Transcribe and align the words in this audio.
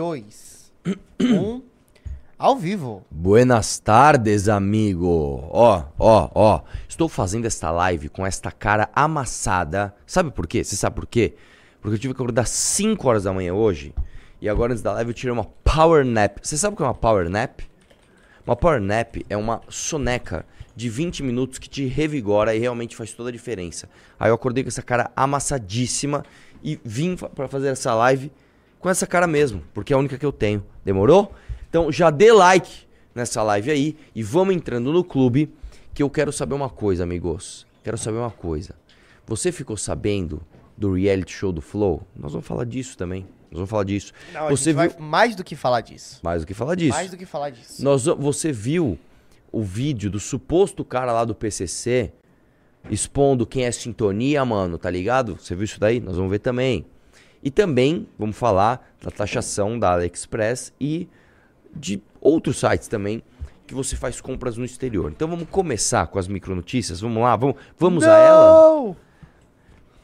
dois, 0.00 0.72
um. 1.20 1.60
Ao 2.38 2.56
vivo. 2.56 3.04
Buenas 3.10 3.78
tardes, 3.78 4.48
amigo. 4.48 5.46
Ó, 5.50 5.84
ó, 5.98 6.30
ó. 6.34 6.62
Estou 6.88 7.06
fazendo 7.06 7.44
esta 7.44 7.70
live 7.70 8.08
com 8.08 8.26
esta 8.26 8.50
cara 8.50 8.88
amassada. 8.94 9.94
Sabe 10.06 10.30
por 10.30 10.46
quê? 10.46 10.64
Você 10.64 10.74
sabe 10.74 10.96
por 10.96 11.06
quê? 11.06 11.34
Porque 11.82 11.96
eu 11.96 11.98
tive 11.98 12.14
que 12.14 12.16
acordar 12.22 12.46
5 12.46 13.06
horas 13.06 13.24
da 13.24 13.32
manhã 13.34 13.52
hoje. 13.52 13.94
E 14.40 14.48
agora 14.48 14.72
antes 14.72 14.82
da 14.82 14.94
live 14.94 15.10
eu 15.10 15.14
tirei 15.14 15.34
uma 15.34 15.44
power 15.44 16.02
nap. 16.02 16.38
Você 16.42 16.56
sabe 16.56 16.72
o 16.72 16.76
que 16.78 16.82
é 16.82 16.86
uma 16.86 16.94
power 16.94 17.28
nap? 17.28 17.60
Uma 18.46 18.56
power 18.56 18.80
nap 18.80 19.16
é 19.28 19.36
uma 19.36 19.60
soneca 19.68 20.46
de 20.74 20.88
20 20.88 21.22
minutos 21.22 21.58
que 21.58 21.68
te 21.68 21.84
revigora 21.84 22.54
e 22.54 22.58
realmente 22.58 22.96
faz 22.96 23.12
toda 23.12 23.28
a 23.28 23.32
diferença. 23.32 23.86
Aí 24.18 24.30
eu 24.30 24.34
acordei 24.34 24.64
com 24.64 24.68
essa 24.68 24.80
cara 24.80 25.10
amassadíssima 25.14 26.24
e 26.64 26.80
vim 26.82 27.16
para 27.16 27.46
fazer 27.48 27.68
essa 27.68 27.94
live 27.94 28.32
com 28.80 28.88
essa 28.88 29.06
cara 29.06 29.26
mesmo, 29.26 29.62
porque 29.72 29.92
é 29.92 29.96
a 29.96 29.98
única 29.98 30.18
que 30.18 30.26
eu 30.26 30.32
tenho. 30.32 30.64
Demorou? 30.84 31.32
Então 31.68 31.92
já 31.92 32.10
dê 32.10 32.32
like 32.32 32.88
nessa 33.14 33.42
live 33.42 33.70
aí 33.70 33.96
e 34.14 34.22
vamos 34.22 34.54
entrando 34.54 34.92
no 34.92 35.04
clube 35.04 35.52
que 35.94 36.02
eu 36.02 36.10
quero 36.10 36.32
saber 36.32 36.54
uma 36.54 36.70
coisa, 36.70 37.04
amigos. 37.04 37.66
Quero 37.84 37.98
saber 37.98 38.18
uma 38.18 38.30
coisa. 38.30 38.74
Você 39.26 39.52
ficou 39.52 39.76
sabendo 39.76 40.42
do 40.76 40.94
reality 40.94 41.32
show 41.32 41.52
do 41.52 41.60
Flow? 41.60 42.02
Nós 42.16 42.32
vamos 42.32 42.46
falar 42.46 42.64
disso 42.64 42.96
também. 42.96 43.26
Nós 43.50 43.58
vamos 43.58 43.70
falar 43.70 43.84
disso. 43.84 44.12
Não, 44.32 44.48
você 44.48 44.72
viu 44.72 44.92
mais 44.98 45.36
do 45.36 45.44
que 45.44 45.54
falar 45.54 45.82
disso. 45.82 46.20
mais 46.22 46.42
do 46.42 46.46
que 46.46 46.54
falar 46.54 46.74
disso? 46.74 46.96
Mais 46.96 47.10
do 47.10 47.16
que 47.16 47.26
falar 47.26 47.50
disso. 47.50 47.84
Nós, 47.84 48.04
você 48.04 48.50
viu 48.50 48.98
o 49.52 49.62
vídeo 49.62 50.10
do 50.10 50.18
suposto 50.18 50.84
cara 50.84 51.12
lá 51.12 51.24
do 51.24 51.34
PCC 51.34 52.12
expondo 52.88 53.46
quem 53.46 53.64
é 53.64 53.72
sintonia, 53.72 54.44
mano, 54.44 54.78
tá 54.78 54.88
ligado? 54.88 55.36
Você 55.36 55.54
viu 55.54 55.64
isso 55.64 55.78
daí? 55.78 56.00
Nós 56.00 56.16
vamos 56.16 56.30
ver 56.30 56.38
também. 56.38 56.86
E 57.42 57.50
também 57.50 58.06
vamos 58.18 58.36
falar 58.36 58.86
da 59.02 59.10
taxação 59.10 59.78
da 59.78 59.92
AliExpress 59.92 60.72
e 60.80 61.08
de 61.74 62.02
outros 62.20 62.58
sites 62.58 62.86
também 62.88 63.22
que 63.66 63.74
você 63.74 63.94
faz 63.96 64.20
compras 64.20 64.56
no 64.56 64.64
exterior. 64.64 65.10
Então 65.10 65.28
vamos 65.28 65.46
começar 65.50 66.06
com 66.08 66.18
as 66.18 66.26
micronotícias. 66.28 67.00
Vamos 67.00 67.22
lá, 67.22 67.36
vamos, 67.36 67.56
vamos 67.78 68.04
a 68.04 68.18
ela. 68.18 68.52
Não! 68.52 68.96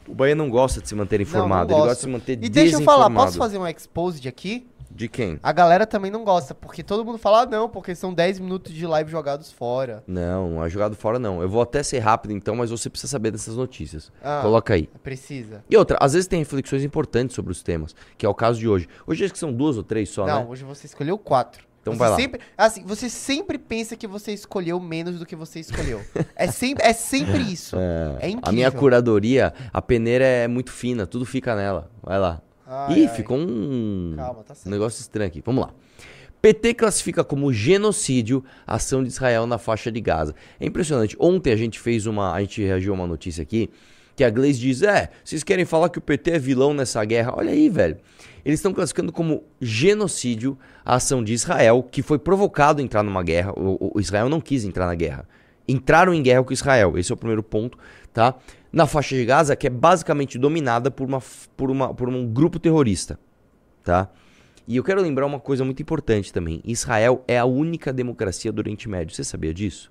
O 0.07 0.15
Bahia 0.15 0.35
não 0.35 0.49
gosta 0.49 0.81
de 0.81 0.87
se 0.87 0.95
manter 0.95 1.19
informado, 1.19 1.69
não 1.71 1.77
ele 1.79 1.87
gosto. 1.87 1.87
gosta 1.89 1.95
de 1.95 2.01
se 2.01 2.07
manter 2.07 2.43
E 2.43 2.49
deixa 2.49 2.77
eu 2.77 2.81
falar, 2.83 3.03
desinformado. 3.09 3.25
posso 3.27 3.37
fazer 3.37 3.57
um 3.57 3.67
exposed 3.67 4.25
aqui? 4.27 4.65
De 4.97 5.07
quem? 5.07 5.39
A 5.43 5.51
galera 5.51 5.85
também 5.85 6.09
não 6.09 6.23
gosta, 6.23 6.55
porque 6.55 6.81
todo 6.81 7.05
mundo 7.05 7.19
fala, 7.19 7.41
ah, 7.41 7.45
não, 7.45 7.69
porque 7.69 7.93
são 7.93 8.11
10 8.11 8.39
minutos 8.39 8.73
de 8.73 8.87
live 8.87 9.11
jogados 9.11 9.51
fora. 9.51 10.03
Não, 10.07 10.49
não 10.49 10.65
é 10.65 10.69
jogado 10.71 10.95
fora 10.95 11.19
não. 11.19 11.39
Eu 11.39 11.47
vou 11.47 11.61
até 11.61 11.83
ser 11.83 11.99
rápido 11.99 12.31
então, 12.31 12.55
mas 12.55 12.71
você 12.71 12.89
precisa 12.89 13.11
saber 13.11 13.29
dessas 13.29 13.55
notícias. 13.55 14.11
Ah. 14.23 14.39
Coloca 14.41 14.73
aí. 14.73 14.89
Precisa. 15.03 15.63
E 15.69 15.77
outra, 15.77 15.99
às 16.01 16.13
vezes 16.13 16.27
tem 16.27 16.39
reflexões 16.39 16.83
importantes 16.83 17.35
sobre 17.35 17.51
os 17.51 17.61
temas, 17.61 17.95
que 18.17 18.25
é 18.25 18.29
o 18.29 18.33
caso 18.33 18.57
de 18.57 18.67
hoje. 18.67 18.89
Hoje 19.05 19.23
acho 19.23 19.33
que 19.33 19.37
são 19.37 19.53
duas 19.53 19.77
ou 19.77 19.83
três 19.83 20.09
só, 20.09 20.25
não, 20.25 20.39
né? 20.39 20.47
hoje 20.49 20.63
você 20.63 20.87
escolheu 20.87 21.15
quatro. 21.19 21.67
Então 21.81 21.93
Você 21.93 21.99
vai 21.99 22.09
lá. 22.09 22.15
Sempre, 22.15 22.41
assim, 22.57 22.83
você 22.83 23.07
sempre 23.07 23.59
pensa 23.59 23.95
que 23.95 24.07
você 24.07 24.33
escolheu 24.33 24.79
menos 24.79 25.19
do 25.19 25.27
que 25.27 25.35
você 25.35 25.59
escolheu. 25.59 26.01
é, 26.35 26.47
sempre, 26.47 26.83
é 26.83 26.91
sempre 26.91 27.37
isso. 27.37 27.77
É, 28.19 28.29
incrível. 28.29 28.41
A 28.41 28.51
minha 28.51 28.71
curadoria, 28.71 29.53
a 29.71 29.81
peneira 29.81 30.25
é 30.25 30.47
muito 30.47 30.71
fina, 30.71 31.05
tudo 31.05 31.23
fica 31.23 31.55
nela. 31.55 31.89
Vai 32.01 32.17
lá. 32.17 32.41
Ai, 32.67 32.99
Ih, 32.99 33.07
ai. 33.07 33.15
ficou 33.15 33.37
um, 33.37 34.13
Calma, 34.15 34.43
tá 34.43 34.53
um 34.65 34.69
negócio 34.69 34.99
estranho 34.99 35.27
aqui. 35.27 35.41
Vamos 35.45 35.63
lá. 35.65 35.73
PT 36.41 36.73
classifica 36.75 37.23
como 37.23 37.51
genocídio 37.51 38.43
a 38.65 38.75
ação 38.75 39.01
de 39.01 39.09
Israel 39.09 39.47
na 39.47 39.57
faixa 39.57 39.91
de 39.91 39.99
Gaza. 40.01 40.35
É 40.59 40.65
impressionante. 40.65 41.15
Ontem 41.19 41.51
a 41.51 41.55
gente 41.55 41.79
fez 41.79 42.05
uma. 42.05 42.33
A 42.33 42.41
gente 42.41 42.61
reagiu 42.61 42.93
a 42.93 42.95
uma 42.95 43.07
notícia 43.07 43.41
aqui 43.41 43.69
que 44.15 44.23
a 44.23 44.29
Gleice 44.29 44.59
diz: 44.59 44.81
É, 44.81 45.09
vocês 45.23 45.43
querem 45.43 45.63
falar 45.63 45.89
que 45.89 45.97
o 45.97 46.01
PT 46.01 46.31
é 46.31 46.39
vilão 46.39 46.73
nessa 46.73 47.03
guerra? 47.05 47.33
Olha 47.35 47.51
aí, 47.51 47.69
velho. 47.69 47.97
Eles 48.43 48.59
estão 48.59 48.73
classificando 48.73 49.11
como 49.11 49.43
genocídio 49.59 50.57
a 50.83 50.95
ação 50.95 51.23
de 51.23 51.33
Israel, 51.33 51.83
que 51.83 52.01
foi 52.01 52.17
provocado 52.17 52.81
a 52.81 52.83
entrar 52.83 53.03
numa 53.03 53.23
guerra. 53.23 53.51
O, 53.57 53.93
o 53.95 53.99
Israel 53.99 54.29
não 54.29 54.41
quis 54.41 54.63
entrar 54.63 54.87
na 54.87 54.95
guerra. 54.95 55.27
Entraram 55.67 56.13
em 56.13 56.23
guerra 56.23 56.43
com 56.43 56.53
Israel. 56.53 56.97
Esse 56.97 57.11
é 57.11 57.15
o 57.15 57.17
primeiro 57.17 57.43
ponto, 57.43 57.77
tá? 58.13 58.35
Na 58.71 58.85
faixa 58.85 59.15
de 59.15 59.23
Gaza, 59.25 59.55
que 59.55 59.67
é 59.67 59.69
basicamente 59.69 60.37
dominada 60.37 60.91
por, 60.91 61.07
uma, 61.07 61.21
por, 61.55 61.71
uma, 61.71 61.93
por 61.93 62.09
um 62.09 62.27
grupo 62.27 62.59
terrorista, 62.59 63.19
tá? 63.83 64.09
E 64.67 64.75
eu 64.75 64.83
quero 64.83 65.01
lembrar 65.01 65.25
uma 65.25 65.39
coisa 65.39 65.63
muito 65.63 65.81
importante 65.81 66.33
também. 66.33 66.61
Israel 66.65 67.23
é 67.27 67.37
a 67.39 67.45
única 67.45 67.93
democracia 67.93 68.51
do 68.51 68.59
Oriente 68.59 68.89
Médio. 68.89 69.15
Você 69.15 69.23
sabia 69.23 69.53
disso? 69.53 69.89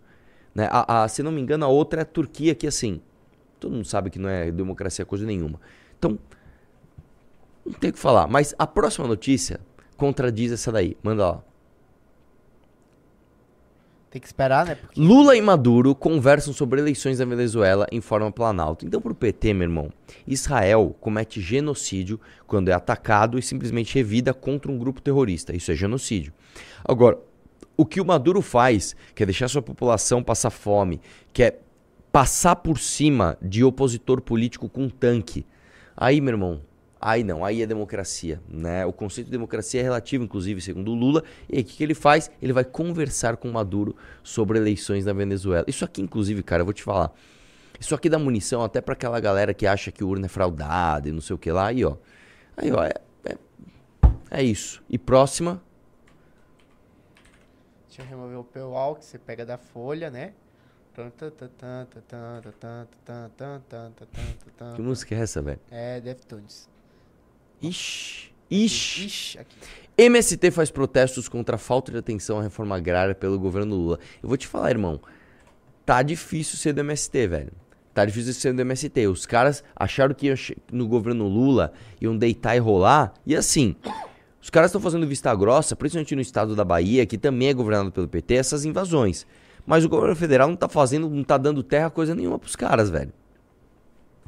Né? 0.55 0.69
A, 0.71 1.05
a- 1.05 1.09
se 1.09 1.23
não 1.23 1.33
me 1.33 1.41
engano, 1.41 1.65
a 1.65 1.69
outra 1.69 2.01
é 2.01 2.03
a 2.03 2.07
Turquia, 2.07 2.55
que 2.55 2.67
assim, 2.67 3.01
todo 3.59 3.73
mundo 3.73 3.87
sabe 3.87 4.11
que 4.11 4.19
não 4.19 4.29
é 4.29 4.51
democracia 4.51 5.07
coisa 5.07 5.25
nenhuma. 5.25 5.59
Então, 5.99 6.19
não 7.65 7.73
tem 7.73 7.89
o 7.91 7.93
que 7.95 7.99
falar. 7.99 8.27
Mas 8.27 8.55
a 8.59 8.67
próxima 8.67 9.09
notícia 9.09 9.61
contradiz 9.97 10.53
essa 10.53 10.71
daí. 10.71 10.95
Manda 11.03 11.27
lá. 11.27 11.45
Tem 14.17 14.21
que 14.23 14.29
esperar, 14.29 14.65
né? 14.65 14.77
Porque 14.77 14.99
Lula 14.99 15.37
e 15.37 15.43
Maduro 15.43 15.95
conversam 15.95 16.51
sobre 16.51 16.81
eleições 16.81 17.19
na 17.19 17.27
Venezuela 17.27 17.87
em 17.93 18.01
forma 18.01 18.33
planalto. 18.33 18.87
Então, 18.87 18.99
pro 18.99 19.15
PT, 19.15 19.53
meu 19.53 19.65
irmão, 19.65 19.91
Israel 20.27 20.97
comete 20.99 21.39
genocídio 21.39 22.19
quando 22.47 22.71
é 22.71 22.73
atacado 22.73 23.39
e 23.39 23.43
simplesmente 23.43 23.95
revida 23.95 24.33
contra 24.33 24.73
um 24.73 24.79
grupo 24.79 25.03
terrorista. 25.03 25.55
Isso 25.55 25.71
é 25.71 25.75
genocídio. 25.75 26.33
Agora, 26.83 27.19
o 27.77 27.85
que 27.85 28.01
o 28.01 28.07
Maduro 28.07 28.41
faz, 28.41 28.97
que 29.15 29.23
é 29.23 29.27
deixar 29.27 29.49
sua 29.49 29.61
população 29.61 30.23
passar 30.23 30.49
fome, 30.49 30.99
que 31.31 31.43
é 31.43 31.59
passar 32.11 32.57
por 32.57 32.79
cima 32.79 33.37
de 33.43 33.63
opositor 33.63 34.23
político 34.23 34.67
com 34.67 34.89
tanque. 34.89 35.45
Aí, 35.95 36.23
meu 36.23 36.33
irmão, 36.33 36.63
aí 37.01 37.23
não, 37.23 37.45
aí 37.45 37.63
é 37.63 37.67
democracia, 37.67 38.41
né? 38.49 38.85
O 38.87 38.93
conceito 38.93 39.27
de 39.27 39.33
democracia 39.33 39.81
é 39.81 39.83
relativo, 39.83 40.25
inclusive, 40.25 40.61
segundo 40.61 40.93
o 40.93 40.95
Lula. 40.95 41.23
E 41.49 41.57
aí, 41.57 41.63
o 41.63 41.65
que, 41.65 41.77
que 41.77 41.83
ele 41.83 41.95
faz? 41.95 42.31
Ele 42.41 42.53
vai 42.53 42.65
conversar 42.65 43.37
com 43.37 43.49
o 43.49 43.53
Maduro 43.53 43.97
sobre 44.23 44.59
eleições 44.59 45.05
na 45.05 45.13
Venezuela. 45.13 45.65
Isso 45.69 45.85
aqui, 45.85 46.03
inclusive, 46.03 46.43
cara, 46.43 46.63
eu 46.63 46.65
vou 46.65 46.75
te 46.75 46.83
falar. 46.83 47.13
Isso 47.79 47.95
aqui 47.95 48.09
dá 48.09 48.19
munição 48.19 48.65
até 48.65 48.81
pra 48.81 48.95
aquela 48.95 49.21
galera 49.21 49.53
que 49.53 49.67
acha 49.67 49.93
que 49.93 50.03
urna 50.03 50.27
é 50.27 50.29
fraudada 50.29 51.09
e 51.09 51.13
não 51.13 51.21
sei 51.21 51.35
o 51.37 51.39
que 51.39 51.51
lá. 51.51 51.67
Aí, 51.69 51.85
ó. 51.85 51.97
Aí, 52.57 52.73
ó, 52.73 52.83
é, 52.83 52.95
é, 53.25 53.37
é 54.31 54.43
isso. 54.43 54.83
E 54.89 54.99
próxima. 54.99 55.63
Deixa 57.89 58.03
eu 58.03 58.07
remover 58.07 58.39
o 58.39 58.45
paywall 58.45 58.97
que 58.97 59.05
você 59.05 59.19
pega 59.19 59.45
da 59.45 59.59
folha, 59.59 60.11
né? 60.11 60.33
Que 64.75 64.81
música 64.81 65.15
é 65.15 65.19
essa, 65.19 65.43
velho? 65.43 65.61
É, 65.71 66.01
Deftones. 66.01 66.71
Ixi. 67.63 68.31
Ixi. 68.51 69.07
Ixi, 69.07 69.39
aqui. 69.39 69.57
MST 69.99 70.51
faz 70.51 70.71
protestos 70.71 71.27
contra 71.27 71.57
a 71.57 71.59
falta 71.59 71.91
de 71.91 71.99
atenção 71.99 72.39
à 72.39 72.43
reforma 72.43 72.77
agrária 72.77 73.15
pelo 73.15 73.39
governo 73.39 73.75
Lula. 73.75 73.99
Eu 74.23 74.29
vou 74.29 74.37
te 74.37 74.47
falar, 74.47 74.71
irmão. 74.71 75.01
Tá 75.87 76.03
difícil 76.03 76.59
ser 76.59 76.75
do 76.75 76.81
MST, 76.81 77.27
velho. 77.27 77.53
Tá 77.95 78.05
difícil 78.05 78.35
ser 78.35 78.53
do 78.53 78.61
MST. 78.61 79.07
Os 79.07 79.25
caras 79.25 79.65
acharam 79.75 80.15
que 80.15 80.35
no 80.71 80.87
governo 80.87 81.27
Lula 81.27 81.73
iam 81.99 82.15
deitar 82.15 82.55
e 82.55 82.59
rolar. 82.59 83.15
E 83.25 83.35
assim, 83.35 83.75
os 84.43 84.51
caras 84.51 84.69
estão 84.69 84.83
fazendo 84.83 85.07
vista 85.07 85.35
grossa, 85.35 85.75
principalmente 85.75 86.15
no 86.15 86.21
estado 86.21 86.55
da 86.55 86.63
Bahia, 86.63 87.07
que 87.07 87.17
também 87.17 87.49
é 87.49 87.55
governado 87.55 87.91
pelo 87.91 88.07
PT, 88.07 88.35
essas 88.35 88.67
invasões. 88.67 89.27
Mas 89.65 89.83
o 89.83 89.89
governo 89.89 90.15
federal 90.15 90.47
não 90.47 90.57
tá 90.57 90.69
fazendo, 90.69 91.09
não 91.09 91.25
tá 91.25 91.39
dando 91.39 91.63
terra 91.63 91.89
coisa 91.89 92.15
nenhuma 92.15 92.39
pros 92.39 92.55
caras, 92.55 92.91
velho. 92.91 93.15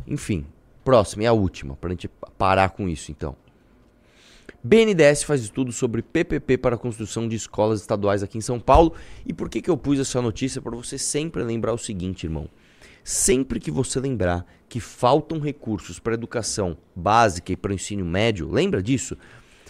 Enfim, 0.06 0.46
próxima 0.88 1.24
e 1.24 1.26
a 1.26 1.34
última, 1.34 1.76
pra 1.76 1.90
gente 1.90 2.08
parar 2.38 2.70
com 2.70 2.88
isso 2.88 3.10
então. 3.10 3.36
BNDES 4.64 5.22
faz 5.22 5.42
estudo 5.42 5.70
sobre 5.70 6.00
PPP 6.00 6.56
para 6.56 6.76
a 6.76 6.78
construção 6.78 7.28
de 7.28 7.36
escolas 7.36 7.82
estaduais 7.82 8.22
aqui 8.22 8.38
em 8.38 8.40
São 8.40 8.58
Paulo. 8.58 8.94
E 9.26 9.34
por 9.34 9.50
que, 9.50 9.60
que 9.60 9.68
eu 9.68 9.76
pus 9.76 10.00
essa 10.00 10.22
notícia? 10.22 10.62
Para 10.62 10.74
você 10.74 10.96
sempre 10.96 11.42
lembrar 11.42 11.74
o 11.74 11.78
seguinte, 11.78 12.24
irmão. 12.24 12.48
Sempre 13.04 13.60
que 13.60 13.70
você 13.70 14.00
lembrar 14.00 14.46
que 14.66 14.80
faltam 14.80 15.38
recursos 15.38 15.98
para 15.98 16.14
educação 16.14 16.74
básica 16.96 17.52
e 17.52 17.56
para 17.56 17.70
o 17.72 17.74
ensino 17.74 18.02
médio, 18.02 18.50
lembra 18.50 18.82
disso? 18.82 19.14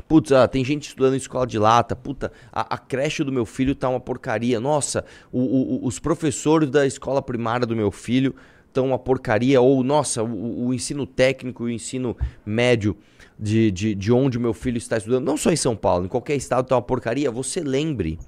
Putz, 0.07 0.31
ah, 0.31 0.47
tem 0.47 0.65
gente 0.65 0.87
estudando 0.87 1.15
em 1.15 1.19
escola 1.19 1.49
de 1.49 1.59
lata. 1.59 1.97
Puta, 1.97 2.31
a, 2.53 2.77
a 2.77 2.79
creche 2.79 3.25
do 3.25 3.33
meu 3.33 3.45
filho 3.45 3.75
tá 3.75 3.89
uma 3.89 3.99
porcaria. 3.99 4.61
Nossa, 4.61 5.05
o- 5.33 5.41
o- 5.83 5.87
os 5.87 5.99
professores 5.99 6.71
da 6.71 6.87
escola 6.87 7.21
primária 7.21 7.67
do 7.67 7.75
meu 7.75 7.91
filho 7.91 8.37
estão 8.69 8.87
uma 8.87 8.99
porcaria. 8.99 9.61
Ou, 9.61 9.83
nossa, 9.83 10.23
o, 10.23 10.67
o 10.69 10.75
ensino 10.75 11.07
técnico 11.07 11.65
o 11.65 11.71
ensino 11.71 12.17
médio 12.47 12.97
de, 13.39 13.71
de, 13.71 13.95
de 13.95 14.13
onde 14.13 14.39
o 14.39 14.41
meu 14.41 14.53
filho 14.55 14.79
está 14.79 14.97
estudando, 14.97 15.25
não 15.25 15.37
só 15.37 15.51
em 15.51 15.57
São 15.57 15.75
Paulo, 15.77 16.07
em 16.07 16.09
qualquer 16.09 16.37
estado 16.37 16.67
tá 16.67 16.75
uma 16.77 16.83
porcaria. 16.83 17.31
Você 17.31 17.61
lembre 17.61 18.19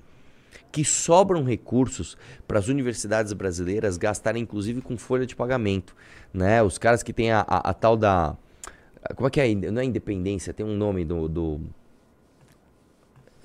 que 0.72 0.84
sobram 0.84 1.42
recursos 1.42 2.16
para 2.46 2.58
as 2.58 2.68
universidades 2.68 3.32
brasileiras 3.32 3.96
gastarem, 3.96 4.42
inclusive, 4.42 4.80
com 4.80 4.96
folha 4.96 5.26
de 5.26 5.34
pagamento. 5.34 5.94
Né? 6.32 6.62
Os 6.62 6.78
caras 6.78 7.02
que 7.02 7.12
têm 7.12 7.30
a, 7.32 7.40
a- 7.40 7.70
a 7.70 7.74
tal 7.74 7.96
da. 7.96 8.36
Como 9.16 9.26
é 9.26 9.30
que 9.30 9.40
é? 9.40 9.52
Não 9.54 9.80
é 9.80 9.84
independência, 9.84 10.52
tem 10.54 10.64
um 10.64 10.76
nome 10.76 11.04
do. 11.04 11.28
do- 11.28 11.60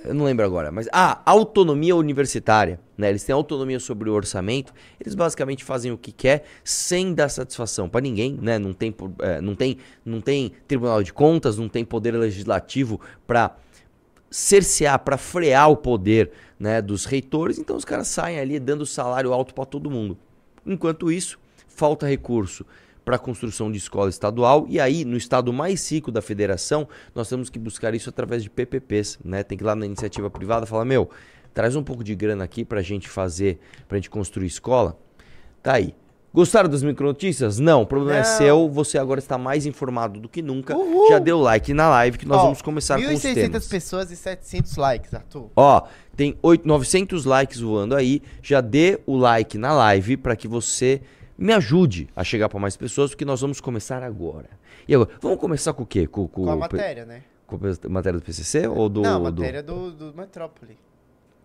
eu 0.07 0.13
não 0.13 0.25
lembro 0.25 0.45
agora, 0.45 0.71
mas. 0.71 0.87
Ah, 0.91 1.21
autonomia 1.25 1.95
universitária. 1.95 2.79
Né? 2.97 3.09
Eles 3.09 3.23
têm 3.23 3.33
autonomia 3.33 3.79
sobre 3.79 4.09
o 4.09 4.13
orçamento. 4.13 4.73
Eles 4.99 5.15
basicamente 5.15 5.63
fazem 5.63 5.91
o 5.91 5.97
que 5.97 6.11
quer 6.11 6.45
sem 6.63 7.13
dar 7.13 7.29
satisfação 7.29 7.89
para 7.89 8.01
ninguém. 8.01 8.37
Né? 8.41 8.57
Não, 8.57 8.73
tem, 8.73 8.95
eh, 9.19 9.41
não, 9.41 9.55
tem, 9.55 9.77
não 10.05 10.21
tem 10.21 10.51
tribunal 10.67 11.03
de 11.03 11.11
contas, 11.11 11.57
não 11.57 11.67
tem 11.67 11.83
poder 11.83 12.11
legislativo 12.11 13.01
para 13.27 13.55
cercear, 14.29 14.99
para 14.99 15.17
frear 15.17 15.69
o 15.69 15.77
poder 15.77 16.31
né, 16.59 16.81
dos 16.81 17.05
reitores, 17.05 17.57
então 17.57 17.75
os 17.75 17.85
caras 17.85 18.07
saem 18.07 18.39
ali 18.39 18.59
dando 18.59 18.85
salário 18.85 19.31
alto 19.31 19.53
para 19.53 19.65
todo 19.65 19.89
mundo. 19.89 20.17
Enquanto 20.65 21.11
isso, 21.11 21.39
falta 21.67 22.07
recurso 22.07 22.65
para 23.05 23.15
a 23.17 23.19
construção 23.19 23.71
de 23.71 23.77
escola 23.77 24.09
estadual 24.09 24.65
e 24.67 24.79
aí 24.79 25.05
no 25.05 25.15
estado 25.15 25.53
mais 25.53 25.89
rico 25.91 26.11
da 26.11 26.21
federação 26.23 26.87
nós 27.13 27.29
temos 27.29 27.49
que 27.49 27.59
buscar 27.59 27.93
isso 27.93 28.09
através 28.09 28.41
de 28.41 28.49
PPPs, 28.49 29.19
né? 29.23 29.43
Tem 29.43 29.55
que 29.57 29.63
ir 29.63 29.67
lá 29.67 29.75
na 29.75 29.85
iniciativa 29.85 30.29
privada 30.29 30.65
e 30.65 30.67
falar 30.69 30.83
meu, 30.85 31.09
traz 31.53 31.75
um 31.75 31.83
pouco 31.83 32.03
de 32.03 32.15
grana 32.15 32.43
aqui 32.43 32.65
para 32.65 32.79
a 32.79 32.83
gente 32.83 33.07
fazer, 33.07 33.59
para 33.87 33.95
a 33.95 33.99
gente 33.99 34.09
construir 34.09 34.47
escola. 34.47 34.97
Tá 35.61 35.73
aí. 35.73 35.93
Gostaram 36.33 36.67
das 36.67 36.83
micronotícias? 36.83 37.59
Não, 37.59 37.83
o 37.83 37.85
problema 37.85 38.19
é 38.19 38.21
Não. 38.21 38.29
é 38.29 38.37
seu. 38.37 38.69
Você 38.69 38.97
agora 38.97 39.19
está 39.19 39.37
mais 39.37 39.65
informado 39.65 40.19
do 40.19 40.27
que 40.27 40.41
nunca. 40.41 40.75
Uhul. 40.75 41.07
Já 41.07 41.17
deu 41.17 41.39
like 41.39 41.73
na 41.73 41.87
live 41.89 42.17
que 42.17 42.27
nós 42.27 42.39
Ó, 42.39 42.43
vamos 42.43 42.61
começar 42.61 42.97
com 43.01 43.05
os 43.07 43.21
1.600 43.21 43.33
temas. 43.35 43.67
pessoas 43.69 44.11
e 44.11 44.17
700 44.17 44.75
likes, 44.75 45.13
Arthur. 45.13 45.49
Ó, 45.55 45.83
tem 46.13 46.37
8, 46.43 46.67
900 46.67 47.23
likes 47.23 47.61
voando 47.61 47.95
aí. 47.95 48.21
Já 48.43 48.59
dê 48.59 48.99
o 49.05 49.15
like 49.15 49.57
na 49.57 49.71
live 49.71 50.17
para 50.17 50.35
que 50.35 50.45
você 50.45 51.01
me 51.37 51.53
ajude 51.53 52.07
a 52.15 52.23
chegar 52.23 52.47
para 52.49 52.59
mais 52.59 52.75
pessoas, 52.77 53.11
porque 53.11 53.25
nós 53.25 53.41
vamos 53.41 53.59
começar 53.61 54.01
agora. 54.03 54.49
E 54.87 54.93
agora, 54.95 55.09
vamos 55.21 55.39
começar 55.39 55.73
com 55.73 55.83
o 55.83 55.85
quê? 55.85 56.07
Com, 56.07 56.27
Com 56.27 56.49
a 56.49 56.55
o- 56.55 56.59
matéria, 56.59 57.05
né? 57.05 57.23
com 57.47 57.55
a 57.57 57.89
matéria 57.89 58.19
do 58.19 58.25
PCC 58.25 58.67
ou 58.67 58.87
do 58.89 59.01
Não, 59.01 59.25
a 59.25 59.29
do- 59.29 59.41
matéria 59.41 59.61
do, 59.63 59.91
do 59.91 60.13
Metrópole. 60.15 60.77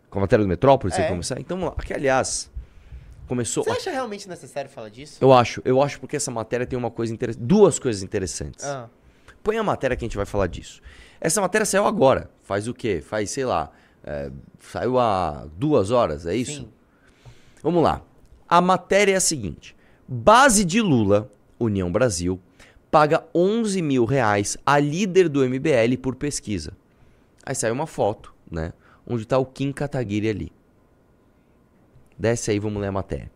com 0.08 0.18
a 0.18 0.22
matéria 0.22 0.44
do 0.44 0.48
Metrópole, 0.48 0.92
você 0.92 1.00
É. 1.00 1.04
quer 1.04 1.10
começar? 1.10 1.40
Então, 1.40 1.58
vamos 1.58 1.74
lá. 1.76 1.82
que 1.84 1.92
aliás 1.92 2.50
começou 3.28 3.62
Você 3.64 3.70
acha 3.70 3.90
realmente 3.90 4.28
necessário 4.28 4.68
falar 4.70 4.88
disso? 4.88 5.18
Eu 5.20 5.32
acho, 5.32 5.60
eu 5.64 5.80
acho 5.82 6.00
porque 6.00 6.16
essa 6.16 6.30
matéria 6.30 6.66
tem 6.66 6.78
uma 6.78 6.90
coisa 6.90 7.12
interessante, 7.12 7.42
duas 7.44 7.78
coisas 7.78 8.02
interessantes. 8.02 8.64
Ah, 8.64 8.88
Põe 9.42 9.56
a 9.56 9.62
matéria 9.62 9.96
que 9.96 10.04
a 10.04 10.06
gente 10.08 10.16
vai 10.16 10.26
falar 10.26 10.46
disso. 10.48 10.82
Essa 11.20 11.40
matéria 11.40 11.64
saiu 11.64 11.86
agora. 11.86 12.28
Faz 12.42 12.66
o 12.68 12.74
quê? 12.74 13.00
Faz, 13.00 13.30
sei 13.30 13.44
lá, 13.44 13.70
é, 14.04 14.30
saiu 14.60 14.98
há 14.98 15.46
duas 15.56 15.90
horas, 15.90 16.26
é 16.26 16.34
isso? 16.34 16.60
sim. 16.62 16.68
Vamos 17.62 17.82
lá. 17.82 18.02
A 18.48 18.60
matéria 18.60 19.12
é 19.12 19.16
a 19.16 19.20
seguinte: 19.20 19.74
base 20.12 20.64
de 20.64 20.80
Lula, 20.80 21.30
União 21.56 21.90
Brasil, 21.90 22.40
paga 22.90 23.24
11 23.32 23.80
mil 23.80 24.04
reais 24.04 24.58
a 24.66 24.76
líder 24.76 25.28
do 25.28 25.48
MBL 25.48 25.96
por 26.02 26.16
pesquisa. 26.16 26.72
Aí 27.46 27.54
sai 27.54 27.70
uma 27.70 27.86
foto, 27.86 28.34
né? 28.50 28.72
Onde 29.06 29.22
está 29.22 29.38
o 29.38 29.46
Kim 29.46 29.70
Kataguiri 29.70 30.28
ali. 30.28 30.52
Desce 32.18 32.50
aí, 32.50 32.58
vamos 32.58 32.82
ler 32.82 32.88
a 32.88 32.92
matéria. 32.92 33.30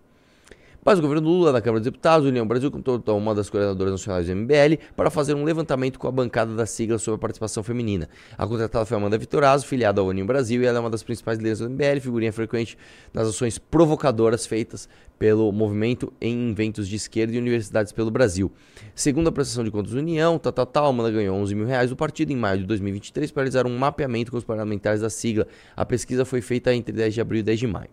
Base 0.85 1.01
do 1.01 1.09
governo 1.09 1.27
Lula, 1.27 1.51
da 1.51 1.63
Câmara 1.63 1.81
dos 1.81 1.87
Deputados, 1.87 2.29
União 2.29 2.47
Brasil, 2.47 2.71
toda 2.71 3.15
uma 3.15 3.35
das 3.35 3.49
coordenadoras 3.49 3.93
nacionais 3.93 4.27
do 4.27 4.37
MBL, 4.37 4.77
para 4.95 5.09
fazer 5.09 5.33
um 5.33 5.43
levantamento 5.43 5.99
com 5.99 6.07
a 6.07 6.13
bancada 6.13 6.55
da 6.55 6.67
sigla 6.67 6.99
sobre 6.99 7.17
a 7.17 7.19
participação 7.19 7.63
feminina. 7.63 8.07
A 8.37 8.47
contratada 8.47 8.85
foi 8.85 8.95
Amanda 8.95 9.17
Vitorazzo, 9.17 9.67
filiada 9.67 10.03
ao 10.03 10.09
União 10.09 10.27
Brasil, 10.27 10.61
e 10.61 10.67
ela 10.67 10.77
é 10.77 10.81
uma 10.83 10.91
das 10.91 11.03
principais 11.03 11.39
líderes 11.39 11.61
do 11.61 11.71
MBL, 11.71 12.01
figurinha 12.03 12.31
frequente 12.35 12.77
nas 13.15 13.27
ações 13.29 13.57
provocadoras 13.57 14.45
feitas 14.45 14.87
pelo 15.19 15.51
movimento 15.53 16.13
em 16.21 16.51
eventos 16.51 16.87
de 16.87 16.97
esquerda 16.97 17.35
e 17.35 17.39
universidades 17.39 17.91
pelo 17.91 18.11
Brasil. 18.11 18.53
Segundo 18.95 19.29
a 19.29 19.33
prestação 19.33 19.65
de 19.65 19.71
contas 19.71 19.95
da 19.95 20.01
União, 20.01 20.39
tal, 20.39 20.53
tal, 20.53 20.67
tal, 20.67 20.87
Amanda 20.89 21.11
ganhou 21.11 21.35
11 21.39 21.55
mil 21.55 21.67
reais 21.67 21.89
do 21.89 21.97
partido 21.97 22.31
em 22.31 22.37
maio 22.37 22.59
de 22.59 22.67
2023 22.67 23.31
para 23.31 23.45
realizar 23.45 23.67
um 23.67 23.75
mapeamento 23.75 24.31
com 24.31 24.37
os 24.37 24.45
parlamentares 24.45 25.01
da 25.01 25.09
sigla. 25.09 25.47
A 25.75 25.87
pesquisa 25.87 26.27
foi 26.27 26.43
feita 26.43 26.75
entre 26.75 26.95
10 26.95 27.15
de 27.15 27.23
abril 27.23 27.41
e 27.41 27.43
10 27.43 27.59
de 27.59 27.67
maio. 27.67 27.89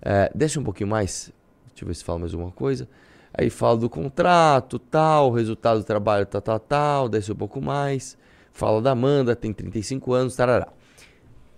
É, 0.00 0.30
desce 0.34 0.58
um 0.58 0.64
pouquinho 0.64 0.88
mais. 0.88 1.30
Deixa 1.78 1.84
eu 1.84 1.88
ver 1.88 1.94
se 1.94 2.02
fala 2.02 2.18
mais 2.18 2.32
alguma 2.34 2.50
coisa. 2.50 2.88
Aí 3.32 3.48
fala 3.50 3.76
do 3.76 3.88
contrato, 3.88 4.80
tal, 4.80 5.30
resultado 5.30 5.78
do 5.78 5.84
trabalho, 5.84 6.26
tal, 6.26 6.40
tal, 6.42 6.58
tal. 6.58 7.08
Desce 7.08 7.30
um 7.30 7.36
pouco 7.36 7.60
mais. 7.60 8.18
Fala 8.52 8.82
da 8.82 8.90
Amanda, 8.90 9.36
tem 9.36 9.52
35 9.52 10.12
anos, 10.12 10.34
tarará. 10.34 10.72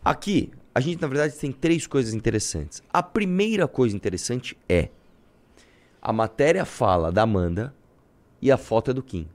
Aqui, 0.04 0.50
a 0.74 0.80
gente 0.80 1.00
na 1.00 1.08
verdade 1.08 1.34
tem 1.36 1.50
três 1.50 1.86
coisas 1.86 2.12
interessantes. 2.12 2.82
A 2.92 3.02
primeira 3.02 3.66
coisa 3.66 3.96
interessante 3.96 4.58
é 4.68 4.90
a 6.02 6.12
matéria 6.12 6.66
fala 6.66 7.10
da 7.10 7.22
Amanda 7.22 7.74
e 8.42 8.52
a 8.52 8.58
foto 8.58 8.90
é 8.90 8.94
do 8.94 9.02
Kim. 9.02 9.26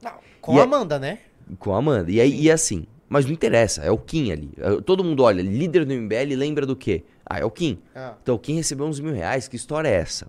Não, 0.00 0.12
com 0.40 0.54
E 0.54 0.58
a 0.58 0.60
é- 0.60 0.64
Amanda, 0.64 1.00
né? 1.00 1.18
Com 1.58 1.74
a 1.74 1.78
Amanda. 1.78 2.12
E 2.12 2.20
aí, 2.20 2.32
e 2.42 2.48
é 2.48 2.52
assim. 2.52 2.86
Mas 3.08 3.24
não 3.24 3.32
interessa, 3.32 3.82
é 3.82 3.90
o 3.90 3.98
Kim 3.98 4.30
ali. 4.30 4.52
É, 4.58 4.80
Todo 4.82 5.02
mundo 5.02 5.22
olha, 5.24 5.42
líder 5.42 5.84
do 5.84 5.92
MBL 5.94 6.36
lembra 6.36 6.64
do 6.66 6.76
quê? 6.76 7.02
Ah, 7.28 7.38
é 7.40 7.44
o 7.44 7.50
Kim. 7.50 7.78
Ah. 7.94 8.14
Então 8.22 8.34
o 8.34 8.38
Kim 8.38 8.54
recebeu 8.54 8.86
uns 8.86 8.98
mil 9.00 9.12
reais, 9.12 9.48
que 9.48 9.56
história 9.56 9.88
é 9.88 9.94
essa? 9.94 10.26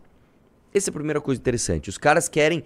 Essa 0.73 0.89
é 0.89 0.91
a 0.91 0.93
primeira 0.93 1.21
coisa 1.21 1.39
interessante. 1.39 1.89
Os 1.89 1.97
caras 1.97 2.27
querem 2.27 2.63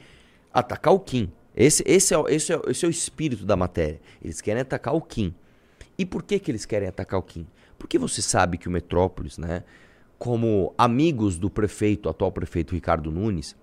atacar 0.54 0.94
o 0.94 1.00
Kim. 1.00 1.32
Esse, 1.56 1.84
esse, 1.86 2.14
é, 2.14 2.18
o- 2.18 2.28
esse, 2.28 2.52
é, 2.52 2.60
esse 2.68 2.84
é 2.84 2.88
o 2.88 2.92
espírito 2.92 3.46
da 3.46 3.56
matéria. 3.56 4.02
Eles 4.24 4.42
querem 4.42 4.62
atacar 4.62 4.94
o 4.96 5.02
Kim. 5.02 5.34
E 5.98 6.06
por 6.06 6.24
que, 6.24 6.40
que 6.40 6.50
eles 6.50 6.66
querem 6.66 6.88
atacar 6.88 7.20
o 7.20 7.24
Kim? 7.24 7.46
Porque 7.78 8.00
você 8.00 8.22
sabe 8.22 8.58
que 8.58 8.68
o 8.68 8.72
Metrópolis, 8.72 9.38
né, 9.38 9.64
como 10.18 10.74
amigos 10.78 11.38
do 11.38 11.50
prefeito, 11.50 12.10
atual 12.10 12.32
prefeito 12.32 12.74
Ricardo 12.74 13.12
Nunes, 13.12 13.56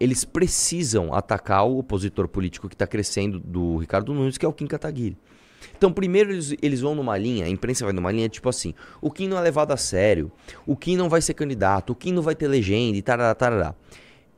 eles 0.00 0.24
precisam 0.24 1.12
atacar 1.12 1.66
o 1.66 1.78
opositor 1.78 2.26
político 2.28 2.68
que 2.68 2.74
está 2.74 2.86
crescendo 2.86 3.38
do 3.38 3.76
Ricardo 3.76 4.14
Nunes, 4.14 4.38
que 4.38 4.46
é 4.46 4.48
o 4.48 4.52
Kim 4.52 4.66
Kataguiri. 4.66 5.16
Então, 5.76 5.92
primeiro 5.92 6.32
eles, 6.32 6.54
eles 6.60 6.80
vão 6.80 6.94
numa 6.94 7.16
linha, 7.16 7.44
a 7.44 7.48
imprensa 7.48 7.84
vai 7.84 7.92
numa 7.92 8.10
linha 8.10 8.28
tipo 8.28 8.48
assim: 8.48 8.74
o 9.00 9.10
Kim 9.10 9.28
não 9.28 9.38
é 9.38 9.40
levado 9.40 9.72
a 9.72 9.76
sério, 9.76 10.30
o 10.66 10.76
Kim 10.76 10.96
não 10.96 11.08
vai 11.08 11.20
ser 11.20 11.34
candidato, 11.34 11.90
o 11.90 11.96
Kim 11.96 12.12
não 12.12 12.22
vai 12.22 12.34
ter 12.34 12.48
legenda 12.48 12.96
e 12.96 13.02
tarará, 13.02 13.34
tarará. 13.34 13.74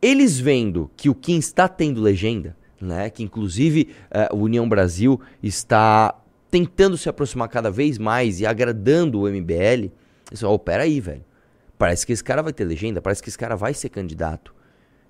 Eles 0.02 0.38
vendo 0.38 0.90
que 0.96 1.08
o 1.08 1.14
Kim 1.14 1.38
está 1.38 1.68
tendo 1.68 2.00
legenda, 2.00 2.56
né? 2.80 3.10
Que 3.10 3.22
inclusive 3.22 3.88
eh, 4.10 4.28
o 4.32 4.38
União 4.38 4.68
Brasil 4.68 5.20
está 5.42 6.14
tentando 6.50 6.96
se 6.96 7.08
aproximar 7.08 7.48
cada 7.48 7.70
vez 7.70 7.98
mais 7.98 8.40
e 8.40 8.46
agradando 8.46 9.20
o 9.20 9.28
MBL, 9.28 9.90
eles 10.30 10.40
falam: 10.40 10.54
oh, 10.54 10.58
peraí, 10.58 11.00
velho. 11.00 11.24
Parece 11.78 12.04
que 12.06 12.12
esse 12.12 12.22
cara 12.22 12.42
vai 12.42 12.52
ter 12.52 12.64
legenda, 12.64 13.00
parece 13.00 13.22
que 13.22 13.30
esse 13.30 13.38
cara 13.38 13.56
vai 13.56 13.72
ser 13.72 13.88
candidato. 13.88 14.54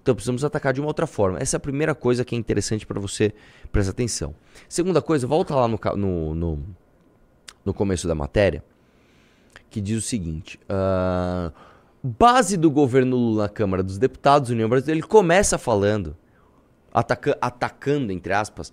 Então 0.02 0.14
precisamos 0.14 0.44
atacar 0.44 0.72
de 0.72 0.80
uma 0.80 0.88
outra 0.88 1.06
forma. 1.06 1.38
Essa 1.38 1.56
é 1.56 1.58
a 1.58 1.60
primeira 1.60 1.94
coisa 1.94 2.24
que 2.24 2.34
é 2.34 2.38
interessante 2.38 2.86
para 2.86 2.98
você 2.98 3.34
prestar 3.70 3.90
atenção. 3.92 4.34
Segunda 4.68 5.02
coisa, 5.02 5.26
volta 5.26 5.54
lá 5.54 5.68
no, 5.68 5.78
no, 5.96 6.34
no, 6.34 6.58
no 7.64 7.74
começo 7.74 8.08
da 8.08 8.14
matéria, 8.14 8.64
que 9.68 9.80
diz 9.80 9.98
o 9.98 10.00
seguinte: 10.06 10.58
ah, 10.68 11.52
base 12.02 12.56
do 12.56 12.70
governo 12.70 13.16
Lula 13.16 13.42
na 13.44 13.48
Câmara 13.48 13.82
dos 13.82 13.98
Deputados, 13.98 14.50
União 14.50 14.68
Brasil, 14.68 14.94
ele 14.94 15.02
começa 15.02 15.58
falando, 15.58 16.16
ataca- 16.92 17.36
atacando, 17.40 18.10
entre 18.10 18.32
aspas, 18.32 18.72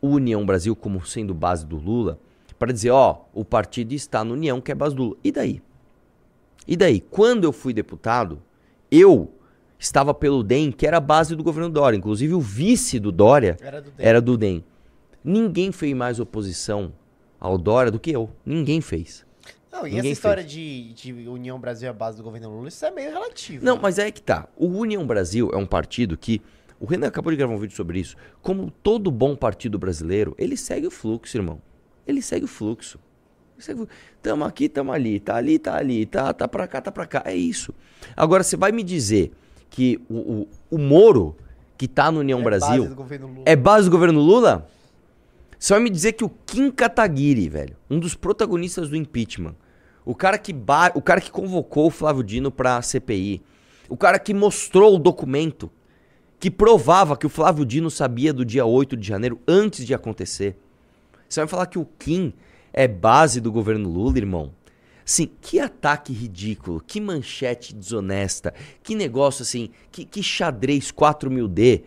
União 0.00 0.44
Brasil 0.44 0.74
como 0.74 1.04
sendo 1.04 1.34
base 1.34 1.66
do 1.66 1.76
Lula, 1.76 2.18
para 2.58 2.72
dizer, 2.72 2.90
ó, 2.90 3.24
o 3.34 3.44
partido 3.44 3.92
está 3.92 4.24
no 4.24 4.32
União, 4.32 4.60
que 4.60 4.72
é 4.72 4.74
base 4.74 4.94
do 4.94 5.02
Lula. 5.04 5.16
E 5.22 5.30
daí? 5.30 5.62
E 6.66 6.76
daí? 6.76 7.00
Quando 7.00 7.44
eu 7.44 7.52
fui 7.52 7.74
deputado, 7.74 8.40
eu 8.90 9.30
estava 9.82 10.14
pelo 10.14 10.42
DEM, 10.42 10.70
que 10.70 10.86
era 10.86 10.98
a 10.98 11.00
base 11.00 11.34
do 11.34 11.42
governo 11.42 11.68
Dória. 11.68 11.96
Inclusive, 11.96 12.32
o 12.34 12.40
vice 12.40 13.00
do 13.00 13.10
Dória 13.10 13.56
Era 13.60 13.82
do 13.82 13.92
era 13.98 14.20
do 14.20 14.38
DEM. 14.38 14.64
Ninguém 15.24 15.72
fez 15.72 15.94
mais 15.94 16.20
oposição 16.20 16.92
ao 17.38 17.58
Dória 17.58 17.90
do 17.90 17.98
que 17.98 18.10
eu. 18.12 18.30
Ninguém 18.46 18.80
fez. 18.80 19.26
Não, 19.72 19.80
e 19.80 19.90
Ninguém 19.90 19.98
essa 20.00 20.08
história 20.08 20.44
de, 20.44 20.92
de 20.92 21.12
União 21.28 21.58
Brasil 21.58 21.90
à 21.90 21.92
base 21.92 22.16
do 22.18 22.22
governo 22.22 22.50
Lula, 22.50 22.68
isso 22.68 22.84
é 22.84 22.90
meio 22.90 23.10
relativo. 23.10 23.64
Não, 23.64 23.74
né? 23.76 23.80
mas 23.82 23.98
é 23.98 24.10
que 24.10 24.22
tá. 24.22 24.48
O 24.56 24.66
União 24.68 25.04
Brasil 25.06 25.50
é 25.52 25.56
um 25.56 25.66
partido 25.66 26.16
que. 26.16 26.40
O 26.78 26.86
Renan 26.86 27.06
acabou 27.06 27.30
de 27.30 27.36
gravar 27.36 27.54
um 27.54 27.58
vídeo 27.58 27.76
sobre 27.76 28.00
isso. 28.00 28.16
Como 28.40 28.70
todo 28.82 29.10
bom 29.10 29.36
partido 29.36 29.78
brasileiro, 29.78 30.34
ele 30.36 30.56
segue 30.56 30.86
o 30.86 30.90
fluxo, 30.90 31.36
irmão. 31.36 31.60
Ele 32.06 32.20
segue 32.20 32.44
o 32.44 32.48
fluxo. 32.48 32.98
Ele 33.54 33.64
segue 33.64 33.82
o- 33.82 33.88
Tamo 34.20 34.44
aqui, 34.44 34.68
tamo 34.68 34.92
ali. 34.92 35.20
Tá 35.20 35.36
ali, 35.36 35.58
tá 35.60 35.76
ali. 35.76 36.04
Tá, 36.06 36.32
tá 36.32 36.48
pra 36.48 36.66
cá, 36.66 36.80
tá 36.80 36.90
pra 36.90 37.06
cá. 37.06 37.22
É 37.24 37.34
isso. 37.34 37.72
Agora, 38.16 38.42
você 38.42 38.56
vai 38.56 38.72
me 38.72 38.82
dizer 38.82 39.30
que 39.72 40.00
o, 40.08 40.14
o, 40.14 40.48
o 40.70 40.78
Moro, 40.78 41.34
que 41.76 41.88
tá 41.88 42.12
no 42.12 42.20
União 42.20 42.38
É 42.38 42.42
Brasil. 42.44 42.84
base. 42.94 43.42
É 43.44 43.56
base 43.56 43.88
do 43.88 43.90
governo 43.90 44.20
Lula? 44.20 44.68
Você 45.58 45.72
vai 45.74 45.82
me 45.82 45.90
dizer 45.90 46.12
que 46.12 46.24
o 46.24 46.30
Kim 46.46 46.70
Kataguiri, 46.70 47.48
velho, 47.48 47.76
um 47.90 47.98
dos 47.98 48.14
protagonistas 48.14 48.88
do 48.88 48.96
impeachment, 48.96 49.54
o 50.04 50.14
cara 50.14 50.36
que 50.36 50.52
ba... 50.52 50.92
o 50.94 51.00
cara 51.00 51.20
que 51.20 51.30
convocou 51.30 51.86
o 51.86 51.90
Flávio 51.90 52.22
Dino 52.22 52.50
pra 52.50 52.82
CPI, 52.82 53.40
o 53.88 53.96
cara 53.96 54.18
que 54.18 54.34
mostrou 54.34 54.94
o 54.94 54.98
documento 54.98 55.70
que 56.38 56.50
provava 56.50 57.16
que 57.16 57.24
o 57.26 57.30
Flávio 57.30 57.64
Dino 57.64 57.90
sabia 57.90 58.32
do 58.32 58.44
dia 58.44 58.66
8 58.66 58.96
de 58.96 59.06
janeiro 59.06 59.40
antes 59.46 59.86
de 59.86 59.94
acontecer. 59.94 60.56
Você 61.28 61.40
vai 61.40 61.48
falar 61.48 61.66
que 61.66 61.78
o 61.78 61.86
Kim 61.98 62.32
é 62.72 62.86
base 62.88 63.40
do 63.40 63.50
governo 63.52 63.88
Lula, 63.88 64.18
irmão? 64.18 64.50
Sim, 65.04 65.30
que 65.40 65.58
ataque 65.58 66.12
ridículo, 66.12 66.80
que 66.86 67.00
manchete 67.00 67.74
desonesta, 67.74 68.54
que 68.82 68.94
negócio 68.94 69.42
assim, 69.42 69.70
que, 69.90 70.04
que 70.04 70.22
xadrez 70.22 70.92
4000D 70.92 71.82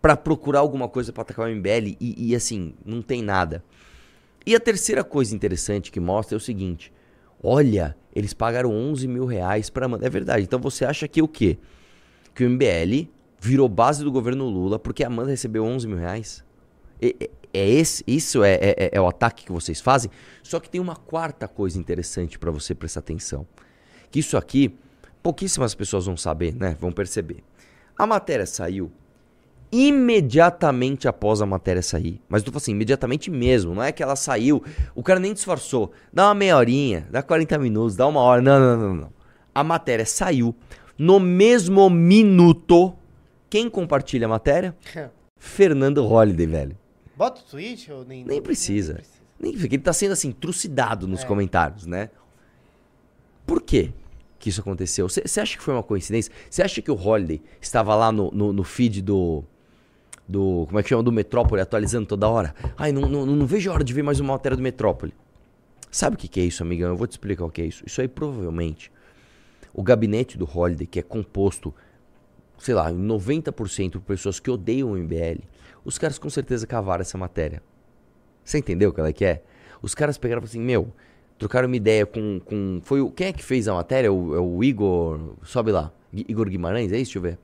pra 0.00 0.16
procurar 0.16 0.60
alguma 0.60 0.88
coisa 0.88 1.12
pra 1.12 1.22
atacar 1.22 1.48
o 1.48 1.50
MBL 1.54 1.96
e, 2.00 2.30
e 2.30 2.34
assim, 2.34 2.74
não 2.84 3.02
tem 3.02 3.22
nada. 3.22 3.64
E 4.44 4.54
a 4.54 4.60
terceira 4.60 5.04
coisa 5.04 5.34
interessante 5.34 5.90
que 5.92 6.00
mostra 6.00 6.36
é 6.36 6.38
o 6.38 6.40
seguinte: 6.40 6.92
olha, 7.42 7.96
eles 8.14 8.34
pagaram 8.34 8.70
11 8.70 9.06
mil 9.06 9.24
reais 9.24 9.70
pra 9.70 9.86
Amanda. 9.86 10.06
É 10.06 10.10
verdade. 10.10 10.42
Então 10.42 10.60
você 10.60 10.84
acha 10.84 11.06
que 11.06 11.22
o 11.22 11.28
quê? 11.28 11.58
Que 12.34 12.44
o 12.44 12.50
MBL 12.50 13.08
virou 13.40 13.68
base 13.68 14.02
do 14.02 14.10
governo 14.10 14.48
Lula 14.48 14.78
porque 14.78 15.04
a 15.04 15.06
Amanda 15.06 15.30
recebeu 15.30 15.64
11 15.64 15.86
mil 15.86 15.96
reais? 15.96 16.44
E- 17.00 17.30
é 17.52 17.68
esse, 17.68 18.02
isso 18.06 18.42
é, 18.42 18.54
é, 18.54 18.90
é 18.92 19.00
o 19.00 19.06
ataque 19.06 19.44
que 19.44 19.52
vocês 19.52 19.80
fazem. 19.80 20.10
Só 20.42 20.58
que 20.58 20.68
tem 20.68 20.80
uma 20.80 20.96
quarta 20.96 21.46
coisa 21.46 21.78
interessante 21.78 22.38
para 22.38 22.50
você 22.50 22.74
prestar 22.74 23.00
atenção. 23.00 23.46
Que 24.10 24.20
isso 24.20 24.36
aqui, 24.36 24.76
pouquíssimas 25.22 25.74
pessoas 25.74 26.06
vão 26.06 26.16
saber, 26.16 26.54
né? 26.54 26.76
Vão 26.80 26.92
perceber. 26.92 27.42
A 27.96 28.06
matéria 28.06 28.46
saiu 28.46 28.90
imediatamente 29.72 31.08
após 31.08 31.40
a 31.40 31.46
matéria 31.46 31.82
sair. 31.82 32.20
Mas 32.28 32.42
tu 32.42 32.50
fala 32.50 32.58
assim, 32.58 32.72
imediatamente 32.72 33.30
mesmo. 33.30 33.74
Não 33.74 33.82
é 33.82 33.90
que 33.90 34.02
ela 34.02 34.14
saiu, 34.14 34.62
o 34.94 35.02
cara 35.02 35.18
nem 35.18 35.32
disfarçou. 35.32 35.92
Dá 36.12 36.26
uma 36.26 36.34
meia 36.34 36.58
horinha, 36.58 37.08
dá 37.10 37.22
40 37.22 37.58
minutos, 37.58 37.96
dá 37.96 38.06
uma 38.06 38.20
hora. 38.20 38.42
Não, 38.42 38.60
não, 38.60 38.76
não, 38.76 38.94
não. 38.94 39.12
A 39.54 39.64
matéria 39.64 40.04
saiu. 40.04 40.54
No 40.98 41.18
mesmo 41.18 41.88
minuto, 41.88 42.94
quem 43.48 43.70
compartilha 43.70 44.26
a 44.26 44.28
matéria? 44.28 44.76
Fernando 45.36 46.04
Holliday, 46.04 46.46
velho. 46.46 46.81
Bota 47.22 47.40
o 47.40 47.44
tweet 47.44 47.92
ou 47.92 48.04
nem... 48.04 48.24
Nem 48.24 48.42
precisa. 48.42 48.94
Nem 49.38 49.52
precisa. 49.52 49.72
Ele 49.72 49.78
tá 49.78 49.92
sendo 49.92 50.10
assim, 50.10 50.32
trucidado 50.32 51.06
nos 51.06 51.22
é. 51.22 51.24
comentários, 51.24 51.86
né? 51.86 52.10
Por 53.46 53.62
quê? 53.62 53.92
que 54.40 54.48
isso 54.48 54.60
aconteceu. 54.60 55.08
Você 55.08 55.40
acha 55.40 55.56
que 55.56 55.62
foi 55.62 55.72
uma 55.72 55.84
coincidência? 55.84 56.32
Você 56.50 56.64
acha 56.64 56.82
que 56.82 56.90
o 56.90 56.96
Holiday 57.00 57.40
estava 57.60 57.94
lá 57.94 58.10
no, 58.10 58.28
no, 58.32 58.52
no, 58.52 58.64
feed 58.64 59.00
do. 59.00 59.44
do. 60.26 60.64
Como 60.66 60.80
é 60.80 60.82
que 60.82 60.88
chama? 60.88 61.04
Do 61.04 61.12
Metrópole 61.12 61.62
atualizando 61.62 62.08
toda 62.08 62.28
hora? 62.28 62.52
Ai, 62.76 62.90
não, 62.90 63.02
não, 63.02 63.24
não 63.24 63.46
vejo 63.46 63.70
a 63.70 63.74
hora 63.74 63.84
de 63.84 63.94
ver 63.94 64.02
mais 64.02 64.18
uma 64.18 64.32
matéria 64.32 64.56
do 64.56 64.62
Metrópole. 64.62 65.14
Sabe 65.92 66.16
o 66.16 66.18
que, 66.18 66.26
que 66.26 66.40
é 66.40 66.42
isso, 66.42 66.64
amigão? 66.64 66.88
Eu 66.88 66.96
vou 66.96 67.06
te 67.06 67.12
explicar 67.12 67.44
o 67.44 67.50
que 67.50 67.62
é 67.62 67.66
isso. 67.66 67.84
Isso 67.86 68.00
aí 68.00 68.08
provavelmente. 68.08 68.90
O 69.72 69.80
gabinete 69.80 70.36
do 70.36 70.44
Holiday, 70.44 70.88
que 70.88 70.98
é 70.98 71.02
composto, 71.04 71.72
sei 72.58 72.74
lá, 72.74 72.90
90% 72.90 73.92
por 73.92 74.00
pessoas 74.00 74.40
que 74.40 74.50
odeiam 74.50 74.90
o 74.90 74.96
MBL, 74.96 75.40
os 75.84 75.98
caras 75.98 76.18
com 76.18 76.30
certeza 76.30 76.66
cavaram 76.66 77.02
essa 77.02 77.18
matéria. 77.18 77.62
Você 78.44 78.58
entendeu 78.58 78.90
o 78.90 78.92
que 78.92 79.00
ela 79.00 79.10
é? 79.10 79.42
Os 79.80 79.94
caras 79.94 80.18
pegaram 80.18 80.42
e 80.42 80.46
falaram 80.46 80.50
assim: 80.50 80.64
Meu, 80.64 80.92
trocaram 81.38 81.66
uma 81.66 81.76
ideia 81.76 82.06
com. 82.06 82.40
com 82.44 82.80
foi 82.82 83.00
o, 83.00 83.10
quem 83.10 83.28
é 83.28 83.32
que 83.32 83.42
fez 83.42 83.68
a 83.68 83.74
matéria? 83.74 84.12
O, 84.12 84.34
é 84.34 84.40
o 84.40 84.62
Igor. 84.62 85.36
Sobe 85.42 85.72
lá. 85.72 85.92
Igor 86.12 86.48
Guimarães, 86.48 86.92
é 86.92 86.96
isso? 86.96 87.12
Deixa 87.14 87.18
eu 87.18 87.22
ver. 87.22 87.38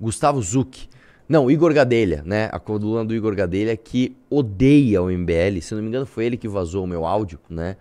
Gustavo 0.00 0.40
Zuc. 0.40 0.88
Não, 1.28 1.48
Igor 1.48 1.72
Gadelha, 1.72 2.22
né? 2.24 2.48
A 2.50 2.58
coluna 2.58 3.04
do 3.04 3.14
Igor 3.14 3.34
Gadelha 3.36 3.76
que 3.76 4.16
odeia 4.28 5.00
o 5.00 5.10
MBL. 5.10 5.60
Se 5.60 5.74
não 5.74 5.82
me 5.82 5.88
engano, 5.88 6.06
foi 6.06 6.24
ele 6.24 6.36
que 6.36 6.48
vazou 6.48 6.84
o 6.84 6.86
meu 6.86 7.06
áudio, 7.06 7.38
né? 7.48 7.76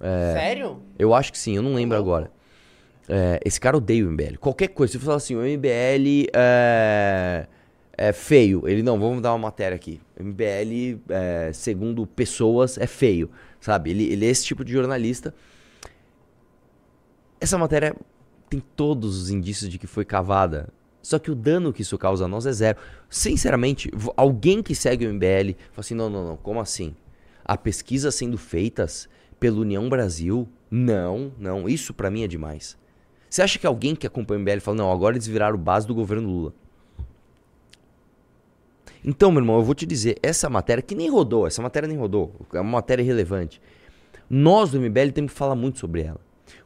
É, 0.00 0.32
Sério? 0.34 0.82
Eu 0.98 1.14
acho 1.14 1.32
que 1.32 1.38
sim, 1.38 1.56
eu 1.56 1.62
não 1.62 1.74
lembro 1.74 1.96
oh. 1.96 2.00
agora. 2.00 2.30
É, 3.08 3.40
esse 3.44 3.58
cara 3.58 3.76
odeia 3.76 4.06
o 4.06 4.10
MBL. 4.10 4.36
Qualquer 4.38 4.68
coisa, 4.68 4.92
se 4.92 4.98
você 4.98 5.04
falar 5.04 5.16
assim, 5.16 5.34
o 5.34 5.40
MBL 5.40 6.28
é, 6.34 7.46
é 8.00 8.14
feio. 8.14 8.66
Ele, 8.66 8.82
não, 8.82 8.98
vamos 8.98 9.20
dar 9.20 9.32
uma 9.32 9.38
matéria 9.38 9.76
aqui. 9.76 10.00
MBL, 10.18 11.02
é, 11.10 11.52
segundo 11.52 12.06
pessoas, 12.06 12.78
é 12.78 12.86
feio. 12.86 13.30
Sabe? 13.60 13.90
Ele, 13.90 14.10
ele 14.10 14.24
é 14.24 14.30
esse 14.30 14.46
tipo 14.46 14.64
de 14.64 14.72
jornalista. 14.72 15.34
Essa 17.38 17.58
matéria 17.58 17.94
tem 18.48 18.58
todos 18.74 19.20
os 19.20 19.28
indícios 19.28 19.68
de 19.68 19.78
que 19.78 19.86
foi 19.86 20.06
cavada. 20.06 20.72
Só 21.02 21.18
que 21.18 21.30
o 21.30 21.34
dano 21.34 21.74
que 21.74 21.82
isso 21.82 21.98
causa 21.98 22.24
a 22.24 22.28
nós 22.28 22.46
é 22.46 22.52
zero. 22.52 22.78
Sinceramente, 23.10 23.90
alguém 24.16 24.62
que 24.62 24.74
segue 24.74 25.06
o 25.06 25.12
MBL 25.12 25.52
fala 25.70 25.80
assim: 25.80 25.94
não, 25.94 26.08
não, 26.08 26.26
não, 26.26 26.36
como 26.38 26.58
assim? 26.58 26.96
A 27.44 27.58
pesquisa 27.58 28.10
sendo 28.10 28.38
feitas 28.38 29.10
pela 29.38 29.60
União 29.60 29.86
Brasil? 29.90 30.48
Não, 30.70 31.32
não, 31.38 31.68
isso 31.68 31.92
para 31.92 32.10
mim 32.10 32.22
é 32.22 32.26
demais. 32.26 32.78
Você 33.28 33.42
acha 33.42 33.58
que 33.58 33.66
alguém 33.66 33.94
que 33.94 34.06
acompanha 34.06 34.38
o 34.38 34.42
MBL 34.42 34.60
fala: 34.60 34.78
não, 34.78 34.90
agora 34.90 35.16
eles 35.16 35.26
viraram 35.26 35.58
base 35.58 35.86
do 35.86 35.94
governo 35.94 36.26
Lula? 36.26 36.54
Então, 39.04 39.32
meu 39.32 39.40
irmão, 39.40 39.56
eu 39.56 39.64
vou 39.64 39.74
te 39.74 39.86
dizer, 39.86 40.18
essa 40.22 40.50
matéria 40.50 40.82
que 40.82 40.94
nem 40.94 41.08
rodou, 41.08 41.46
essa 41.46 41.62
matéria 41.62 41.88
nem 41.88 41.96
rodou, 41.96 42.34
é 42.52 42.60
uma 42.60 42.72
matéria 42.72 43.02
relevante. 43.02 43.60
Nós 44.28 44.70
do 44.70 44.80
MBL 44.80 45.10
temos 45.12 45.32
que 45.32 45.38
falar 45.38 45.54
muito 45.54 45.78
sobre 45.78 46.02
ela. 46.02 46.20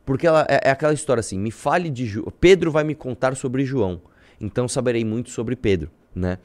Porque 0.04 0.26
ela 0.26 0.46
é, 0.48 0.68
é 0.68 0.70
aquela 0.70 0.92
história 0.92 1.20
assim, 1.20 1.38
me 1.38 1.50
fale 1.50 1.88
de 1.88 2.06
João. 2.06 2.32
Pedro 2.40 2.70
vai 2.70 2.84
me 2.84 2.94
contar 2.94 3.34
sobre 3.36 3.64
João. 3.64 4.00
Então 4.40 4.68
saberei 4.68 5.04
muito 5.04 5.30
sobre 5.30 5.56
Pedro, 5.56 5.90
né? 6.14 6.38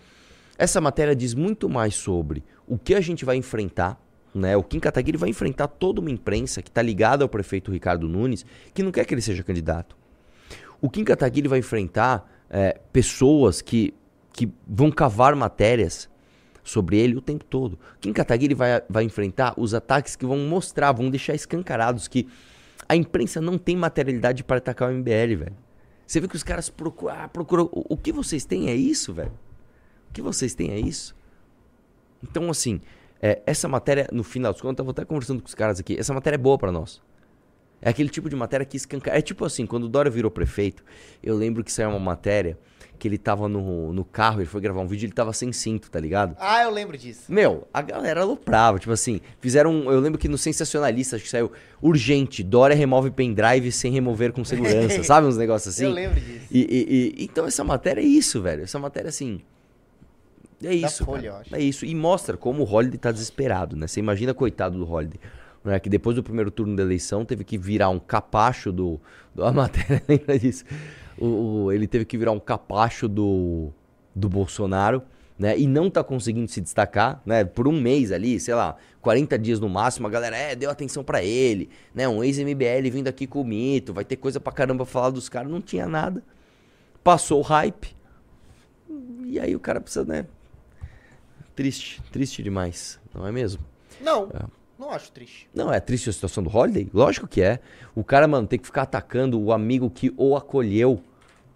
Essa 0.57 0.79
matéria 0.79 1.15
diz 1.15 1.33
muito 1.33 1.69
mais 1.69 1.95
sobre 1.95 2.43
o 2.67 2.77
que 2.77 2.93
a 2.93 3.01
gente 3.01 3.25
vai 3.25 3.35
enfrentar, 3.35 3.99
né? 4.33 4.55
O 4.55 4.63
Kim 4.63 4.79
Kataguiri 4.79 5.17
vai 5.17 5.29
enfrentar 5.29 5.67
toda 5.67 5.99
uma 5.99 6.11
imprensa 6.11 6.61
que 6.61 6.69
está 6.69 6.81
ligada 6.81 7.23
ao 7.23 7.29
prefeito 7.29 7.71
Ricardo 7.71 8.07
Nunes, 8.07 8.45
que 8.73 8.83
não 8.83 8.91
quer 8.91 9.05
que 9.05 9.13
ele 9.13 9.21
seja 9.21 9.43
candidato. 9.43 9.97
O 10.81 10.89
Kim 10.89 11.03
Kataguiri 11.03 11.47
vai 11.47 11.59
enfrentar 11.59 12.29
é, 12.49 12.79
pessoas 12.93 13.61
que 13.61 13.93
que 14.33 14.51
vão 14.67 14.91
cavar 14.91 15.35
matérias 15.35 16.09
sobre 16.63 16.97
ele 16.97 17.15
o 17.15 17.21
tempo 17.21 17.43
todo. 17.45 17.79
Kim 17.99 18.13
Kataguiri 18.13 18.53
vai, 18.53 18.81
vai 18.89 19.03
enfrentar 19.03 19.53
os 19.57 19.73
ataques 19.73 20.15
que 20.15 20.25
vão 20.25 20.37
mostrar, 20.39 20.91
vão 20.91 21.09
deixar 21.09 21.33
escancarados 21.33 22.07
que 22.07 22.27
a 22.87 22.95
imprensa 22.95 23.41
não 23.41 23.57
tem 23.57 23.75
materialidade 23.75 24.43
para 24.43 24.57
atacar 24.57 24.89
o 24.89 24.93
MBL, 24.93 25.35
velho. 25.37 25.55
Você 26.05 26.19
vê 26.19 26.27
que 26.27 26.35
os 26.35 26.43
caras 26.43 26.69
procuram, 26.69 27.15
ah, 27.15 27.27
procuram. 27.27 27.69
O, 27.71 27.93
o 27.93 27.97
que 27.97 28.11
vocês 28.11 28.45
têm 28.45 28.69
é 28.69 28.75
isso, 28.75 29.13
velho? 29.13 29.31
O 30.09 30.13
que 30.13 30.21
vocês 30.21 30.55
têm 30.55 30.71
é 30.71 30.79
isso? 30.79 31.15
Então, 32.23 32.49
assim, 32.49 32.81
é, 33.21 33.41
essa 33.45 33.67
matéria, 33.67 34.07
no 34.11 34.23
final 34.23 34.51
dos 34.51 34.61
contas, 34.61 34.79
eu 34.79 34.85
vou 34.85 34.91
estar 34.91 35.05
conversando 35.05 35.41
com 35.41 35.47
os 35.47 35.53
caras 35.53 35.79
aqui. 35.79 35.97
Essa 35.99 36.13
matéria 36.13 36.35
é 36.35 36.39
boa 36.39 36.57
para 36.57 36.71
nós. 36.71 37.01
É 37.81 37.89
aquele 37.89 38.09
tipo 38.09 38.29
de 38.29 38.35
matéria 38.35 38.65
que 38.65 38.75
escancara. 38.75 39.17
É 39.17 39.21
tipo 39.21 39.45
assim, 39.45 39.65
quando 39.65 39.83
o 39.83 39.89
Dória 39.89 40.09
virou 40.09 40.31
prefeito, 40.31 40.83
eu 41.21 41.35
lembro 41.35 41.63
que 41.63 41.71
saiu 41.71 41.89
uma 41.89 41.99
matéria 41.99 42.57
que 42.99 43.07
ele 43.07 43.17
tava 43.17 43.47
no, 43.47 43.93
no 43.93 44.03
carro, 44.03 44.41
ele 44.41 44.47
foi 44.47 44.59
gravar 44.59 44.81
um 44.81 44.87
vídeo 44.87 45.05
ele 45.05 45.13
tava 45.13 45.31
sem 45.33 45.51
cinto, 45.53 45.89
tá 45.89 45.99
ligado? 45.99 46.35
Ah, 46.39 46.61
eu 46.63 46.69
lembro 46.69 46.97
disso. 46.97 47.31
Meu, 47.31 47.67
a 47.73 47.81
galera 47.81 48.21
aloprava, 48.21 48.77
tipo 48.77 48.91
assim, 48.91 49.21
fizeram, 49.39 49.91
eu 49.91 49.99
lembro 49.99 50.19
que 50.19 50.27
no 50.27 50.37
Sensacionalista, 50.37 51.15
acho 51.15 51.23
que 51.23 51.31
saiu, 51.31 51.51
urgente, 51.81 52.43
Dória 52.43 52.75
remove 52.75 53.09
pendrive 53.09 53.71
sem 53.71 53.91
remover 53.91 54.33
com 54.33 54.43
segurança, 54.43 55.01
sabe 55.05 55.25
uns 55.25 55.37
negócios 55.37 55.73
assim? 55.73 55.85
Eu 55.85 55.91
lembro 55.91 56.19
disso. 56.19 56.45
E, 56.51 56.59
e, 56.59 57.21
e, 57.21 57.23
então 57.23 57.45
essa 57.45 57.63
matéria 57.63 58.01
é 58.01 58.05
isso, 58.05 58.41
velho, 58.41 58.63
essa 58.63 58.77
matéria 58.77 59.09
assim... 59.09 59.41
É 60.61 60.75
isso, 60.75 61.05
Folha, 61.05 61.41
é 61.53 61.61
isso. 61.61 61.85
E 61.85 61.95
mostra 61.95 62.35
como 62.35 62.63
o 62.63 62.69
Holiday 62.69 62.97
tá 62.97 63.13
desesperado, 63.13 63.77
né? 63.77 63.87
Você 63.87 64.01
imagina, 64.01 64.33
coitado 64.33 64.77
do 64.77 64.91
Holiday. 64.91 65.17
Né? 65.63 65.79
Que 65.79 65.89
depois 65.89 66.17
do 66.17 66.23
primeiro 66.23 66.51
turno 66.51 66.75
da 66.75 66.83
eleição 66.83 67.23
teve 67.23 67.45
que 67.45 67.57
virar 67.57 67.87
um 67.89 67.99
capacho 67.99 68.69
do... 68.69 68.99
do 69.33 69.45
a 69.45 69.53
matéria 69.53 70.03
lembra 70.07 70.37
disso? 70.37 70.65
O, 71.19 71.63
o, 71.65 71.71
ele 71.71 71.87
teve 71.87 72.05
que 72.05 72.17
virar 72.17 72.31
um 72.31 72.39
capacho 72.39 73.07
do, 73.07 73.71
do 74.15 74.29
Bolsonaro, 74.29 75.01
né? 75.37 75.57
E 75.57 75.67
não 75.67 75.89
tá 75.89 76.03
conseguindo 76.03 76.49
se 76.51 76.59
destacar, 76.59 77.21
né? 77.25 77.45
Por 77.45 77.67
um 77.67 77.79
mês 77.79 78.11
ali, 78.11 78.39
sei 78.39 78.53
lá, 78.53 78.75
40 79.01 79.39
dias 79.39 79.59
no 79.59 79.69
máximo, 79.69 80.07
a 80.07 80.09
galera, 80.09 80.35
é, 80.35 80.55
deu 80.55 80.69
atenção 80.69 81.03
para 81.03 81.23
ele, 81.23 81.69
né? 81.93 82.07
Um 82.07 82.23
ex-MBL 82.23 82.89
vindo 82.91 83.07
aqui 83.07 83.25
com 83.25 83.41
o 83.41 83.45
mito, 83.45 83.93
vai 83.93 84.03
ter 84.03 84.17
coisa 84.17 84.39
pra 84.39 84.51
caramba 84.51 84.85
pra 84.85 84.91
falar 84.91 85.09
dos 85.11 85.29
caras, 85.29 85.49
não 85.51 85.61
tinha 85.61 85.87
nada. 85.87 86.23
Passou 87.03 87.39
o 87.39 87.43
hype. 87.43 87.95
E 89.25 89.39
aí 89.39 89.55
o 89.55 89.59
cara 89.59 89.79
precisa, 89.79 90.03
né? 90.03 90.25
Triste, 91.55 92.01
triste 92.11 92.43
demais, 92.43 92.99
não 93.13 93.25
é 93.25 93.31
mesmo? 93.31 93.63
Não. 94.01 94.29
É. 94.33 94.59
Não 94.79 94.91
acho 94.91 95.11
triste. 95.11 95.49
Não, 95.53 95.73
é 95.73 95.79
triste 95.81 96.09
a 96.09 96.13
situação 96.13 96.41
do 96.41 96.49
Holiday? 96.49 96.89
Lógico 96.93 97.27
que 97.27 97.41
é. 97.41 97.59
O 97.93 98.01
cara, 98.01 98.25
mano, 98.29 98.47
tem 98.47 98.57
que 98.57 98.65
ficar 98.65 98.83
atacando 98.83 99.37
o 99.37 99.51
amigo 99.51 99.89
que 99.89 100.13
o 100.15 100.37
acolheu 100.37 101.03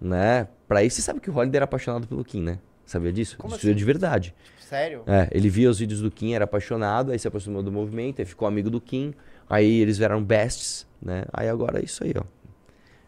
né? 0.04 0.48
Pra 0.68 0.84
isso, 0.84 0.98
você 0.98 1.02
sabe 1.02 1.20
que 1.20 1.30
o 1.30 1.36
Holiday 1.36 1.58
era 1.58 1.66
apaixonado 1.66 2.08
pelo 2.08 2.24
Kim, 2.24 2.42
né? 2.42 2.60
Sabia 2.86 3.12
disso? 3.12 3.38
Como 3.38 3.56
isso 3.56 3.66
assim? 3.66 3.76
de 3.76 3.86
verdade. 3.86 4.36
Sério? 4.60 5.04
É, 5.08 5.30
ele 5.32 5.50
via 5.50 5.70
os 5.70 5.80
vídeos 5.80 6.02
do 6.02 6.12
Kim, 6.12 6.34
era 6.34 6.46
apaixonado, 6.46 7.12
aí 7.12 7.20
se 7.20 7.28
aproximou 7.28 7.64
do 7.64 7.72
movimento, 7.72 8.20
aí 8.20 8.26
ficou 8.26 8.48
amigo 8.48 8.70
do 8.70 8.82
Kim, 8.82 9.14
aí 9.50 9.80
eles 9.80 9.98
vieram 9.98 10.24
bests, 10.24 10.88
né? 11.02 11.26
Aí 11.32 11.48
agora 11.48 11.80
é 11.80 11.86
isso 11.86 12.04
aí, 12.04 12.14
ó. 12.16 12.24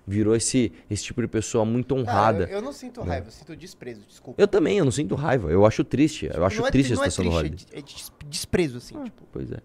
Virou 0.07 0.35
esse, 0.35 0.71
esse 0.89 1.03
tipo 1.03 1.19
de 1.21 1.27
pessoa 1.27 1.65
muito 1.65 1.95
honrada. 1.95 2.43
eu, 2.43 2.57
eu, 2.57 2.61
não 2.61 2.71
sinto 2.71 3.01
né? 3.01 3.13
raiva, 3.13 3.27
eu 3.27 3.31
sinto 3.31 3.55
desprezo, 3.55 4.01
desculpa. 4.07 4.39
Eu 4.39 4.47
também, 4.47 4.77
eu 4.77 4.85
não 4.85 4.91
sinto 4.91 5.15
raiva. 5.15 5.49
Eu 5.49 5.65
acho 5.65 5.83
triste. 5.83 6.27
Tipo, 6.27 6.37
eu 6.37 6.45
acho 6.45 6.65
é, 6.65 6.71
triste 6.71 6.93
a 6.93 6.95
situação 6.97 7.25
é 7.25 7.27
triste, 7.27 7.59
do 7.59 7.73
Holiday. 7.73 7.83
É 7.83 8.29
desprezo, 8.29 8.77
assim, 8.77 8.95
ah, 8.99 9.03
tipo. 9.03 9.23
Pois 9.31 9.51
é. 9.51 9.57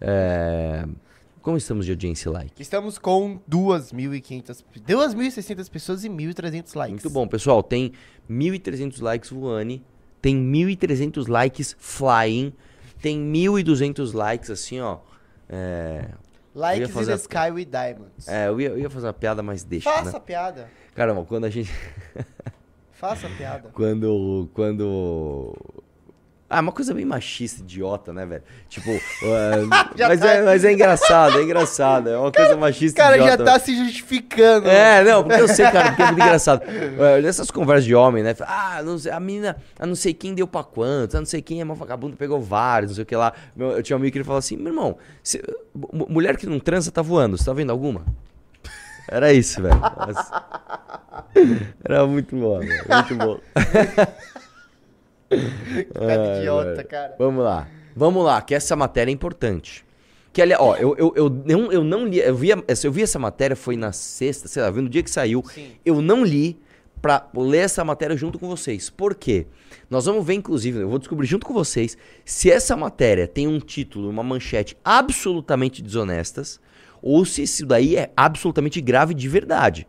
É. 0.00 0.84
Como 1.44 1.58
estamos 1.58 1.84
de 1.84 1.92
audiência 1.92 2.30
e 2.30 2.32
like? 2.32 2.62
Estamos 2.62 2.96
com 2.96 3.38
2.500, 3.46 4.64
2.600 4.80 5.70
pessoas 5.70 6.02
e 6.02 6.08
1.300 6.08 6.74
likes. 6.74 7.04
Muito 7.04 7.10
bom, 7.10 7.28
pessoal. 7.28 7.62
Tem 7.62 7.92
1.300 8.30 9.02
likes 9.02 9.28
voando, 9.28 9.78
tem 10.22 10.34
1.300 10.34 11.28
likes 11.28 11.76
flying, 11.78 12.50
tem 13.02 13.18
1.200 13.30 14.14
likes 14.14 14.48
assim, 14.48 14.80
ó. 14.80 15.00
É... 15.46 16.08
Likes 16.54 16.90
fazer 16.90 17.12
in 17.12 17.16
the 17.16 17.20
sky 17.20 17.50
with 17.52 17.66
diamonds. 17.66 18.26
É, 18.26 18.48
eu 18.48 18.58
ia, 18.58 18.68
eu 18.70 18.78
ia 18.78 18.88
fazer 18.88 19.08
uma 19.08 19.12
piada, 19.12 19.42
mas 19.42 19.64
deixa, 19.64 19.90
Faça 19.90 20.12
né? 20.12 20.16
a 20.16 20.20
piada. 20.20 20.70
Caramba, 20.94 21.26
quando 21.26 21.44
a 21.44 21.50
gente... 21.50 21.70
Faça 22.92 23.26
a 23.26 23.30
piada. 23.30 23.68
quando, 23.74 24.48
quando 24.54 25.54
Ah, 26.48 26.60
uma 26.60 26.72
coisa 26.72 26.92
bem 26.92 27.04
machista, 27.04 27.62
idiota, 27.62 28.12
né, 28.12 28.26
velho? 28.26 28.42
Tipo, 28.68 28.90
uh, 28.92 29.66
mas, 29.68 30.20
tá... 30.20 30.28
é, 30.28 30.42
mas 30.44 30.64
é 30.64 30.72
engraçado, 30.72 31.38
é 31.38 31.42
engraçado. 31.42 32.10
É 32.10 32.18
uma 32.18 32.30
coisa 32.30 32.56
machista, 32.56 33.02
cara 33.02 33.16
idiota. 33.16 33.38
cara 33.38 33.50
já 33.50 33.58
tá 33.58 33.64
se 33.64 33.76
justificando. 33.76 34.68
É, 34.68 35.02
não, 35.02 35.24
porque 35.24 35.40
eu 35.40 35.48
sei, 35.48 35.64
cara, 35.70 35.88
porque 35.88 36.02
é 36.02 36.06
muito 36.06 36.22
engraçado. 36.22 36.62
Uh, 36.62 37.22
nessas 37.22 37.50
conversas 37.50 37.84
de 37.84 37.94
homem, 37.94 38.22
né? 38.22 38.34
Ah, 38.42 38.82
não 38.84 38.98
sei, 38.98 39.10
a 39.10 39.18
menina, 39.18 39.56
a 39.78 39.86
não 39.86 39.94
sei 39.94 40.12
quem 40.12 40.34
deu 40.34 40.46
pra 40.46 40.62
quanto, 40.62 41.16
a 41.16 41.20
não 41.20 41.26
sei 41.26 41.40
quem 41.40 41.60
é 41.60 41.64
uma 41.64 41.74
vagabunda, 41.74 42.14
pegou 42.14 42.40
vários, 42.40 42.90
não 42.90 42.94
sei 42.96 43.04
o 43.04 43.06
que 43.06 43.16
lá. 43.16 43.32
Eu 43.58 43.82
tinha 43.82 43.96
um 43.96 44.00
amigo 44.00 44.12
que 44.12 44.18
ele 44.18 44.24
falou 44.24 44.38
assim, 44.38 44.56
meu 44.56 44.68
irmão, 44.68 44.96
se, 45.22 45.42
mulher 46.08 46.36
que 46.36 46.46
não 46.46 46.60
transa 46.60 46.92
tá 46.92 47.02
voando, 47.02 47.38
você 47.38 47.44
tá 47.44 47.52
vendo 47.52 47.70
alguma? 47.70 48.04
Era 49.08 49.32
isso, 49.32 49.62
velho. 49.62 49.80
Era 51.84 52.06
muito 52.06 52.36
bom, 52.36 52.60
velho. 52.60 52.84
Muito 52.88 53.14
bom. 53.16 53.40
Cara 55.94 56.38
idiota, 56.38 56.84
cara. 56.84 57.14
Vamos 57.18 57.44
lá. 57.44 57.68
Vamos 57.96 58.24
lá, 58.24 58.42
que 58.42 58.54
essa 58.54 58.74
matéria 58.74 59.10
é 59.10 59.14
importante. 59.14 59.84
Que 60.32 60.42
ali, 60.42 60.52
ó, 60.58 60.74
eu, 60.76 60.96
eu, 60.96 61.12
eu, 61.14 61.30
não, 61.30 61.72
eu 61.72 61.84
não 61.84 62.06
li, 62.06 62.18
eu 62.18 62.34
vi, 62.34 62.48
eu 62.50 62.92
vi 62.92 63.02
essa 63.02 63.20
matéria, 63.20 63.54
foi 63.54 63.76
na 63.76 63.92
sexta, 63.92 64.48
sei 64.48 64.62
lá, 64.62 64.70
no 64.70 64.88
dia 64.88 65.02
que 65.02 65.10
saiu. 65.10 65.44
Sim. 65.46 65.70
Eu 65.84 66.02
não 66.02 66.24
li 66.24 66.58
pra 67.00 67.28
ler 67.36 67.58
essa 67.58 67.84
matéria 67.84 68.16
junto 68.16 68.38
com 68.38 68.48
vocês. 68.48 68.90
Por 68.90 69.14
quê? 69.14 69.46
Nós 69.88 70.06
vamos 70.06 70.26
ver, 70.26 70.34
inclusive, 70.34 70.80
eu 70.80 70.88
vou 70.88 70.98
descobrir 70.98 71.26
junto 71.26 71.46
com 71.46 71.54
vocês 71.54 71.96
se 72.24 72.50
essa 72.50 72.76
matéria 72.76 73.28
tem 73.28 73.46
um 73.46 73.60
título, 73.60 74.10
uma 74.10 74.24
manchete 74.24 74.76
absolutamente 74.84 75.80
desonestas, 75.82 76.58
ou 77.00 77.24
se 77.24 77.42
isso 77.42 77.64
daí 77.64 77.94
é 77.96 78.10
absolutamente 78.16 78.80
grave 78.80 79.14
de 79.14 79.28
verdade. 79.28 79.86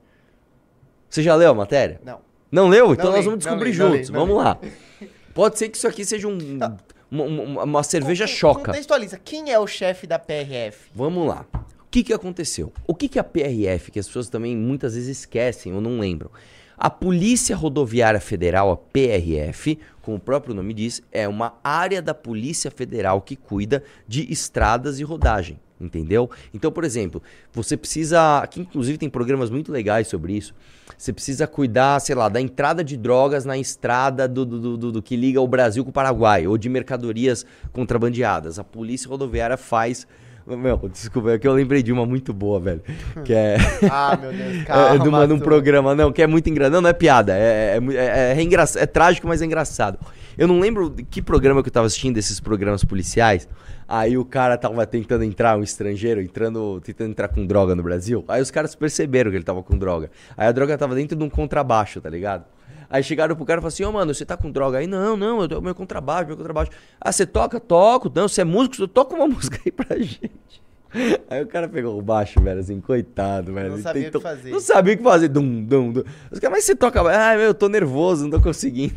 Você 1.10 1.24
já 1.24 1.34
leu 1.34 1.50
a 1.50 1.56
matéria? 1.56 2.00
Não. 2.04 2.20
Não 2.52 2.68
leu? 2.68 2.94
Então 2.94 3.06
não 3.06 3.12
nós 3.14 3.22
li, 3.22 3.26
vamos 3.26 3.40
descobrir 3.40 3.70
li, 3.70 3.74
juntos. 3.74 4.10
Li, 4.10 4.14
vamos 4.14 4.38
lá. 4.38 4.60
Pode 5.36 5.60
ser 5.60 5.68
que 5.68 5.76
isso 5.76 5.86
aqui 5.86 6.06
seja 6.06 6.30
um, 6.30 6.58
tá. 6.58 6.78
uma, 7.12 7.64
uma, 7.64 7.84
cerveja 7.84 8.26
choca. 8.26 8.72
Contextualiza, 8.72 9.20
quem 9.22 9.52
é 9.52 9.60
o 9.60 9.68
chefe 9.68 10.08
da 10.08 10.18
PRF? 10.18 10.90
Vamos 10.96 11.28
lá. 11.28 11.46
O 11.54 11.90
que, 11.92 12.06
que 12.06 12.14
aconteceu? 12.14 12.72
O 12.88 12.96
que, 12.96 13.10
que 13.10 13.20
a 13.20 13.24
PRF, 13.24 13.92
que 13.92 14.00
as 14.00 14.08
pessoas 14.08 14.30
também 14.30 14.56
muitas 14.56 14.96
vezes 14.96 15.20
esquecem 15.20 15.74
ou 15.74 15.82
não 15.82 16.00
lembram? 16.00 16.32
A 16.78 16.90
Polícia 16.90 17.54
Rodoviária 17.54 18.22
Federal, 18.22 18.72
a 18.72 18.78
PRF, 18.78 19.78
como 20.02 20.16
o 20.16 20.22
próprio 20.22 20.56
nome 20.56 20.74
diz, 20.74 21.02
é 21.12 21.28
uma 21.28 21.60
área 21.62 22.02
da 22.02 22.14
Polícia 22.14 22.72
Federal 22.72 23.22
que 23.22 23.36
cuida 23.36 23.84
de 24.08 24.32
estradas 24.32 25.02
e 25.02 25.04
rodagem. 25.04 25.60
Entendeu? 25.80 26.30
Então, 26.54 26.72
por 26.72 26.86
exemplo, 26.86 27.22
você 27.52 27.76
precisa. 27.76 28.40
Aqui, 28.40 28.62
inclusive, 28.62 28.98
tem 28.98 29.10
programas 29.10 29.50
muito 29.50 29.72
legais 29.72 30.08
sobre 30.08 30.34
isso. 30.34 30.54
Você 30.98 31.12
precisa 31.12 31.46
cuidar, 31.46 32.00
sei 32.00 32.16
lá, 32.16 32.30
da 32.30 32.40
entrada 32.40 32.82
de 32.82 32.96
drogas 32.96 33.44
na 33.44 33.58
estrada 33.58 34.26
do, 34.28 34.46
do, 34.46 34.78
do, 34.78 34.92
do 34.94 35.02
que 35.02 35.18
liga 35.18 35.42
o 35.42 35.48
Brasil 35.48 35.84
com 35.84 35.90
o 35.90 35.94
Paraguai, 35.94 36.48
ou 36.48 36.58
de 36.58 36.70
mercadorias 36.70 37.46
contrabandeadas. 37.74 38.58
A 38.58 38.64
Polícia 38.64 39.10
Rodoviária 39.10 39.58
faz. 39.58 40.08
Meu, 40.48 40.78
desculpa, 40.94 41.32
é 41.32 41.40
que 41.40 41.48
eu 41.48 41.54
lembrei 41.54 41.82
de 41.82 41.92
uma 41.92 42.06
muito 42.06 42.32
boa, 42.32 42.60
velho. 42.60 42.82
Que 43.26 43.34
é. 43.34 43.58
ah, 43.92 44.18
meu 44.22 44.32
Deus, 44.32 44.64
calma. 44.64 44.96
é 44.96 44.98
de 45.00 45.10
uma, 45.10 45.26
um 45.26 45.40
programa, 45.40 45.94
não, 45.94 46.12
que 46.12 46.22
é 46.22 46.28
muito 46.28 46.50
engraçado. 46.50 46.74
Não, 46.74 46.82
não 46.82 46.90
é 46.90 46.94
piada. 46.94 47.34
É, 47.34 47.78
é, 47.78 47.96
é, 47.96 48.38
é, 48.38 48.42
engraçado, 48.42 48.82
é 48.82 48.86
trágico, 48.86 49.28
mas 49.28 49.42
é 49.42 49.46
engraçado. 49.46 50.00
Eu 50.38 50.48
não 50.48 50.60
lembro 50.60 50.92
que 51.10 51.22
programa 51.22 51.62
que 51.64 51.70
eu 51.70 51.74
tava 51.74 51.88
assistindo 51.88 52.16
desses 52.16 52.40
programas 52.40 52.84
policiais. 52.84 53.48
Aí 53.88 54.18
o 54.18 54.26
cara 54.26 54.58
tava 54.58 54.86
tentando 54.86 55.24
entrar, 55.24 55.58
um 55.58 55.64
estrangeiro, 55.64 56.22
entrando, 56.22 56.82
tentando 56.82 57.12
entrar 57.12 57.28
com 57.28 57.46
droga 57.46 57.76
no 57.76 57.84
Brasil. 57.84 58.24
Aí 58.28 58.42
os 58.42 58.52
caras 58.52 58.76
perceberam 58.76 59.32
que 59.32 59.38
ele 59.38 59.44
tava 59.44 59.62
com 59.62 59.78
droga. 59.78 60.10
Aí 60.36 60.48
a 60.48 60.52
droga 60.52 60.78
tava 60.78 60.96
dentro 60.96 61.16
de 61.16 61.24
um 61.24 61.30
contrabaixo, 61.30 62.02
tá 62.02 62.10
ligado? 62.10 62.46
Aí 62.90 63.04
chegaram 63.04 63.36
pro 63.36 63.46
cara 63.46 63.60
e 63.60 63.62
falaram 63.62 63.74
assim, 63.74 63.84
ô 63.84 63.90
oh, 63.90 63.92
mano, 63.92 64.14
você 64.14 64.26
tá 64.26 64.38
com 64.38 64.52
droga 64.52 64.78
aí? 64.78 64.88
Não, 64.88 65.16
não, 65.18 65.42
eu 65.42 65.48
tô 65.48 65.62
meu 65.62 65.76
contrabaixo, 65.76 66.28
meu 66.28 66.38
contrabaixo. 66.38 66.72
Ah, 67.00 67.12
você 67.12 67.26
toca? 67.26 67.60
Toco. 67.60 68.12
Não, 68.14 68.28
você 68.28 68.42
é 68.42 68.44
músico? 68.44 68.88
Toca 68.88 69.16
uma 69.16 69.28
música 69.28 69.60
aí 69.66 69.72
pra 69.72 69.98
gente. 69.98 70.65
Aí 71.30 71.42
o 71.44 71.48
cara 71.48 71.68
pegou 71.68 71.98
o 71.98 72.02
baixo, 72.02 72.42
velho, 72.42 72.60
assim, 72.60 72.80
coitado, 72.80 73.54
velho. 73.54 73.72
Não 73.72 73.82
sabia 73.82 74.04
tentou... 74.04 74.22
o 74.22 74.24
que 74.24 74.30
fazer. 74.30 74.50
Não 74.52 74.60
sabia 74.60 74.94
o 74.94 74.98
que 74.98 75.04
fazer. 75.04 75.28
Dum, 75.28 75.64
dum, 75.64 75.92
dum. 75.92 76.04
Os 76.32 76.40
caras, 76.40 76.58
mas 76.58 76.64
você 76.64 76.76
toca. 76.76 77.02
Ah, 77.02 77.36
meu, 77.36 77.48
eu 77.48 77.54
tô 77.54 77.68
nervoso, 77.68 78.24
não 78.24 78.32
tô 78.32 78.42
conseguindo. 78.42 78.96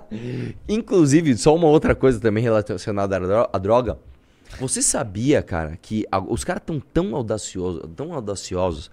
Inclusive, 0.68 1.36
só 1.36 1.54
uma 1.54 1.68
outra 1.68 1.94
coisa 1.94 2.20
também 2.20 2.42
relacionada 2.42 3.16
à 3.52 3.58
droga. 3.58 3.98
Você 4.60 4.80
sabia, 4.80 5.42
cara, 5.42 5.76
que 5.80 6.04
os 6.28 6.44
caras 6.44 6.62
estão 6.62 6.78
tão 6.78 7.14
audaciosos, 7.16 7.82
tão 7.96 8.12
audaciosos 8.12 8.90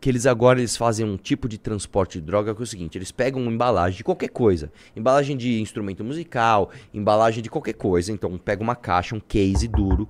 que 0.00 0.10
eles 0.10 0.26
agora 0.26 0.58
eles 0.58 0.76
fazem 0.76 1.06
um 1.06 1.16
tipo 1.16 1.48
de 1.48 1.56
transporte 1.56 2.20
de 2.20 2.26
droga 2.26 2.54
que 2.54 2.60
é 2.60 2.64
o 2.64 2.66
seguinte, 2.66 2.98
eles 2.98 3.10
pegam 3.10 3.40
uma 3.40 3.50
embalagem 3.50 3.96
de 3.96 4.04
qualquer 4.04 4.28
coisa, 4.28 4.70
embalagem 4.94 5.36
de 5.36 5.60
instrumento 5.60 6.04
musical, 6.04 6.70
embalagem 6.92 7.42
de 7.42 7.48
qualquer 7.48 7.72
coisa, 7.72 8.12
então 8.12 8.36
pega 8.36 8.62
uma 8.62 8.76
caixa, 8.76 9.14
um 9.14 9.20
case 9.20 9.66
duro, 9.66 10.08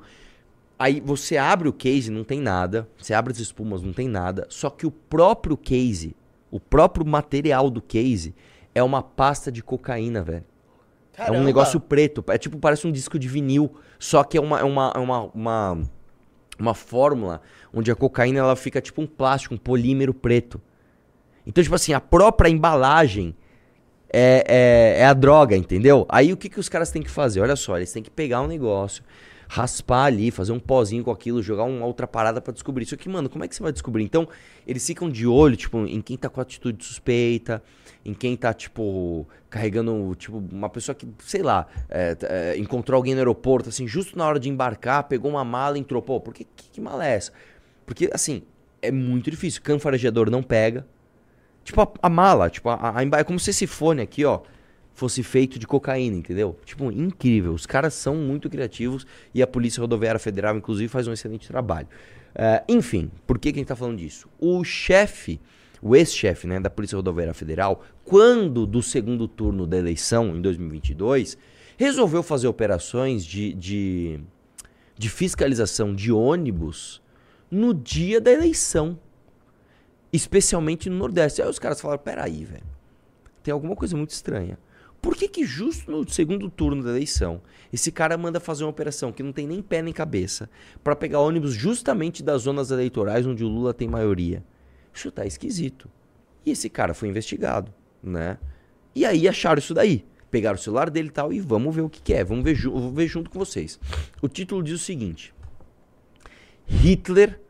aí 0.79 1.01
você 1.01 1.37
abre 1.37 1.69
o 1.69 1.73
case, 1.73 2.11
não 2.11 2.25
tem 2.25 2.41
nada, 2.41 2.89
você 2.99 3.15
abre 3.15 3.33
as 3.33 3.39
espumas, 3.39 3.83
não 3.83 3.93
tem 3.93 4.09
nada, 4.09 4.47
só 4.49 4.71
que 4.71 4.87
o 4.87 4.91
próprio 4.91 5.57
case, 5.57 6.15
o 6.51 6.61
próprio 6.61 7.07
material 7.07 7.71
do 7.71 7.83
case 7.83 8.35
é 8.75 8.83
uma 8.83 9.03
pasta 9.03 9.51
de 9.51 9.63
cocaína, 9.63 10.23
velho. 10.23 10.45
Caramba. 11.17 11.39
É 11.39 11.41
um 11.41 11.45
negócio 11.45 11.81
preto. 11.81 12.23
É 12.29 12.37
tipo, 12.37 12.59
parece 12.59 12.87
um 12.87 12.93
disco 12.93 13.19
de 13.19 13.27
vinil. 13.27 13.75
Só 13.99 14.23
que 14.23 14.37
é 14.37 14.41
uma, 14.41 14.61
é 14.61 14.65
uma, 14.65 14.93
é 14.95 14.99
uma, 14.99 15.23
uma, 15.35 15.83
uma 16.59 16.75
fórmula 16.75 17.41
onde 17.73 17.91
a 17.91 17.95
cocaína 17.95 18.41
ela 18.41 18.55
fica 18.55 18.81
tipo 18.81 19.01
um 19.01 19.07
plástico, 19.07 19.55
um 19.55 19.59
polímero 19.59 20.13
preto. 20.13 20.61
Então, 21.47 21.65
tipo 21.65 21.75
assim, 21.75 21.95
a 21.95 22.01
própria 22.01 22.51
embalagem 22.51 23.35
é, 24.13 24.45
é, 24.47 25.01
é, 25.01 25.07
a 25.07 25.15
droga, 25.15 25.57
entendeu? 25.57 26.05
Aí 26.09 26.33
o 26.33 26.37
que, 26.37 26.49
que 26.49 26.61
os 26.61 26.69
caras 26.69 26.91
têm 26.91 27.03
que 27.03 27.11
fazer? 27.11 27.41
Olha 27.41 27.57
só, 27.57 27.77
eles 27.77 27.93
têm 27.93 28.03
que 28.03 28.11
pegar 28.11 28.43
um 28.43 28.47
negócio, 28.47 29.03
raspar 29.49 30.07
ali, 30.07 30.31
fazer 30.31 30.53
um 30.53 30.59
pozinho 30.59 31.05
com 31.05 31.11
aquilo, 31.11 31.43
jogar 31.43 31.65
uma 31.65 31.87
outra 31.87 32.07
parada 32.07 32.41
para 32.41 32.53
descobrir. 32.53 32.85
Isso 32.85 32.95
aqui, 32.95 33.09
mano, 33.09 33.29
como 33.29 33.45
é 33.45 33.49
que 33.49 33.55
você 33.55 33.63
vai 33.63 33.73
descobrir? 33.73 34.05
Então, 34.05 34.29
eles 34.67 34.87
ficam 34.87 35.09
de 35.09 35.27
olho, 35.27 35.57
tipo, 35.57 35.79
em 35.87 36.01
quem 36.01 36.17
tá 36.17 36.29
com 36.29 36.41
atitude 36.41 36.85
suspeita, 36.85 37.63
em 38.05 38.13
quem 38.13 38.37
tá, 38.37 38.53
tipo, 38.53 39.27
carregando, 39.49 40.15
tipo, 40.17 40.43
uma 40.53 40.69
pessoa 40.69 40.95
que, 40.95 41.09
sei 41.21 41.43
lá, 41.43 41.67
é, 41.89 42.17
é, 42.23 42.59
encontrou 42.59 42.97
alguém 42.97 43.15
no 43.15 43.21
aeroporto, 43.21 43.69
assim, 43.69 43.87
justo 43.87 44.17
na 44.19 44.27
hora 44.27 44.39
de 44.39 44.49
embarcar, 44.49 45.05
pegou 45.05 45.31
uma 45.31 45.45
mala 45.45 45.77
e 45.77 45.81
entrou. 45.81 46.03
Pô, 46.03 46.21
por 46.21 46.35
que, 46.35 46.45
que, 46.45 46.71
que 46.71 46.81
mala 46.81 47.07
é 47.07 47.15
essa? 47.15 47.33
Porque, 47.85 48.11
assim, 48.13 48.43
é 48.83 48.91
muito 48.91 49.31
difícil. 49.31 49.63
Cão 49.63 49.79
farejador 49.79 50.31
não 50.31 50.43
pega. 50.43 50.87
Tipo, 51.65 51.83
a, 51.83 51.89
a 52.03 52.09
mala, 52.09 52.49
tipo, 52.49 52.69
a, 52.69 52.95
a, 52.97 53.19
é 53.19 53.25
como 53.25 53.41
se 53.41 53.51
esse 53.51 53.67
fone 53.67 54.03
aqui, 54.03 54.25
ó, 54.25 54.41
fosse 54.97 55.23
feito 55.23 55.59
de 55.59 55.67
cocaína, 55.67 56.17
entendeu? 56.17 56.59
Tipo, 56.65 56.91
incrível. 56.91 57.53
Os 57.53 57.67
caras 57.67 57.95
são 57.95 58.17
muito 58.17 58.51
criativos 58.51 59.07
e 59.33 59.43
a 59.43 59.47
Polícia 59.47 59.81
Rodoviária 59.81 60.19
Federal, 60.19 60.57
inclusive, 60.57 60.89
faz 60.89 61.07
um 61.07 61.13
excelente 61.13 61.47
trabalho. 61.47 61.87
Uh, 62.35 62.65
enfim, 62.67 63.11
por 63.27 63.39
que, 63.39 63.53
que 63.53 63.59
a 63.59 63.61
gente 63.61 63.69
tá 63.69 63.77
falando 63.77 63.99
disso? 63.99 64.27
O 64.41 64.65
chefe 64.65 65.39
o 65.83 65.95
ex-chefe 65.95 66.47
né, 66.47 66.59
da 66.59 66.71
Polícia 66.71 66.97
Rodoviária 66.97 67.35
Federal, 67.35 67.85
quando 68.05 68.67
do 68.67 68.83
segundo 68.83 69.29
turno 69.29 69.67
da 69.67 69.77
eleição, 69.77 70.37
em 70.37 70.41
2022, 70.41 71.37
resolveu 71.77 72.23
fazer 72.23 72.49
operações 72.49 73.25
de, 73.25 73.53
de, 73.53 74.21
de 74.97 75.09
fiscalização 75.11 75.95
de 75.95 76.11
ônibus 76.11 77.03
no 77.51 77.75
dia 77.75 78.21
da 78.21 78.33
eleição. 78.33 78.99
Especialmente 80.13 80.89
no 80.89 80.97
Nordeste. 80.97 81.43
Aí 81.43 81.49
os 81.49 81.59
caras 81.59 81.81
falaram: 81.81 82.03
peraí, 82.03 82.45
velho, 82.45 82.65
tem 83.43 83.53
alguma 83.53 83.77
coisa 83.77 83.97
muito 83.97 84.11
estranha. 84.11 84.59
Por 85.07 85.15
que, 85.15 85.29
que 85.29 85.45
justo 85.45 85.89
no 85.89 86.11
segundo 86.11 86.51
turno 86.51 86.83
da 86.83 86.91
eleição 86.91 87.41
esse 87.73 87.93
cara 87.93 88.19
manda 88.19 88.41
fazer 88.41 88.65
uma 88.65 88.71
operação 88.71 89.13
que 89.13 89.23
não 89.23 89.31
tem 89.31 89.47
nem 89.47 89.63
pé 89.63 89.81
nem 89.81 89.93
cabeça 89.93 90.51
para 90.83 90.97
pegar 90.97 91.21
ônibus 91.21 91.55
justamente 91.55 92.25
das 92.25 92.43
zonas 92.43 92.73
eleitorais 92.73 93.25
onde 93.25 93.45
o 93.45 93.49
Lula 93.49 93.73
tem 93.73 93.87
maioria? 93.87 94.43
Isso 94.93 95.13
tá 95.13 95.25
esquisito. 95.25 95.89
E 96.45 96.51
esse 96.51 96.69
cara 96.69 96.93
foi 96.93 97.09
investigado, 97.09 97.73
né? 98.03 98.37
E 98.97 99.07
aí 99.07 99.29
acharam 99.29 99.61
isso 99.61 99.73
daí. 99.73 100.05
Pegaram 100.29 100.57
o 100.57 100.61
celular 100.61 100.91
dele 100.91 101.07
e 101.07 101.13
tal 101.13 101.33
e 101.33 101.39
vamos 101.39 101.73
ver 101.73 101.83
o 101.83 101.89
que, 101.89 102.03
que 102.03 102.13
é. 102.13 102.25
Vamos 102.25 102.43
ver, 102.43 102.61
vou 102.63 102.91
ver 102.91 103.07
junto 103.07 103.31
com 103.31 103.39
vocês. 103.39 103.79
O 104.21 104.27
título 104.27 104.61
diz 104.61 104.75
o 104.75 104.85
seguinte: 104.85 105.33
Hitler, 106.67 107.41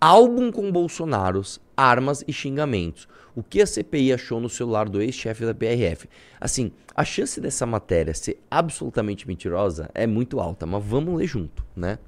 álbum 0.00 0.50
com 0.50 0.72
Bolsonaros, 0.72 1.60
armas 1.76 2.24
e 2.26 2.32
xingamentos. 2.32 3.06
O 3.36 3.42
que 3.42 3.60
a 3.60 3.66
CPI 3.66 4.12
achou 4.12 4.40
no 4.40 4.48
celular 4.48 4.88
do 4.88 5.02
ex-chefe 5.02 5.44
da 5.44 5.54
PRF? 5.54 6.08
Assim, 6.40 6.70
a 6.94 7.04
chance 7.04 7.40
dessa 7.40 7.66
matéria 7.66 8.14
ser 8.14 8.40
absolutamente 8.48 9.26
mentirosa 9.26 9.90
é 9.92 10.06
muito 10.06 10.38
alta, 10.38 10.64
mas 10.64 10.84
vamos 10.84 11.18
ler 11.18 11.26
junto, 11.26 11.64
né? 11.74 11.98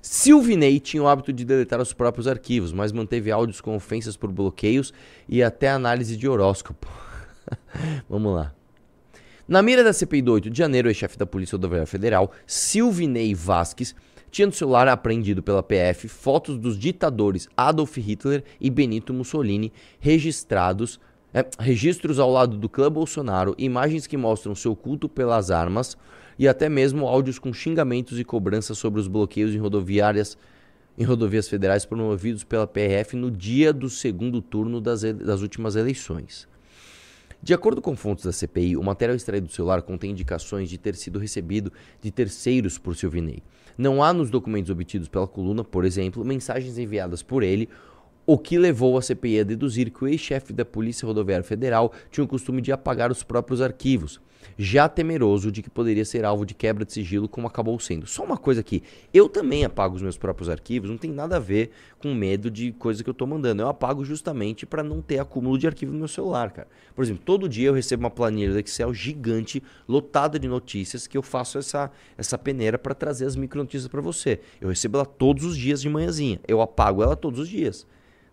Silvinei 0.00 0.80
tinha 0.80 1.02
o 1.02 1.08
hábito 1.08 1.32
de 1.32 1.44
deletar 1.44 1.80
os 1.80 1.92
próprios 1.92 2.26
arquivos, 2.26 2.72
mas 2.72 2.92
manteve 2.92 3.30
áudios 3.30 3.60
com 3.60 3.74
ofensas 3.76 4.16
por 4.16 4.30
bloqueios 4.30 4.94
e 5.28 5.42
até 5.42 5.68
análise 5.68 6.16
de 6.16 6.26
horóscopo. 6.26 6.88
Vamos 8.08 8.34
lá. 8.34 8.54
Na 9.46 9.62
mira 9.62 9.82
da 9.82 9.92
CPI 9.92 10.22
do 10.22 10.32
8 10.32 10.48
de 10.48 10.56
janeiro, 10.56 10.88
o 10.88 10.94
chefe 10.94 11.18
da 11.18 11.26
Polícia 11.26 11.56
Rodoviária 11.56 11.86
Federal, 11.86 12.32
Silvinei 12.46 13.34
Vasques, 13.34 13.94
tinha 14.30 14.46
no 14.46 14.52
celular 14.52 14.88
apreendido 14.88 15.42
pela 15.42 15.62
PF 15.62 16.08
fotos 16.08 16.58
dos 16.58 16.78
ditadores 16.78 17.48
Adolf 17.56 17.96
Hitler 17.96 18.44
e 18.60 18.70
Benito 18.70 19.12
Mussolini 19.12 19.72
registrados 19.98 21.00
É, 21.32 21.46
registros 21.60 22.18
ao 22.18 22.28
lado 22.28 22.56
do 22.56 22.68
clã 22.68 22.90
Bolsonaro, 22.90 23.54
imagens 23.56 24.04
que 24.04 24.16
mostram 24.16 24.52
seu 24.52 24.74
culto 24.74 25.08
pelas 25.08 25.48
armas 25.52 25.96
e 26.36 26.48
até 26.48 26.68
mesmo 26.68 27.06
áudios 27.06 27.38
com 27.38 27.52
xingamentos 27.52 28.18
e 28.18 28.24
cobranças 28.24 28.76
sobre 28.78 28.98
os 28.98 29.06
bloqueios 29.06 29.54
em 29.54 29.58
rodoviárias 29.58 30.36
em 30.98 31.04
rodovias 31.04 31.48
federais 31.48 31.84
promovidos 31.84 32.42
pela 32.44 32.66
PRF 32.66 33.16
no 33.16 33.30
dia 33.30 33.72
do 33.72 33.88
segundo 33.88 34.42
turno 34.42 34.80
das, 34.80 35.02
das 35.02 35.40
últimas 35.40 35.76
eleições. 35.76 36.48
De 37.42 37.54
acordo 37.54 37.80
com 37.80 37.96
fontes 37.96 38.26
da 38.26 38.32
CPI, 38.32 38.76
o 38.76 38.82
material 38.82 39.16
extraído 39.16 39.46
do 39.46 39.52
celular 39.52 39.80
contém 39.80 40.10
indicações 40.10 40.68
de 40.68 40.76
ter 40.76 40.94
sido 40.94 41.18
recebido 41.18 41.72
de 42.02 42.10
terceiros 42.10 42.76
por 42.76 42.94
Silvinei. 42.94 43.42
Não 43.78 44.02
há 44.02 44.12
nos 44.12 44.28
documentos 44.28 44.70
obtidos 44.70 45.08
pela 45.08 45.26
coluna, 45.26 45.64
por 45.64 45.86
exemplo, 45.86 46.22
mensagens 46.22 46.76
enviadas 46.76 47.22
por 47.22 47.42
ele 47.42 47.66
o 48.26 48.38
que 48.38 48.58
levou 48.58 48.96
a 48.96 49.02
CPI 49.02 49.40
a 49.40 49.44
deduzir 49.44 49.90
que 49.90 50.04
o 50.04 50.08
ex-chefe 50.08 50.52
da 50.52 50.64
Polícia 50.64 51.06
Rodoviária 51.06 51.44
Federal 51.44 51.92
tinha 52.10 52.24
o 52.24 52.28
costume 52.28 52.60
de 52.60 52.72
apagar 52.72 53.10
os 53.10 53.22
próprios 53.22 53.60
arquivos, 53.60 54.20
já 54.56 54.88
temeroso 54.88 55.50
de 55.50 55.62
que 55.62 55.70
poderia 55.70 56.04
ser 56.04 56.24
alvo 56.24 56.44
de 56.44 56.54
quebra 56.54 56.84
de 56.84 56.92
sigilo, 56.92 57.28
como 57.28 57.46
acabou 57.46 57.78
sendo. 57.78 58.06
Só 58.06 58.22
uma 58.22 58.36
coisa 58.36 58.60
aqui, 58.60 58.82
eu 59.12 59.28
também 59.28 59.64
apago 59.64 59.96
os 59.96 60.02
meus 60.02 60.16
próprios 60.16 60.48
arquivos, 60.48 60.90
não 60.90 60.96
tem 60.96 61.10
nada 61.10 61.36
a 61.36 61.38
ver 61.38 61.70
com 61.98 62.14
medo 62.14 62.50
de 62.50 62.72
coisa 62.72 63.02
que 63.02 63.08
eu 63.08 63.12
estou 63.12 63.26
mandando. 63.26 63.62
Eu 63.62 63.68
apago 63.68 64.04
justamente 64.04 64.66
para 64.66 64.82
não 64.82 65.00
ter 65.00 65.18
acúmulo 65.18 65.58
de 65.58 65.66
arquivo 65.66 65.92
no 65.92 65.98
meu 65.98 66.08
celular, 66.08 66.50
cara. 66.50 66.68
Por 66.94 67.02
exemplo, 67.02 67.22
todo 67.24 67.48
dia 67.48 67.68
eu 67.68 67.74
recebo 67.74 68.04
uma 68.04 68.10
planilha 68.10 68.52
do 68.52 68.58
Excel 68.58 68.92
gigante, 68.92 69.62
lotada 69.88 70.38
de 70.38 70.48
notícias, 70.48 71.06
que 71.06 71.16
eu 71.16 71.22
faço 71.22 71.58
essa, 71.58 71.90
essa 72.16 72.38
peneira 72.38 72.78
para 72.78 72.94
trazer 72.94 73.26
as 73.26 73.36
micronotícias 73.36 73.88
para 73.88 74.00
você. 74.00 74.40
Eu 74.60 74.68
recebo 74.68 74.98
ela 74.98 75.06
todos 75.06 75.44
os 75.44 75.56
dias 75.56 75.80
de 75.80 75.88
manhãzinha. 75.88 76.40
Eu 76.46 76.60
apago 76.60 77.02
ela 77.02 77.16
todos 77.16 77.40
os 77.40 77.48
dias 77.48 77.86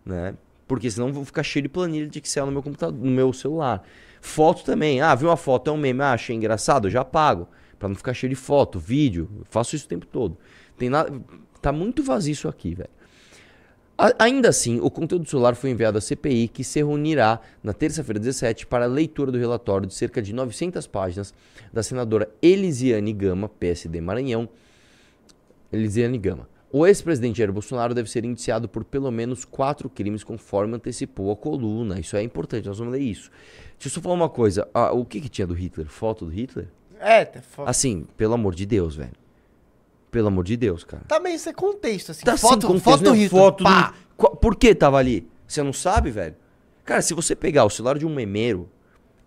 né? 0.08 0.34
Porque 0.66 0.90
senão 0.90 1.12
vou 1.12 1.24
ficar 1.24 1.42
cheio 1.42 1.62
de 1.62 1.68
planilha 1.68 2.06
de 2.06 2.18
Excel 2.18 2.46
no 2.46 2.52
meu 2.52 2.62
computador, 2.62 2.98
no 2.98 3.10
meu 3.10 3.32
celular. 3.32 3.82
Foto 4.20 4.64
também. 4.64 5.00
Ah, 5.00 5.14
viu 5.14 5.28
uma 5.28 5.36
foto, 5.36 5.70
é 5.70 5.72
um 5.72 5.76
meme, 5.76 6.02
ah, 6.02 6.12
achei 6.12 6.34
engraçado, 6.34 6.88
eu 6.88 6.90
já 6.90 7.00
apago. 7.00 7.48
Para 7.78 7.88
não 7.88 7.94
ficar 7.94 8.12
cheio 8.12 8.30
de 8.30 8.36
foto, 8.36 8.78
vídeo. 8.78 9.30
faço 9.48 9.76
isso 9.76 9.86
o 9.86 9.88
tempo 9.88 10.06
todo. 10.06 10.36
Tem 10.76 10.90
nada, 10.90 11.12
tá 11.62 11.72
muito 11.72 12.02
vazio 12.02 12.32
isso 12.32 12.48
aqui, 12.48 12.74
velho. 12.74 12.90
Ainda 14.16 14.48
assim, 14.48 14.78
o 14.78 14.88
conteúdo 14.88 15.24
do 15.24 15.28
celular 15.28 15.56
foi 15.56 15.70
enviado 15.70 15.98
à 15.98 16.00
CPI, 16.00 16.46
que 16.46 16.62
se 16.62 16.78
reunirá 16.78 17.40
na 17.60 17.72
terça-feira 17.72 18.20
17 18.20 18.64
para 18.64 18.84
a 18.84 18.88
leitura 18.88 19.32
do 19.32 19.38
relatório 19.38 19.88
de 19.88 19.94
cerca 19.94 20.22
de 20.22 20.32
900 20.32 20.86
páginas 20.86 21.34
da 21.72 21.82
senadora 21.82 22.30
Elisiane 22.40 23.12
Gama, 23.12 23.48
PSD 23.48 24.00
Maranhão. 24.00 24.48
Elisiane 25.72 26.16
Gama. 26.16 26.48
O 26.70 26.86
ex-presidente 26.86 27.38
Jair 27.38 27.50
Bolsonaro 27.50 27.94
deve 27.94 28.10
ser 28.10 28.24
indiciado 28.24 28.68
por 28.68 28.84
pelo 28.84 29.10
menos 29.10 29.44
quatro 29.44 29.88
crimes, 29.88 30.22
conforme 30.22 30.76
antecipou 30.76 31.32
a 31.32 31.36
coluna. 31.36 31.98
Isso 31.98 32.16
é 32.16 32.22
importante, 32.22 32.66
nós 32.66 32.78
vamos 32.78 32.92
ler 32.92 33.00
isso. 33.00 33.30
Deixa 33.78 33.88
eu 33.88 33.90
só 33.90 34.00
falar 34.00 34.14
uma 34.14 34.28
coisa. 34.28 34.68
Ah, 34.74 34.92
o 34.92 35.04
que, 35.04 35.20
que 35.20 35.28
tinha 35.28 35.46
do 35.46 35.54
Hitler? 35.54 35.86
Foto 35.86 36.26
do 36.26 36.30
Hitler? 36.30 36.68
É, 37.00 37.24
tá 37.24 37.40
foto. 37.40 37.68
Assim, 37.68 38.06
pelo 38.16 38.34
amor 38.34 38.54
de 38.54 38.66
Deus, 38.66 38.96
velho. 38.96 39.12
Pelo 40.10 40.28
amor 40.28 40.44
de 40.44 40.56
Deus, 40.56 40.84
cara. 40.84 41.04
Tá 41.08 41.20
meio 41.20 41.38
sem 41.38 41.54
contexto, 41.54 42.10
assim. 42.10 42.24
Tá 42.24 42.36
foto, 42.36 42.60
sem 42.62 42.68
contexto, 42.68 42.84
foto 42.84 43.04
do 43.04 43.12
né? 43.12 43.16
Hitler. 43.18 43.42
Foto 43.42 43.64
do... 43.64 44.36
Por 44.36 44.56
que 44.56 44.74
tava 44.74 44.98
ali? 44.98 45.26
Você 45.46 45.62
não 45.62 45.72
sabe, 45.72 46.10
velho? 46.10 46.34
Cara, 46.84 47.00
se 47.00 47.14
você 47.14 47.36
pegar 47.36 47.64
o 47.64 47.70
celular 47.70 47.98
de 47.98 48.04
um 48.04 48.14
memeiro, 48.14 48.68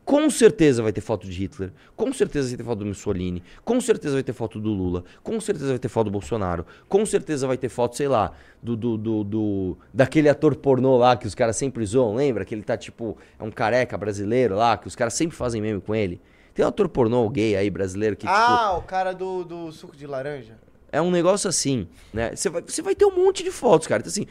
com 0.03 0.29
certeza 0.29 0.81
vai 0.83 0.91
ter 0.91 1.01
foto 1.01 1.27
de 1.27 1.31
Hitler, 1.31 1.71
com 1.95 2.11
certeza 2.11 2.47
vai 2.49 2.57
ter 2.57 2.63
foto 2.63 2.79
do 2.79 2.85
Mussolini, 2.85 3.43
com 3.63 3.79
certeza 3.79 4.13
vai 4.15 4.23
ter 4.23 4.33
foto 4.33 4.59
do 4.59 4.69
Lula, 4.69 5.03
com 5.23 5.39
certeza 5.39 5.69
vai 5.69 5.79
ter 5.79 5.87
foto 5.89 6.05
do 6.05 6.11
Bolsonaro, 6.11 6.65
com 6.89 7.05
certeza 7.05 7.47
vai 7.47 7.57
ter 7.57 7.69
foto, 7.69 7.95
sei 7.95 8.07
lá, 8.07 8.31
do, 8.61 8.75
do, 8.75 8.97
do, 8.97 9.23
do 9.23 9.77
daquele 9.93 10.27
ator 10.27 10.55
pornô 10.55 10.97
lá 10.97 11.15
que 11.15 11.27
os 11.27 11.35
caras 11.35 11.55
sempre 11.55 11.85
zoam, 11.85 12.15
lembra? 12.15 12.43
Que 12.43 12.55
ele 12.55 12.63
tá 12.63 12.75
tipo, 12.75 13.17
é 13.39 13.43
um 13.43 13.51
careca 13.51 13.97
brasileiro 13.97 14.55
lá, 14.55 14.75
que 14.75 14.87
os 14.87 14.95
caras 14.95 15.13
sempre 15.13 15.37
fazem 15.37 15.61
meme 15.61 15.79
com 15.79 15.93
ele. 15.95 16.19
Tem 16.53 16.65
um 16.65 16.67
ator 16.67 16.89
pornô 16.89 17.29
gay 17.29 17.55
aí 17.55 17.69
brasileiro 17.69 18.15
que 18.17 18.27
Ah, 18.27 18.67
tipo, 18.73 18.79
o 18.79 18.81
cara 18.83 19.13
do, 19.13 19.43
do 19.45 19.71
suco 19.71 19.95
de 19.95 20.05
laranja. 20.05 20.57
é 20.91 21.01
um 21.01 21.09
negócio 21.11 21.47
assim, 21.47 21.87
né? 22.11 22.35
Você 22.35 22.49
vai, 22.49 22.61
você 22.61 22.81
vai 22.81 22.95
ter 22.95 23.05
um 23.05 23.15
monte 23.15 23.43
de 23.43 23.51
fotos, 23.51 23.87
cara. 23.87 24.01
Então, 24.01 24.09
assim, 24.09 24.25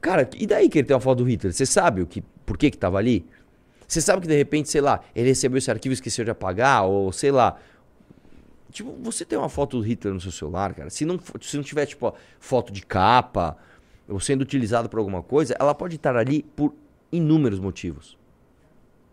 cara, 0.00 0.28
e 0.36 0.46
daí 0.48 0.68
que 0.68 0.78
ele 0.78 0.88
tem 0.88 0.94
uma 0.94 1.00
foto 1.00 1.18
do 1.18 1.24
Hitler? 1.24 1.52
Você 1.52 1.64
sabe 1.64 2.02
o 2.02 2.06
que, 2.06 2.22
por 2.44 2.58
que 2.58 2.72
que 2.72 2.76
tava 2.78 2.98
ali? 2.98 3.24
Você 3.90 4.00
sabe 4.00 4.22
que 4.22 4.28
de 4.28 4.36
repente, 4.36 4.68
sei 4.68 4.80
lá, 4.80 5.00
ele 5.16 5.26
recebeu 5.26 5.58
esse 5.58 5.68
arquivo 5.68 5.92
e 5.92 5.94
esqueceu 5.94 6.24
de 6.24 6.30
apagar, 6.30 6.84
ou 6.84 7.10
sei 7.10 7.32
lá. 7.32 7.58
Tipo, 8.70 8.96
você 9.02 9.24
tem 9.24 9.36
uma 9.36 9.48
foto 9.48 9.78
do 9.78 9.82
Hitler 9.82 10.14
no 10.14 10.20
seu 10.20 10.30
celular, 10.30 10.72
cara. 10.74 10.88
Se 10.90 11.04
não, 11.04 11.18
se 11.40 11.56
não 11.56 11.64
tiver, 11.64 11.86
tipo, 11.86 12.14
foto 12.38 12.72
de 12.72 12.86
capa, 12.86 13.56
ou 14.08 14.20
sendo 14.20 14.42
utilizado 14.42 14.88
por 14.88 15.00
alguma 15.00 15.24
coisa, 15.24 15.56
ela 15.58 15.74
pode 15.74 15.96
estar 15.96 16.14
ali 16.14 16.44
por 16.44 16.72
inúmeros 17.10 17.58
motivos. 17.58 18.16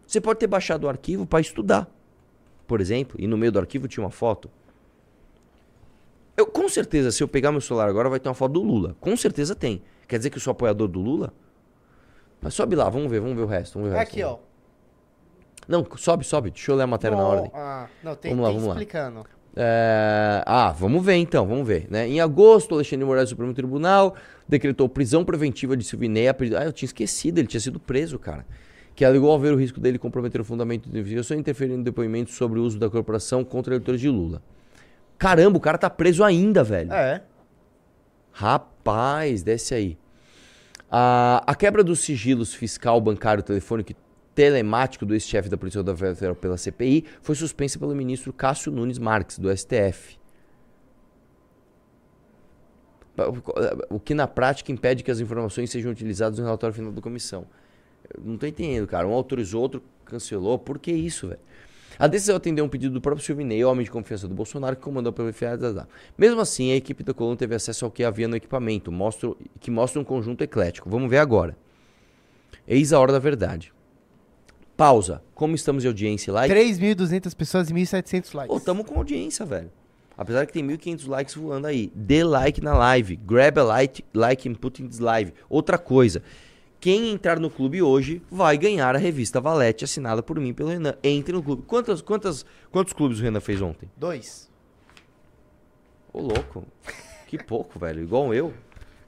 Você 0.06 0.22
pode 0.22 0.38
ter 0.38 0.46
baixado 0.46 0.84
o 0.84 0.90
arquivo 0.90 1.26
para 1.26 1.42
estudar, 1.42 1.90
por 2.68 2.80
exemplo, 2.80 3.16
e 3.20 3.26
no 3.26 3.36
meio 3.36 3.52
do 3.52 3.58
arquivo 3.58 3.88
tinha 3.88 4.04
uma 4.04 4.12
foto. 4.12 4.48
Eu, 6.38 6.46
com 6.46 6.70
certeza, 6.70 7.12
se 7.12 7.24
eu 7.24 7.28
pegar 7.28 7.52
meu 7.52 7.62
celular 7.62 7.90
agora, 7.90 8.10
vai 8.10 8.20
ter 8.20 8.30
uma 8.30 8.36
foto 8.36 8.52
do 8.52 8.62
Lula. 8.62 8.96
Com 9.02 9.18
certeza 9.18 9.56
tem. 9.56 9.82
Quer 10.08 10.18
dizer 10.20 10.30
que 10.30 10.38
eu 10.38 10.42
sou 10.42 10.52
apoiador 10.52 10.88
do 10.88 11.00
Lula? 11.00 11.34
Mas 12.40 12.54
sobe 12.54 12.76
lá, 12.76 12.88
vamos 12.88 13.10
ver, 13.10 13.20
vamos 13.20 13.36
ver 13.36 13.42
o 13.42 13.48
resto. 13.48 13.74
Vamos 13.74 13.90
ver 13.90 13.96
o 13.96 13.98
resto. 13.98 14.12
Aqui, 14.12 14.22
ó. 14.22 14.38
Não, 15.68 15.86
sobe, 15.98 16.24
sobe. 16.26 16.52
Deixa 16.52 16.72
eu 16.72 16.76
ler 16.76 16.84
a 16.84 16.88
matéria 16.88 17.18
na 17.18 17.24
Não, 17.24 17.30
ordem. 17.30 17.52
Ah, 17.54 17.88
não, 18.04 18.16
tem, 18.16 18.32
Vamos 18.32 18.44
lá, 18.44 18.50
tem 18.52 18.60
vamos 18.60 18.76
lá. 18.76 18.82
explicando. 18.82 19.26
É, 19.60 20.44
Ah, 20.46 20.72
vamos 20.72 21.04
ver 21.04 21.16
então, 21.16 21.46
vamos 21.48 21.68
ver. 21.68 21.88
Né? 21.90 22.08
Em 22.08 22.22
agosto, 22.22 22.76
Alexandre 22.76 23.06
Moraes 23.06 23.26
do 23.28 23.30
Supremo 23.32 23.54
Tribunal 23.54 24.16
decretou 24.48 24.88
prisão 24.88 25.26
preventiva 25.26 25.76
de 25.76 25.84
Silvinei. 25.84 26.28
Ah, 26.30 26.36
eu 26.64 26.72
tinha 26.72 26.88
esquecido, 26.88 27.40
ele 27.40 27.48
tinha 27.48 27.60
sido 27.60 27.80
preso, 27.80 28.18
cara. 28.20 28.46
Que 28.96 29.04
alegou 29.04 29.34
haver 29.34 29.54
o 29.54 29.58
risco 29.58 29.80
dele 29.80 29.98
comprometer 30.00 30.40
o 30.40 30.44
fundamento 30.44 30.90
de 30.90 30.98
investigação 30.98 31.36
e 31.38 31.40
interferir 31.40 31.76
no 31.76 31.84
depoimento 31.84 32.32
sobre 32.32 32.60
o 32.60 32.64
uso 32.64 32.80
da 32.80 32.90
corporação 32.90 33.44
contra 33.44 33.74
eleitores 33.74 34.00
de 34.02 34.10
Lula. 34.10 34.42
Caramba, 35.18 35.58
o 35.58 35.62
cara 35.62 35.78
tá 35.78 35.90
preso 35.90 36.24
ainda, 36.24 36.64
velho. 36.64 36.94
É. 36.94 37.22
Rapaz, 38.32 39.44
desce 39.44 39.74
aí. 39.74 39.98
A, 40.90 41.44
a 41.46 41.56
quebra 41.56 41.84
dos 41.84 42.00
sigilos 42.00 42.54
fiscal, 42.54 43.02
bancário, 43.02 43.44
telefônico 43.44 43.92
e 43.92 43.96
telemático 44.38 45.04
do 45.04 45.16
ex-chefe 45.16 45.50
da 45.50 45.58
Polícia 45.58 45.84
Federal 45.84 46.36
pela 46.36 46.58
CPI 46.58 47.06
foi 47.24 47.34
suspensa 47.34 47.80
pelo 47.80 47.96
ministro 47.96 48.32
Cássio 48.32 48.72
Nunes 48.72 49.00
Marques, 49.00 49.40
do 49.40 49.50
STF. 49.50 50.20
O 53.90 54.00
que 54.00 54.14
na 54.14 54.28
prática 54.28 54.72
impede 54.72 55.04
que 55.04 55.10
as 55.10 55.20
informações 55.20 55.72
sejam 55.72 55.92
utilizadas 55.92 56.38
no 56.38 56.46
relatório 56.46 56.76
final 56.76 56.92
da 56.92 57.02
comissão. 57.02 57.48
Eu 58.16 58.24
não 58.24 58.38
tô 58.38 58.46
entendendo, 58.46 58.86
cara. 58.86 59.08
Um 59.08 59.14
autorizou, 59.14 59.60
outro 59.60 59.82
cancelou. 60.06 60.60
Por 60.60 60.78
que 60.78 60.92
isso, 60.92 61.30
velho? 61.30 61.40
A 61.98 62.06
decisão 62.06 62.36
atendeu 62.36 62.64
um 62.64 62.70
pedido 62.70 62.94
do 62.94 63.02
próprio 63.02 63.26
Silvinei, 63.26 63.66
homem 63.66 63.86
de 63.86 63.90
confiança 63.90 64.28
do 64.28 64.36
Bolsonaro, 64.36 64.76
que 64.76 64.84
comandou 64.84 65.12
pelo 65.12 65.34
FA. 65.34 65.58
Mesmo 66.16 66.40
assim, 66.40 66.72
a 66.72 66.76
equipe 66.76 67.04
da 67.04 67.12
coluna 67.12 67.36
teve 67.36 67.56
acesso 67.56 67.86
ao 67.86 67.90
que 67.90 68.04
havia 68.04 68.28
no 68.28 68.36
equipamento, 68.36 68.92
mostra, 68.92 69.32
que 69.60 69.72
mostra 69.72 70.00
um 70.00 70.04
conjunto 70.04 70.44
eclético. 70.44 70.88
Vamos 70.92 71.10
ver 71.10 71.18
agora. 71.18 71.58
Eis 72.68 72.94
a 72.94 73.00
hora 73.00 73.12
da 73.12 73.18
verdade. 73.18 73.76
Pausa. 74.78 75.24
Como 75.34 75.56
estamos 75.56 75.82
de 75.82 75.88
audiência 75.88 76.30
e 76.30 76.34
like? 76.34 76.56
3.200 76.56 77.36
pessoas 77.36 77.70
e 77.72 77.74
1.700 77.74 78.36
likes. 78.36 78.48
Pô, 78.48 78.60
tamo 78.60 78.86
com 78.86 78.96
audiência, 78.96 79.44
velho. 79.44 79.72
Apesar 80.16 80.46
que 80.46 80.54
tem 80.54 80.66
1.500 80.66 81.08
likes 81.08 81.36
voando 81.36 81.68
aí. 81.68 81.92
Dê 81.96 82.24
like 82.24 82.62
na 82.62 82.78
live. 82.78 83.16
Grab 83.16 83.60
a 83.60 83.64
like, 83.64 84.06
like 84.14 84.48
and 84.48 84.54
put 84.54 84.82
in 84.82 84.88
this 84.88 85.00
live. 85.00 85.34
Outra 85.50 85.80
coisa. 85.80 86.22
Quem 86.80 87.12
entrar 87.12 87.40
no 87.40 87.50
clube 87.50 87.82
hoje 87.82 88.22
vai 88.30 88.56
ganhar 88.56 88.96
a 88.96 89.00
revista 89.00 89.42
Valete 89.42 89.84
assinada 89.84 90.22
por 90.22 90.40
mim 90.40 90.54
pelo 90.54 90.70
Renan. 90.70 90.96
Entre 91.04 91.34
no 91.34 91.42
clube. 91.42 91.64
Quantas, 91.64 92.02
quantas, 92.02 92.46
quantos 92.72 92.94
clubes 92.94 93.20
o 93.20 93.24
Renan 93.24 93.40
fez 93.40 93.62
ontem? 93.62 93.90
Dois. 93.98 94.48
Ô, 96.14 96.22
louco. 96.22 96.64
Que 97.28 97.44
pouco, 97.44 97.78
velho. 97.80 98.04
Igual 98.04 98.32
eu. 98.32 98.54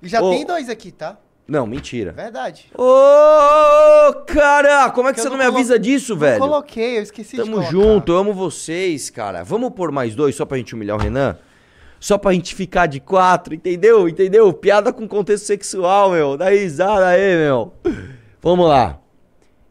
E 0.01 0.07
já 0.07 0.19
Ô. 0.19 0.31
tem 0.31 0.45
dois 0.45 0.67
aqui, 0.67 0.91
tá? 0.91 1.19
Não, 1.49 1.65
mentira. 1.65 2.11
Verdade. 2.11 2.67
Ô, 2.77 4.13
cara! 4.25 4.89
Como 4.91 5.09
é 5.09 5.13
que 5.13 5.19
Eu 5.19 5.23
você 5.23 5.29
não 5.29 5.37
me 5.37 5.43
colo- 5.45 5.55
avisa 5.57 5.79
disso, 5.79 6.13
Não 6.13 6.19
velho? 6.19 6.39
coloquei, 6.39 6.97
eu 6.99 7.03
esqueci 7.03 7.31
de 7.35 7.41
Tamo 7.43 7.53
colocar. 7.53 7.71
junto, 7.71 8.11
eu 8.11 8.17
amo 8.17 8.33
vocês, 8.33 9.09
cara. 9.09 9.43
Vamos 9.43 9.71
pôr 9.71 9.91
mais 9.91 10.15
dois 10.15 10.35
só 10.35 10.45
pra 10.45 10.57
gente 10.57 10.75
humilhar 10.75 10.97
o 10.97 10.99
Renan? 11.01 11.37
Só 11.99 12.17
pra 12.17 12.31
gente 12.33 12.55
ficar 12.55 12.85
de 12.85 12.99
quatro, 12.99 13.53
entendeu? 13.53 14.07
Entendeu? 14.07 14.53
Piada 14.53 14.93
com 14.93 15.07
contexto 15.07 15.45
sexual, 15.45 16.11
meu. 16.11 16.37
Dá 16.37 16.49
risada 16.49 17.07
aí, 17.07 17.35
meu. 17.37 17.73
Vamos 18.41 18.67
lá. 18.69 18.99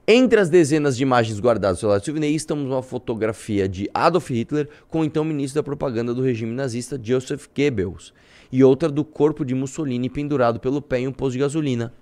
Entre 0.06 0.40
as 0.40 0.48
dezenas 0.48 0.96
de 0.96 1.02
imagens 1.02 1.38
guardadas 1.38 1.76
no 1.76 1.80
celular 1.80 1.98
de 1.98 2.04
Silvinei, 2.06 2.34
estamos 2.34 2.64
uma 2.64 2.82
fotografia 2.82 3.68
de 3.68 3.90
Adolf 3.92 4.30
Hitler 4.30 4.68
com 4.88 5.00
o 5.00 5.04
então 5.04 5.22
ministro 5.22 5.60
da 5.60 5.62
propaganda 5.62 6.14
do 6.14 6.22
regime 6.22 6.54
nazista, 6.54 6.98
Joseph 7.02 7.46
Goebbels, 7.54 8.12
e 8.50 8.64
outra 8.64 8.88
do 8.88 9.04
corpo 9.04 9.44
de 9.44 9.54
Mussolini 9.54 10.08
pendurado 10.08 10.58
pelo 10.60 10.80
pé 10.80 11.00
em 11.00 11.08
um 11.08 11.12
posto 11.12 11.32
de 11.32 11.38
gasolina. 11.40 11.92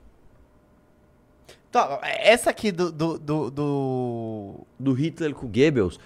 Tá, 1.70 2.00
essa 2.02 2.50
aqui 2.50 2.70
do, 2.72 2.90
do, 2.90 3.18
do, 3.18 3.50
do- 3.50 4.54
do 4.78 4.92
Hitler 4.92 5.34
com 5.34 5.46
Goebbels. 5.46 5.98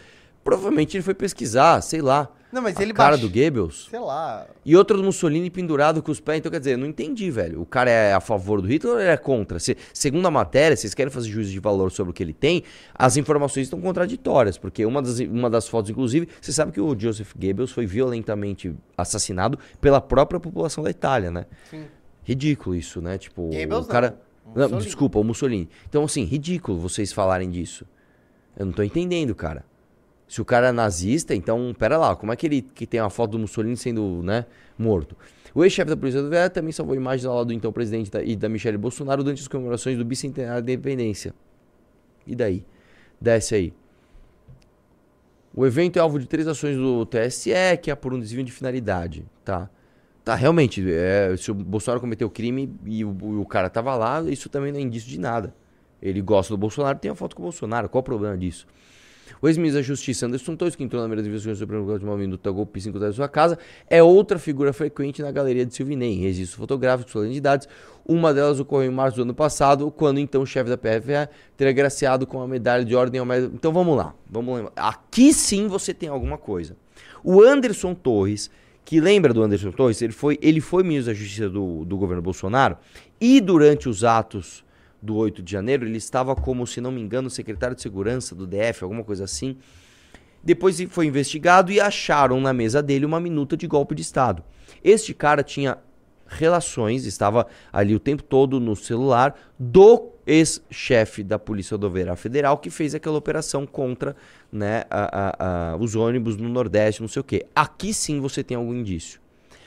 Provavelmente 0.57 0.97
ele 0.97 1.03
foi 1.03 1.15
pesquisar, 1.15 1.81
sei 1.81 2.01
lá. 2.03 2.29
Não, 2.53 2.61
mas 2.61 2.77
a 2.77 2.83
ele 2.83 2.93
cara 2.93 3.11
baixou- 3.13 3.29
do 3.29 3.33
Goebbels. 3.33 3.87
Sei 3.89 3.99
lá. 4.01 4.45
E 4.67 4.75
outro 4.77 4.97
do 4.97 5.05
Mussolini 5.05 5.49
pendurado 5.51 6.03
com 6.03 6.11
os 6.11 6.19
pés. 6.19 6.39
Então, 6.39 6.51
quer 6.51 6.59
dizer, 6.59 6.73
eu 6.73 6.79
não 6.79 6.87
entendi, 6.89 7.31
velho. 7.31 7.61
O 7.63 7.65
cara 7.67 7.89
é 7.89 8.13
a 8.13 8.19
favor 8.21 8.61
do 8.61 8.67
Hitler 8.67 8.95
ou 8.95 9.01
ele 9.01 9.09
é 9.09 9.17
contra? 9.17 9.61
Se, 9.61 9.77
segundo 9.95 10.27
a 10.27 10.31
matéria, 10.33 10.77
vocês 10.77 10.93
querem 10.93 11.13
fazer 11.13 11.29
juízo 11.29 11.53
de 11.53 11.61
valor 11.61 11.93
sobre 11.93 12.11
o 12.11 12.13
que 12.13 12.21
ele 12.21 12.33
tem, 12.33 12.65
as 12.93 13.17
informações 13.17 13.65
estão 13.69 13.81
contraditórias. 13.81 14.59
Porque 14.59 14.85
uma 14.85 15.01
das, 15.01 15.21
uma 15.21 15.49
das 15.49 15.69
fotos, 15.69 15.91
inclusive, 15.93 16.29
você 16.41 16.51
sabe 16.53 16.73
que 16.73 16.81
o 16.81 16.99
Joseph 16.99 17.33
Goebbels 17.39 17.71
foi 17.71 17.87
violentamente 17.87 18.75
assassinado 18.99 19.57
pela 19.81 20.01
própria 20.01 20.41
população 20.41 20.83
da 20.83 20.91
Itália, 20.91 21.31
né? 21.31 21.47
Sim. 21.71 21.85
Ridículo 22.25 22.75
isso, 22.75 23.01
né? 23.01 23.17
Tipo, 23.17 23.43
Goebbels 23.49 23.87
o 23.87 23.89
cara. 23.89 24.19
não, 24.57 24.69
Não, 24.69 24.79
desculpa, 24.79 25.21
o 25.21 25.23
Mussolini. 25.25 25.69
Então, 25.89 26.03
assim, 26.03 26.25
ridículo 26.25 26.81
vocês 26.81 27.13
falarem 27.13 27.49
disso. 27.49 27.87
Eu 28.59 28.67
não 28.67 28.73
tô 28.73 28.83
entendendo, 28.83 29.37
cara. 29.37 29.65
Se 30.31 30.41
o 30.41 30.45
cara 30.45 30.69
é 30.69 30.73
nazista, 30.73 31.35
então, 31.35 31.75
pera 31.77 31.99
lá, 31.99 32.15
como 32.15 32.33
é 32.33 32.37
que 32.37 32.47
ele 32.47 32.63
que 32.63 32.87
tem 32.87 33.01
uma 33.01 33.11
foto 33.11 33.33
do 33.33 33.39
Mussolini 33.41 33.77
sendo, 33.77 34.23
né, 34.23 34.47
morto? 34.79 35.17
O 35.53 35.65
ex-chefe 35.65 35.91
da 35.91 35.97
Polícia 35.97 36.21
Rodoviária 36.21 36.49
também 36.49 36.71
salvou 36.71 36.95
imagens 36.95 37.27
ao 37.27 37.35
lado 37.35 37.49
do 37.49 37.53
então 37.53 37.73
presidente 37.73 38.13
da, 38.13 38.23
e 38.23 38.37
da 38.37 38.49
Michelle 38.49 38.79
Bolsonaro 38.79 39.25
durante 39.25 39.43
as 39.43 39.49
comemorações 39.49 39.99
do 39.99 40.05
bicentenário 40.05 40.63
da 40.63 40.73
independência. 40.73 41.35
E 42.25 42.37
daí? 42.37 42.65
Desce 43.21 43.57
aí. 43.57 43.75
O 45.53 45.67
evento 45.67 45.97
é 45.97 46.01
alvo 46.01 46.17
de 46.17 46.27
três 46.27 46.47
ações 46.47 46.77
do 46.77 47.05
TSE, 47.07 47.51
que 47.83 47.91
é 47.91 47.95
por 47.97 48.15
um 48.15 48.21
desvio 48.21 48.45
de 48.45 48.53
finalidade, 48.53 49.27
tá? 49.45 49.69
Tá, 50.25 50.37
realmente, 50.37 50.81
é, 50.93 51.35
se 51.37 51.51
o 51.51 51.55
Bolsonaro 51.55 52.01
cometeu 52.01 52.31
crime 52.31 52.73
e 52.87 53.05
o, 53.05 53.41
o 53.41 53.45
cara 53.47 53.69
tava 53.69 53.97
lá, 53.97 54.23
isso 54.31 54.49
também 54.49 54.71
não 54.71 54.79
é 54.79 54.83
indício 54.83 55.09
de 55.11 55.19
nada. 55.19 55.53
Ele 56.01 56.23
gosta 56.23 56.55
do 56.55 56.57
Bolsonaro, 56.57 57.01
tem 57.01 57.11
a 57.11 57.17
foto 57.17 57.35
com 57.35 57.43
o 57.43 57.47
Bolsonaro, 57.47 57.89
qual 57.89 58.01
o 58.01 58.05
problema 58.05 58.39
disso? 58.39 58.65
O 59.41 59.49
ex-ministro 59.49 59.81
da 59.81 59.87
Justiça, 59.87 60.27
Anderson 60.27 60.57
Torres, 60.57 60.77
que 60.77 60.85
entrou 60.85 61.07
na 61.07 61.15
de 61.15 61.21
investigações 61.29 61.59
do 61.59 61.61
Supremo 61.61 61.83
Tribunal 61.83 61.99
de 61.99 62.05
uma 62.05 62.17
minuta 62.17 62.51
golpista 62.51 62.91
em 62.91 63.13
sua 63.13 63.29
casa, 63.29 63.59
é 63.89 64.03
outra 64.03 64.39
figura 64.39 64.73
frequente 64.73 65.23
na 65.23 65.31
galeria 65.31 65.65
de 65.67 65.75
Silvinei, 65.75 66.15
em 66.15 66.21
registros 66.21 66.59
fotográficos, 66.59 67.13
solenidades. 67.13 67.69
Uma 68.07 68.35
delas 68.35 68.59
ocorreu 68.59 68.91
em 68.91 68.95
março 68.95 69.17
do 69.17 69.23
ano 69.23 69.35
passado, 69.35 69.91
quando 69.91 70.19
então 70.19 70.43
o 70.43 70.47
chefe 70.47 70.71
da 70.71 70.77
PFA 70.77 71.31
teria 71.57 71.73
graciado 71.73 72.27
com 72.27 72.41
a 72.41 72.49
medalha 72.49 72.85
de 72.85 72.95
ordem 72.95 73.21
ao 73.21 73.27
mérito. 73.27 73.53
Então 73.55 73.73
vamos 73.73 73.97
lá, 73.97 74.15
vamos 74.29 74.57
lembrar. 74.57 74.73
Aqui 74.77 75.33
sim 75.33 75.69
você 75.69 75.95
tem 75.95 76.09
alguma 76.09 76.39
coisa. 76.39 76.77
O 77.23 77.43
Anderson 77.43 77.95
Torres, 77.95 78.51
que 78.85 79.01
lembra 79.01 79.33
do 79.33 79.43
Anderson 79.43 79.71
Torres, 79.71 80.01
ele 80.03 80.13
foi, 80.13 80.39
ele 80.43 80.61
foi 80.61 80.83
ministro 80.83 81.13
da 81.13 81.19
Justiça 81.19 81.49
do, 81.49 81.85
do 81.85 81.97
governo 81.97 82.23
Bolsonaro 82.23 82.77
e 83.21 83.41
durante 83.41 83.89
os 83.89 84.03
atos 84.03 84.65
do 85.03 85.17
8 85.17 85.43
de 85.43 85.51
janeiro, 85.53 85.87
ele 85.87 85.97
estava 85.99 86.35
como, 86.37 86.67
se 86.67 86.81
não 86.81 86.93
me 86.93 87.01
engano, 87.01 87.31
secretário 87.31 87.75
de 87.77 87.83
segurança 87.83 88.35
do 88.35 88.47
DF, 88.47 88.83
alguma 88.85 89.03
coisa 89.05 89.25
assim. 89.25 89.57
Depois 90.43 90.81
foi 90.91 91.07
investigado 91.07 91.71
e 91.71 91.81
acharam 91.81 92.41
na 92.41 92.53
mesa 92.53 92.83
dele 92.83 93.05
uma 93.05 93.21
minuta 93.21 93.57
de 93.57 93.67
golpe 93.67 93.95
de 93.95 94.03
Estado. 94.03 94.43
Este 94.83 95.13
cara 95.13 95.43
tinha 95.43 95.79
relações, 96.27 97.05
estava 97.07 97.47
ali 97.73 97.95
o 97.95 97.99
tempo 98.01 98.23
todo 98.23 98.61
no 98.61 98.77
celular 98.77 99.35
do 99.59 100.11
ex-chefe 100.27 101.25
da 101.25 101.39
Polícia 101.39 101.75
Rodoviária 101.75 102.15
Federal 102.15 102.57
que 102.59 102.71
fez 102.71 102.95
aquela 102.95 103.19
operação 103.19 103.67
contra 103.67 104.15
né, 104.53 104.85
a- 104.89 105.11
a- 105.41 105.73
a- 105.73 105.77
os 105.77 105.97
ônibus 105.97 106.37
no 106.37 106.49
Nordeste, 106.49 107.01
não 107.01 107.09
sei 107.09 107.21
o 107.21 107.25
quê. 107.25 107.47
Aqui 107.55 107.93
sim 107.93 108.21
você 108.21 108.45
tem 108.45 108.57
algum 108.57 108.73
indício. 108.73 109.21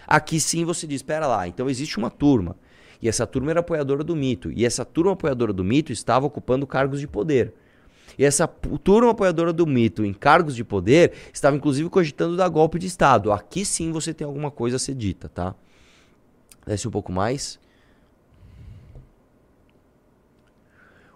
Aqui 0.08 0.39
sim 0.39 0.63
você 0.65 0.88
diz, 0.88 0.98
espera 0.98 1.28
lá, 1.28 1.48
então 1.48 1.69
existe 1.69 1.98
uma 1.98 2.10
turma. 2.10 2.56
E 3.04 3.08
essa 3.10 3.28
turma 3.28 3.52
era 3.52 3.60
apoiadora 3.60 4.02
do 4.02 4.16
mito. 4.16 4.50
E 4.50 4.66
essa 4.66 4.86
turma 4.86 5.12
apoiadora 5.12 5.52
do 5.52 5.62
mito 5.62 5.92
estava 5.92 6.26
ocupando 6.26 6.66
cargos 6.66 7.02
de 7.02 7.08
poder. 7.08 7.54
E 8.18 8.24
essa 8.24 8.48
turma 8.48 9.12
apoiadora 9.12 9.52
do 9.52 9.68
mito 9.68 10.06
em 10.06 10.13
cargos 10.13 10.56
de 10.56 10.63
poder 10.63 11.12
estava 11.34 11.54
inclusive 11.54 11.89
cogitando 11.89 12.38
dar 12.38 12.48
golpe 12.48 12.80
de 12.80 12.88
Estado. 12.88 13.34
Aqui 13.34 13.66
sim 13.66 13.92
você 13.92 14.13
tem 14.13 14.26
alguma 14.26 14.50
coisa 14.50 14.78
a 14.78 14.80
ser 14.80 14.96
dita, 14.96 15.28
tá? 15.28 15.54
Desce 16.66 16.88
um 16.88 16.92
pouco 16.92 17.12
mais. 17.12 17.60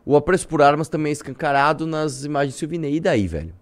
O 0.05 0.17
apreço 0.17 0.45
por 0.45 0.61
armas 0.61 0.89
também 0.89 1.11
é 1.11 1.13
escancarado 1.13 1.87
nas 1.87 2.25
imagens 2.25 2.55
de 2.55 2.59
Silvinei. 2.59 2.95
E 2.95 2.99
daí, 2.99 3.29
velho? 3.29 3.53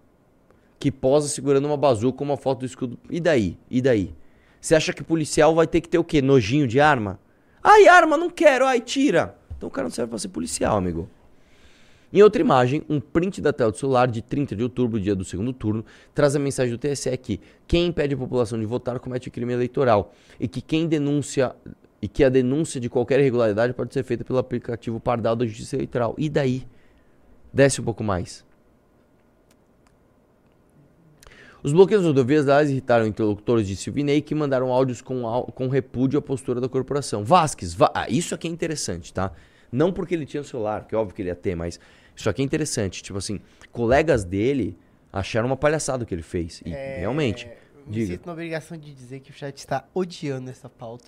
Que 0.80 0.92
posa 0.92 1.28
segurando 1.28 1.66
uma 1.66 1.78
bazuca 1.78 2.18
com 2.18 2.24
uma 2.24 2.38
foto 2.38 2.62
do 2.62 2.66
escudo. 2.66 2.98
E 3.08 3.20
daí? 3.20 3.56
E 3.70 3.84
daí? 3.84 4.16
Você 4.60 4.74
acha 4.74 4.92
que 4.94 5.04
policial 5.04 5.54
vai 5.54 5.68
ter 5.68 5.80
que 5.80 5.90
ter 5.90 6.00
o 6.00 6.04
quê? 6.04 6.24
Nojinho 6.24 6.68
de 6.68 6.80
arma? 6.80 7.20
Ai, 7.68 7.88
arma, 7.88 8.16
não 8.16 8.30
quero. 8.30 8.64
Ai, 8.64 8.80
tira. 8.80 9.36
Então 9.58 9.68
o 9.68 9.72
cara 9.72 9.86
não 9.88 9.92
serve 9.92 10.12
pra 10.12 10.20
ser 10.20 10.28
policial, 10.28 10.78
amigo. 10.78 11.10
Em 12.14 12.22
outra 12.22 12.40
imagem, 12.40 12.84
um 12.88 13.00
print 13.00 13.42
da 13.42 13.52
tela 13.52 13.72
do 13.72 13.78
celular 13.78 14.08
de 14.08 14.22
30 14.22 14.56
de 14.56 14.62
outubro, 14.62 15.00
dia 15.00 15.16
do 15.16 15.26
segundo 15.26 15.52
turno, 15.52 15.84
traz 16.14 16.36
a 16.36 16.40
mensagem 16.40 16.72
do 16.72 16.78
TSE 16.78 17.18
que 17.18 17.42
quem 17.68 17.88
impede 17.88 18.14
a 18.14 18.18
população 18.18 18.60
de 18.60 18.68
votar 18.68 19.00
comete 19.00 19.32
crime 19.32 19.52
eleitoral 19.52 20.14
e 20.40 20.48
que 20.48 20.62
quem 20.62 20.88
denuncia 20.88 21.56
e 22.00 22.08
que 22.08 22.24
a 22.24 22.30
denúncia 22.30 22.80
de 22.80 22.88
qualquer 22.88 23.20
irregularidade 23.20 23.74
pode 23.74 23.92
ser 23.92 24.04
feita 24.04 24.24
pelo 24.24 24.38
aplicativo 24.38 25.00
Pardal 25.00 25.36
da 25.36 25.44
Justiça 25.44 25.76
Eleitoral. 25.76 26.14
E 26.20 26.30
daí? 26.30 26.68
Desce 27.52 27.82
um 27.82 27.84
pouco 27.84 28.04
mais. 28.04 28.45
Os 31.66 31.74
bloqueios 31.74 32.06
lá 32.46 32.70
irritaram 32.70 33.08
interlocutores 33.08 33.68
de 33.68 33.76
Silvinei 33.76 34.22
que 34.22 34.36
mandaram 34.36 34.72
áudios 34.72 35.02
com, 35.02 35.24
com 35.56 35.68
repúdio 35.68 36.20
à 36.20 36.22
postura 36.22 36.62
da 36.62 36.70
corporação. 36.70 37.24
Vasques, 37.24 37.74
Va- 37.74 37.92
ah, 37.96 38.06
isso 38.08 38.36
aqui 38.36 38.48
é 38.48 38.52
interessante, 38.52 39.12
tá? 39.12 39.32
Não 39.72 39.92
porque 39.92 40.14
ele 40.14 40.28
tinha 40.28 40.42
o 40.42 40.44
celular, 40.44 40.86
que 40.88 40.94
é 40.94 40.98
óbvio 40.98 41.16
que 41.16 41.24
ele 41.24 41.30
ia 41.30 41.36
ter, 41.36 41.56
mas 41.56 41.80
isso 42.16 42.30
aqui 42.30 42.44
é 42.44 42.46
interessante. 42.46 43.02
Tipo 43.02 43.18
assim, 43.18 43.40
colegas 43.72 44.24
dele 44.24 44.78
acharam 45.12 45.48
uma 45.48 45.58
palhaçada 45.58 46.04
o 46.04 46.06
que 46.08 46.14
ele 46.14 46.22
fez. 46.22 46.62
E 46.64 46.70
realmente, 46.70 47.48
É, 47.48 47.58
Me 47.88 47.94
diga. 47.94 48.12
sinto 48.14 48.28
na 48.28 48.34
obrigação 48.34 48.78
de 48.78 48.94
dizer 48.94 49.22
que 49.22 49.32
o 49.32 49.34
chat 49.34 49.58
está 49.58 49.86
odiando 49.92 50.52
essa 50.52 50.70
pauta. 50.70 51.06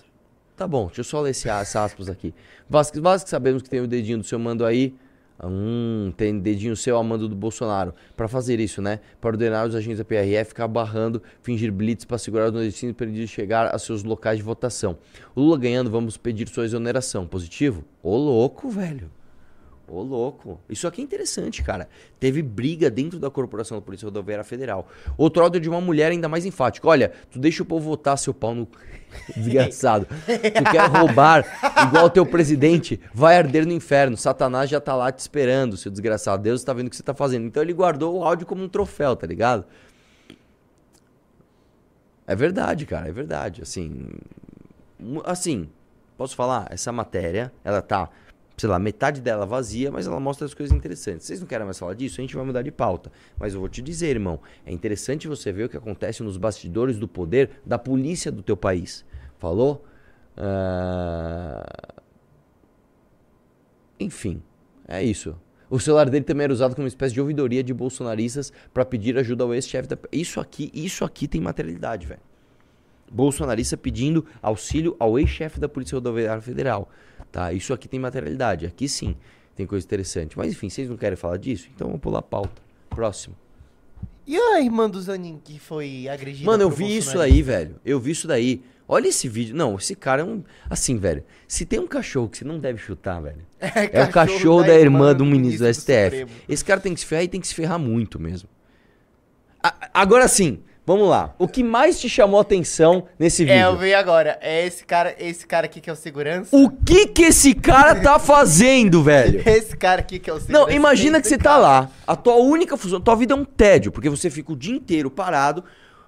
Tá 0.56 0.66
bom, 0.66 0.86
deixa 0.86 1.02
eu 1.02 1.04
só 1.04 1.20
ler 1.20 1.30
esse, 1.30 1.48
as 1.48 1.76
aspas 1.76 2.08
aqui. 2.08 2.34
Vasques, 2.68 3.00
Vasques, 3.00 3.30
sabemos 3.30 3.62
que 3.62 3.70
tem 3.70 3.78
o 3.80 3.86
dedinho 3.86 4.18
do 4.18 4.24
seu 4.24 4.40
mando 4.40 4.64
aí. 4.66 4.92
Hum, 5.44 6.12
tem 6.16 6.38
dedinho 6.38 6.76
seu 6.76 6.96
a 6.96 7.02
mando 7.02 7.28
do 7.28 7.36
Bolsonaro. 7.36 7.94
Pra 8.16 8.26
fazer 8.26 8.58
isso, 8.58 8.82
né? 8.82 9.00
Para 9.20 9.30
ordenar 9.30 9.66
os 9.66 9.74
agentes 9.74 9.98
da 9.98 10.04
PRF 10.04 10.48
ficar 10.48 10.66
barrando, 10.66 11.22
fingir 11.42 11.70
blitz 11.70 12.04
para 12.04 12.18
segurar 12.18 12.46
os 12.46 12.52
nordestinos 12.52 12.96
para 12.96 13.06
eles 13.06 13.30
chegar 13.30 13.74
a 13.74 13.78
seus 13.78 14.02
locais 14.02 14.38
de 14.38 14.42
votação. 14.42 14.98
O 15.34 15.40
Lula 15.40 15.58
ganhando, 15.58 15.90
vamos 15.90 16.16
pedir 16.16 16.48
sua 16.48 16.64
exoneração. 16.64 17.26
Positivo? 17.26 17.84
Ô 18.02 18.16
louco, 18.16 18.68
velho. 18.68 19.10
Ô, 19.88 20.02
louco. 20.02 20.60
Isso 20.68 20.86
aqui 20.86 21.00
é 21.00 21.04
interessante, 21.04 21.62
cara. 21.62 21.88
Teve 22.20 22.42
briga 22.42 22.90
dentro 22.90 23.18
da 23.18 23.30
corporação 23.30 23.78
da 23.78 23.82
Polícia 23.82 24.04
Rodoviária 24.04 24.44
Federal. 24.44 24.88
Outro 25.16 25.42
áudio 25.42 25.60
de 25.60 25.68
uma 25.68 25.80
mulher 25.80 26.12
ainda 26.12 26.28
mais 26.28 26.44
enfática. 26.44 26.86
Olha, 26.86 27.12
tu 27.30 27.38
deixa 27.38 27.62
o 27.62 27.66
povo 27.66 27.88
votar, 27.88 28.18
seu 28.18 28.34
pau 28.34 28.54
no... 28.54 28.68
Desgraçado. 29.34 30.06
tu 30.06 30.70
quer 30.70 30.86
roubar 30.90 31.44
igual 31.86 32.10
teu 32.10 32.26
presidente, 32.26 33.00
vai 33.14 33.38
arder 33.38 33.66
no 33.66 33.72
inferno. 33.72 34.16
Satanás 34.16 34.68
já 34.68 34.80
tá 34.80 34.94
lá 34.94 35.10
te 35.10 35.20
esperando, 35.20 35.76
seu 35.78 35.90
desgraçado. 35.90 36.42
Deus 36.42 36.62
tá 36.62 36.74
vendo 36.74 36.88
o 36.88 36.90
que 36.90 36.96
você 36.96 37.02
tá 37.02 37.14
fazendo. 37.14 37.46
Então 37.46 37.62
ele 37.62 37.72
guardou 37.72 38.18
o 38.18 38.22
áudio 38.22 38.46
como 38.46 38.62
um 38.62 38.68
troféu, 38.68 39.16
tá 39.16 39.26
ligado? 39.26 39.64
É 42.26 42.36
verdade, 42.36 42.84
cara, 42.84 43.08
é 43.08 43.12
verdade. 43.12 43.62
Assim, 43.62 44.06
assim, 45.24 45.70
posso 46.18 46.36
falar, 46.36 46.66
essa 46.70 46.92
matéria, 46.92 47.50
ela 47.64 47.80
tá, 47.80 48.10
sei 48.58 48.68
lá, 48.68 48.78
metade 48.78 49.20
dela 49.20 49.46
vazia, 49.46 49.90
mas 49.90 50.06
ela 50.06 50.18
mostra 50.18 50.44
as 50.44 50.52
coisas 50.52 50.76
interessantes. 50.76 51.26
Vocês 51.26 51.40
não 51.40 51.46
querem 51.46 51.64
mais 51.64 51.78
falar 51.78 51.94
disso? 51.94 52.20
A 52.20 52.22
gente 52.22 52.34
vai 52.36 52.44
mudar 52.44 52.62
de 52.62 52.72
pauta. 52.72 53.10
Mas 53.38 53.54
eu 53.54 53.60
vou 53.60 53.68
te 53.68 53.80
dizer, 53.80 54.08
irmão, 54.08 54.40
é 54.66 54.72
interessante 54.72 55.28
você 55.28 55.52
ver 55.52 55.64
o 55.64 55.68
que 55.68 55.76
acontece 55.76 56.22
nos 56.22 56.36
bastidores 56.36 56.98
do 56.98 57.06
poder 57.06 57.50
da 57.64 57.78
polícia 57.78 58.32
do 58.32 58.42
teu 58.42 58.56
país. 58.56 59.04
Falou? 59.38 59.84
Ah, 60.36 61.64
Enfim, 64.00 64.42
é 64.86 65.02
isso. 65.02 65.36
O 65.70 65.78
celular 65.78 66.08
dele 66.08 66.24
também 66.24 66.44
era 66.44 66.52
usado 66.52 66.74
como 66.74 66.84
uma 66.84 66.88
espécie 66.88 67.14
de 67.14 67.20
ouvidoria 67.20 67.62
de 67.62 67.74
bolsonaristas 67.74 68.52
para 68.72 68.84
pedir 68.84 69.18
ajuda 69.18 69.44
ao 69.44 69.54
ex-chefe 69.54 69.88
da. 69.88 69.98
Isso 70.10 70.40
aqui, 70.40 70.70
isso 70.72 71.04
aqui 71.04 71.28
tem 71.28 71.40
materialidade, 71.40 72.06
velho. 72.06 72.27
Bolsonarista 73.10 73.76
pedindo 73.76 74.24
auxílio 74.42 74.96
ao 74.98 75.18
ex-chefe 75.18 75.58
da 75.60 75.68
Polícia 75.68 75.96
Rodoviária 75.96 76.40
Federal. 76.42 76.88
Tá? 77.32 77.52
Isso 77.52 77.72
aqui 77.72 77.88
tem 77.88 77.98
materialidade. 78.00 78.66
Aqui 78.66 78.88
sim 78.88 79.16
tem 79.54 79.66
coisa 79.66 79.84
interessante. 79.84 80.36
Mas 80.38 80.52
enfim, 80.52 80.68
vocês 80.70 80.88
não 80.88 80.96
querem 80.96 81.16
falar 81.16 81.36
disso? 81.36 81.68
Então 81.74 81.88
vamos 81.88 82.00
pular 82.00 82.20
a 82.20 82.22
pauta. 82.22 82.62
Próximo. 82.90 83.34
E 84.26 84.36
a 84.36 84.60
irmã 84.60 84.88
do 84.88 85.00
Zanin 85.00 85.40
que 85.42 85.58
foi 85.58 86.06
agredida 86.08 86.44
Mano, 86.44 86.64
eu 86.64 86.70
vi 86.70 86.96
isso 86.96 87.18
aí, 87.18 87.40
velho. 87.42 87.76
Eu 87.84 87.98
vi 87.98 88.10
isso 88.10 88.28
daí. 88.28 88.62
Olha 88.86 89.08
esse 89.08 89.28
vídeo. 89.28 89.54
Não, 89.56 89.76
esse 89.76 89.94
cara 89.94 90.22
é 90.22 90.24
um. 90.24 90.42
Assim, 90.68 90.96
velho. 90.96 91.22
Se 91.46 91.66
tem 91.66 91.78
um 91.78 91.86
cachorro 91.86 92.28
que 92.28 92.38
você 92.38 92.44
não 92.44 92.58
deve 92.58 92.78
chutar, 92.78 93.20
velho. 93.20 93.46
É 93.92 94.04
o 94.04 94.10
cachorro 94.10 94.62
da 94.62 94.74
irmã 94.78 95.14
do 95.14 95.24
ministro 95.24 95.66
do 95.66 95.74
STF. 95.74 96.04
Supremo. 96.04 96.30
Esse 96.48 96.64
cara 96.64 96.80
tem 96.80 96.94
que 96.94 97.00
se 97.00 97.06
ferrar 97.06 97.24
e 97.24 97.28
tem 97.28 97.40
que 97.40 97.46
se 97.46 97.54
ferrar 97.54 97.78
muito 97.78 98.18
mesmo. 98.18 98.48
A- 99.62 99.90
agora 99.92 100.28
sim, 100.28 100.60
Vamos 100.88 101.06
lá. 101.06 101.34
O 101.38 101.46
que 101.46 101.62
mais 101.62 102.00
te 102.00 102.08
chamou 102.08 102.38
a 102.38 102.40
atenção 102.40 103.04
nesse 103.18 103.42
É, 103.46 103.64
eu 103.64 103.72
vídeo? 103.72 103.80
vi 103.84 103.92
agora. 103.92 104.38
É 104.40 104.66
esse 104.66 104.82
cara, 104.86 105.14
esse 105.18 105.46
cara 105.46 105.66
aqui 105.66 105.82
que 105.82 105.90
é 105.90 105.92
o 105.92 105.96
segurança. 105.96 106.48
O 106.56 106.70
que 106.70 107.08
que 107.08 107.24
esse 107.24 107.52
cara 107.54 107.94
tá 108.00 108.16
fazendo, 108.18 109.02
velho? 109.02 109.42
Esse 109.46 109.76
cara 109.76 110.00
aqui 110.00 110.18
que 110.18 110.30
é 110.30 110.32
o 110.32 110.40
segurança. 110.40 110.66
Não, 110.66 110.74
imagina 110.74 111.20
que 111.20 111.28
você 111.28 111.36
tá 111.36 111.58
lá. 111.58 111.90
A 112.06 112.16
tua 112.16 112.36
única 112.36 112.74
função, 112.78 112.98
tua 113.02 113.14
vida 113.16 113.34
é 113.34 113.36
um 113.36 113.44
tédio, 113.44 113.92
porque 113.92 114.08
você 114.08 114.30
fica 114.30 114.50
o 114.50 114.56
dia 114.56 114.74
inteiro 114.74 115.10
parado 115.10 115.62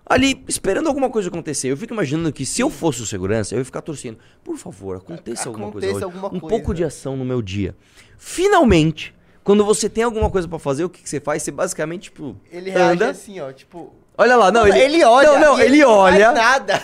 ali 0.06 0.42
esperando 0.48 0.86
alguma 0.86 1.10
coisa 1.10 1.28
acontecer. 1.28 1.68
Eu 1.70 1.76
fico 1.76 1.92
imaginando 1.92 2.32
que 2.32 2.46
se 2.46 2.62
eu 2.62 2.70
fosse 2.70 3.02
o 3.02 3.06
segurança, 3.06 3.54
eu 3.54 3.58
ia 3.58 3.64
ficar 3.66 3.82
torcendo. 3.82 4.16
Por 4.42 4.56
favor, 4.56 4.96
aconteça 4.96 5.46
alguma 5.50 5.70
coisa. 5.70 5.86
Aconteça 5.88 6.06
hoje. 6.06 6.16
alguma 6.16 6.36
um 6.36 6.40
coisa. 6.40 6.56
pouco 6.56 6.72
de 6.74 6.82
ação 6.84 7.18
no 7.18 7.24
meu 7.26 7.42
dia. 7.42 7.76
Finalmente, 8.16 9.14
quando 9.44 9.64
você 9.64 9.88
tem 9.90 10.04
alguma 10.04 10.30
coisa 10.30 10.48
pra 10.48 10.58
fazer, 10.58 10.84
o 10.84 10.88
que, 10.88 11.02
que 11.02 11.08
você 11.10 11.20
faz? 11.20 11.42
Você 11.42 11.50
basicamente, 11.50 12.04
tipo, 12.04 12.34
Ele 12.50 12.70
reage 12.70 12.92
anda. 12.94 13.10
assim, 13.10 13.40
ó, 13.40 13.52
tipo... 13.52 13.92
Olha 14.20 14.36
lá, 14.36 14.52
não, 14.52 14.68
Mano, 14.68 14.76
ele, 14.76 15.02
olha. 15.02 15.32
Não, 15.32 15.40
não, 15.40 15.60
ele, 15.60 15.78
não 15.78 16.02
faz 16.02 16.14
olha. 16.14 16.32
nada. 16.32 16.82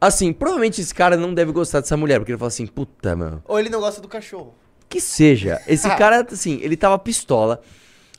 Assim, 0.00 0.32
provavelmente 0.32 0.80
esse 0.80 0.92
cara 0.92 1.16
não 1.16 1.32
deve 1.32 1.52
gostar 1.52 1.78
dessa 1.78 1.96
mulher, 1.96 2.18
porque 2.18 2.32
ele 2.32 2.38
fala 2.38 2.48
assim, 2.48 2.66
puta, 2.66 3.14
mano. 3.14 3.40
Ou 3.46 3.60
ele 3.60 3.68
não 3.68 3.78
gosta 3.78 4.00
do 4.00 4.08
cachorro. 4.08 4.56
Que 4.88 5.00
seja. 5.00 5.62
Esse 5.68 5.88
cara, 5.94 6.26
assim, 6.28 6.58
ele 6.60 6.76
tava 6.76 6.98
pistola. 6.98 7.60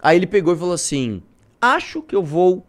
Aí 0.02 0.16
ele 0.16 0.26
pegou 0.26 0.54
e 0.54 0.58
falou 0.58 0.74
assim: 0.74 1.22
Acho 1.62 2.02
que 2.02 2.16
eu 2.16 2.24
vou 2.24 2.66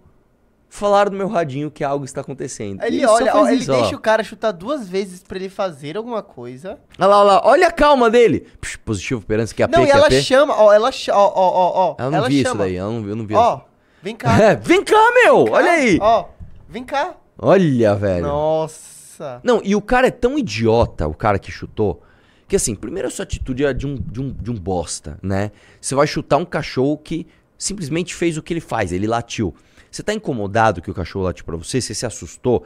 falar 0.68 1.08
no 1.08 1.16
meu 1.16 1.28
radinho 1.28 1.70
que 1.70 1.84
algo 1.84 2.04
está 2.04 2.20
acontecendo. 2.20 2.82
Ele 2.82 3.06
só 3.06 3.14
olha, 3.14 3.36
ó, 3.36 3.46
ele 3.46 3.60
isso, 3.60 3.70
ó 3.70 3.76
lá. 3.76 3.80
deixa 3.82 3.94
o 3.96 4.00
cara 4.00 4.24
chutar 4.24 4.50
duas 4.50 4.88
vezes 4.88 5.22
pra 5.22 5.38
ele 5.38 5.48
fazer 5.48 5.96
alguma 5.96 6.20
coisa. 6.20 6.80
Olha 6.98 7.06
lá, 7.06 7.20
olha 7.20 7.32
lá, 7.32 7.42
olha 7.44 7.66
a 7.68 7.70
calma 7.70 8.10
dele. 8.10 8.48
Positivo, 8.84 9.20
esperança, 9.20 9.54
que 9.54 9.62
a 9.62 9.68
não, 9.68 9.86
e 9.86 9.90
ela 9.90 10.10
chama, 10.10 10.60
ó, 10.60 10.72
ela 10.72 10.90
chama, 10.90 11.18
ó, 11.18 11.32
ó, 11.32 11.48
ó, 11.48 11.72
ó. 11.74 11.96
Ela 11.96 12.10
não 12.10 12.18
ela 12.18 12.28
viu 12.28 12.42
isso 12.42 12.54
daí, 12.56 12.74
ela 12.74 12.90
não, 12.90 13.08
eu 13.08 13.14
não 13.14 13.24
vi. 13.24 13.34
Ó, 13.34 13.60
vem 14.02 14.16
cá. 14.16 14.40
É, 14.40 14.56
vem 14.56 14.84
cá, 14.84 15.12
meu! 15.24 15.44
vem 15.44 15.52
cá, 15.52 15.58
olha 15.58 15.70
aí! 15.70 15.98
Ó, 16.00 16.24
vem 16.68 16.84
cá. 16.84 17.16
Olha, 17.38 17.94
velho. 17.94 18.26
Nossa. 18.26 19.40
Não, 19.42 19.60
e 19.64 19.74
o 19.74 19.80
cara 19.80 20.08
é 20.08 20.10
tão 20.10 20.38
idiota, 20.38 21.06
o 21.06 21.14
cara 21.14 21.38
que 21.38 21.50
chutou, 21.50 22.02
que 22.46 22.56
assim, 22.56 22.74
primeiro 22.74 23.08
a 23.08 23.10
sua 23.10 23.22
atitude 23.22 23.64
é 23.64 23.72
de 23.72 23.86
um, 23.86 23.94
de 23.94 24.20
um, 24.20 24.32
de 24.32 24.50
um 24.50 24.54
bosta, 24.54 25.18
né? 25.22 25.52
Você 25.80 25.94
vai 25.94 26.06
chutar 26.06 26.36
um 26.36 26.44
cachorro 26.44 26.98
que 26.98 27.26
simplesmente 27.56 28.14
fez 28.14 28.36
o 28.36 28.42
que 28.42 28.52
ele 28.52 28.60
faz, 28.60 28.92
ele 28.92 29.06
latiu. 29.06 29.54
Você 29.90 30.02
tá 30.02 30.12
incomodado 30.14 30.80
que 30.82 30.90
o 30.90 30.94
cachorro 30.94 31.24
latiu 31.24 31.44
pra 31.44 31.56
você, 31.56 31.80
você 31.80 31.94
se 31.94 32.06
assustou? 32.06 32.64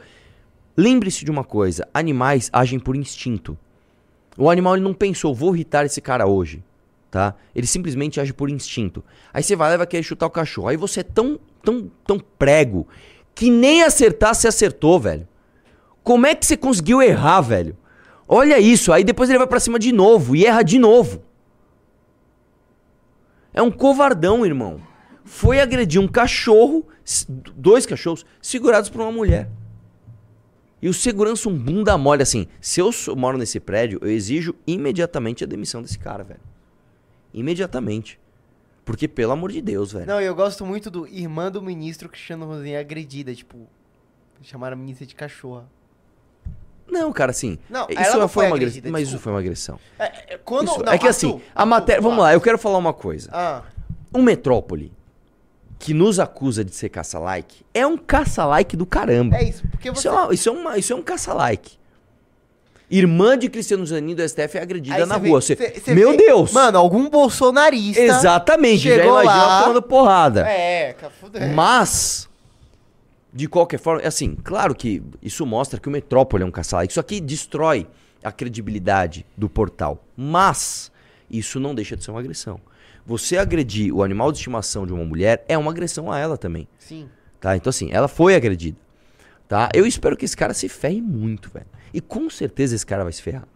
Lembre-se 0.77 1.23
de 1.23 1.31
uma 1.31 1.43
coisa, 1.43 1.87
animais 1.93 2.49
agem 2.51 2.79
por 2.79 2.95
instinto. 2.95 3.57
O 4.37 4.49
animal 4.49 4.75
ele 4.75 4.83
não 4.83 4.93
pensou, 4.93 5.33
vou 5.33 5.55
irritar 5.55 5.85
esse 5.85 6.01
cara 6.01 6.25
hoje, 6.25 6.63
tá? 7.15 7.33
Ele 7.55 7.65
simplesmente 7.65 8.19
age 8.19 8.33
por 8.33 8.49
instinto. 8.49 9.01
Aí 9.33 9.41
você 9.41 9.55
vai 9.55 9.69
lá 9.69 9.75
e 9.75 9.77
vai 9.77 9.87
querer 9.87 10.03
chutar 10.03 10.25
o 10.25 10.29
cachorro. 10.29 10.67
Aí 10.67 10.75
você 10.75 10.99
é 10.99 11.03
tão, 11.03 11.39
tão, 11.63 11.89
tão 12.05 12.19
prego 12.19 12.85
que 13.33 13.49
nem 13.49 13.83
acertar 13.83 14.35
você 14.35 14.49
acertou, 14.49 14.99
velho. 14.99 15.25
Como 16.03 16.27
é 16.27 16.35
que 16.35 16.45
você 16.45 16.57
conseguiu 16.57 17.01
errar, 17.01 17.39
velho? 17.39 17.77
Olha 18.27 18.59
isso, 18.59 18.91
aí 18.91 19.01
depois 19.05 19.29
ele 19.29 19.39
vai 19.39 19.47
pra 19.47 19.61
cima 19.61 19.79
de 19.79 19.93
novo 19.93 20.35
e 20.35 20.45
erra 20.45 20.61
de 20.61 20.77
novo. 20.77 21.23
É 23.53 23.61
um 23.61 23.71
covardão, 23.71 24.45
irmão. 24.45 24.81
Foi 25.23 25.61
agredir 25.61 26.01
um 26.01 26.09
cachorro, 26.09 26.85
dois 27.55 27.85
cachorros, 27.85 28.25
segurados 28.41 28.89
por 28.89 28.99
uma 28.99 29.11
mulher. 29.11 29.49
E 30.81 30.89
o 30.89 30.93
segurança, 30.93 31.47
um 31.47 31.57
bunda 31.57 31.97
mole, 31.97 32.23
assim. 32.23 32.45
Se 32.59 32.81
eu 32.81 32.91
moro 33.15 33.37
nesse 33.37 33.57
prédio, 33.61 33.99
eu 34.01 34.11
exijo 34.11 34.53
imediatamente 34.67 35.45
a 35.45 35.47
demissão 35.47 35.81
desse 35.81 35.97
cara, 35.97 36.21
velho. 36.21 36.54
Imediatamente. 37.39 38.19
Porque, 38.83 39.07
pelo 39.07 39.31
amor 39.31 39.51
de 39.51 39.61
Deus, 39.61 39.91
velho. 39.91 40.05
Não, 40.05 40.21
eu 40.21 40.33
gosto 40.35 40.65
muito 40.65 40.89
do 40.91 41.07
irmã 41.07 41.51
do 41.51 41.61
ministro 41.61 42.07
Cristiano 42.07 42.45
Rosinha 42.45 42.79
agredida, 42.79 43.33
tipo, 43.33 43.67
chamaram 44.43 44.73
a 44.75 44.79
ministra 44.79 45.05
de 45.05 45.15
cachorra. 45.15 45.65
Não, 46.87 47.11
cara, 47.11 47.31
assim. 47.31 47.57
Não, 47.69 47.87
isso 47.89 47.99
ela 47.99 48.17
não 48.19 48.27
foi 48.27 48.45
uma 48.45 48.55
agressão. 48.55 48.81
Mas 48.91 49.01
isso 49.03 49.11
desculpa. 49.17 49.23
foi 49.23 49.33
uma 49.33 49.39
agressão. 49.39 49.79
É, 49.97 50.33
é, 50.35 50.37
quando, 50.37 50.67
Isso- 50.69 50.83
não, 50.83 50.93
é 50.93 50.97
que 50.99 51.07
assim, 51.07 51.27
Arthur, 51.33 51.41
a 51.55 51.65
matéria. 51.65 52.01
Vamos 52.01 52.19
lá, 52.19 52.33
eu 52.33 52.39
quero 52.41 52.57
falar 52.59 52.77
uma 52.77 52.93
coisa. 52.93 53.29
Ah, 53.33 53.63
Um 54.13 54.21
Metrópole 54.21 54.93
que 55.79 55.93
nos 55.93 56.19
acusa 56.19 56.63
de 56.63 56.73
ser 56.73 56.89
caça-like 56.89 57.65
é 57.73 57.85
um 57.85 57.97
caça-like 57.97 58.77
do 58.77 58.85
caramba. 58.85 59.35
é 59.35 59.43
isso, 59.49 59.67
porque 59.67 59.89
Isso 59.89 60.01
você... 60.03 60.07
é, 60.07 60.11
uma- 60.11 60.33
isso, 60.33 60.47
é 60.47 60.51
uma- 60.51 60.77
isso 60.77 60.93
é 60.93 60.95
um 60.95 61.01
caça-like. 61.01 61.77
Irmã 62.89 63.37
de 63.37 63.49
Cristiano 63.49 63.85
Zanin 63.85 64.13
do 64.15 64.21
STF 64.27 64.57
é 64.57 64.61
agredida 64.61 64.95
Aí 64.97 65.05
na 65.05 65.17
vê- 65.17 65.29
rua. 65.29 65.41
Você- 65.41 65.55
cê- 65.55 65.79
cê 65.83 65.93
Meu 65.95 66.11
vê- 66.11 66.17
Deus! 66.17 66.51
Mano, 66.53 66.77
algum 66.77 67.09
bolsonarista... 67.09 67.99
Exatamente, 68.01 68.83
já 68.89 68.95
chegou 68.95 69.21
imagina 69.23 69.45
lá- 69.47 69.61
tomando 69.61 69.81
porrada. 69.81 70.47
É, 70.47 70.93
cara, 70.93 71.11
fudeu. 71.19 71.47
Mas, 71.49 72.29
de 73.33 73.47
qualquer 73.47 73.79
forma, 73.79 74.01
é 74.01 74.07
assim, 74.07 74.35
claro 74.43 74.75
que 74.75 75.01
isso 75.21 75.45
mostra 75.45 75.79
que 75.79 75.87
o 75.87 75.91
Metrópole 75.91 76.43
é 76.43 76.45
um 76.45 76.51
caça-like. 76.51 76.91
Isso 76.91 76.99
aqui 76.99 77.19
destrói 77.19 77.87
a 78.23 78.31
credibilidade 78.31 79.25
do 79.35 79.49
portal. 79.49 80.03
Mas, 80.15 80.91
isso 81.29 81.59
não 81.59 81.73
deixa 81.73 81.95
de 81.97 82.03
ser 82.03 82.11
uma 82.11 82.19
agressão. 82.19 82.59
Você 83.05 83.37
agredir 83.37 83.93
o 83.95 84.03
animal 84.03 84.31
de 84.31 84.37
estimação 84.37 84.85
de 84.85 84.93
uma 84.93 85.03
mulher 85.05 85.43
é 85.47 85.57
uma 85.57 85.71
agressão 85.71 86.11
a 86.11 86.19
ela 86.19 86.37
também. 86.37 86.67
Sim. 86.79 87.07
Tá? 87.39 87.55
Então, 87.55 87.69
assim, 87.69 87.89
ela 87.91 88.07
foi 88.07 88.35
agredida. 88.35 88.77
Tá? 89.47 89.69
Eu 89.73 89.85
espero 89.85 90.15
que 90.17 90.25
esse 90.25 90.35
cara 90.37 90.53
se 90.55 90.67
ferre 90.69 91.01
muito, 91.01 91.51
velho. 91.51 91.67
E 91.95 92.01
com 92.01 92.29
certeza 92.29 92.75
esse 92.75 92.85
cara 92.85 93.03
vai 93.03 93.13
se 93.13 93.21
ferrar. 93.21 93.47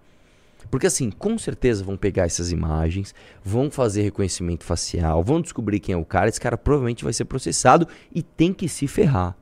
Porque, 0.71 0.87
assim, 0.87 1.11
com 1.11 1.37
certeza 1.37 1.83
vão 1.83 1.97
pegar 1.97 2.25
essas 2.25 2.53
imagens, 2.53 3.13
vão 3.43 3.69
fazer 3.69 4.01
reconhecimento 4.01 4.63
facial, 4.63 5.21
vão 5.21 5.41
descobrir 5.41 5.81
quem 5.81 5.91
é 5.91 5.97
o 5.97 6.05
cara. 6.05 6.29
Esse 6.29 6.39
cara 6.39 6.57
provavelmente 6.57 7.03
vai 7.03 7.11
ser 7.11 7.25
processado 7.25 7.85
e 8.15 8.23
tem 8.23 8.53
que 8.53 8.69
se 8.69 8.87
ferrar. 8.87 9.35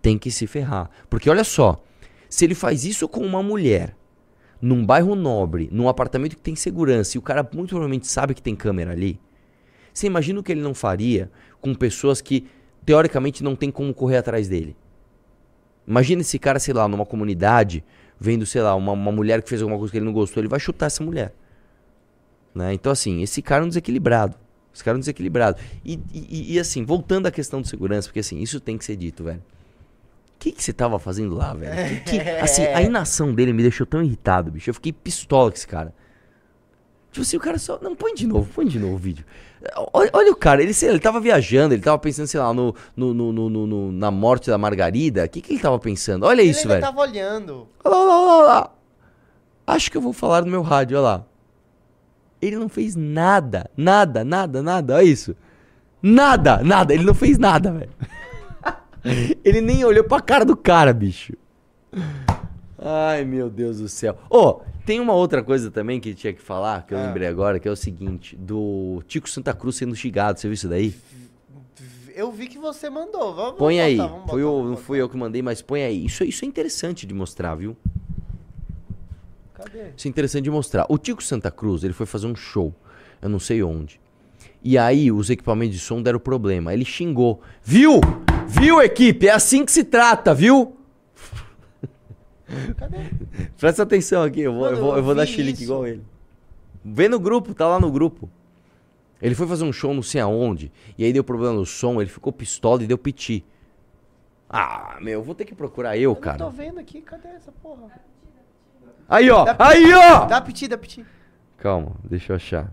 Tem 0.00 0.16
que 0.16 0.30
se 0.30 0.46
ferrar. 0.46 0.88
Porque, 1.10 1.28
olha 1.28 1.42
só, 1.42 1.82
se 2.28 2.44
ele 2.44 2.54
faz 2.54 2.84
isso 2.84 3.08
com 3.08 3.26
uma 3.26 3.42
mulher, 3.42 3.96
num 4.62 4.86
bairro 4.86 5.16
nobre, 5.16 5.68
num 5.72 5.88
apartamento 5.88 6.36
que 6.36 6.42
tem 6.42 6.54
segurança, 6.54 7.16
e 7.16 7.18
o 7.18 7.22
cara 7.22 7.42
muito 7.52 7.70
provavelmente 7.70 8.06
sabe 8.06 8.32
que 8.32 8.42
tem 8.42 8.54
câmera 8.54 8.92
ali, 8.92 9.18
você 9.92 10.06
imagina 10.06 10.38
o 10.38 10.42
que 10.42 10.52
ele 10.52 10.62
não 10.62 10.72
faria 10.72 11.32
com 11.60 11.74
pessoas 11.74 12.20
que, 12.20 12.46
teoricamente, 12.84 13.42
não 13.42 13.56
tem 13.56 13.72
como 13.72 13.92
correr 13.92 14.18
atrás 14.18 14.46
dele? 14.46 14.76
Imagina 15.84 16.20
esse 16.20 16.38
cara, 16.38 16.60
sei 16.60 16.74
lá, 16.74 16.86
numa 16.86 17.06
comunidade, 17.06 17.84
vendo, 18.18 18.44
sei 18.46 18.62
lá, 18.62 18.74
uma, 18.74 18.92
uma 18.92 19.12
mulher 19.12 19.42
que 19.42 19.48
fez 19.48 19.60
alguma 19.62 19.78
coisa 19.78 19.90
que 19.92 19.98
ele 19.98 20.06
não 20.06 20.12
gostou, 20.12 20.40
ele 20.40 20.48
vai 20.48 20.60
chutar 20.60 20.86
essa 20.86 21.02
mulher. 21.04 21.32
Né? 22.54 22.72
Então, 22.72 22.90
assim, 22.90 23.22
esse 23.22 23.42
cara 23.42 23.62
é 23.62 23.66
um 23.66 23.68
desequilibrado. 23.68 24.34
Esse 24.74 24.82
cara 24.84 24.96
é 24.96 24.98
um 24.98 25.00
desequilibrado. 25.00 25.58
E, 25.84 25.98
e- 26.12 26.54
e, 26.54 26.58
assim, 26.60 26.84
voltando 26.84 27.26
à 27.26 27.30
questão 27.30 27.60
de 27.62 27.68
segurança, 27.68 28.08
porque 28.08 28.20
assim, 28.20 28.40
isso 28.40 28.60
tem 28.60 28.76
que 28.78 28.84
ser 28.84 28.96
dito, 28.96 29.24
velho. 29.24 29.38
O 30.34 30.38
que, 30.38 30.52
que 30.52 30.62
você 30.62 30.72
tava 30.72 30.98
fazendo 30.98 31.34
lá, 31.34 31.54
velho? 31.54 32.02
Que- 32.04 32.18
que- 32.18 32.20
assim, 32.40 32.62
a 32.66 32.82
inação 32.82 33.34
dele 33.34 33.52
me 33.52 33.62
deixou 33.62 33.86
tão 33.86 34.02
irritado, 34.02 34.50
bicho. 34.50 34.68
Eu 34.70 34.74
fiquei 34.74 34.92
pistola 34.92 35.50
com 35.50 35.56
esse 35.56 35.66
cara. 35.66 35.94
Tipo 37.16 37.22
assim, 37.22 37.36
o 37.38 37.40
cara 37.40 37.56
só. 37.58 37.78
Não, 37.80 37.96
põe 37.96 38.14
de 38.14 38.26
novo, 38.26 38.46
põe 38.54 38.66
de 38.66 38.78
novo 38.78 38.94
o 38.96 38.98
vídeo. 38.98 39.24
Olha, 39.94 40.10
olha 40.12 40.30
o 40.32 40.36
cara, 40.36 40.62
ele, 40.62 40.74
sei 40.74 40.90
ele 40.90 40.98
tava 41.00 41.18
viajando, 41.18 41.72
ele 41.72 41.80
tava 41.82 41.98
pensando, 41.98 42.26
sei 42.26 42.38
lá, 42.38 42.52
no, 42.52 42.74
no, 42.94 43.14
no- 43.14 43.32
no- 43.32 43.66
no- 43.66 43.90
na 43.92 44.10
morte 44.10 44.50
da 44.50 44.58
Margarida. 44.58 45.24
O 45.24 45.28
que, 45.30 45.40
que 45.40 45.54
ele 45.54 45.60
tava 45.62 45.78
pensando? 45.78 46.26
Olha 46.26 46.42
Ele 46.42 46.50
isso, 46.50 46.68
velho. 46.68 46.82
tava 46.82 47.00
olhando. 47.00 47.66
Olha 47.82 47.94
lá, 47.94 48.02
olha 48.04 48.10
lá, 48.26 48.36
olha 48.36 48.46
lá. 48.48 48.70
Acho 49.66 49.90
que 49.90 49.96
eu 49.96 50.02
vou 50.02 50.12
falar 50.12 50.44
no 50.44 50.50
meu 50.50 50.60
rádio, 50.60 50.98
olha 50.98 51.04
lá. 51.04 51.24
Ele 52.42 52.56
não 52.56 52.68
fez 52.68 52.94
nada, 52.94 53.70
nada, 53.74 54.22
nada, 54.22 54.62
nada, 54.62 54.94
olha 54.96 55.04
isso. 55.04 55.34
Nada, 56.02 56.62
nada, 56.62 56.92
ele 56.92 57.02
não 57.04 57.14
fez 57.14 57.38
nada, 57.38 57.72
velho. 57.72 57.90
ele 59.42 59.62
nem 59.62 59.82
olhou 59.86 60.04
pra 60.04 60.20
cara 60.20 60.44
do 60.44 60.54
cara, 60.54 60.92
bicho. 60.92 61.32
Ai, 62.88 63.24
meu 63.24 63.50
Deus 63.50 63.78
do 63.80 63.88
céu. 63.88 64.16
Ô, 64.30 64.60
tem 64.84 65.00
uma 65.00 65.12
outra 65.12 65.42
coisa 65.42 65.70
também 65.72 65.98
que 65.98 66.14
tinha 66.14 66.32
que 66.32 66.40
falar, 66.40 66.86
que 66.86 66.94
eu 66.94 66.98
Ah. 66.98 67.06
lembrei 67.06 67.26
agora, 67.26 67.58
que 67.58 67.66
é 67.66 67.70
o 67.70 67.74
seguinte, 67.76 68.36
do 68.36 69.02
Tico 69.08 69.28
Santa 69.28 69.52
Cruz 69.52 69.74
sendo 69.74 69.96
xingado, 69.96 70.38
você 70.38 70.46
viu 70.46 70.54
isso 70.54 70.68
daí? 70.68 70.94
Eu 72.14 72.30
vi 72.30 72.46
que 72.46 72.58
você 72.58 72.88
mandou. 72.88 73.34
Vamos 73.34 73.58
Põe 73.58 73.74
botar, 73.74 73.84
aí. 73.86 73.96
vamos 73.96 74.30
Foi 74.30 74.42
botar, 74.42 74.52
o, 74.54 74.56
vamos 74.62 74.70
não 74.70 74.76
fui 74.76 75.00
eu 75.00 75.08
que 75.08 75.16
mandei, 75.16 75.42
mas 75.42 75.60
põe 75.60 75.82
aí. 75.82 76.06
Isso, 76.06 76.22
isso 76.24 76.44
é 76.44 76.48
interessante 76.48 77.06
de 77.06 77.12
mostrar, 77.12 77.56
viu? 77.56 77.76
Cadê? 79.52 79.90
Isso 79.96 80.06
é 80.06 80.08
interessante 80.08 80.44
de 80.44 80.50
mostrar. 80.50 80.86
O 80.88 80.96
Tico 80.96 81.22
Santa 81.22 81.50
Cruz, 81.50 81.82
ele 81.82 81.92
foi 81.92 82.06
fazer 82.06 82.26
um 82.28 82.36
show, 82.36 82.72
eu 83.20 83.28
não 83.28 83.38
sei 83.40 83.62
onde. 83.62 84.00
E 84.62 84.78
aí 84.78 85.10
os 85.12 85.28
equipamentos 85.28 85.74
de 85.76 85.80
som 85.82 86.00
deram 86.00 86.18
problema. 86.18 86.72
Ele 86.72 86.84
xingou. 86.84 87.40
Viu? 87.62 88.00
Viu, 88.46 88.80
equipe? 88.80 89.26
É 89.28 89.32
assim 89.32 89.64
que 89.64 89.72
se 89.72 89.84
trata, 89.84 90.32
viu? 90.34 90.74
Cadê? 92.76 92.98
Presta 93.58 93.82
atenção 93.82 94.22
aqui, 94.22 94.40
eu 94.40 94.52
vou, 94.52 94.62
Mano, 94.62 94.76
eu 94.76 94.80
vou, 94.80 94.90
eu 94.92 94.96
eu 94.98 95.02
vou 95.02 95.14
dar 95.14 95.26
chilique 95.26 95.64
igual 95.64 95.86
ele. 95.86 96.02
Vê 96.84 97.08
no 97.08 97.18
grupo, 97.18 97.54
tá 97.54 97.66
lá 97.66 97.80
no 97.80 97.90
grupo. 97.90 98.30
Ele 99.20 99.34
foi 99.34 99.46
fazer 99.46 99.64
um 99.64 99.72
show 99.72 99.92
não 99.94 100.02
sei 100.02 100.20
aonde, 100.20 100.70
e 100.96 101.04
aí 101.04 101.12
deu 101.12 101.24
problema 101.24 101.54
no 101.54 101.66
som, 101.66 102.00
ele 102.00 102.10
ficou 102.10 102.32
pistola 102.32 102.82
e 102.82 102.86
deu 102.86 102.98
piti. 102.98 103.44
Ah, 104.48 104.98
meu, 105.00 105.22
vou 105.22 105.34
ter 105.34 105.44
que 105.44 105.54
procurar 105.54 105.96
eu, 105.96 106.12
Eu 106.12 106.16
cara. 106.16 106.38
não 106.38 106.46
tô 106.50 106.52
vendo 106.56 106.78
aqui. 106.78 107.00
Cadê 107.02 107.28
essa 107.28 107.50
porra? 107.50 107.90
Aí, 109.08 109.28
ó, 109.28 109.44
Dá- 109.44 109.56
aí, 109.58 109.92
ó! 109.92 110.24
Dá 110.26 110.40
piti, 110.40 110.68
dá 110.68 110.78
piti. 110.78 111.04
Calma, 111.56 111.92
deixa 112.04 112.32
eu 112.32 112.36
achar. 112.36 112.72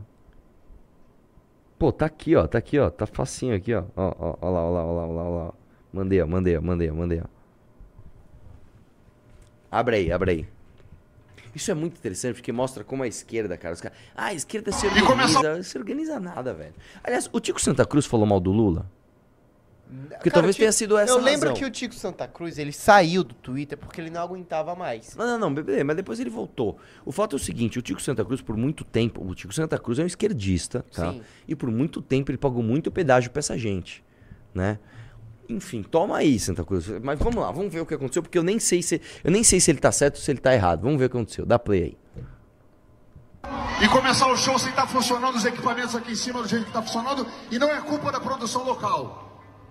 Pô, 1.79 1.91
tá 1.91 2.05
aqui, 2.05 2.35
ó, 2.35 2.45
tá 2.45 2.57
aqui, 2.59 2.77
ó, 2.77 2.89
tá 2.91 3.05
facinho 3.07 3.55
aqui, 3.55 3.73
ó. 3.73 3.83
Ó, 3.95 4.13
ó, 4.19 4.37
ó 4.41 4.49
lá, 4.49 4.61
ó 4.63 4.69
lá, 4.71 4.85
ó 4.85 4.93
lá, 4.93 5.07
ó 5.07 5.11
lá, 5.11 5.23
ó 5.23 5.45
lá. 5.47 5.53
Mandei, 5.91 6.21
ó, 6.21 6.27
mandei, 6.27 6.57
ó, 6.57 6.61
mandei, 6.61 6.89
ó, 6.89 6.93
mandei, 6.93 7.21
ó. 7.21 7.25
Abre 9.73 9.95
aí, 9.95 10.11
abre 10.11 10.31
aí. 10.31 10.47
Isso 11.55 11.71
é 11.71 11.73
muito 11.73 11.97
interessante 11.97 12.35
porque 12.35 12.51
mostra 12.51 12.83
como 12.83 13.01
a 13.01 13.07
esquerda, 13.07 13.57
cara. 13.57 13.73
Os 13.73 13.81
caras, 13.81 13.97
ah, 14.15 14.25
a 14.25 14.33
esquerda 14.33 14.71
se 14.71 14.85
organiza. 14.85 15.07
Começou... 15.07 15.63
Se 15.63 15.77
organiza 15.77 16.19
nada, 16.19 16.53
velho. 16.53 16.73
Aliás, 17.03 17.27
o 17.31 17.39
Tico 17.39 17.59
Santa 17.59 17.83
Cruz 17.85 18.05
falou 18.05 18.25
mal 18.25 18.39
do 18.39 18.51
Lula? 18.51 18.85
Porque 20.09 20.29
Cara, 20.29 20.41
talvez 20.41 20.55
tenha 20.55 20.71
sido 20.71 20.97
essa 20.97 21.11
Eu 21.13 21.19
lembro 21.19 21.49
razão. 21.49 21.53
que 21.55 21.65
o 21.65 21.69
Tico 21.69 21.93
Santa 21.93 22.27
Cruz, 22.27 22.57
ele 22.57 22.71
saiu 22.71 23.23
do 23.23 23.33
Twitter 23.35 23.77
porque 23.77 24.01
ele 24.01 24.09
não 24.09 24.21
aguentava 24.21 24.75
mais. 24.75 25.15
Não, 25.15 25.25
não, 25.25 25.39
não, 25.39 25.53
bebê, 25.53 25.83
mas 25.83 25.95
depois 25.95 26.19
ele 26.19 26.31
voltou. 26.31 26.79
O 27.05 27.11
fato 27.11 27.35
é 27.35 27.37
o 27.37 27.39
seguinte, 27.39 27.77
o 27.77 27.81
Tico 27.81 28.01
Santa 28.01 28.23
Cruz, 28.25 28.41
por 28.41 28.57
muito 28.57 28.83
tempo, 28.83 29.23
o 29.23 29.35
Tico 29.35 29.53
Santa 29.53 29.77
Cruz 29.77 29.99
é 29.99 30.03
um 30.03 30.07
esquerdista, 30.07 30.83
tá? 30.91 31.11
Sim. 31.11 31.21
E 31.47 31.55
por 31.55 31.69
muito 31.69 32.01
tempo 32.01 32.31
ele 32.31 32.37
pagou 32.39 32.63
muito 32.63 32.91
pedágio 32.91 33.29
pra 33.29 33.39
essa 33.39 33.57
gente, 33.57 34.03
né? 34.53 34.79
Enfim, 35.49 35.83
toma 35.83 36.17
aí, 36.17 36.39
Santa 36.39 36.63
Cruz. 36.63 36.87
Mas 37.01 37.19
vamos 37.19 37.35
lá, 37.35 37.51
vamos 37.51 37.71
ver 37.71 37.81
o 37.81 37.85
que 37.85 37.93
aconteceu, 37.93 38.23
porque 38.23 38.37
eu 38.37 38.43
nem 38.43 38.59
sei 38.59 38.81
se 38.81 39.01
eu 39.23 39.31
nem 39.31 39.43
sei 39.43 39.59
se 39.59 39.71
ele 39.71 39.79
tá 39.79 39.91
certo 39.91 40.15
ou 40.15 40.21
se 40.21 40.31
ele 40.31 40.39
tá 40.39 40.53
errado. 40.53 40.81
Vamos 40.81 40.97
ver 40.97 41.05
o 41.05 41.09
que 41.09 41.17
aconteceu. 41.17 41.45
Dá 41.45 41.59
play 41.59 41.83
aí. 41.83 41.97
E 43.83 43.87
começar 43.89 44.27
o 44.27 44.37
show 44.37 44.57
sem 44.57 44.69
estar 44.69 44.83
tá 44.83 44.87
funcionando 44.87 45.35
os 45.35 45.43
equipamentos 45.43 45.95
aqui 45.95 46.13
em 46.13 46.15
cima 46.15 46.41
do 46.41 46.47
jeito 46.47 46.63
que 46.63 46.69
está 46.69 46.81
funcionando, 46.81 47.27
e 47.51 47.59
não 47.59 47.69
é 47.69 47.81
culpa 47.81 48.11
da 48.11 48.19
produção 48.19 48.63
local. 48.63 49.23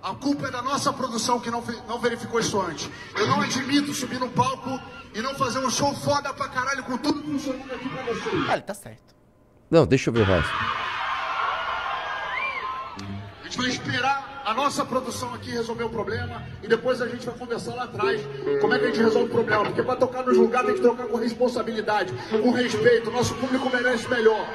A 0.03 0.15
culpa 0.15 0.49
é 0.49 0.51
da 0.51 0.61
nossa 0.61 0.93
produção 0.93 1.39
que 1.39 1.51
não, 1.51 1.63
não 1.89 1.99
verificou 1.99 2.41
isso 2.41 2.61
antes. 2.61 2.91
Eu 3.17 3.27
não 3.29 3.41
admito 3.41 3.95
subir 3.95 4.19
no 4.19 4.29
palco 4.29 4.81
e 5.15 5.23
não 5.23 5.35
fazer 5.37 5.61
um 5.61 5.71
show 5.71 5.95
foda 5.95 6.35
pra 6.35 6.49
caralho 6.49 6.83
com 6.83 6.99
tudo 6.99 7.23
funcionando 7.23 7.73
aqui 7.73 7.89
pra 7.89 8.03
vocês. 8.03 8.49
Ah, 8.49 8.53
ele 8.55 8.63
tá 8.63 8.75
certo. 8.75 9.15
Não, 9.71 9.87
deixa 9.87 10.11
eu 10.11 10.15
ver 10.15 10.23
o 10.23 10.25
resto. 10.25 10.53
A 13.41 13.45
gente 13.45 13.59
vai 13.59 13.69
esperar 13.69 14.32
a 14.45 14.55
nossa 14.55 14.85
produção 14.85 15.33
aqui 15.35 15.51
resolver 15.51 15.85
o 15.85 15.91
problema 15.91 16.43
e 16.63 16.69
depois 16.69 17.01
a 17.01 17.07
gente 17.07 17.25
vai 17.27 17.35
conversar 17.37 17.75
lá 17.75 17.85
atrás 17.85 18.21
como 18.61 18.75
é 18.75 18.79
que 18.79 18.85
a 18.85 18.89
gente 18.89 19.03
resolve 19.03 19.29
o 19.29 19.33
problema. 19.33 19.65
Porque 19.65 19.83
para 19.83 19.97
tocar 19.97 20.25
no 20.25 20.35
julgado 20.35 20.67
tem 20.67 20.77
que 20.77 20.83
trocar 20.83 21.07
com 21.07 21.17
responsabilidade, 21.17 22.13
com 22.31 22.51
respeito. 22.51 23.11
Nosso 23.11 23.35
público 23.37 23.71
merece 23.71 24.09
melhor. 24.09 24.47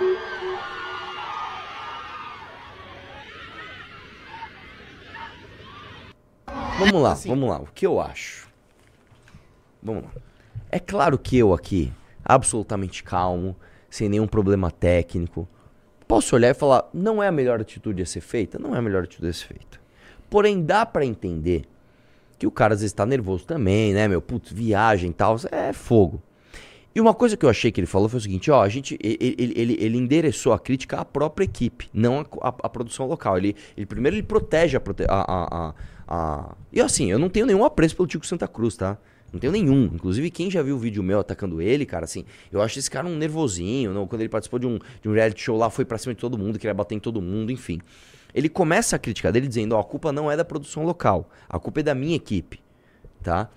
Vamos 6.80 7.02
lá, 7.02 7.12
assim. 7.14 7.30
vamos 7.30 7.50
lá. 7.50 7.60
O 7.60 7.68
que 7.68 7.86
eu 7.86 8.00
acho? 8.00 8.48
Vamos 9.82 10.04
lá. 10.04 10.12
É 10.70 10.80
claro 10.80 11.18
que 11.18 11.38
eu 11.38 11.54
aqui, 11.54 11.92
absolutamente 12.24 13.04
calmo, 13.04 13.56
sem 13.90 14.08
nenhum 14.10 14.28
problema 14.28 14.70
técnico, 14.70 15.48
posso 16.08 16.36
olhar 16.36 16.50
e 16.50 16.54
falar, 16.54 16.90
não 16.94 17.22
é 17.22 17.28
a 17.28 17.32
melhor 17.32 17.60
atitude 17.60 18.02
a 18.02 18.06
ser 18.06 18.22
feita? 18.22 18.58
Não 18.58 18.76
é 18.76 18.80
a 18.80 18.82
melhor 18.82 19.04
atitude 19.04 19.28
a 19.28 19.34
ser 19.34 19.48
feita. 19.48 19.80
Porém, 20.30 20.64
dá 20.64 20.86
para 20.86 21.06
entender 21.06 21.64
que 22.38 22.48
o 22.48 22.52
cara 22.52 22.74
às 22.74 22.82
vezes 22.82 22.94
tá 22.94 23.06
nervoso 23.06 23.46
também, 23.46 23.94
né, 23.94 24.08
meu? 24.08 24.22
Putz, 24.22 24.52
viagem 24.52 25.10
e 25.10 25.14
tal, 25.14 25.38
é 25.52 25.74
fogo. 25.74 26.22
E 26.94 27.02
uma 27.02 27.14
coisa 27.14 27.38
que 27.38 27.46
eu 27.46 27.50
achei 27.50 27.72
que 27.72 27.80
ele 27.80 27.86
falou 27.86 28.10
foi 28.10 28.18
o 28.18 28.22
seguinte, 28.22 28.50
ó, 28.50 28.64
a 28.64 28.70
gente, 28.70 28.98
ele, 29.00 29.36
ele, 29.38 29.78
ele 29.80 29.98
endereçou 29.98 30.52
a 30.52 30.60
crítica 30.60 30.98
à 30.98 31.06
própria 31.06 31.46
equipe, 31.46 31.88
não 31.94 32.26
à, 32.42 32.52
produção 32.70 33.06
local. 33.06 33.38
Ele, 33.38 33.56
ele 33.76 33.86
primeiro 33.86 34.16
ele 34.16 34.24
protege 34.24 34.78
a, 34.78 34.82
a, 35.08 35.68
a, 35.68 35.74
a... 36.08 36.56
E 36.74 36.82
assim, 36.82 37.12
eu 37.12 37.20
não 37.20 37.30
tenho 37.30 37.46
nenhum 37.46 37.64
apreço 37.64 37.96
pelo 37.96 38.08
Tico 38.08 38.26
Santa 38.26 38.48
Cruz, 38.48 38.76
tá? 38.76 38.98
Não 39.32 39.40
tenho 39.40 39.52
nenhum. 39.52 39.86
Inclusive, 39.86 40.30
quem 40.32 40.50
já 40.50 40.62
viu 40.62 40.76
o 40.76 40.80
vídeo 40.80 41.04
meu 41.04 41.20
atacando 41.20 41.62
ele, 41.62 41.86
cara, 41.86 42.06
assim, 42.06 42.24
eu 42.52 42.62
acho 42.62 42.80
esse 42.80 42.90
cara 42.90 43.08
um 43.08 43.16
nervosinho. 43.16 43.94
Não? 43.94 44.08
Quando 44.08 44.22
ele 44.22 44.30
participou 44.30 44.60
de 44.60 44.66
um, 44.66 44.80
de 45.02 45.10
um 45.10 45.14
reality 45.14 45.42
show 45.42 45.58
lá, 45.58 45.70
foi 45.70 45.86
pra 45.86 45.98
cima 45.98 46.14
de 46.14 46.20
todo 46.20 46.38
mundo, 46.38 46.58
queria 46.58 46.74
bater 46.74 46.96
em 46.96 47.00
todo 47.00 47.22
mundo, 47.22 47.52
enfim. 47.52 47.80
Ele 48.34 48.50
começa 48.50 48.96
a 48.96 49.00
crítica 49.00 49.32
dele 49.32 49.48
dizendo, 49.48 49.76
ó, 49.76 49.80
a 49.80 49.84
culpa 49.84 50.12
não 50.12 50.30
é 50.30 50.38
da 50.38 50.46
produção 50.46 50.84
local, 50.84 51.30
a 51.50 51.60
culpa 51.60 51.80
é 51.80 51.84
da 51.84 51.96
minha 51.96 52.16
equipe, 52.16 52.60
tá? 53.24 53.50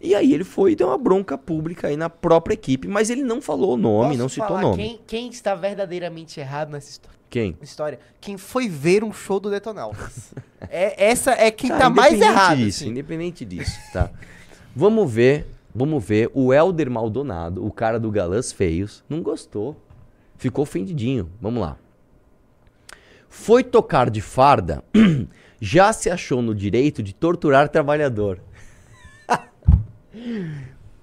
E 0.00 0.14
aí 0.14 0.32
ele 0.32 0.44
foi 0.44 0.72
e 0.72 0.76
deu 0.76 0.88
uma 0.88 0.98
bronca 0.98 1.36
pública 1.38 1.88
aí 1.88 1.96
na 1.96 2.08
própria 2.08 2.54
equipe, 2.54 2.86
mas 2.86 3.10
ele 3.10 3.22
não 3.22 3.40
falou 3.40 3.74
o 3.74 3.76
nome, 3.76 4.08
Posso 4.08 4.18
não 4.18 4.28
citou 4.28 4.56
o 4.56 4.60
nome. 4.60 4.76
Quem, 4.76 5.00
quem 5.06 5.28
está 5.28 5.54
verdadeiramente 5.54 6.38
errado 6.38 6.70
nessa 6.70 6.90
história? 6.90 7.16
Quem? 7.28 7.56
História. 7.60 7.98
Quem 8.20 8.36
foi 8.36 8.68
ver 8.68 9.02
um 9.02 9.12
show 9.12 9.40
do 9.40 9.50
Detonautas. 9.50 10.32
é, 10.70 11.08
essa 11.10 11.32
é 11.32 11.50
quem 11.50 11.70
tá, 11.70 11.78
tá 11.78 11.90
mais 11.90 12.20
errado. 12.20 12.58
Disso, 12.58 12.84
assim. 12.84 12.90
Independente 12.90 13.44
disso, 13.44 13.78
tá? 13.92 14.10
vamos 14.76 15.10
ver, 15.10 15.46
vamos 15.74 16.04
ver. 16.04 16.30
O 16.34 16.52
Helder 16.52 16.90
Maldonado, 16.90 17.64
o 17.64 17.72
cara 17.72 17.98
do 17.98 18.10
Galãs 18.10 18.52
Feios, 18.52 19.02
não 19.08 19.22
gostou. 19.22 19.74
Ficou 20.36 20.62
ofendidinho. 20.64 21.30
Vamos 21.40 21.62
lá. 21.62 21.78
Foi 23.28 23.64
tocar 23.64 24.08
de 24.10 24.20
farda, 24.20 24.82
já 25.60 25.92
se 25.92 26.08
achou 26.08 26.40
no 26.40 26.54
direito 26.54 27.02
de 27.02 27.14
torturar 27.14 27.68
trabalhador. 27.68 28.40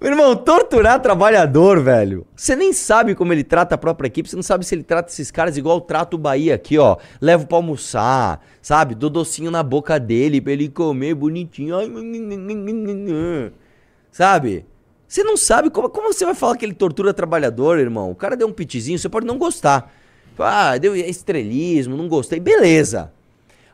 Meu 0.02 0.12
irmão, 0.12 0.36
torturar 0.36 1.00
trabalhador, 1.02 1.82
velho. 1.82 2.26
Você 2.36 2.56
nem 2.56 2.74
sabe 2.74 3.16
como 3.16 3.32
ele 3.32 3.44
trata 3.44 3.76
a 3.76 3.78
própria 3.78 4.08
equipe, 4.08 4.28
você 4.28 4.36
não 4.36 4.44
sabe 4.44 4.66
se 4.66 4.76
ele 4.76 4.84
trata 4.84 5.12
esses 5.12 5.32
caras 5.32 5.56
igual 5.58 5.80
trata 5.80 6.16
o 6.16 6.20
Bahia 6.20 6.56
aqui, 6.56 6.78
ó. 6.78 6.98
Levo 7.22 7.48
pra 7.48 7.58
almoçar, 7.58 8.44
sabe? 8.62 8.96
Dou 8.96 9.10
docinho 9.10 9.52
na 9.52 9.64
boca 9.64 10.00
dele 10.00 10.42
pra 10.42 10.52
ele 10.54 10.68
comer 10.68 11.14
bonitinho. 11.14 11.76
Sabe? 14.14 14.66
Você 15.06 15.26
não 15.26 15.36
sabe 15.36 15.70
como, 15.70 15.90
como 15.90 16.14
você 16.14 16.24
vai 16.24 16.34
falar 16.34 16.56
que 16.56 16.64
ele 16.64 16.74
tortura 16.74 17.14
trabalhador, 17.14 17.78
irmão. 17.78 18.10
O 18.10 18.16
cara 18.16 18.38
deu 18.38 18.48
um 18.48 18.54
pitizinho, 18.54 18.98
você 18.98 19.10
pode 19.10 19.28
não 19.28 19.38
gostar. 19.38 19.94
Ah, 20.40 20.78
deu 20.78 20.96
estrelismo, 20.96 21.98
não 21.98 22.08
gostei. 22.08 22.40
Beleza. 22.40 23.12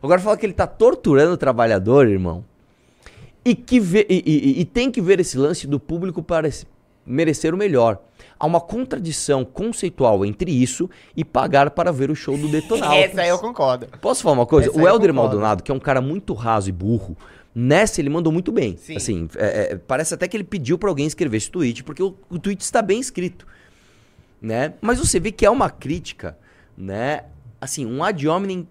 Agora 0.01 0.19
fala 0.19 0.35
que 0.35 0.47
ele 0.47 0.53
tá 0.53 0.65
torturando 0.65 1.33
o 1.33 1.37
trabalhador, 1.37 2.07
irmão 2.07 2.43
e, 3.43 3.55
que 3.55 3.79
vê, 3.79 4.05
e, 4.09 4.23
e, 4.25 4.61
e 4.61 4.65
tem 4.65 4.91
que 4.91 5.01
ver 5.01 5.19
esse 5.19 5.37
lance 5.37 5.65
do 5.65 5.79
público 5.79 6.21
para 6.21 6.49
merecer 7.05 7.53
o 7.53 7.57
melhor. 7.57 7.99
Há 8.39 8.45
uma 8.45 8.61
contradição 8.61 9.43
conceitual 9.43 10.25
entre 10.25 10.51
isso 10.51 10.89
e 11.15 11.25
pagar 11.25 11.71
para 11.71 11.91
ver 11.91 12.11
o 12.11 12.15
show 12.15 12.37
do 12.37 12.47
Detonautas. 12.49 12.97
Essa 12.97 13.21
aí 13.21 13.29
eu 13.29 13.39
concordo. 13.39 13.87
Posso 13.99 14.21
falar 14.23 14.35
uma 14.35 14.45
coisa? 14.45 14.69
Essa 14.69 14.79
o 14.79 14.87
Helder 14.87 15.13
Maldonado, 15.13 15.63
que 15.63 15.71
é 15.71 15.73
um 15.73 15.79
cara 15.79 16.01
muito 16.01 16.33
raso 16.33 16.69
e 16.69 16.71
burro, 16.71 17.17
nessa 17.53 18.01
ele 18.01 18.09
mandou 18.09 18.31
muito 18.31 18.51
bem. 18.51 18.77
Sim. 18.77 18.95
Assim, 18.95 19.29
é, 19.35 19.73
é, 19.73 19.75
parece 19.75 20.13
até 20.13 20.27
que 20.27 20.37
ele 20.37 20.43
pediu 20.43 20.77
para 20.77 20.89
alguém 20.89 21.07
escrever 21.07 21.37
esse 21.37 21.49
tweet, 21.49 21.83
porque 21.83 22.03
o, 22.03 22.15
o 22.29 22.39
tweet 22.39 22.61
está 22.61 22.81
bem 22.81 22.99
escrito. 22.99 23.45
Né? 24.41 24.73
Mas 24.81 24.99
você 24.99 25.19
vê 25.19 25.31
que 25.31 25.45
é 25.45 25.49
uma 25.49 25.69
crítica, 25.69 26.37
né? 26.77 27.25
Assim, 27.59 27.85
um 27.85 28.03
ad 28.03 28.25
hominem 28.25 28.67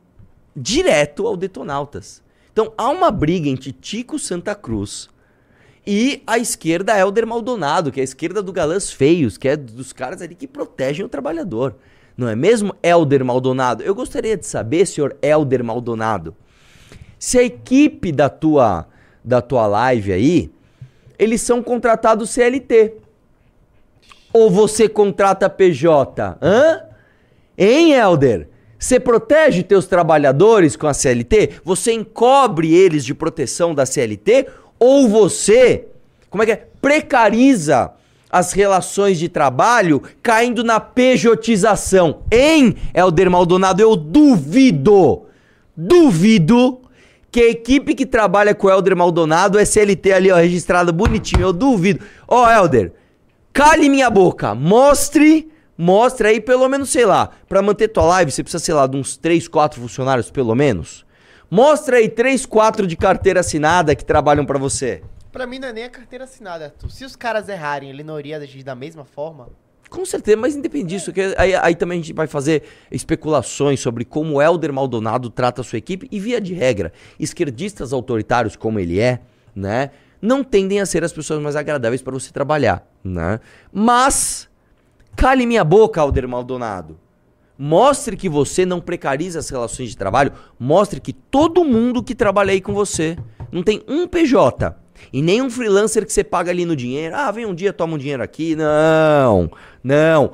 direto 0.57 1.27
ao 1.27 1.37
Detonautas. 1.37 2.23
Então 2.53 2.73
há 2.77 2.89
uma 2.89 3.11
briga 3.11 3.49
entre 3.49 3.71
Tico 3.71 4.19
Santa 4.19 4.55
Cruz 4.55 5.09
e 5.87 6.23
a 6.27 6.39
esquerda 6.39 6.99
Helder 6.99 7.27
Maldonado, 7.27 7.93
que 7.93 8.01
é 8.01 8.03
a 8.03 8.05
esquerda 8.05 8.43
do 8.43 8.53
Galãs 8.53 8.91
Feios, 8.91 9.39
que 9.39 9.49
é 9.49 9.57
dos 9.57 9.93
caras 9.93 10.21
ali 10.21 10.35
que 10.35 10.47
protegem 10.47 11.05
o 11.05 11.09
trabalhador. 11.09 11.77
Não 12.17 12.29
é 12.29 12.35
mesmo, 12.35 12.75
Helder 12.83 13.25
Maldonado? 13.25 13.83
Eu 13.83 13.95
gostaria 13.95 14.37
de 14.37 14.45
saber, 14.45 14.87
senhor 14.87 15.17
Helder 15.23 15.63
Maldonado, 15.63 16.35
se 17.19 17.39
a 17.39 17.43
equipe 17.43 18.13
da 18.13 18.29
tua, 18.29 18.87
da 19.25 19.41
tua 19.41 19.67
live 19.67 20.13
aí, 20.13 20.51
eles 21.19 21.41
são 21.41 21.63
contratados 21.63 22.31
CLT. 22.31 22.95
Ou 24.33 24.51
você 24.51 24.89
contrata 24.89 25.51
PJ? 25.51 26.39
Hã? 26.41 26.83
Hein, 27.57 27.93
Helder? 27.93 28.49
Você 28.79 29.01
protege 29.01 29.65
teus 29.65 29.87
trabalhadores 29.87 30.77
com 30.77 30.87
a 30.87 30.95
CLT? 30.95 31.61
Você 31.65 31.93
encobre 31.93 32.73
eles 32.73 33.05
de 33.05 33.13
proteção 33.13 33.75
da 33.75 33.85
CLT? 33.85 34.47
Ou 34.79 35.09
você, 35.09 35.87
como 36.31 36.45
é 36.45 36.47
que 36.47 36.53
é? 36.53 36.69
Precariza 36.81 37.91
as 38.31 38.53
relações 38.53 39.19
de 39.19 39.29
trabalho 39.29 40.01
caindo 40.23 40.63
na 40.63 40.79
pejotização. 40.79 42.21
Hein, 42.31 42.77
Helder 42.95 43.29
Maldonado? 43.29 43.83
Eu 43.83 43.97
duvido, 43.97 45.23
duvido 45.77 46.83
que 47.31 47.41
a 47.41 47.51
equipe 47.51 47.95
que 47.95 48.07
trabalha 48.07 48.55
com 48.55 48.67
o 48.67 48.71
Helder 48.71 48.97
Maldonado 48.97 49.59
é 49.59 49.65
CLT 49.65 50.13
ali, 50.13 50.31
ó, 50.31 50.37
registrada 50.37 50.93
bonitinho. 50.93 51.43
Eu 51.43 51.53
duvido. 51.53 52.05
Ó, 52.27 52.45
oh, 52.45 52.51
Helder, 52.51 52.93
cale 53.53 53.89
minha 53.89 54.09
boca. 54.11 54.55
Mostre 54.55 55.51
Mostra 55.81 56.31
aí 56.31 56.41
pelo 56.41 56.69
menos, 56.69 56.91
sei 56.91 57.07
lá, 57.07 57.31
para 57.49 57.63
manter 57.63 57.87
tua 57.87 58.03
live 58.03 58.33
você 58.33 58.43
precisa, 58.43 58.65
sei 58.65 58.75
lá, 58.75 58.85
de 58.89 58.97
uns 58.97 59.17
3, 59.17 59.47
4 59.47 59.81
funcionários 59.81 60.29
pelo 60.29 60.53
menos. 60.53 61.07
Mostra 61.49 61.99
aí 61.99 62.09
3, 62.09 62.45
4 62.47 62.85
de 62.85 62.97
carteira 62.97 63.39
assinada 63.39 63.95
que 63.95 64.05
trabalham 64.05 64.45
para 64.45 64.59
você. 64.59 65.05
Pra 65.31 65.47
mim 65.47 65.61
não 65.61 65.69
é 65.69 65.73
nem 65.73 65.85
a 65.85 65.89
carteira 65.89 66.25
assinada, 66.25 66.65
Arthur. 66.65 66.91
Se 66.91 67.05
os 67.05 67.15
caras 67.15 67.49
errarem, 67.49 67.91
ele 67.91 68.03
não 68.03 68.19
iria 68.19 68.39
agir 68.39 68.65
da 68.65 68.75
mesma 68.75 69.05
forma? 69.05 69.51
Com 69.89 70.05
certeza, 70.05 70.37
mas 70.37 70.55
independe 70.55 70.89
disso, 70.89 71.13
que 71.13 71.35
aí, 71.37 71.55
aí, 71.55 71.75
também 71.75 71.99
a 71.99 72.03
gente 72.03 72.13
vai 72.13 72.27
fazer 72.27 72.63
especulações 72.91 73.81
sobre 73.81 74.05
como 74.05 74.35
o 74.35 74.43
Helder 74.43 74.73
Maldonado 74.73 75.31
trata 75.31 75.63
a 75.63 75.65
sua 75.65 75.79
equipe 75.79 76.07
e, 76.11 76.21
via 76.21 76.41
de 76.41 76.53
regra, 76.53 76.93
esquerdistas 77.19 77.93
autoritários 77.93 78.55
como 78.55 78.79
ele 78.79 79.01
é, 79.01 79.21
né, 79.57 79.91
não 80.21 80.45
tendem 80.45 80.81
a 80.81 80.87
ser 80.87 81.03
as 81.03 81.13
pessoas 81.13 81.41
mais 81.41 81.57
agradáveis 81.57 82.03
para 82.03 82.13
você 82.13 82.31
trabalhar, 82.31 82.87
né? 83.03 83.41
Mas 83.73 84.49
Cale 85.19 85.47
minha 85.47 85.65
boca, 85.65 86.01
Alder 86.01 86.29
Maldonado. 86.29 86.97
Mostre 87.59 88.17
que 88.17 88.29
você 88.29 88.65
não 88.65 88.81
precariza 88.81 89.41
as 89.41 89.49
relações 89.49 89.91
de 89.91 89.97
trabalho. 89.97 90.33
Mostre 90.57 91.01
que 91.01 91.13
todo 91.13 91.65
mundo 91.65 92.05
que 92.05 92.15
trabalha 92.15 92.53
aí 92.53 92.61
com 92.61 92.73
você 92.73 93.19
não 93.51 93.65
tem 93.65 93.83
um 93.89 94.07
PJ. 94.07 94.77
E 95.13 95.21
nem 95.21 95.43
um 95.43 95.51
freelancer 95.51 96.07
que 96.07 96.13
você 96.13 96.23
paga 96.23 96.53
ali 96.53 96.65
no 96.65 96.77
dinheiro. 96.77 97.17
Ah, 97.17 97.33
vem 97.33 97.47
um 97.47 97.53
dia, 97.53 97.73
toma 97.73 97.95
um 97.95 97.99
dinheiro 97.99 98.23
aqui. 98.23 98.55
Não, 98.55 99.51
não. 99.89 100.33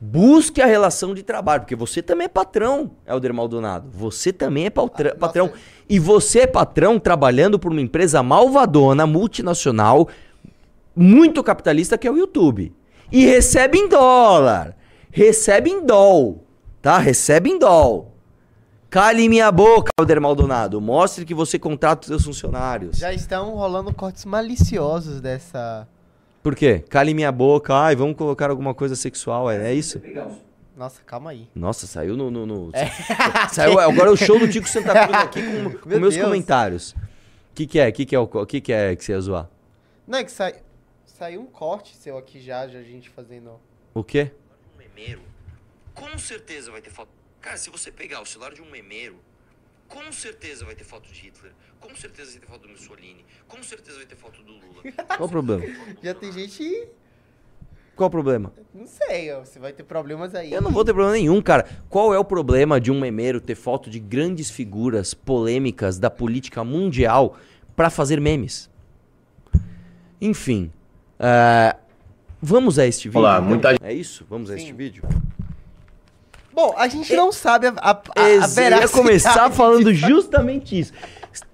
Busque 0.00 0.60
a 0.60 0.66
relação 0.66 1.14
de 1.14 1.22
trabalho, 1.22 1.62
porque 1.62 1.74
você 1.76 2.02
também 2.02 2.26
é 2.26 2.28
patrão, 2.28 2.90
Helder 3.06 3.32
Maldonado. 3.32 3.88
Você 3.90 4.32
também 4.32 4.66
é 4.66 4.70
patra- 4.70 5.12
Ah, 5.14 5.18
patrão. 5.18 5.50
E 5.88 5.98
você 5.98 6.40
é 6.40 6.46
patrão 6.46 6.98
trabalhando 6.98 7.58
por 7.58 7.72
uma 7.72 7.80
empresa 7.80 8.22
malvadona, 8.22 9.06
multinacional, 9.06 10.08
muito 10.94 11.42
capitalista, 11.42 11.96
que 11.96 12.06
é 12.06 12.10
o 12.10 12.18
YouTube. 12.18 12.72
E 13.10 13.24
recebe 13.24 13.78
em 13.78 13.88
dólar. 13.88 14.76
Recebe 15.10 15.70
em 15.70 15.84
doll. 15.86 16.44
Tá? 16.82 16.98
Recebe 16.98 17.48
em 17.50 17.58
doll. 17.58 18.12
Cale 18.90 19.28
minha 19.28 19.50
boca, 19.50 19.90
Helder 19.98 20.20
Maldonado. 20.20 20.80
Mostre 20.80 21.24
que 21.24 21.34
você 21.34 21.58
contrata 21.58 22.02
os 22.02 22.06
seus 22.08 22.24
funcionários. 22.24 22.98
Já 22.98 23.12
estão 23.12 23.54
rolando 23.54 23.92
cortes 23.94 24.24
maliciosos 24.24 25.20
dessa. 25.20 25.88
Por 26.44 26.54
quê? 26.54 26.84
Cale 26.90 27.14
minha 27.14 27.32
boca. 27.32 27.74
Ai, 27.74 27.96
vamos 27.96 28.18
colocar 28.18 28.50
alguma 28.50 28.74
coisa 28.74 28.94
sexual. 28.94 29.50
É, 29.50 29.70
é 29.70 29.74
isso? 29.74 29.98
Nossa, 30.76 31.00
calma 31.02 31.30
aí. 31.30 31.48
Nossa, 31.54 31.86
saiu 31.86 32.18
no. 32.18 32.30
no, 32.30 32.44
no- 32.44 32.70
Saiu 33.50 33.78
agora 33.78 34.12
o 34.12 34.16
show 34.16 34.38
do 34.38 34.46
Tico 34.46 34.68
Santa 34.68 34.92
Cruz 35.06 35.18
aqui 35.24 35.42
com, 35.42 35.78
com 35.78 35.88
Meu 35.88 35.98
meus 36.00 36.14
Deus. 36.14 36.26
comentários. 36.26 36.90
O 36.92 37.54
que, 37.54 37.66
que 37.66 37.78
é? 37.78 37.88
O 37.88 37.92
que, 37.94 38.04
que 38.04 38.14
é 38.14 38.18
o 38.18 38.26
que, 38.46 38.60
que 38.60 38.72
é 38.74 38.94
que 38.94 39.02
você 39.02 39.12
ia 39.12 39.20
zoar? 39.22 39.48
Não, 40.06 40.18
é 40.18 40.24
que 40.24 40.30
sai... 40.30 40.56
saiu 41.06 41.40
um 41.40 41.46
corte 41.46 41.96
seu 41.96 42.18
aqui 42.18 42.38
já, 42.42 42.68
já 42.68 42.78
a 42.78 42.82
gente 42.82 43.08
fazendo. 43.08 43.52
O 43.94 44.04
quê? 44.04 44.30
um 44.74 44.78
memeiro, 44.78 45.22
com 45.94 46.18
certeza 46.18 46.70
vai 46.70 46.82
ter 46.82 46.90
foto. 46.90 47.08
Cara, 47.40 47.56
se 47.56 47.70
você 47.70 47.90
pegar 47.90 48.20
o 48.20 48.26
celular 48.26 48.52
de 48.52 48.60
um 48.60 48.70
memeiro, 48.70 49.16
com 49.88 50.12
certeza 50.12 50.64
vai 50.64 50.74
ter 50.74 50.84
foto 50.84 51.08
de 51.12 51.20
Hitler, 51.20 51.52
com 51.80 51.94
certeza 51.94 52.32
vai 52.32 52.40
ter 52.40 52.46
foto 52.46 52.62
do 52.62 52.68
Mussolini, 52.68 53.24
com 53.46 53.62
certeza 53.62 53.96
vai 53.98 54.06
ter 54.06 54.16
foto 54.16 54.42
do 54.42 54.52
Lula. 54.52 54.82
Qual 55.16 55.26
o 55.26 55.28
problema? 55.28 55.64
Já 56.02 56.14
tem 56.14 56.32
gente. 56.32 56.88
Qual 57.94 58.08
o 58.08 58.10
problema? 58.10 58.52
Não 58.74 58.86
sei, 58.86 59.32
ó, 59.32 59.40
você 59.44 59.58
vai 59.58 59.72
ter 59.72 59.84
problemas 59.84 60.34
aí. 60.34 60.52
Eu 60.52 60.60
não 60.60 60.72
vou 60.72 60.84
ter 60.84 60.92
problema 60.92 61.16
nenhum, 61.16 61.40
cara. 61.40 61.68
Qual 61.88 62.12
é 62.12 62.18
o 62.18 62.24
problema 62.24 62.80
de 62.80 62.90
um 62.90 62.98
memeiro 62.98 63.40
ter 63.40 63.54
foto 63.54 63.88
de 63.88 64.00
grandes 64.00 64.50
figuras 64.50 65.14
polêmicas 65.14 65.98
da 65.98 66.10
política 66.10 66.64
mundial 66.64 67.36
pra 67.76 67.90
fazer 67.90 68.20
memes? 68.20 68.68
Enfim. 70.20 70.72
é, 71.18 71.76
Vamos 72.42 72.78
a 72.78 72.86
este 72.86 73.08
vídeo? 73.08 73.20
Olá, 73.20 73.36
então? 73.36 73.48
muita 73.48 73.76
É 73.80 73.92
isso? 73.92 74.26
Vamos 74.28 74.50
a 74.50 74.56
este 74.56 74.72
vídeo? 74.72 75.02
Bom, 76.54 76.72
a 76.78 76.86
gente 76.86 77.14
não 77.16 77.32
sabe 77.32 77.66
a, 77.66 77.74
a, 77.78 78.02
a, 78.16 78.30
Ex- 78.30 78.56
ia 78.56 78.88
começar 78.88 79.50
falando 79.52 79.92
justamente 79.92 80.78
isso. 80.78 80.92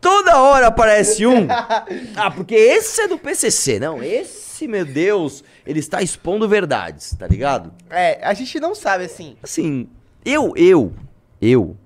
Toda 0.01 0.39
hora 0.39 0.67
aparece 0.67 1.27
um. 1.27 1.47
Ah, 2.15 2.31
porque 2.31 2.55
esse 2.55 3.01
é 3.01 3.09
do 3.09 3.17
PCC. 3.19 3.79
Não, 3.81 4.03
esse, 4.03 4.69
meu 4.69 4.85
Deus, 4.85 5.43
ele 5.67 5.79
está 5.81 6.03
expondo 6.03 6.47
verdades, 6.47 7.15
tá 7.19 7.27
ligado? 7.27 7.73
É, 7.89 8.21
a 8.23 8.35
gente 8.35 8.61
não 8.61 8.75
sabe 8.75 9.05
assim. 9.05 9.37
Assim, 9.43 9.89
eu, 10.23 10.53
eu, 10.55 10.93
eu 11.41 11.77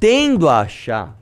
tendo 0.00 0.48
a 0.48 0.60
achar 0.60 1.14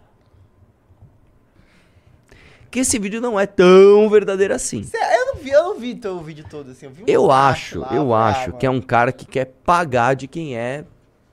que 2.70 2.78
esse 2.80 2.98
vídeo 3.00 3.20
não 3.20 3.38
é 3.38 3.46
tão 3.46 4.08
verdadeiro 4.08 4.54
assim. 4.54 4.84
Cê- 4.84 4.96
Eu 4.96 5.26
não 5.26 5.34
vi, 5.42 5.50
eu 5.50 5.62
não 5.64 5.74
vi 5.74 5.94
teu 5.96 6.20
vídeo 6.20 6.44
todo 6.48 6.70
assim. 6.70 6.86
Eu, 6.86 6.92
vi 6.92 7.02
um 7.02 7.06
Eu 7.08 7.30
acho, 7.32 7.80
lá, 7.80 7.88
eu 7.92 8.14
acho 8.14 8.52
que 8.52 8.64
é 8.64 8.70
um 8.70 8.80
cara 8.80 9.10
que 9.10 9.26
quer 9.26 9.46
pagar 9.64 10.14
de 10.14 10.28
quem 10.28 10.56
é 10.56 10.84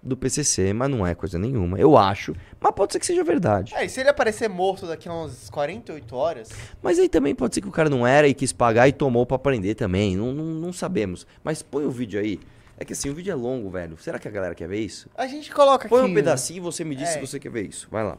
do 0.07 0.15
PCC, 0.17 0.73
mas 0.73 0.89
não 0.89 1.05
é 1.05 1.13
coisa 1.13 1.37
nenhuma. 1.37 1.77
Eu 1.79 1.97
acho, 1.97 2.35
mas 2.59 2.71
pode 2.73 2.93
ser 2.93 2.99
que 2.99 3.05
seja 3.05 3.23
verdade. 3.23 3.73
É, 3.75 3.85
e 3.85 3.89
se 3.89 3.99
ele 3.99 4.09
aparecer 4.09 4.47
morto 4.49 4.87
daqui 4.87 5.07
a 5.09 5.13
uns 5.13 5.49
48 5.49 6.15
horas, 6.15 6.49
Mas 6.81 6.97
aí 6.97 7.09
também 7.09 7.35
pode 7.35 7.53
ser 7.55 7.61
que 7.61 7.67
o 7.67 7.71
cara 7.71 7.89
não 7.89 8.05
era 8.07 8.27
e 8.27 8.33
quis 8.33 8.51
pagar 8.53 8.87
e 8.87 8.91
tomou 8.93 9.25
pra 9.25 9.35
aprender 9.35 9.75
também. 9.75 10.15
Não, 10.15 10.31
não, 10.33 10.45
não 10.45 10.73
sabemos. 10.73 11.27
Mas 11.43 11.61
põe 11.61 11.85
o 11.85 11.91
vídeo 11.91 12.19
aí. 12.19 12.39
É 12.79 12.85
que 12.85 12.93
assim, 12.93 13.09
o 13.09 13.13
vídeo 13.13 13.31
é 13.31 13.35
longo, 13.35 13.69
velho. 13.69 13.97
Será 13.97 14.19
que 14.19 14.27
a 14.27 14.31
galera 14.31 14.53
quer 14.55 14.67
ver 14.67 14.79
isso? 14.79 15.09
a 15.17 15.25
gente 15.27 15.51
coloca 15.51 15.89
Põe 15.89 16.01
aqui. 16.03 16.11
um 16.11 16.13
pedacinho 16.13 16.57
e 16.57 16.59
você 16.61 16.83
me 16.83 16.95
diz 16.95 17.09
É. 17.09 17.13
se 17.13 17.19
você 17.19 17.39
quer 17.39 17.49
ver 17.49 17.67
isso. 17.67 17.87
Vai 17.91 18.03
lá. 18.03 18.17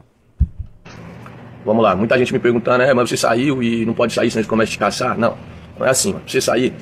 Vamos 1.65 1.83
lá, 1.83 1.95
muita 1.95 2.17
gente 2.17 2.31
me 2.31 2.39
perguntando, 2.39 2.83
é, 2.83 2.93
mas 2.93 3.09
você 3.09 3.17
saiu 3.17 3.61
e 3.61 3.85
não 3.85 3.93
pode 3.93 4.13
sair 4.13 4.29
senão 4.31 4.39
eles 4.41 4.49
começam 4.49 4.71
a 4.71 4.73
te 4.73 4.79
caçar? 4.79 5.17
Não, 5.17 5.37
não 5.77 5.85
é 5.85 5.89
assim. 5.89 6.13
Pra 6.13 6.21
você 6.25 6.39
sair, 6.41 6.73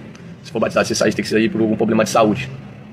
se 0.43 0.51
for 0.51 0.59
batizado, 0.59 0.87
você 0.87 0.95
sair, 0.95 1.11
você 1.11 1.15
tem 1.17 1.23
que 1.23 1.29
sair 1.29 1.49
por 1.49 1.61
algum 1.61 1.75
problema 1.75 2.03
de 2.03 2.09
saúde. 2.11 2.49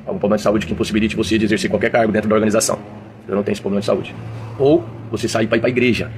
Algum 0.07 0.19
problema 0.19 0.37
de 0.37 0.43
saúde 0.43 0.67
que 0.67 0.73
impossibilite 0.73 1.17
você 1.17 1.39
de 1.39 1.45
exercer 1.45 1.71
qualquer 1.71 1.91
cargo 1.91 2.13
dentro 2.13 2.29
da 2.29 2.35
organização. 2.35 2.79
Eu 3.27 3.35
não 3.35 3.43
tenho 3.43 3.55
esse 3.55 3.63
problema 3.63 3.81
de 3.81 3.87
saúde. 3.87 4.15
Ou 4.59 4.85
você 5.11 5.29
sair 5.29 5.47
para 5.47 5.57
ir 5.57 5.61
para 5.61 5.69
a 5.69 5.71
igreja. 5.71 6.11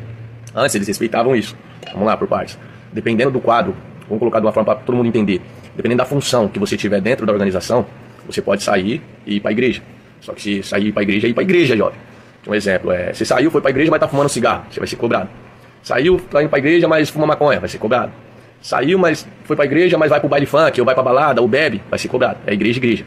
Antes 0.55 0.74
eles 0.74 0.89
respeitavam 0.89 1.37
isso. 1.37 1.57
Vamos 1.93 2.07
lá, 2.07 2.16
por 2.16 2.26
partes. 2.26 2.59
Dependendo 2.93 3.30
do 3.30 3.41
quadro, 3.41 3.74
vamos 4.09 4.18
colocar 4.18 4.41
de 4.41 4.47
uma 4.47 4.53
forma 4.53 4.74
para 4.74 4.84
todo 4.84 4.97
mundo 4.97 5.07
entender. 5.07 5.41
Dependendo 5.76 5.99
da 5.99 6.05
função 6.05 6.49
que 6.49 6.59
você 6.59 6.76
tiver 6.76 7.01
dentro 7.01 7.24
da 7.26 7.32
organização, 7.32 7.87
você 8.26 8.43
pode 8.43 8.62
sair 8.62 9.03
e 9.24 9.37
ir 9.37 9.41
para 9.41 9.51
a 9.51 9.53
igreja. 9.53 9.82
Só 10.20 10.32
que 10.32 10.43
se 10.43 10.62
sair 10.62 10.93
para 10.93 11.03
a 11.03 11.05
igreja, 11.05 11.26
é 11.26 11.30
ir 11.30 11.34
para 11.34 11.43
a 11.43 11.45
igreja, 11.45 11.76
jovem. 11.76 11.99
Um 12.47 12.55
exemplo 12.55 12.91
é, 12.93 13.12
você 13.12 13.24
saiu, 13.24 13.51
foi 13.51 13.61
para 13.61 13.70
a 13.70 13.72
igreja, 13.72 13.91
mas 13.91 14.01
tá 14.01 14.09
fumando 14.09 14.28
cigarro, 14.28 14.64
você 14.70 14.78
vai 14.80 14.87
ser 14.87 14.97
cobrado. 14.97 15.28
Saiu, 15.82 16.20
tá 16.30 16.43
indo 16.43 16.49
pra 16.49 16.59
igreja, 16.59 16.89
mas 16.89 17.09
fuma 17.09 17.26
maconha, 17.26 17.61
vai 17.61 17.68
ser 17.68 17.78
cobrado. 17.78 18.12
Saiu, 18.61 18.99
mas 18.99 19.26
foi 19.45 19.55
pra 19.55 19.64
igreja, 19.64 19.99
mas 19.99 20.11
vai 20.11 20.18
pro 20.18 20.28
baile 20.28 20.47
funk, 20.47 20.80
ou 20.80 20.84
vai 20.84 20.95
pra 20.95 21.03
balada, 21.03 21.41
ou 21.41 21.49
bebe, 21.49 21.82
vai 21.91 21.99
ser 21.99 22.09
cobrado. 22.09 22.39
É 22.47 22.53
igreja, 22.53 22.78
igreja. 22.78 23.05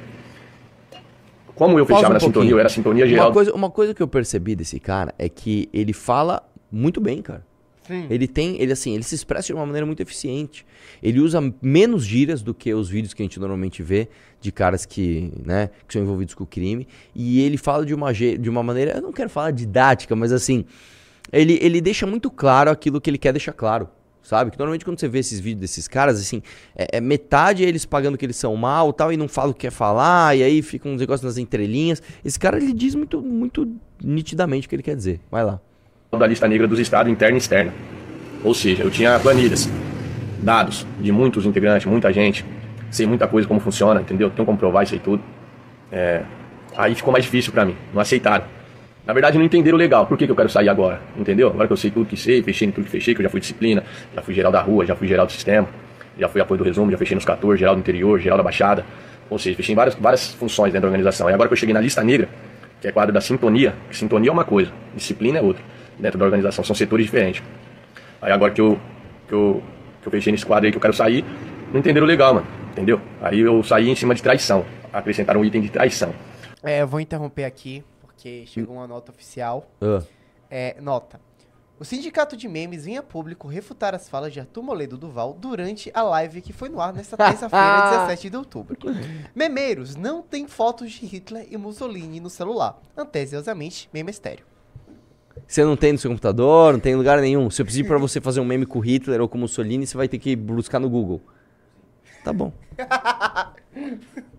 Como 1.59 1.77
eu 1.77 1.85
fechava 1.85 2.09
um 2.09 2.13
na 2.13 2.19
sintonia, 2.19 2.51
eu 2.51 2.59
era 2.59 2.69
sintonia 2.69 3.05
geral. 3.05 3.27
Uma 3.27 3.33
coisa, 3.33 3.53
uma 3.53 3.69
coisa 3.69 3.93
que 3.93 4.01
eu 4.01 4.07
percebi 4.07 4.55
desse 4.55 4.79
cara 4.79 5.13
é 5.19 5.27
que 5.27 5.69
ele 5.73 5.91
fala 5.91 6.41
muito 6.71 7.01
bem, 7.01 7.21
cara. 7.21 7.45
Sim. 7.85 8.05
Ele 8.09 8.27
tem, 8.27 8.61
ele 8.61 8.71
assim, 8.71 8.93
ele 8.93 9.03
se 9.03 9.15
expressa 9.15 9.47
de 9.47 9.53
uma 9.53 9.65
maneira 9.65 9.85
muito 9.85 9.99
eficiente. 9.99 10.65
Ele 11.03 11.19
usa 11.19 11.41
menos 11.61 12.05
gírias 12.05 12.41
do 12.41 12.53
que 12.53 12.73
os 12.73 12.87
vídeos 12.87 13.13
que 13.13 13.21
a 13.21 13.25
gente 13.25 13.39
normalmente 13.39 13.83
vê 13.83 14.07
de 14.39 14.51
caras 14.51 14.85
que, 14.85 15.33
né, 15.43 15.69
que 15.87 15.93
são 15.93 16.01
envolvidos 16.01 16.33
com 16.33 16.43
o 16.43 16.47
crime. 16.47 16.87
E 17.13 17.41
ele 17.41 17.57
fala 17.57 17.85
de 17.85 17.93
uma, 17.93 18.13
de 18.13 18.49
uma 18.49 18.63
maneira, 18.63 18.93
eu 18.93 19.01
não 19.01 19.11
quero 19.11 19.29
falar 19.29 19.51
didática, 19.51 20.15
mas 20.15 20.31
assim, 20.31 20.63
ele, 21.31 21.59
ele 21.61 21.81
deixa 21.81 22.05
muito 22.05 22.31
claro 22.31 22.71
aquilo 22.71 23.01
que 23.01 23.09
ele 23.09 23.17
quer 23.17 23.33
deixar 23.33 23.53
claro. 23.53 23.89
Sabe? 24.29 24.51
Que 24.51 24.59
normalmente 24.59 24.85
quando 24.85 24.99
você 24.99 25.07
vê 25.07 25.17
esses 25.17 25.39
vídeos 25.39 25.61
desses 25.61 25.87
caras, 25.87 26.19
assim, 26.19 26.43
é, 26.77 26.97
é 26.97 27.01
metade 27.01 27.63
eles 27.63 27.83
pagando 27.83 28.15
que 28.15 28.23
eles 28.23 28.35
são 28.35 28.55
mal 28.55 28.93
tal, 28.93 29.11
e 29.11 29.17
não 29.17 29.27
fala 29.27 29.49
o 29.49 29.53
que 29.55 29.61
quer 29.61 29.71
falar, 29.71 30.37
e 30.37 30.43
aí 30.43 30.61
fica 30.61 30.87
uns 30.87 30.99
negócios 30.99 31.25
nas 31.25 31.39
entrelinhas. 31.39 31.99
Esse 32.23 32.37
cara, 32.37 32.57
ele 32.57 32.71
diz 32.71 32.93
muito, 32.93 33.23
muito 33.23 33.67
nitidamente 33.99 34.67
o 34.67 34.69
que 34.69 34.75
ele 34.75 34.83
quer 34.83 34.95
dizer. 34.95 35.19
Vai 35.31 35.43
lá. 35.43 35.59
da 36.11 36.27
lista 36.27 36.47
negra 36.47 36.67
dos 36.67 36.77
estados 36.77 37.11
interna 37.11 37.37
e 37.37 37.39
externa. 37.39 37.73
Ou 38.43 38.53
seja, 38.53 38.83
eu 38.83 38.91
tinha 38.91 39.19
planilhas, 39.19 39.67
dados 40.43 40.85
de 41.01 41.11
muitos 41.11 41.47
integrantes, 41.47 41.87
muita 41.87 42.13
gente, 42.13 42.45
sei 42.91 43.07
muita 43.07 43.27
coisa 43.27 43.47
como 43.47 43.59
funciona, 43.59 43.99
entendeu? 43.99 44.29
Tenho 44.29 44.45
como 44.45 44.59
provar 44.59 44.83
isso 44.83 44.93
aí 44.93 44.99
tudo. 44.99 45.23
É, 45.91 46.21
aí 46.77 46.93
ficou 46.93 47.11
mais 47.11 47.25
difícil 47.25 47.51
pra 47.51 47.65
mim, 47.65 47.75
não 47.91 47.99
aceitaram. 47.99 48.45
Na 49.09 49.13
verdade, 49.13 49.39
não 49.39 49.45
entenderam 49.45 49.75
legal. 49.75 50.05
Por 50.05 50.15
que, 50.15 50.27
que 50.27 50.31
eu 50.31 50.35
quero 50.35 50.49
sair 50.49 50.69
agora? 50.69 51.01
Entendeu? 51.17 51.47
Agora 51.47 51.65
que 51.65 51.73
eu 51.73 51.77
sei 51.77 51.89
tudo 51.89 52.05
que 52.05 52.15
sei, 52.15 52.43
fechei 52.43 52.71
tudo 52.71 52.85
que 52.85 52.91
fechei, 52.91 53.15
que 53.15 53.21
eu 53.21 53.23
já 53.23 53.29
fui 53.31 53.39
disciplina, 53.39 53.83
já 54.13 54.21
fui 54.21 54.35
geral 54.35 54.51
da 54.51 54.61
rua, 54.61 54.85
já 54.85 54.95
fui 54.95 55.07
geral 55.07 55.25
do 55.25 55.31
sistema, 55.31 55.67
já 56.15 56.29
fui 56.29 56.39
apoio 56.39 56.59
do 56.59 56.63
resumo, 56.63 56.91
já 56.91 56.97
fechei 56.99 57.15
nos 57.15 57.25
14, 57.25 57.59
geral 57.59 57.73
do 57.73 57.79
interior, 57.79 58.19
geral 58.19 58.37
da 58.37 58.43
baixada. 58.43 58.85
Ou 59.27 59.39
seja, 59.39 59.55
fechei 59.57 59.73
várias, 59.73 59.95
várias 59.95 60.35
funções 60.35 60.73
dentro 60.73 60.81
da 60.81 60.87
organização. 60.89 61.27
E 61.27 61.33
agora 61.33 61.49
que 61.49 61.53
eu 61.53 61.57
cheguei 61.57 61.73
na 61.73 61.81
lista 61.81 62.03
negra, 62.03 62.29
que 62.79 62.87
é 62.87 62.91
quadro 62.91 63.11
da 63.11 63.19
sintonia, 63.19 63.73
que 63.89 63.97
sintonia 63.97 64.29
é 64.29 64.31
uma 64.31 64.45
coisa, 64.45 64.71
disciplina 64.95 65.39
é 65.39 65.41
outra. 65.41 65.63
Dentro 65.97 66.19
da 66.19 66.25
organização, 66.25 66.63
são 66.63 66.75
setores 66.75 67.07
diferentes. 67.07 67.41
Aí 68.21 68.31
agora 68.31 68.51
que 68.51 68.61
eu, 68.61 68.77
que 69.27 69.33
eu, 69.33 69.63
que 70.03 70.07
eu 70.07 70.11
fechei 70.11 70.31
nesse 70.31 70.45
quadro 70.45 70.67
aí 70.67 70.71
que 70.71 70.77
eu 70.77 70.81
quero 70.81 70.93
sair, 70.93 71.25
não 71.73 71.79
entenderam 71.79 72.05
legal, 72.05 72.35
mano. 72.35 72.45
Entendeu? 72.73 73.01
Aí 73.23 73.39
eu 73.39 73.63
saí 73.63 73.89
em 73.89 73.95
cima 73.95 74.13
de 74.13 74.21
traição. 74.21 74.63
Acrescentaram 74.93 75.41
um 75.41 75.45
item 75.45 75.61
de 75.61 75.69
traição. 75.69 76.13
É, 76.61 76.83
eu 76.83 76.87
vou 76.87 76.99
interromper 76.99 77.45
aqui, 77.45 77.83
porque 78.19 78.45
chegou 78.45 78.75
uma 78.75 78.85
nota 78.85 79.11
oficial. 79.13 79.65
Ah. 79.81 80.03
É, 80.51 80.75
nota. 80.81 81.21
O 81.79 81.85
Sindicato 81.85 82.35
de 82.35 82.49
Memes 82.49 82.83
vinha 82.83 83.01
público 83.01 83.47
refutar 83.47 83.95
as 83.95 84.09
falas 84.09 84.33
de 84.33 84.41
Arthur 84.41 84.61
Moledo 84.61 84.97
Duval 84.97 85.33
durante 85.39 85.89
a 85.93 86.03
live 86.03 86.41
que 86.41 86.51
foi 86.51 86.67
no 86.67 86.81
ar 86.81 86.91
nesta 86.91 87.15
terça-feira, 87.15 87.91
17 88.07 88.29
de 88.29 88.35
outubro. 88.35 88.77
Memeiros 89.33 89.95
não 89.95 90.21
tem 90.21 90.45
fotos 90.45 90.91
de 90.91 91.05
Hitler 91.05 91.47
e 91.49 91.55
Mussolini 91.55 92.19
no 92.19 92.29
celular. 92.29 92.77
Antesiosamente, 92.97 93.89
meme 93.93 94.11
estéreo. 94.11 94.45
Você 95.47 95.63
não 95.63 95.77
tem 95.77 95.93
no 95.93 95.97
seu 95.97 96.11
computador, 96.11 96.73
não 96.73 96.81
tem 96.81 96.91
em 96.91 96.97
lugar 96.97 97.21
nenhum. 97.21 97.49
Se 97.49 97.61
eu 97.61 97.65
pedir 97.65 97.87
pra 97.87 97.97
você 97.97 98.19
fazer 98.19 98.41
um 98.41 98.45
meme 98.45 98.65
com 98.65 98.79
Hitler 98.79 99.21
ou 99.21 99.29
com 99.29 99.37
Mussolini, 99.37 99.87
você 99.87 99.95
vai 99.95 100.09
ter 100.09 100.19
que 100.19 100.35
buscar 100.35 100.79
no 100.79 100.89
Google. 100.89 101.21
Tá 102.25 102.33
bom. 102.33 102.51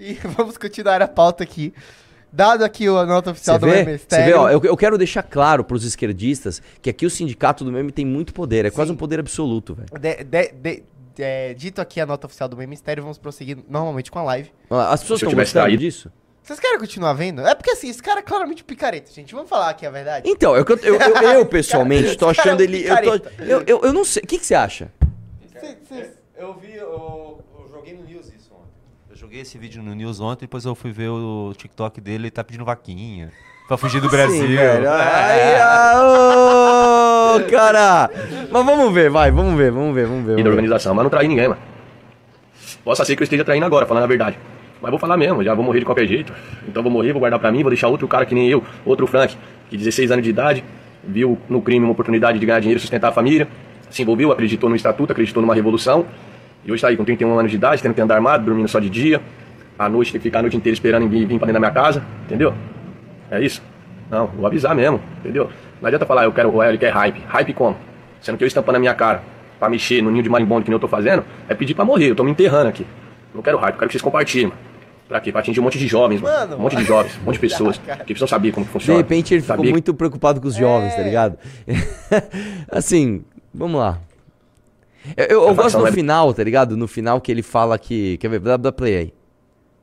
E 0.00 0.14
vamos 0.14 0.56
continuar 0.56 1.02
a 1.02 1.08
pauta 1.08 1.42
aqui. 1.42 1.74
Dado 2.32 2.62
aqui 2.64 2.86
a 2.86 3.06
nota 3.06 3.30
oficial 3.30 3.56
Você 3.58 3.66
do 3.66 3.70
vê, 3.72 3.84
meme 3.84 3.98
você 3.98 4.22
vê, 4.24 4.34
ó, 4.34 4.50
eu, 4.50 4.60
eu 4.62 4.76
quero 4.76 4.98
deixar 4.98 5.22
claro 5.22 5.64
pros 5.64 5.84
esquerdistas 5.84 6.60
que 6.82 6.90
aqui 6.90 7.06
o 7.06 7.10
sindicato 7.10 7.64
do 7.64 7.72
meme 7.72 7.90
tem 7.90 8.04
muito 8.04 8.34
poder. 8.34 8.64
É 8.66 8.70
quase 8.70 8.88
Sim. 8.90 8.94
um 8.94 8.98
poder 8.98 9.18
absoluto, 9.18 9.74
velho. 9.74 9.88
É, 11.20 11.52
dito 11.54 11.80
aqui 11.80 12.00
a 12.00 12.06
nota 12.06 12.26
oficial 12.26 12.48
do 12.48 12.56
meme 12.56 12.74
estéreo, 12.74 13.02
vamos 13.02 13.18
prosseguir 13.18 13.58
normalmente 13.68 14.10
com 14.10 14.18
a 14.20 14.22
live. 14.22 14.52
As 14.70 15.00
pessoas 15.00 15.20
estão 15.20 15.34
gostando 15.34 15.64
traído- 15.64 15.80
disso? 15.82 16.12
Vocês 16.42 16.60
querem 16.60 16.78
continuar 16.78 17.12
vendo? 17.12 17.42
É 17.46 17.54
porque 17.54 17.72
assim, 17.72 17.90
esse 17.90 18.02
cara 18.02 18.20
é 18.20 18.22
claramente 18.22 18.64
picareta, 18.64 19.12
gente. 19.12 19.34
Vamos 19.34 19.50
falar 19.50 19.68
aqui 19.70 19.84
a 19.84 19.90
verdade. 19.90 20.30
Então, 20.30 20.56
eu, 20.56 20.64
eu, 20.64 20.94
eu, 20.94 21.22
eu, 21.32 21.44
pessoalmente 21.50 22.16
tô 22.16 22.28
é 22.28 22.30
achando 22.30 22.60
um 22.60 22.62
ele. 22.62 22.86
Eu, 22.88 23.02
tô- 23.02 23.28
eu, 23.42 23.62
eu, 23.66 23.80
eu 23.82 23.92
não 23.92 24.02
sei. 24.04 24.22
O 24.22 24.26
que, 24.26 24.38
que 24.38 24.46
você 24.46 24.54
acha? 24.54 24.90
Cê- 25.60 25.76
cê- 25.86 26.10
Eu 26.38 26.54
vi, 26.54 26.74
eu, 26.76 27.44
eu 27.58 27.68
joguei 27.68 27.92
no 27.94 28.04
News 28.04 28.28
isso 28.28 28.47
joguei 29.18 29.40
esse 29.40 29.58
vídeo 29.58 29.82
no 29.82 29.96
News 29.96 30.20
ontem, 30.20 30.42
depois 30.42 30.64
eu 30.64 30.76
fui 30.76 30.92
ver 30.92 31.08
o 31.08 31.52
TikTok 31.56 32.00
dele, 32.00 32.24
ele 32.24 32.30
tá 32.30 32.44
pedindo 32.44 32.64
vaquinha. 32.64 33.32
Pra 33.66 33.76
fugir 33.76 34.00
do 34.00 34.08
Brasil. 34.08 34.46
Sim, 34.46 34.54
velho. 34.54 34.86
É. 34.86 34.88
Ai, 34.88 35.60
ah, 35.60 37.34
ô, 37.36 37.50
cara. 37.50 38.10
Mas 38.48 38.64
vamos 38.64 38.94
ver, 38.94 39.10
vai, 39.10 39.32
vamos 39.32 39.56
ver, 39.56 39.72
vamos 39.72 39.92
ver, 39.92 40.06
vamos 40.06 40.24
ver. 40.24 40.38
e 40.38 40.42
da 40.44 40.48
organização, 40.48 40.94
mas 40.94 41.02
não 41.02 41.10
traí 41.10 41.26
ninguém, 41.26 41.48
mano. 41.48 41.60
Possa 42.84 43.04
ser 43.04 43.16
que 43.16 43.22
eu 43.22 43.24
esteja 43.24 43.44
traindo 43.44 43.66
agora, 43.66 43.86
falando 43.86 44.04
a 44.04 44.06
verdade. 44.06 44.38
Mas 44.80 44.88
vou 44.88 45.00
falar 45.00 45.16
mesmo, 45.16 45.42
já 45.42 45.52
vou 45.52 45.64
morrer 45.64 45.80
de 45.80 45.84
qualquer 45.84 46.06
jeito. 46.06 46.32
Então 46.68 46.80
vou 46.80 46.92
morrer, 46.92 47.12
vou 47.12 47.18
guardar 47.18 47.40
pra 47.40 47.50
mim, 47.50 47.62
vou 47.62 47.70
deixar 47.70 47.88
outro 47.88 48.06
cara 48.06 48.24
que 48.24 48.36
nem 48.36 48.48
eu, 48.48 48.62
outro 48.86 49.04
Frank, 49.08 49.36
que 49.68 49.76
16 49.76 50.12
anos 50.12 50.22
de 50.22 50.30
idade, 50.30 50.64
viu 51.02 51.36
no 51.48 51.60
crime 51.60 51.84
uma 51.84 51.92
oportunidade 51.92 52.38
de 52.38 52.46
ganhar 52.46 52.60
dinheiro 52.60 52.78
e 52.78 52.80
sustentar 52.80 53.08
a 53.08 53.12
família, 53.12 53.48
se 53.90 54.00
envolveu, 54.00 54.30
acreditou 54.30 54.70
no 54.70 54.76
estatuto, 54.76 55.10
acreditou 55.10 55.42
numa 55.42 55.56
revolução. 55.56 56.06
E 56.64 56.72
hoje 56.72 56.82
tá 56.82 56.88
aí 56.88 56.96
com 56.96 57.04
31 57.04 57.38
anos 57.38 57.50
de 57.50 57.56
idade, 57.56 57.82
tendo 57.82 57.94
que 57.94 58.00
andar 58.00 58.16
armado, 58.16 58.44
dormindo 58.44 58.68
só 58.68 58.78
de 58.78 58.90
dia. 58.90 59.20
À 59.78 59.88
noite 59.88 60.12
tem 60.12 60.20
que 60.20 60.24
ficar 60.28 60.40
a 60.40 60.42
noite 60.42 60.56
inteira 60.56 60.74
esperando 60.74 61.02
ninguém 61.04 61.20
vir 61.26 61.38
pra 61.38 61.46
dentro 61.46 61.52
da 61.54 61.60
minha 61.60 61.70
casa, 61.70 62.02
entendeu? 62.26 62.52
É 63.30 63.40
isso? 63.40 63.62
Não, 64.10 64.26
vou 64.26 64.46
avisar 64.46 64.74
mesmo, 64.74 65.00
entendeu? 65.20 65.50
Não 65.80 65.86
adianta 65.86 66.04
falar, 66.04 66.24
eu 66.24 66.32
quero, 66.32 66.62
ele 66.64 66.78
quer 66.78 66.90
hype. 66.92 67.20
Hype 67.28 67.52
como? 67.54 67.76
Sendo 68.20 68.36
que 68.36 68.44
eu 68.44 68.48
estampando 68.48 68.72
na 68.74 68.78
minha 68.80 68.94
cara 68.94 69.22
pra 69.58 69.68
mexer 69.68 70.02
no 70.02 70.10
ninho 70.10 70.22
de 70.22 70.28
marimbondo 70.28 70.62
que 70.64 70.70
nem 70.70 70.74
eu 70.76 70.80
tô 70.80 70.88
fazendo, 70.88 71.24
é 71.48 71.54
pedir 71.54 71.74
pra 71.74 71.84
morrer, 71.84 72.10
eu 72.10 72.14
tô 72.16 72.24
me 72.24 72.30
enterrando 72.30 72.68
aqui. 72.68 72.86
Não 73.34 73.40
quero 73.42 73.56
hype, 73.58 73.74
eu 73.74 73.78
quero 73.78 73.88
que 73.88 73.92
vocês 73.92 74.02
compartilhem, 74.02 74.46
mano. 74.48 74.58
Pra 75.08 75.20
quê? 75.20 75.30
Pra 75.32 75.40
atingir 75.40 75.60
um 75.60 75.62
monte 75.62 75.78
de 75.78 75.86
jovens, 75.86 76.20
mano. 76.20 76.36
Mano, 76.38 76.56
um 76.56 76.60
monte 76.60 76.76
de 76.76 76.84
jovens, 76.84 77.16
um 77.22 77.24
monte 77.24 77.34
de 77.36 77.40
pessoas 77.48 77.78
cara. 77.78 77.98
que 78.00 78.04
precisam 78.06 78.28
saber 78.28 78.52
como 78.52 78.66
que 78.66 78.70
De 78.70 78.72
funciona. 78.72 78.98
repente 78.98 79.32
ele 79.34 79.40
ficou 79.42 79.56
Saber- 79.56 79.70
muito 79.70 79.94
preocupado 79.94 80.40
com 80.40 80.48
os 80.48 80.54
jovens, 80.56 80.94
tá 80.94 81.00
É. 81.00 81.04
ligado? 81.04 81.38
assim, 82.70 83.22
vamos 83.54 83.78
lá. 83.80 83.98
Eu, 85.16 85.24
eu- 85.26 85.48
eu 85.48 85.54
gosto 85.54 85.78
no 85.78 85.86
é- 85.86 85.92
final, 85.92 86.32
tá 86.34 86.42
ligado? 86.44 86.76
No 86.76 86.86
final 86.88 87.20
que 87.20 87.30
ele 87.32 87.42
fala 87.42 87.78
que. 87.78 88.16
Quer 88.18 88.28
ver? 88.28 88.40
Dá, 88.40 88.56
dá 88.56 88.72
play 88.72 88.96
aí. 88.96 89.14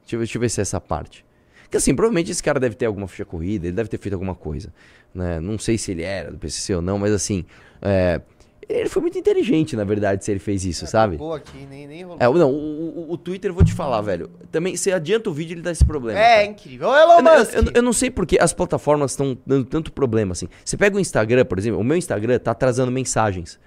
Deixa 0.02 0.16
eu, 0.16 0.20
ver- 0.20 0.26
deixa 0.26 0.38
eu 0.38 0.42
ver 0.42 0.50
se 0.50 0.62
é 0.62 0.64
essa 0.64 0.80
parte. 0.82 1.26
Que 1.70 1.78
assim, 1.78 1.96
provavelmente 1.96 2.32
esse 2.32 2.44
cara 2.44 2.60
deve 2.60 2.76
ter 2.76 2.86
alguma 2.86 3.08
ficha 3.08 3.26
corrida, 3.26 3.68
ele 3.68 3.76
deve 3.76 3.90
ter 3.90 3.98
feito 3.98 4.14
alguma 4.14 4.36
coisa. 4.36 4.72
Né? 5.14 5.40
Não 5.40 5.58
sei 5.58 5.78
se 5.78 5.92
ele 5.92 6.04
era 6.04 6.32
do 6.32 6.38
PCC 6.38 6.76
ou 6.76 6.82
não, 6.82 6.98
mas 7.00 7.12
assim. 7.12 7.44
é, 7.82 8.22
ele 8.68 8.90
foi 8.90 9.02
muito 9.02 9.18
inteligente, 9.18 9.76
na 9.76 9.84
verdade, 9.84 10.26
se 10.26 10.32
ele 10.32 10.40
fez 10.40 10.66
isso, 10.66 10.88
sabe? 10.88 11.18
Boa 11.18 11.38
aqui, 11.38 11.68
nem, 11.70 11.86
nem 11.88 12.04
rolou. 12.04 12.18
É, 12.20 12.26
não, 12.40 12.52
o, 12.52 13.08
o- 13.10 13.14
o 13.14 13.18
Twitter, 13.18 13.52
eu 13.52 13.56
vou 13.56 13.64
te 13.64 13.74
falar, 13.74 14.02
velho. 14.02 14.30
Também, 14.52 14.76
você 14.76 14.92
adianta 14.92 15.30
o 15.30 15.34
vídeo, 15.34 15.54
ele 15.54 15.62
dá 15.62 15.72
esse 15.72 15.86
problema. 15.86 16.20
É, 16.20 16.36
cara. 16.38 16.46
incrível. 16.46 16.88
Ô, 16.90 16.96
Elon 16.98 17.18
Eu, 17.18 17.22
não- 17.24 17.40
Musk. 17.40 17.54
eu- 17.54 17.64
eu 17.76 17.82
não 17.84 17.94
sei 17.94 18.10
porque 18.10 18.38
as 18.40 18.54
plataformas 18.54 19.12
estão 19.12 19.38
dando 19.46 19.66
tanto 19.66 19.92
problema 19.92 20.32
assim. 20.34 20.48
Você 20.64 20.76
pega 20.78 20.96
o 20.98 21.00
Instagram, 21.00 21.46
por 21.46 21.58
exemplo, 21.60 21.80
o 21.80 21.84
meu 21.84 21.96
Instagram 21.98 22.40
tá 22.40 22.52
atrasando 22.52 22.92
mensagens. 22.92 23.60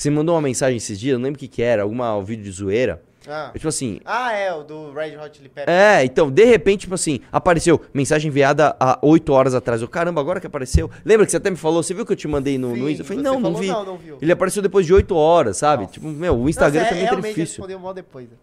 Você 0.00 0.08
mandou 0.08 0.34
uma 0.34 0.40
mensagem 0.40 0.78
esses 0.78 0.98
dias, 0.98 1.18
não 1.18 1.24
lembro 1.24 1.36
o 1.36 1.38
que, 1.38 1.46
que 1.46 1.62
era, 1.62 1.82
alguma 1.82 2.16
um 2.16 2.24
vídeo 2.24 2.42
de 2.42 2.50
zoeira. 2.50 3.02
Ah. 3.28 3.50
Eu, 3.52 3.58
tipo 3.58 3.68
assim. 3.68 4.00
Ah, 4.02 4.32
é, 4.32 4.50
o 4.50 4.62
do 4.62 4.92
Red 4.94 5.14
Hot 5.18 5.36
Chili 5.36 5.50
Peppers. 5.50 5.76
É, 5.76 6.02
então, 6.06 6.30
de 6.30 6.42
repente, 6.46 6.80
tipo 6.80 6.94
assim, 6.94 7.20
apareceu 7.30 7.78
mensagem 7.92 8.30
enviada 8.30 8.74
há 8.80 8.98
8 9.02 9.30
horas 9.30 9.54
atrás. 9.54 9.82
Eu, 9.82 9.88
caramba, 9.88 10.18
agora 10.18 10.40
que 10.40 10.46
apareceu. 10.46 10.90
Lembra 11.04 11.26
que 11.26 11.32
você 11.32 11.36
até 11.36 11.50
me 11.50 11.56
falou? 11.58 11.82
Você 11.82 11.92
viu 11.92 12.06
que 12.06 12.12
eu 12.12 12.16
te 12.16 12.26
mandei 12.26 12.56
no, 12.56 12.74
no 12.74 12.88
Insta? 12.88 13.02
Eu 13.02 13.06
falei, 13.06 13.22
não, 13.22 13.34
não 13.34 13.52
falou, 13.52 13.60
vi. 13.60 13.66
não, 13.66 13.84
não 13.84 13.98
viu. 13.98 14.16
Ele 14.22 14.32
apareceu 14.32 14.62
depois 14.62 14.86
de 14.86 14.94
8 14.94 15.14
horas, 15.14 15.58
sabe? 15.58 15.82
Nossa. 15.82 15.92
Tipo, 15.92 16.08
meu, 16.08 16.34
o 16.34 16.48
Instagram 16.48 16.80
Nossa, 16.80 16.86
é, 16.86 16.94
também 16.94 17.04
tá 17.04 17.10
realmente 17.10 17.34
difícil. 17.34 17.56
respondeu 17.56 17.78
mal 17.78 17.92
depois. 17.92 18.26
né? 18.26 18.36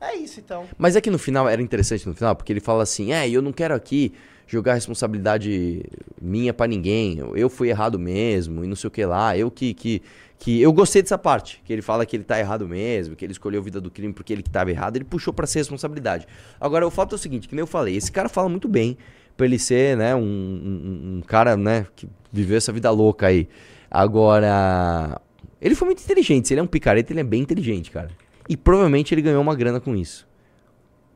É 0.00 0.16
isso, 0.16 0.40
então. 0.40 0.64
Mas 0.76 0.96
é 0.96 1.00
que 1.00 1.08
no 1.08 1.20
final, 1.20 1.48
era 1.48 1.62
interessante 1.62 2.04
no 2.08 2.14
final, 2.16 2.34
porque 2.34 2.52
ele 2.52 2.58
fala 2.58 2.82
assim, 2.82 3.12
é, 3.12 3.30
eu 3.30 3.40
não 3.40 3.52
quero 3.52 3.76
aqui 3.76 4.12
jogar 4.50 4.74
responsabilidade 4.74 5.84
minha 6.20 6.52
pra 6.52 6.66
ninguém, 6.66 7.18
eu, 7.18 7.36
eu 7.36 7.48
fui 7.48 7.68
errado 7.68 7.96
mesmo, 7.96 8.64
e 8.64 8.66
não 8.66 8.74
sei 8.74 8.88
o 8.88 8.90
que 8.90 9.04
lá, 9.04 9.38
eu 9.38 9.48
que, 9.48 9.72
que, 9.72 10.02
que... 10.40 10.60
Eu 10.60 10.72
gostei 10.72 11.02
dessa 11.02 11.16
parte, 11.16 11.62
que 11.64 11.72
ele 11.72 11.82
fala 11.82 12.04
que 12.04 12.16
ele 12.16 12.24
tá 12.24 12.40
errado 12.40 12.66
mesmo, 12.66 13.14
que 13.14 13.24
ele 13.24 13.32
escolheu 13.32 13.60
a 13.60 13.64
vida 13.64 13.80
do 13.80 13.90
crime 13.90 14.12
porque 14.12 14.32
ele 14.32 14.42
que 14.42 14.50
tava 14.50 14.70
errado, 14.70 14.96
ele 14.96 15.04
puxou 15.04 15.32
pra 15.32 15.46
ser 15.46 15.60
responsabilidade. 15.60 16.26
Agora, 16.58 16.84
o 16.84 16.90
fato 16.90 17.14
é 17.14 17.16
o 17.16 17.18
seguinte, 17.18 17.46
que 17.46 17.54
nem 17.54 17.60
eu 17.60 17.66
falei, 17.66 17.94
esse 17.94 18.10
cara 18.10 18.28
fala 18.28 18.48
muito 18.48 18.66
bem 18.66 18.98
pra 19.36 19.46
ele 19.46 19.58
ser, 19.58 19.96
né, 19.96 20.14
um, 20.14 20.20
um, 20.20 21.18
um 21.18 21.22
cara, 21.22 21.56
né, 21.56 21.86
que 21.94 22.08
viveu 22.32 22.56
essa 22.56 22.72
vida 22.72 22.90
louca 22.90 23.28
aí. 23.28 23.48
Agora, 23.90 25.20
ele 25.60 25.74
foi 25.74 25.86
muito 25.86 26.02
inteligente, 26.02 26.48
se 26.48 26.54
ele 26.54 26.60
é 26.60 26.62
um 26.62 26.66
picareta, 26.66 27.12
ele 27.12 27.20
é 27.20 27.24
bem 27.24 27.42
inteligente, 27.42 27.90
cara. 27.90 28.10
E 28.48 28.56
provavelmente 28.56 29.14
ele 29.14 29.22
ganhou 29.22 29.40
uma 29.40 29.54
grana 29.54 29.78
com 29.78 29.94
isso. 29.94 30.26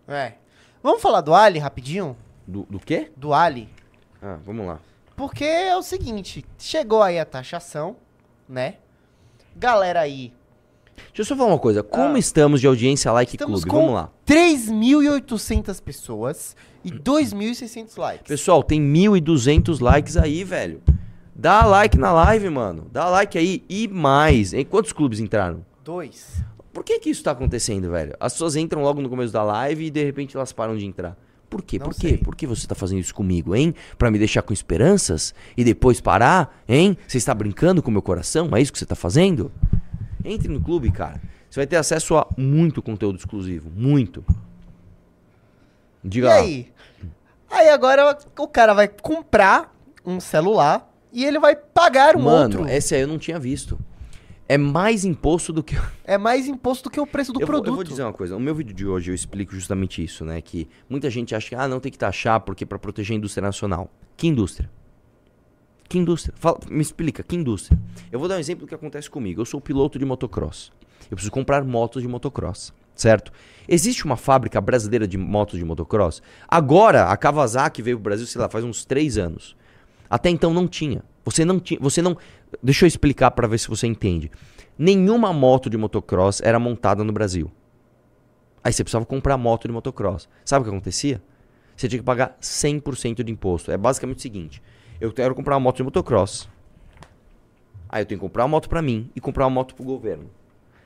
É. 0.07 0.35
Vamos 0.83 1.01
falar 1.01 1.23
do 1.23 1.35
Ali 1.35 1.59
rapidinho? 1.59 2.17
Do, 2.47 2.65
do 2.69 2.79
quê? 2.79 3.11
Do 3.17 3.33
Ali. 3.33 3.69
Ah, 4.23 4.39
vamos 4.45 4.67
lá. 4.67 4.79
Porque 5.17 5.45
é 5.45 5.75
o 5.77 5.83
seguinte, 5.83 6.45
chegou 6.59 7.03
aí 7.03 7.19
a 7.19 7.25
taxação, 7.25 7.97
né? 8.49 8.77
Galera 9.57 10.01
aí, 10.01 10.33
Deixa 11.09 11.23
eu 11.23 11.25
só 11.25 11.37
falar 11.37 11.51
uma 11.51 11.59
coisa. 11.59 11.83
Como 11.83 12.15
Ah. 12.15 12.19
estamos 12.19 12.61
de 12.61 12.67
audiência 12.69 13.11
like 13.11 13.35
estamos 13.35 13.65
clube? 13.65 13.79
Vamos 13.79 13.95
lá. 13.95 14.11
3.800 14.27 15.81
pessoas 15.81 16.57
e 16.85 16.91
2.600 16.91 17.97
likes. 17.97 18.29
Pessoal, 18.29 18.63
tem 18.63 18.81
1.200 18.81 19.81
likes 19.81 20.17
aí, 20.17 20.45
velho. 20.45 20.81
Dá 21.35 21.65
like 21.65 21.99
na 21.99 22.13
live, 22.13 22.49
mano. 22.49 22.87
Dá 22.93 23.09
like 23.09 23.37
aí 23.37 23.65
e 23.69 23.89
mais. 23.89 24.53
Em 24.55 24.65
quantos 24.65 24.93
clubes 24.93 25.19
entraram? 25.19 25.65
Dois. 25.85 26.43
Por 26.73 26.85
que 26.85 26.99
que 27.01 27.11
isso 27.11 27.23
tá 27.25 27.33
acontecendo, 27.33 27.91
velho? 27.91 28.15
As 28.21 28.33
pessoas 28.33 28.55
entram 28.57 28.83
logo 28.83 29.01
no 29.01 29.09
começo 29.09 29.33
da 29.33 29.43
live 29.43 29.87
e 29.87 29.91
de 29.91 30.05
repente 30.05 30.37
elas 30.37 30.53
param 30.53 30.77
de 30.77 30.85
entrar. 30.87 31.17
Por 31.55 31.63
quê? 31.63 31.79
Não 31.79 31.87
Por 31.87 31.95
quê? 31.95 32.09
sei. 32.09 32.19
Por 32.19 32.35
que 32.35 32.47
você 32.49 32.67
tá 32.67 32.75
fazendo 32.75 32.99
isso 33.01 33.15
comigo, 33.15 33.55
hein? 33.55 33.73
Pra 33.97 34.11
me 34.11 34.19
deixar 34.19 34.43
com 34.43 34.53
esperanças 34.53 35.33
e 35.57 35.63
depois 35.63 36.01
parar, 36.01 36.61
hein? 36.69 36.97
Você 37.07 37.17
está 37.19 37.33
brincando 37.33 37.81
com 37.81 37.91
o 37.91 37.93
meu 37.93 38.03
coração? 38.03 38.49
É 38.57 38.61
isso 38.61 38.73
que 38.73 38.79
você 38.79 38.85
tá 38.87 38.97
fazendo? 38.97 39.53
Entre 40.25 40.49
no 40.49 40.61
clube, 40.61 40.91
cara. 40.91 41.21
Você 41.49 41.61
vai 41.61 41.67
ter 41.69 41.77
acesso 41.77 42.17
a 42.17 42.27
muito 42.37 42.83
conteúdo 42.83 43.19
exclusivo. 43.19 43.71
Muito. 43.77 44.25
Diga 46.03 46.27
E 46.27 46.31
lá. 46.31 46.35
aí? 46.37 46.73
Aí 47.51 47.69
agora 47.69 48.19
o 48.37 48.49
cara 48.49 48.75
vai 48.75 48.89
comprar 48.89 49.73
um 50.05 50.19
celular 50.19 50.93
e 51.13 51.25
ele 51.25 51.39
vai 51.39 51.55
pagar 51.55 52.17
um 52.17 52.23
Mano, 52.23 52.59
outro. 52.61 52.69
esse 52.75 52.95
aí 52.97 53.03
eu 53.03 53.07
não 53.09 53.19
tinha 53.19 53.39
visto. 53.39 53.79
É 54.55 54.59
mais 54.59 55.05
imposto 55.05 55.53
do 55.53 55.65
que. 55.65 55.75
É 56.07 56.17
mais 56.19 56.47
imposto 56.47 56.85
do 56.85 56.91
que 56.91 57.01
o 57.01 57.07
preço 57.07 57.33
do 57.33 57.41
eu, 57.41 57.47
vou, 57.47 57.55
produto. 57.55 57.69
eu 57.69 57.75
vou 57.75 57.83
dizer 57.85 58.03
uma 58.03 58.13
coisa. 58.13 58.35
No 58.35 58.41
meu 58.41 58.55
vídeo 58.55 58.75
de 58.75 58.87
hoje 58.87 59.11
eu 59.11 59.15
explico 59.15 59.55
justamente 59.55 60.05
isso, 60.05 60.25
né? 60.25 60.41
Que 60.41 60.69
muita 60.89 61.09
gente 61.11 61.35
acha 61.35 61.49
que 61.49 61.55
ah, 61.55 61.67
não 61.67 61.81
tem 61.81 61.91
que 61.91 61.99
taxar 61.99 62.39
porque 62.41 62.65
para 62.65 62.79
proteger 62.79 63.15
a 63.15 63.19
indústria 63.19 63.43
nacional. 63.43 63.91
Que 64.17 64.29
indústria? 64.29 64.71
Que 65.89 65.99
indústria? 65.99 66.35
Fala- 66.39 66.61
me 66.71 66.83
explica, 66.83 67.23
que 67.23 67.35
indústria? 67.35 67.79
Eu 68.13 68.19
vou 68.19 68.29
dar 68.29 68.37
um 68.37 68.39
exemplo 68.39 68.65
do 68.67 68.69
que 68.69 68.75
acontece 68.75 69.11
comigo. 69.11 69.41
Eu 69.41 69.45
sou 69.45 69.61
piloto 69.61 69.99
de 69.99 70.05
motocross. 70.05 70.71
Eu 71.11 71.17
preciso 71.17 71.33
comprar 71.33 71.65
motos 71.65 72.03
de 72.03 72.09
motocross, 72.09 72.73
certo? 72.95 73.33
Existe 73.69 74.05
uma 74.05 74.17
fábrica 74.17 74.61
brasileira 74.61 75.09
de 75.09 75.19
motos 75.19 75.59
de 75.59 75.65
motocross? 75.65 76.23
Agora, 76.47 77.07
a 77.07 77.17
Kawasaki 77.17 77.83
veio 77.83 77.97
pro 77.97 78.05
Brasil, 78.05 78.27
sei 78.27 78.41
lá, 78.41 78.49
faz 78.49 78.65
uns 78.65 78.85
três 78.85 79.19
anos. 79.19 79.57
Até 80.09 80.31
então 80.31 80.55
não 80.55 80.69
tinha. 80.69 81.03
Você 81.25 81.45
não 81.45 81.59
tinha. 81.59 81.81
Você 81.81 82.03
não. 82.03 82.17
Deixa 82.63 82.85
eu 82.85 82.87
explicar 82.87 83.31
para 83.31 83.49
ver 83.49 83.59
se 83.59 83.69
você 83.69 83.87
entende. 83.87 84.31
Nenhuma 84.79 85.33
moto 85.33 85.71
de 85.71 85.77
motocross 85.77 86.41
era 86.43 86.59
montada 86.59 87.03
no 87.03 87.13
Brasil. 87.13 87.51
Aí 88.63 88.73
você 88.73 88.83
precisava 88.83 89.05
comprar 89.05 89.37
moto 89.37 89.67
de 89.67 89.73
motocross. 89.73 90.29
Sabe 90.45 90.63
o 90.63 90.65
que 90.65 90.71
acontecia? 90.75 91.23
Você 91.77 91.89
tinha 91.89 91.99
que 91.99 92.05
pagar 92.05 92.37
100% 92.41 93.23
de 93.23 93.33
imposto. 93.33 93.71
É 93.71 93.77
basicamente 93.77 94.19
o 94.19 94.23
seguinte: 94.23 94.63
eu 95.01 95.13
quero 95.13 95.35
comprar 95.35 95.55
uma 95.55 95.61
moto 95.61 95.77
de 95.77 95.83
motocross. 95.83 96.49
Aí 97.89 98.03
eu 98.03 98.07
tenho 98.07 98.19
que 98.19 98.27
comprar 98.27 98.45
uma 98.45 98.49
moto 98.49 98.69
pra 98.69 98.83
mim 98.83 99.11
e 99.15 99.21
comprar 99.21 99.45
uma 99.45 99.51
moto 99.51 99.75
pro 99.75 99.85
governo. 99.85 100.31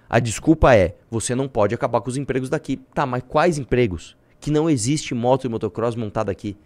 A 0.09 0.19
desculpa 0.19 0.75
é: 0.75 0.97
você 1.11 1.35
não 1.35 1.49
pode 1.49 1.75
acabar 1.75 2.01
com 2.01 2.09
os 2.09 2.17
empregos 2.17 2.49
daqui. 2.49 2.77
Tá, 2.95 3.05
mas 3.05 3.23
quais 3.27 3.59
empregos? 3.59 4.17
Que 4.41 4.51
não 4.51 4.71
existe 4.71 5.15
moto 5.15 5.43
de 5.43 5.49
motocross 5.49 5.97
montada 5.97 6.31
aqui. 6.31 6.57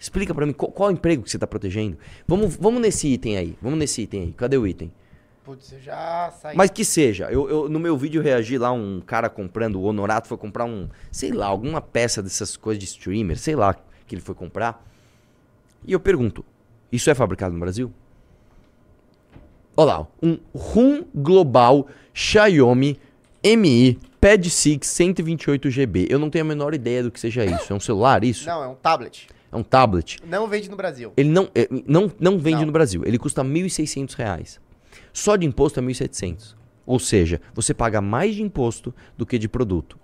Explica 0.00 0.34
pra 0.34 0.46
mim 0.46 0.52
qual, 0.54 0.72
qual 0.72 0.90
emprego 0.90 1.22
que 1.22 1.30
você 1.30 1.38
tá 1.38 1.46
protegendo. 1.46 1.98
Vamos, 2.26 2.56
vamos 2.56 2.80
nesse 2.80 3.06
item 3.06 3.36
aí. 3.36 3.56
Vamos 3.60 3.78
nesse 3.78 4.00
item 4.00 4.22
aí. 4.22 4.32
Cadê 4.32 4.56
o 4.56 4.66
item? 4.66 4.90
Putz, 5.44 5.72
eu 5.72 5.80
já 5.80 6.32
saí. 6.40 6.56
Mas 6.56 6.70
que 6.70 6.84
seja, 6.84 7.30
eu, 7.30 7.48
eu- 7.50 7.68
no 7.68 7.78
meu 7.78 7.96
vídeo 7.98 8.20
eu 8.20 8.22
reagi 8.24 8.56
lá, 8.56 8.72
um 8.72 9.02
cara 9.04 9.28
comprando, 9.28 9.76
o 9.78 9.82
Honorato 9.82 10.26
foi 10.26 10.38
comprar 10.38 10.64
um, 10.64 10.88
sei 11.12 11.32
lá, 11.32 11.46
alguma 11.46 11.80
peça 11.82 12.22
dessas 12.22 12.56
coisas 12.56 12.78
de 12.82 12.86
streamer, 12.86 13.38
sei 13.38 13.54
lá, 13.54 13.74
que 14.06 14.14
ele 14.14 14.22
foi 14.22 14.34
comprar. 14.34 14.82
E 15.86 15.92
eu 15.92 16.00
pergunto, 16.00 16.44
isso 16.90 17.10
é 17.10 17.14
fabricado 17.14 17.52
no 17.54 17.60
Brasil? 17.60 17.92
Olha 19.76 19.86
lá, 19.94 20.06
um 20.22 20.38
RUM 20.54 21.04
Global 21.14 21.86
Xiaomi 22.12 22.98
Mi 23.44 23.98
Pad 24.20 24.48
6 24.50 24.78
128GB. 24.80 26.06
Eu 26.10 26.18
não 26.18 26.28
tenho 26.28 26.44
a 26.44 26.48
menor 26.48 26.74
ideia 26.74 27.02
do 27.02 27.10
que 27.10 27.18
seja 27.18 27.44
isso. 27.44 27.72
É 27.72 27.76
um 27.76 27.80
celular 27.80 28.22
isso? 28.22 28.46
Não, 28.46 28.62
é 28.62 28.68
um 28.68 28.74
tablet. 28.74 29.26
É 29.52 29.56
um 29.56 29.62
tablet. 29.62 30.18
Não 30.26 30.46
vende 30.48 30.70
no 30.70 30.76
Brasil. 30.76 31.12
Ele 31.16 31.28
não, 31.28 31.50
é, 31.54 31.68
não, 31.86 32.10
não 32.20 32.38
vende 32.38 32.58
Não. 32.60 32.66
no 32.66 32.72
Brasil. 32.72 33.02
Ele 33.04 33.18
custa 33.18 33.42
1.600 33.42 34.14
reais. 34.14 34.60
Só 35.12 35.34
de 35.36 35.44
imposto 35.46 35.80
é 35.80 35.82
1.700. 35.82 36.54
Ou 36.86 36.98
seja, 36.98 37.40
você 37.52 37.74
paga 37.74 38.00
mais 38.00 38.34
de 38.34 38.42
imposto 38.42 38.94
do 39.16 39.26
que 39.26 39.38
de 39.38 39.48
produto. 39.48 39.98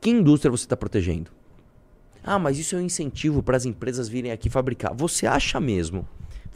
Que 0.00 0.10
indústria 0.10 0.50
você 0.50 0.64
está 0.64 0.76
protegendo? 0.76 1.30
Ah, 2.22 2.38
mas 2.38 2.58
isso 2.58 2.74
é 2.74 2.78
um 2.78 2.82
incentivo 2.82 3.42
para 3.42 3.56
as 3.56 3.64
empresas 3.64 4.08
virem 4.08 4.30
aqui 4.32 4.48
fabricar. 4.50 4.94
Você 4.94 5.26
acha 5.26 5.60
mesmo 5.60 6.06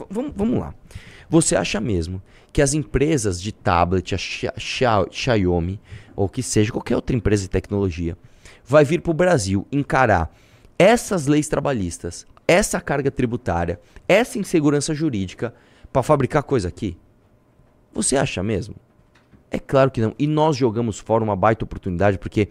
vamos, 0.09 0.31
vamos 0.35 0.59
lá. 0.59 0.73
Você 1.29 1.55
acha 1.55 1.79
mesmo 1.79 2.21
que 2.51 2.61
as 2.61 2.73
empresas 2.73 3.41
de 3.41 3.51
tablet, 3.51 4.13
a 4.13 4.17
Xia- 4.17 4.53
Xia- 4.57 5.07
Xiaomi, 5.11 5.79
ou 6.15 6.27
que 6.27 6.43
seja, 6.43 6.71
qualquer 6.71 6.95
outra 6.95 7.15
empresa 7.15 7.43
de 7.43 7.49
tecnologia, 7.49 8.17
vai 8.65 8.83
vir 8.83 9.01
para 9.01 9.11
o 9.11 9.13
Brasil 9.13 9.65
encarar 9.71 10.33
essas 10.81 11.27
leis 11.27 11.47
trabalhistas, 11.47 12.25
essa 12.47 12.81
carga 12.81 13.11
tributária, 13.11 13.79
essa 14.07 14.39
insegurança 14.39 14.95
jurídica 14.95 15.53
para 15.93 16.01
fabricar 16.01 16.41
coisa 16.41 16.69
aqui? 16.69 16.97
Você 17.93 18.17
acha 18.17 18.41
mesmo? 18.41 18.73
É 19.51 19.59
claro 19.59 19.91
que 19.91 20.01
não. 20.01 20.15
E 20.17 20.25
nós 20.25 20.57
jogamos 20.57 20.97
fora 20.97 21.23
uma 21.23 21.35
baita 21.35 21.63
oportunidade 21.63 22.17
porque 22.17 22.49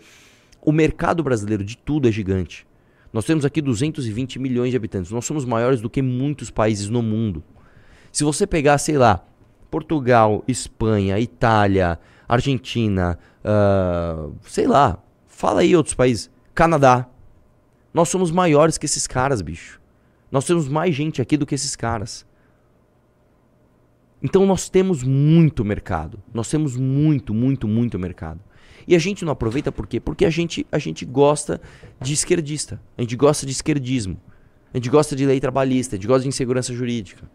o 0.62 0.70
mercado 0.70 1.24
brasileiro 1.24 1.64
de 1.64 1.76
tudo 1.76 2.06
é 2.06 2.12
gigante. 2.12 2.64
Nós 3.12 3.24
temos 3.24 3.44
aqui 3.44 3.60
220 3.60 4.38
milhões 4.38 4.70
de 4.70 4.76
habitantes. 4.76 5.10
Nós 5.10 5.24
somos 5.24 5.44
maiores 5.44 5.80
do 5.80 5.90
que 5.90 6.00
muitos 6.00 6.52
países 6.52 6.88
no 6.88 7.02
mundo. 7.02 7.42
Se 8.12 8.22
você 8.22 8.46
pegar, 8.46 8.78
sei 8.78 8.96
lá, 8.96 9.24
Portugal, 9.72 10.44
Espanha, 10.46 11.18
Itália, 11.18 11.98
Argentina, 12.28 13.18
ah, 13.44 14.28
sei 14.44 14.68
lá, 14.68 15.02
fala 15.26 15.62
aí 15.62 15.74
outros 15.74 15.96
países, 15.96 16.30
Canadá. 16.54 17.08
Nós 17.92 18.08
somos 18.08 18.30
maiores 18.30 18.78
que 18.78 18.86
esses 18.86 19.06
caras, 19.06 19.42
bicho. 19.42 19.80
Nós 20.30 20.44
temos 20.44 20.68
mais 20.68 20.94
gente 20.94 21.20
aqui 21.20 21.36
do 21.36 21.44
que 21.44 21.54
esses 21.54 21.74
caras. 21.74 22.24
Então 24.22 24.46
nós 24.46 24.68
temos 24.68 25.02
muito 25.02 25.64
mercado. 25.64 26.22
Nós 26.32 26.48
temos 26.48 26.76
muito, 26.76 27.34
muito, 27.34 27.66
muito 27.66 27.98
mercado. 27.98 28.40
E 28.86 28.94
a 28.94 28.98
gente 28.98 29.24
não 29.24 29.32
aproveita 29.32 29.72
por 29.72 29.86
quê? 29.86 29.98
Porque 29.98 30.24
a 30.24 30.30
gente, 30.30 30.66
a 30.70 30.78
gente 30.78 31.04
gosta 31.04 31.60
de 32.00 32.12
esquerdista. 32.12 32.80
A 32.96 33.02
gente 33.02 33.16
gosta 33.16 33.44
de 33.44 33.52
esquerdismo. 33.52 34.20
A 34.72 34.76
gente 34.76 34.88
gosta 34.88 35.16
de 35.16 35.26
lei 35.26 35.40
trabalhista, 35.40 35.96
a 35.96 35.98
gente 35.98 36.06
gosta 36.06 36.22
de 36.22 36.28
insegurança 36.28 36.72
jurídica. 36.72 37.28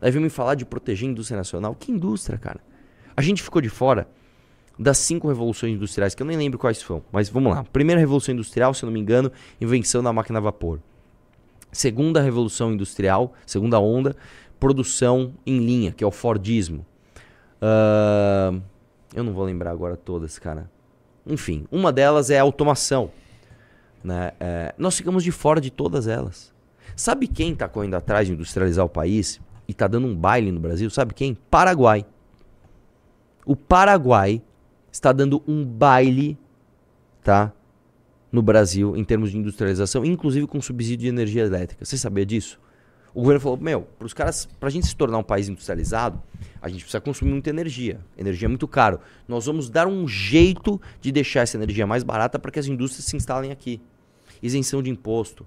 Aí 0.00 0.10
vem 0.10 0.22
me 0.22 0.28
falar 0.28 0.54
de 0.54 0.64
proteger 0.64 1.08
a 1.08 1.12
indústria 1.12 1.36
nacional. 1.36 1.74
Que 1.74 1.90
indústria, 1.90 2.38
cara? 2.38 2.60
A 3.16 3.22
gente 3.22 3.42
ficou 3.42 3.60
de 3.60 3.68
fora 3.68 4.08
das 4.82 4.98
cinco 4.98 5.28
revoluções 5.28 5.74
industriais, 5.74 6.14
que 6.14 6.22
eu 6.22 6.26
nem 6.26 6.36
lembro 6.36 6.58
quais 6.58 6.82
foram. 6.82 7.02
Mas 7.12 7.28
vamos 7.28 7.52
lá. 7.52 7.64
Primeira 7.64 8.00
revolução 8.00 8.34
industrial, 8.34 8.74
se 8.74 8.84
eu 8.84 8.88
não 8.88 8.92
me 8.92 9.00
engano, 9.00 9.30
invenção 9.60 10.02
da 10.02 10.12
máquina 10.12 10.38
a 10.38 10.42
vapor. 10.42 10.80
Segunda 11.70 12.20
revolução 12.20 12.72
industrial, 12.72 13.32
segunda 13.46 13.78
onda, 13.78 14.14
produção 14.60 15.32
em 15.46 15.58
linha, 15.58 15.92
que 15.92 16.04
é 16.04 16.06
o 16.06 16.10
Fordismo. 16.10 16.84
Ah, 17.60 18.52
eu 19.14 19.22
não 19.22 19.32
vou 19.32 19.44
lembrar 19.44 19.70
agora 19.70 19.96
todas, 19.96 20.38
cara. 20.38 20.70
Enfim, 21.26 21.66
uma 21.70 21.92
delas 21.92 22.28
é 22.30 22.38
a 22.38 22.42
automação. 22.42 23.10
Né? 24.02 24.32
É, 24.40 24.74
nós 24.76 24.96
ficamos 24.96 25.22
de 25.22 25.30
fora 25.30 25.60
de 25.60 25.70
todas 25.70 26.08
elas. 26.08 26.52
Sabe 26.96 27.28
quem 27.28 27.52
está 27.52 27.68
correndo 27.68 27.94
atrás 27.94 28.26
de 28.26 28.34
industrializar 28.34 28.84
o 28.84 28.88
país 28.88 29.40
e 29.66 29.72
está 29.72 29.86
dando 29.86 30.06
um 30.08 30.14
baile 30.14 30.50
no 30.50 30.60
Brasil? 30.60 30.90
Sabe 30.90 31.14
quem? 31.14 31.34
Paraguai. 31.48 32.04
O 33.46 33.56
Paraguai 33.56 34.42
está 34.92 35.10
dando 35.10 35.42
um 35.48 35.64
baile, 35.64 36.38
tá? 37.24 37.52
No 38.30 38.42
Brasil, 38.42 38.96
em 38.96 39.02
termos 39.02 39.30
de 39.30 39.38
industrialização, 39.38 40.04
inclusive 40.04 40.46
com 40.46 40.60
subsídio 40.60 40.98
de 40.98 41.08
energia 41.08 41.42
elétrica. 41.42 41.84
Você 41.84 41.96
sabia 41.96 42.24
disso? 42.24 42.60
O 43.14 43.20
governo 43.20 43.40
falou, 43.40 43.58
meu, 43.58 43.82
para 43.82 44.06
os 44.06 44.14
caras, 44.14 44.46
para 44.58 44.68
a 44.68 44.72
gente 44.72 44.86
se 44.86 44.96
tornar 44.96 45.18
um 45.18 45.22
país 45.22 45.48
industrializado, 45.48 46.22
a 46.62 46.68
gente 46.68 46.80
precisa 46.80 47.00
consumir 47.00 47.32
muita 47.32 47.50
energia. 47.50 48.00
Energia 48.16 48.46
é 48.46 48.48
muito 48.48 48.66
caro. 48.66 49.00
Nós 49.28 49.44
vamos 49.44 49.68
dar 49.68 49.86
um 49.86 50.08
jeito 50.08 50.80
de 51.00 51.12
deixar 51.12 51.40
essa 51.40 51.56
energia 51.56 51.86
mais 51.86 52.02
barata 52.02 52.38
para 52.38 52.50
que 52.50 52.58
as 52.58 52.66
indústrias 52.66 53.04
se 53.04 53.16
instalem 53.16 53.50
aqui. 53.50 53.82
Isenção 54.42 54.82
de 54.82 54.90
imposto, 54.90 55.46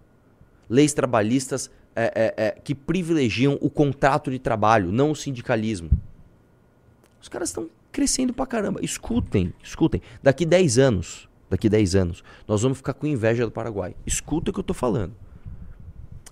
leis 0.69 0.93
trabalhistas 0.93 1.71
é, 1.95 2.33
é, 2.37 2.45
é, 2.45 2.51
que 2.51 2.75
privilegiam 2.75 3.57
o 3.61 3.69
contrato 3.69 4.29
de 4.29 4.37
trabalho, 4.37 4.91
não 4.91 5.11
o 5.11 5.15
sindicalismo. 5.15 5.89
Os 7.19 7.27
caras 7.27 7.49
estão 7.49 7.67
crescendo 7.95 8.33
pra 8.33 8.45
caramba. 8.45 8.81
Escutem, 8.83 9.53
escutem. 9.63 10.01
Daqui 10.21 10.45
10 10.45 10.77
anos, 10.77 11.29
daqui 11.49 11.69
10 11.69 11.95
anos, 11.95 12.23
nós 12.45 12.61
vamos 12.61 12.77
ficar 12.77 12.93
com 12.93 13.07
inveja 13.07 13.45
do 13.45 13.51
Paraguai. 13.51 13.95
Escuta 14.05 14.51
o 14.51 14.53
que 14.53 14.59
eu 14.59 14.63
tô 14.63 14.73
falando. 14.73 15.13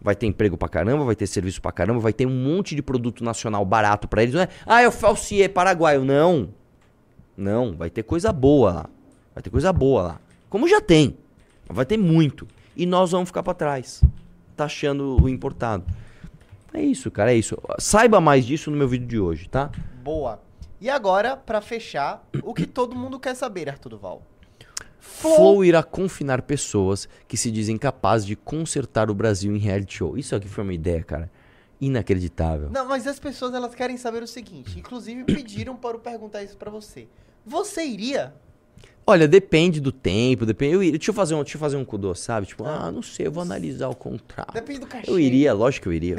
Vai 0.02 0.14
ter 0.14 0.28
emprego 0.28 0.58
pra 0.58 0.68
caramba, 0.68 1.06
vai 1.06 1.16
ter 1.16 1.26
serviço 1.26 1.62
pra 1.62 1.72
caramba, 1.72 2.02
vai 2.02 2.12
ter 2.12 2.26
um 2.26 2.44
monte 2.44 2.76
de 2.76 2.82
produto 2.82 3.24
nacional 3.24 3.64
barato 3.64 4.10
pra 4.10 4.22
eles. 4.22 4.36
Não 4.36 4.42
é, 4.42 4.50
ah, 4.66 4.84
eu 4.84 4.92
falsiei 4.92 5.48
paraguaio. 5.48 6.04
Não. 6.04 6.50
Não, 7.38 7.78
vai 7.78 7.90
ter 7.90 8.04
coisa 8.04 8.34
boa 8.34 8.74
lá. 8.74 8.90
Vai 9.34 9.42
ter 9.42 9.50
coisa 9.50 9.72
boa 9.72 10.02
lá. 10.02 10.22
Como 10.50 10.68
já 10.68 10.82
tem. 10.82 11.18
Vai 11.70 11.86
ter 11.86 11.96
muito. 11.98 12.46
E 12.76 12.86
nós 12.86 13.12
vamos 13.12 13.30
ficar 13.30 13.42
pra 13.42 13.54
trás. 13.54 14.04
Taxando 14.58 15.18
o 15.24 15.30
importado. 15.30 15.86
É 16.74 16.82
isso, 16.82 17.10
cara, 17.10 17.32
é 17.32 17.38
isso. 17.38 17.58
Saiba 17.80 18.20
mais 18.20 18.46
disso 18.46 18.70
no 18.70 18.76
meu 18.76 18.90
vídeo 18.90 19.08
de 19.08 19.20
hoje, 19.20 19.48
tá? 19.48 19.72
Boa. 20.04 20.42
E 20.84 20.90
agora, 20.90 21.38
pra 21.38 21.62
fechar, 21.62 22.28
o 22.44 22.54
que 22.54 22.66
todo 22.66 22.94
mundo 22.94 23.18
quer 23.18 23.34
saber, 23.36 23.70
Arthur 23.70 23.88
Duval? 23.88 24.22
Flow 25.00 25.64
irá 25.64 25.82
confinar 25.82 26.42
pessoas 26.42 27.08
que 27.26 27.38
se 27.38 27.50
dizem 27.50 27.78
capazes 27.78 28.28
de 28.28 28.36
consertar 28.36 29.10
o 29.10 29.16
Brasil 29.16 29.56
em 29.56 29.60
reality 29.60 30.00
show. 30.00 30.18
Isso 30.18 30.36
aqui 30.36 30.50
foi 30.50 30.62
uma 30.62 30.74
ideia, 30.74 31.02
cara. 31.02 31.32
Inacreditável. 31.80 32.70
Não, 32.70 32.86
mas 32.86 33.08
as 33.08 33.18
pessoas 33.18 33.54
elas 33.54 33.74
querem 33.74 33.96
saber 33.96 34.24
o 34.24 34.28
seguinte. 34.28 34.78
Inclusive 34.78 35.24
pediram 35.24 35.74
para 35.78 35.96
eu 35.96 36.02
perguntar 36.02 36.44
isso 36.44 36.58
pra 36.58 36.70
você. 36.70 37.08
Você 37.46 37.86
iria? 37.86 38.34
Olha, 39.06 39.28
depende 39.28 39.82
do 39.82 39.92
tempo, 39.92 40.46
depende. 40.46 40.74
Eu 40.76 40.82
iria, 40.82 40.98
deixa 40.98 41.12
eu 41.12 41.16
fazer 41.16 41.36
um, 41.36 41.44
deixa 41.44 41.58
eu 41.58 41.60
fazer 41.60 41.76
um 41.76 41.84
kudô, 41.84 42.16
sabe? 42.16 42.48
Tipo, 42.48 42.64
ah, 42.66 42.90
não 42.90 43.02
sei, 43.02 43.28
eu 43.28 43.32
vou 43.32 43.44
analisar 43.44 43.90
o 43.90 43.96
contrato. 43.96 44.54
Depende 44.54 44.80
do 44.80 44.88
cachê. 44.88 45.12
Eu 45.12 45.20
iria, 45.20 45.54
lógico 45.54 45.84
que 45.84 45.90
eu 45.90 45.94
iria. 45.94 46.18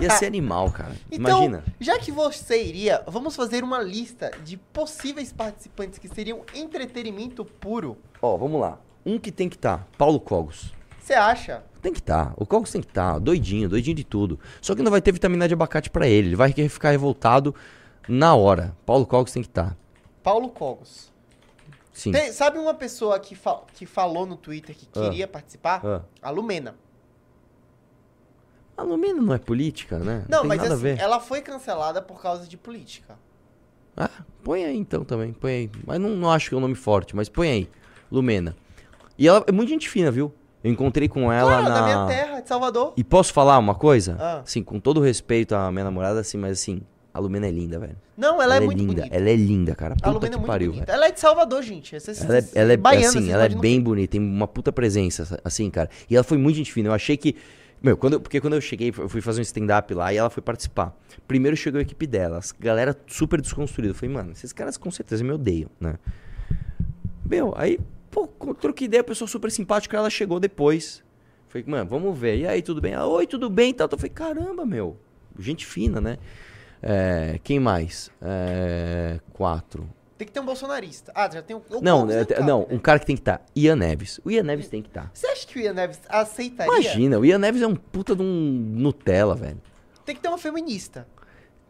Ia 0.00 0.10
ser 0.10 0.26
animal, 0.30 0.72
cara. 0.72 0.96
Então, 1.10 1.44
Imagina. 1.44 1.64
já 1.78 1.98
que 2.00 2.10
você 2.10 2.62
iria, 2.62 3.02
vamos 3.06 3.36
fazer 3.36 3.62
uma 3.62 3.80
lista 3.80 4.32
de 4.44 4.56
possíveis 4.56 5.32
participantes 5.32 6.00
que 6.00 6.08
seriam 6.08 6.40
entretenimento 6.52 7.44
puro. 7.44 7.96
Ó, 8.20 8.36
vamos 8.36 8.60
lá. 8.60 8.80
Um 9.06 9.16
que 9.18 9.30
tem 9.30 9.48
que 9.48 9.56
estar, 9.56 9.86
Paulo 9.96 10.18
Cogos. 10.18 10.72
Você 11.00 11.14
acha? 11.14 11.62
Tem 11.80 11.92
que 11.92 12.00
estar. 12.00 12.34
O 12.36 12.44
Cogos 12.44 12.72
tem 12.72 12.80
que 12.80 12.88
estar, 12.88 13.18
doidinho, 13.18 13.68
doidinho 13.68 13.96
de 13.96 14.04
tudo. 14.04 14.38
Só 14.60 14.74
que 14.74 14.82
não 14.82 14.90
vai 14.90 15.00
ter 15.00 15.12
vitamina 15.12 15.46
de 15.46 15.54
abacate 15.54 15.88
pra 15.88 16.08
ele. 16.08 16.28
Ele 16.28 16.36
vai 16.36 16.52
ficar 16.52 16.90
revoltado 16.90 17.54
na 18.08 18.34
hora. 18.34 18.76
Paulo 18.84 19.06
Cogos 19.06 19.32
tem 19.32 19.42
que 19.42 19.48
estar. 19.48 19.76
Paulo 20.22 20.48
Cogos. 20.50 21.10
Sim. 22.00 22.12
Tem- 22.12 22.32
sabe 22.32 22.58
uma 22.58 22.72
pessoa 22.72 23.18
que, 23.20 23.36
que 23.74 23.84
falou 23.84 24.24
no 24.24 24.34
Twitter 24.36 24.74
que 24.74 24.88
Ah. 24.96 25.00
queria 25.02 25.28
participar? 25.28 25.84
Ah. 25.84 26.00
A 26.22 26.30
Lumena. 26.30 26.74
A 28.74 28.82
Lumena 28.82 29.20
não 29.20 29.34
é 29.34 29.38
política, 29.38 29.98
né? 29.98 30.24
Não, 30.28 30.40
tem 30.40 30.48
mas 30.48 30.62
assim, 30.64 30.96
ela 30.98 31.20
foi 31.20 31.42
cancelada 31.42 32.00
por 32.00 32.22
causa 32.22 32.46
de 32.46 32.56
política. 32.56 33.18
Ah, 33.94 34.08
põe 34.42 34.64
aí 34.64 34.76
então 34.78 35.04
também, 35.04 35.32
põe 35.34 35.50
aí. 35.52 35.70
Mas 35.86 36.00
não, 36.00 36.08
não 36.10 36.30
acho 36.30 36.48
que 36.48 36.54
é 36.54 36.58
um 36.58 36.60
nome 36.62 36.74
forte, 36.74 37.14
mas 37.14 37.28
põe 37.28 37.50
aí. 37.50 37.70
Lumena. 38.10 38.56
E 39.18 39.28
ela 39.28 39.44
é 39.46 39.52
muito 39.52 39.68
gente 39.68 39.86
fina, 39.88 40.10
viu? 40.10 40.32
Eu 40.64 40.70
encontrei 40.72 41.06
com 41.08 41.30
ela 41.30 41.50
Claro, 41.50 41.68
na. 41.68 41.74
da 41.74 41.82
minha 41.82 42.06
terra, 42.06 42.40
de 42.40 42.48
Salvador. 42.48 42.94
E 42.96 43.04
posso 43.04 43.32
falar 43.34 43.58
uma 43.58 43.74
coisa? 43.74 44.16
Ah. 44.18 44.42
Sim, 44.46 44.62
com 44.62 44.80
todo 44.80 45.00
respeito 45.02 45.54
à 45.54 45.70
minha 45.70 45.84
namorada, 45.84 46.20
assim, 46.20 46.38
mas 46.38 46.52
assim, 46.52 46.80
a 47.12 47.18
Lumena 47.18 47.46
é 47.46 47.50
linda, 47.50 47.78
velho. 47.78 47.96
Não, 48.16 48.40
ela, 48.40 48.56
é 48.56 48.60
muito 48.60 48.78
linda, 48.78 48.94
bonita. 49.02 49.16
ela 49.16 49.28
é 49.30 49.36
linda, 49.36 49.74
cara. 49.74 49.94
Puta 49.96 50.08
A 50.08 50.12
Lumena 50.12 50.34
é 50.34 50.38
muito 50.38 50.46
pariu, 50.46 50.70
bonita. 50.72 50.86
velho. 50.86 50.96
Ela 50.96 51.06
é 51.08 51.12
de 51.12 51.20
Salvador, 51.20 51.62
gente. 51.62 51.96
Essa, 51.96 52.12
Ela 52.24 52.38
é, 52.38 52.44
ela 52.54 52.72
é 52.72 52.76
baiana, 52.76 53.06
assim, 53.08 53.30
ela 53.30 53.44
é 53.44 53.48
bem 53.48 53.80
bonita, 53.80 54.12
tem 54.12 54.20
uma 54.20 54.46
puta 54.46 54.70
presença, 54.72 55.40
assim, 55.44 55.68
cara. 55.70 55.90
E 56.08 56.14
ela 56.14 56.24
foi 56.24 56.38
muito 56.38 56.56
gente 56.56 56.72
fina. 56.72 56.88
Eu 56.88 56.92
achei 56.92 57.16
que. 57.16 57.34
Meu, 57.82 57.96
quando 57.96 58.12
eu- 58.14 58.20
porque 58.20 58.40
quando 58.40 58.54
eu 58.54 58.60
cheguei, 58.60 58.92
eu 58.96 59.08
fui 59.08 59.20
fazer 59.22 59.40
um 59.40 59.42
stand-up 59.42 59.92
lá 59.94 60.12
e 60.12 60.16
ela 60.18 60.28
foi 60.28 60.42
participar. 60.42 60.94
Primeiro 61.26 61.56
chegou 61.56 61.78
a 61.78 61.82
equipe 61.82 62.06
dela, 62.06 62.36
as 62.38 62.52
galera 62.52 62.94
super 63.06 63.40
desconstruída. 63.40 63.92
Eu 63.92 63.94
falei, 63.96 64.14
mano, 64.14 64.32
esses 64.32 64.52
caras 64.52 64.76
com 64.76 64.90
certeza 64.90 65.24
me 65.24 65.32
odeiam, 65.32 65.70
né? 65.80 65.94
Meu, 67.24 67.54
aí, 67.56 67.78
pô, 68.10 68.26
troquei 68.54 68.86
ideia, 68.86 69.00
a 69.00 69.04
pessoa 69.04 69.26
super 69.28 69.50
simpática, 69.50 69.96
ela 69.96 70.10
chegou 70.10 70.38
depois. 70.40 71.02
Falei, 71.48 71.64
mano, 71.66 71.88
vamos 71.88 72.18
ver. 72.18 72.38
E 72.38 72.46
aí, 72.46 72.62
tudo 72.62 72.80
bem? 72.80 72.92
Ela, 72.92 73.06
Oi, 73.06 73.26
tudo 73.26 73.48
bem? 73.48 73.70
e 73.70 73.74
Tal. 73.74 73.88
Eu 73.90 73.96
falei, 73.98 74.10
caramba, 74.10 74.64
meu. 74.66 74.96
Gente 75.38 75.64
fina, 75.66 76.00
né? 76.00 76.18
É, 76.82 77.38
quem 77.42 77.60
mais? 77.60 78.10
É, 78.22 79.20
quatro. 79.32 79.88
Tem 80.16 80.26
que 80.26 80.32
ter 80.32 80.40
um 80.40 80.44
bolsonarista. 80.44 81.12
Ah, 81.14 81.30
já 81.32 81.40
tem 81.40 81.56
um. 81.56 81.62
o 81.70 81.80
Não, 81.80 82.10
é, 82.10 82.18
não 82.18 82.24
cabe, 82.26 82.42
não, 82.42 82.60
né? 82.60 82.66
um 82.70 82.78
cara 82.78 82.98
que 82.98 83.06
tem 83.06 83.16
que 83.16 83.22
estar. 83.22 83.42
Ian 83.56 83.76
Neves. 83.76 84.20
O 84.22 84.30
Ian 84.30 84.42
Neves 84.42 84.68
tem 84.68 84.82
que 84.82 84.88
estar. 84.88 85.10
Você 85.14 85.26
acha 85.26 85.46
que 85.46 85.58
o 85.58 85.62
Ian 85.62 85.72
Neves 85.72 85.98
aceitaria? 86.08 86.72
Imagina, 86.72 87.18
o 87.18 87.24
Ian 87.24 87.38
Neves 87.38 87.62
é 87.62 87.66
um 87.66 87.74
puta 87.74 88.14
de 88.14 88.22
um 88.22 88.26
Nutella, 88.26 89.34
velho. 89.34 89.60
Tem 90.04 90.14
que 90.14 90.20
ter 90.20 90.28
uma 90.28 90.38
feminista. 90.38 91.06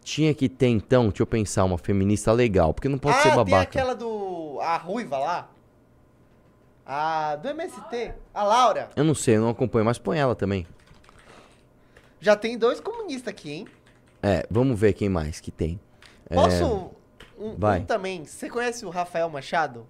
Tinha 0.03 0.35
que 0.35 0.49
ter, 0.49 0.67
então, 0.67 1.09
deixa 1.09 1.23
eu 1.23 1.27
pensar, 1.27 1.65
uma 1.65 1.79
feminista 1.79 2.33
legal, 2.33 2.75
porque 2.75 2.89
não 2.89 2.99
pode 2.99 3.19
ah, 3.19 3.23
ser 3.23 3.29
tem 3.29 3.37
babaca. 3.37 3.63
aquela 3.63 3.95
do. 3.95 4.59
A 4.61 4.77
Ruiva 4.79 5.19
lá. 5.19 5.51
A 6.85 7.37
do 7.37 7.49
MST. 7.51 8.15
A 8.35 8.43
Laura. 8.43 8.91
Eu 8.97 9.05
não 9.05 9.15
sei, 9.15 9.37
eu 9.37 9.43
não 9.43 9.51
acompanho, 9.51 9.85
mas 9.85 9.99
põe 9.99 10.19
ela 10.19 10.35
também. 10.35 10.67
Já 12.21 12.35
tem 12.35 12.59
dois 12.59 12.81
comunistas 12.81 13.29
aqui, 13.29 13.53
hein? 13.53 13.69
É, 14.23 14.47
vamos 14.51 14.79
ver 14.79 14.93
quem 14.93 15.09
mais 15.09 15.41
que 15.41 15.51
tem. 15.51 15.81
Posso. 16.29 16.91
Um, 17.39 17.57
vai. 17.57 17.81
um 17.81 17.85
também. 17.85 18.25
Você 18.25 18.49
conhece 18.51 18.85
o 18.85 18.91
Rafael 18.91 19.29
Machado? 19.31 19.87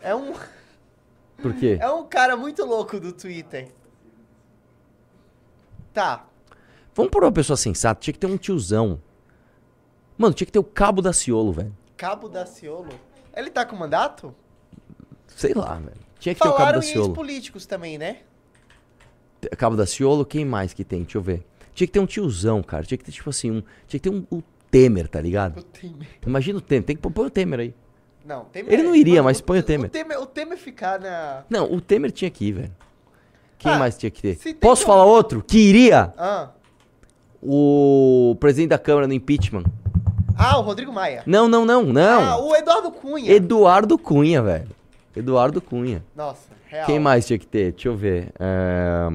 É 0.00 0.14
um, 0.14 0.34
Por 1.40 1.54
quê? 1.54 1.78
é 1.80 1.90
um 1.90 2.04
cara 2.06 2.36
muito 2.36 2.64
louco 2.64 3.00
do 3.00 3.12
Twitter. 3.12 3.70
Tá. 5.92 6.26
Vamos 6.94 7.10
por 7.10 7.24
uma 7.24 7.32
pessoa 7.32 7.56
sensata. 7.56 8.00
Tinha 8.00 8.12
que 8.12 8.18
ter 8.18 8.26
um 8.26 8.36
tiozão. 8.36 9.00
Mano, 10.16 10.34
tinha 10.34 10.46
que 10.46 10.52
ter 10.52 10.58
o 10.58 10.64
Cabo 10.64 11.00
da 11.02 11.12
Ciolo, 11.12 11.52
velho. 11.52 11.76
Cabo 11.96 12.28
da 12.28 12.46
Ciolo. 12.46 12.92
Ele 13.34 13.50
tá 13.50 13.64
com 13.64 13.74
mandato? 13.74 14.34
Sei 15.26 15.54
lá, 15.54 15.74
velho. 15.76 15.96
Tinha 16.20 16.34
que 16.34 16.40
ter 16.40 16.48
o 16.48 16.52
Cabo 16.52 16.58
Falaram 16.58 16.80
da 16.80 16.86
em 16.86 16.88
Ciolo. 16.88 17.08
ex-políticos 17.08 17.66
também, 17.66 17.98
né? 17.98 18.18
Cabo 19.58 19.76
da 19.76 19.86
Ciolo, 19.86 20.24
quem 20.24 20.44
mais 20.44 20.72
que 20.72 20.84
tem? 20.84 21.02
Deixa 21.02 21.18
eu 21.18 21.22
ver. 21.22 21.44
Tinha 21.74 21.86
que 21.86 21.92
ter 21.92 22.00
um 22.00 22.06
tiozão, 22.06 22.62
cara. 22.62 22.84
Tinha 22.84 22.96
que 22.96 23.04
ter, 23.04 23.12
tipo 23.12 23.28
assim, 23.30 23.50
um. 23.50 23.62
Tinha 23.86 24.00
que 24.00 24.08
ter 24.08 24.10
um. 24.10 24.24
O 24.30 24.42
Temer, 24.70 25.08
tá 25.08 25.20
ligado? 25.20 25.58
O 25.58 25.62
Temer. 25.62 26.08
Imagina 26.26 26.58
o 26.58 26.60
Temer. 26.60 26.84
Tem 26.84 26.96
que 26.96 27.02
pôr 27.02 27.26
o 27.26 27.30
Temer 27.30 27.60
aí. 27.60 27.74
Não, 28.24 28.44
Temer. 28.46 28.72
Ele 28.72 28.82
não 28.82 28.94
iria, 28.94 29.22
mas 29.22 29.40
põe 29.40 29.58
o 29.58 29.62
Temer. 29.62 29.86
O 29.86 29.90
Temer, 29.90 30.20
o 30.20 30.26
Temer 30.26 30.56
ficar 30.58 30.98
na. 31.00 31.42
Não, 31.50 31.70
o 31.72 31.80
Temer 31.80 32.10
tinha 32.10 32.30
que 32.30 32.46
ir, 32.46 32.52
velho. 32.52 32.72
Quem 33.58 33.72
Ah, 33.72 33.78
mais 33.78 33.96
tinha 33.98 34.10
que 34.10 34.20
ter? 34.34 34.54
Posso 34.56 34.82
que- 34.82 34.86
falar 34.86 35.04
outro? 35.04 35.42
Que 35.46 35.58
iria 35.58 36.12
Ah. 36.18 36.50
o 37.42 38.36
presidente 38.40 38.70
da 38.70 38.78
Câmara 38.78 39.06
no 39.06 39.12
impeachment. 39.12 39.64
Ah, 40.36 40.58
o 40.58 40.62
Rodrigo 40.62 40.92
Maia. 40.92 41.22
Não, 41.26 41.48
não, 41.48 41.64
não, 41.64 41.84
não. 41.84 42.22
Ah, 42.22 42.36
o 42.38 42.54
Eduardo 42.56 42.90
Cunha. 42.90 43.30
Eduardo 43.32 43.96
Cunha, 43.98 44.42
velho. 44.42 44.68
Eduardo 45.14 45.60
Cunha. 45.60 46.04
Nossa, 46.16 46.48
real. 46.66 46.86
Quem 46.86 46.98
mais 46.98 47.26
tinha 47.26 47.38
que 47.38 47.46
ter? 47.46 47.72
Deixa 47.72 47.88
eu 47.88 47.96
ver. 47.96 48.32
É, 48.38 49.08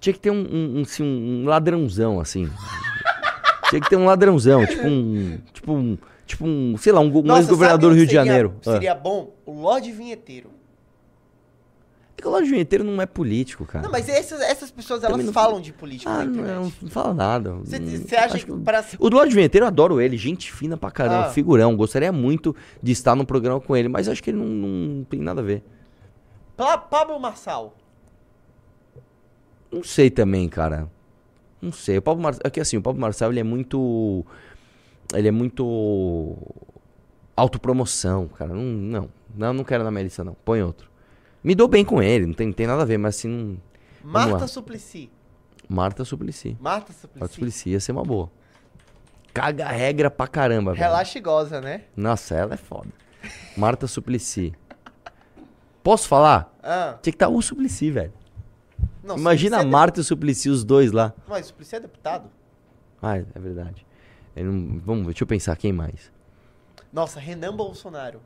Tinha 0.00 0.12
que 0.14 0.18
ter 0.18 0.30
um, 0.30 0.36
um, 0.50 0.78
um, 0.78 0.82
assim, 0.82 1.04
um 1.04 1.44
ladrãozão, 1.46 2.18
assim. 2.20 2.48
tinha 3.68 3.80
que 3.80 3.88
ter 3.90 3.96
um 3.96 4.06
ladrãozão, 4.06 4.64
tipo 4.66 4.86
um. 4.88 5.38
Tipo 5.52 5.72
um. 5.74 5.98
Tipo 6.26 6.46
um. 6.46 6.76
Sei 6.78 6.92
lá, 6.92 7.00
um, 7.00 7.06
um 7.14 7.36
ex-governador 7.36 7.90
do 7.90 7.96
Rio 7.96 8.06
de 8.06 8.10
que 8.10 8.16
seria- 8.16 8.24
Janeiro. 8.24 8.54
Ah. 8.66 8.72
Seria 8.72 8.94
bom 8.94 9.34
o 9.44 9.52
Lorde 9.60 9.92
Vinheteiro. 9.92 10.50
É 12.16 12.22
que 12.22 12.28
o 12.28 12.30
Lorde 12.30 12.48
Vinheteiro 12.50 12.84
não 12.84 13.00
é 13.00 13.06
político, 13.06 13.64
cara. 13.64 13.82
Não, 13.84 13.90
mas 13.90 14.08
essas, 14.08 14.40
essas 14.42 14.70
pessoas, 14.70 15.00
elas 15.02 15.12
Também 15.12 15.26
não- 15.26 15.32
falam 15.32 15.60
de 15.60 15.72
política 15.72 16.10
Ah, 16.10 16.24
na 16.24 16.24
não, 16.60 16.72
não 16.82 16.90
fala 16.90 17.14
nada. 17.14 17.52
Você 17.64 17.78
Hum, 17.78 18.04
acha 18.18 18.38
que 18.38 18.52
para... 18.58 18.84
O 18.98 19.08
Lorde 19.08 19.34
Vinheteiro 19.34 19.64
eu 19.64 19.68
adoro 19.68 20.00
ele, 20.00 20.16
gente 20.18 20.52
fina 20.52 20.76
pra 20.76 20.90
caramba, 20.90 21.26
Ah. 21.26 21.30
figurão. 21.30 21.74
Gostaria 21.76 22.12
muito 22.12 22.54
de 22.82 22.92
estar 22.92 23.14
no 23.16 23.24
programa 23.24 23.58
com 23.60 23.74
ele, 23.76 23.88
mas 23.88 24.06
acho 24.08 24.22
que 24.22 24.30
ele 24.30 24.38
não, 24.38 24.46
não 24.46 25.04
tem 25.04 25.18
nada 25.20 25.40
a 25.40 25.44
ver. 25.44 25.62
Pa- 26.56 26.76
Pablo 26.78 27.18
Marçal. 27.18 27.74
Não 29.72 29.82
sei 29.82 30.10
também, 30.10 30.48
cara. 30.48 30.88
Não 31.60 31.72
sei. 31.72 31.98
O 31.98 32.02
Pablo 32.02 32.22
Marçal. 32.22 32.42
É 32.44 32.50
que 32.50 32.60
assim, 32.60 32.76
o 32.76 32.82
Pablo 32.82 33.00
Marçal 33.00 33.30
ele 33.30 33.40
é 33.40 33.44
muito. 33.44 34.24
Ele 35.14 35.28
é 35.28 35.30
muito. 35.30 36.36
Autopromoção, 37.36 38.28
cara. 38.28 38.52
Não, 38.52 38.62
não. 38.62 39.08
Não, 39.34 39.52
não 39.52 39.64
quero 39.64 39.84
na 39.84 39.90
minha 39.90 40.04
lista, 40.04 40.24
não. 40.24 40.34
Põe 40.44 40.62
outro. 40.62 40.90
Me 41.42 41.54
dou 41.54 41.68
bem 41.68 41.84
com 41.84 42.02
ele, 42.02 42.26
não 42.26 42.34
tem, 42.34 42.48
não 42.48 42.52
tem 42.52 42.66
nada 42.66 42.82
a 42.82 42.84
ver, 42.84 42.98
mas 42.98 43.16
assim. 43.16 43.28
Não... 43.28 43.58
Marta. 44.02 44.46
Suplicy. 44.46 45.10
Marta 45.68 46.04
Suplicy. 46.04 46.56
Marta 46.60 46.92
Marta 46.92 46.92
Suplicy. 46.92 47.34
Suplicy 47.34 47.70
ia 47.70 47.80
ser 47.80 47.92
uma 47.92 48.02
boa. 48.02 48.30
Caga 49.32 49.66
a 49.66 49.70
regra 49.70 50.10
pra 50.10 50.26
caramba, 50.26 50.72
velho. 50.72 50.82
Relaxa 50.82 51.18
e 51.18 51.20
goza, 51.20 51.60
né? 51.60 51.84
Nossa, 51.96 52.34
ela 52.34 52.54
é 52.54 52.56
foda. 52.56 52.88
Marta 53.56 53.86
Suplicy. 53.86 54.52
Posso 55.82 56.08
falar? 56.08 56.52
Ah, 56.62 56.98
Tinha 57.00 57.12
que 57.12 57.16
estar 57.16 57.28
o 57.28 57.40
Suplicy, 57.40 57.90
velho. 57.90 58.12
Não, 59.02 59.16
Imagina 59.16 59.58
a 59.58 59.62
é 59.62 59.64
Marta 59.64 60.00
e 60.00 60.02
o 60.02 60.04
Suplicy, 60.04 60.48
os 60.50 60.64
dois 60.64 60.92
lá. 60.92 61.12
Mas 61.28 61.46
Suplicy 61.46 61.76
é 61.76 61.80
deputado? 61.80 62.30
Ah, 63.02 63.16
é 63.16 63.24
verdade. 63.38 63.86
Eu 64.36 64.44
não- 64.46 64.78
Vamos, 64.80 65.06
deixa 65.06 65.22
eu 65.24 65.26
pensar 65.26 65.56
quem 65.56 65.72
mais. 65.72 66.12
Nossa, 66.92 67.18
Renan 67.20 67.56
Bolsonaro. 67.56 68.20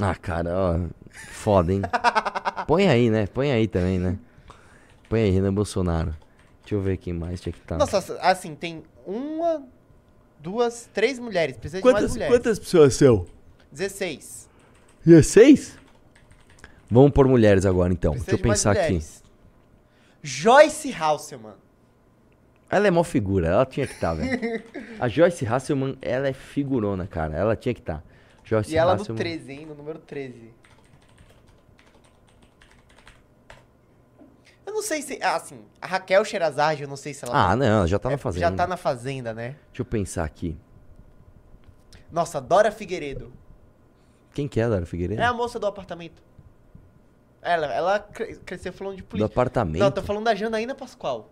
Ah, 0.00 0.14
cara, 0.14 0.50
ó, 0.54 0.80
foda, 1.10 1.72
hein? 1.72 1.80
Põe 2.66 2.88
aí, 2.88 3.08
né? 3.10 3.26
Põe 3.26 3.50
aí 3.50 3.66
também, 3.66 3.98
né? 3.98 4.18
Põe 5.08 5.22
aí, 5.22 5.30
Renan 5.30 5.54
Bolsonaro. 5.54 6.14
Deixa 6.60 6.74
eu 6.74 6.80
ver 6.82 6.96
quem 6.98 7.12
mais 7.14 7.40
tinha 7.40 7.52
que 7.52 7.60
estar. 7.60 7.78
Nossa, 7.78 7.98
assim, 8.20 8.54
tem 8.54 8.82
uma, 9.06 9.62
duas, 10.38 10.88
três 10.92 11.18
mulheres. 11.18 11.56
Precisa 11.56 11.80
de 11.80 11.84
mais 11.84 11.94
quantas, 11.96 12.12
mulheres. 12.12 12.34
quantas 12.36 12.58
pessoas 12.58 12.94
são? 12.94 13.24
16. 13.72 14.48
16? 15.04 15.78
Vamos 16.90 17.10
por 17.10 17.26
mulheres 17.26 17.66
agora, 17.66 17.92
então. 17.92 18.12
Precisa 18.12 18.36
Deixa 18.36 18.46
eu 18.46 18.50
pensar 18.50 18.72
aqui. 18.72 19.00
Joyce 20.22 20.92
Hasselman. 20.92 21.54
Ela 22.68 22.88
é 22.88 22.90
mó 22.90 23.04
figura, 23.04 23.48
ela 23.48 23.66
tinha 23.66 23.86
que 23.86 23.92
estar, 23.92 24.14
velho. 24.14 24.62
A 24.98 25.08
Joyce 25.08 25.46
Hasselman, 25.46 25.96
ela 26.02 26.26
é 26.26 26.32
figurona, 26.32 27.06
cara. 27.06 27.36
Ela 27.36 27.54
tinha 27.54 27.72
que 27.72 27.80
estar. 27.80 28.02
Joyce 28.44 28.72
E 28.72 28.76
ela 28.76 28.94
no 28.94 29.02
Hasselman. 29.02 29.22
13, 29.22 29.52
hein? 29.52 29.66
No 29.66 29.74
número 29.74 29.98
13. 30.00 30.52
Eu 34.66 34.72
não 34.72 34.82
sei 34.82 35.00
se. 35.00 35.18
Ah, 35.22 35.36
assim, 35.36 35.60
a 35.80 35.86
Raquel 35.86 36.24
Sherazade, 36.24 36.82
eu 36.82 36.88
não 36.88 36.96
sei 36.96 37.14
se 37.14 37.24
ela. 37.24 37.50
Ah, 37.50 37.54
não, 37.54 37.66
ela 37.66 37.86
já 37.86 37.98
tá 37.98 38.08
é, 38.08 38.12
na 38.12 38.18
fazenda. 38.18 38.46
Já 38.46 38.52
tá 38.52 38.66
na 38.66 38.76
fazenda, 38.76 39.32
né? 39.32 39.56
Deixa 39.68 39.82
eu 39.82 39.84
pensar 39.84 40.24
aqui. 40.24 40.58
Nossa, 42.10 42.40
Dora 42.40 42.72
Figueiredo. 42.72 43.32
Quem 44.34 44.46
que 44.48 44.60
é 44.60 44.64
a 44.64 44.68
Dara 44.68 44.84
Figueiredo? 44.84 45.20
É 45.20 45.24
a 45.24 45.32
moça 45.32 45.58
do 45.58 45.66
apartamento. 45.66 46.22
Ela, 47.46 47.72
ela 47.72 47.98
cre- 48.00 48.36
cresceu 48.44 48.72
falando 48.72 48.96
de 48.96 49.02
Do 49.02 49.06
política. 49.08 49.32
apartamento? 49.32 49.80
Não, 49.80 49.90
tô 49.90 50.02
falando 50.02 50.24
da 50.24 50.34
Janaína 50.34 50.74
Pascoal. 50.74 51.30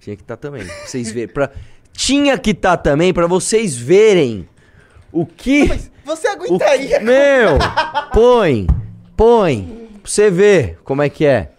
Tinha 0.00 0.14
que 0.16 0.22
estar 0.22 0.36
também. 0.36 0.64
pra 0.66 0.74
Vocês 0.86 1.10
verem. 1.10 1.32
Pra... 1.32 1.50
Tinha 1.92 2.38
que 2.38 2.50
estar 2.50 2.76
também 2.76 3.12
pra 3.12 3.26
vocês 3.26 3.76
verem 3.76 4.48
o 5.10 5.24
que. 5.24 5.66
Mas 5.68 5.90
você 6.04 6.28
aguentaria? 6.28 6.98
que... 6.98 7.04
Meu! 7.04 7.58
Põe! 8.12 8.66
Põe! 9.16 9.88
Pra 10.02 10.10
você 10.10 10.30
ver 10.30 10.78
como 10.84 11.02
é 11.02 11.08
que 11.08 11.24
é. 11.24 11.52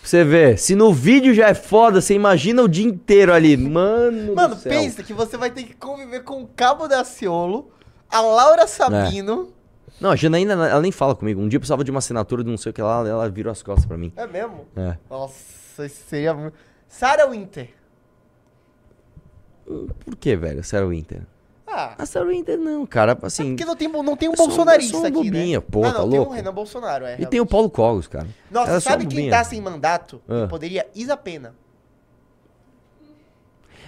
Pra 0.00 0.08
você 0.08 0.24
ver. 0.24 0.58
Se 0.58 0.74
no 0.74 0.92
vídeo 0.92 1.34
já 1.34 1.48
é 1.48 1.54
foda, 1.54 2.00
você 2.00 2.14
imagina 2.14 2.62
o 2.62 2.68
dia 2.68 2.86
inteiro 2.86 3.32
ali. 3.32 3.56
Mano, 3.56 4.34
Mano, 4.34 4.54
do 4.54 4.60
céu. 4.60 4.72
pensa 4.72 5.02
que 5.02 5.12
você 5.12 5.36
vai 5.36 5.50
ter 5.50 5.62
que 5.64 5.74
conviver 5.74 6.24
com 6.24 6.42
o 6.42 6.46
Cabo 6.48 6.88
da 6.88 7.04
Ciolo, 7.04 7.70
a 8.10 8.20
Laura 8.22 8.66
Sabino. 8.66 9.52
Não, 10.00 10.10
a 10.10 10.16
Janaína, 10.16 10.52
ela 10.54 10.80
nem 10.80 10.90
fala 10.92 11.14
comigo. 11.14 11.40
Um 11.40 11.48
dia 11.48 11.56
eu 11.56 11.60
precisava 11.60 11.84
de 11.84 11.90
uma 11.90 11.98
assinatura 11.98 12.42
de 12.42 12.50
não 12.50 12.56
sei 12.56 12.70
o 12.70 12.72
que 12.72 12.80
lá, 12.80 13.06
ela 13.06 13.28
virou 13.28 13.50
as 13.52 13.62
costas 13.62 13.84
pra 13.86 13.96
mim. 13.98 14.12
É, 14.16 14.26
mesmo? 14.26 14.66
É. 14.76 14.96
Nossa, 15.10 15.84
isso 15.86 16.02
seria. 16.08 16.52
Sarah 16.88 17.26
Winter. 17.26 17.68
Por 20.04 20.16
que, 20.16 20.34
velho? 20.36 20.64
Sarah 20.64 20.86
Winter? 20.86 21.22
Ah, 21.66 21.94
A 21.98 22.04
Sarah 22.06 22.26
Winter 22.26 22.58
não, 22.58 22.84
cara. 22.84 23.16
Assim. 23.22 23.50
porque 23.50 23.64
não 23.64 23.76
tem, 23.76 23.86
não 23.88 24.16
tem 24.16 24.28
um 24.28 24.32
é 24.32 24.34
um- 24.34 24.36
bolsonarista 24.36 24.96
é 24.96 25.00
só 25.00 25.04
um 25.04 25.06
aqui, 25.06 25.30
bobinha, 25.30 25.60
né? 25.60 25.66
pô, 25.70 25.84
ah, 25.84 25.92
tá 25.92 25.98
não, 26.00 26.08
tem 26.10 26.18
louco? 26.18 26.32
o 26.32 26.34
Renan 26.34 26.52
Bolsonaro, 26.52 27.04
é. 27.04 27.20
E 27.20 27.26
tem 27.26 27.38
o 27.40 27.46
Paulo 27.46 27.70
Cogos, 27.70 28.08
cara. 28.08 28.26
Nossa, 28.50 28.68
Ela 28.70 28.76
é 28.78 28.80
sabe 28.80 29.06
quem 29.06 29.16
bobinha. 29.16 29.30
tá 29.30 29.44
sem 29.44 29.60
mandato? 29.60 30.20
Ah. 30.28 30.48
Poderia 30.48 30.88
Isa 30.94 31.16
Pena. 31.16 31.54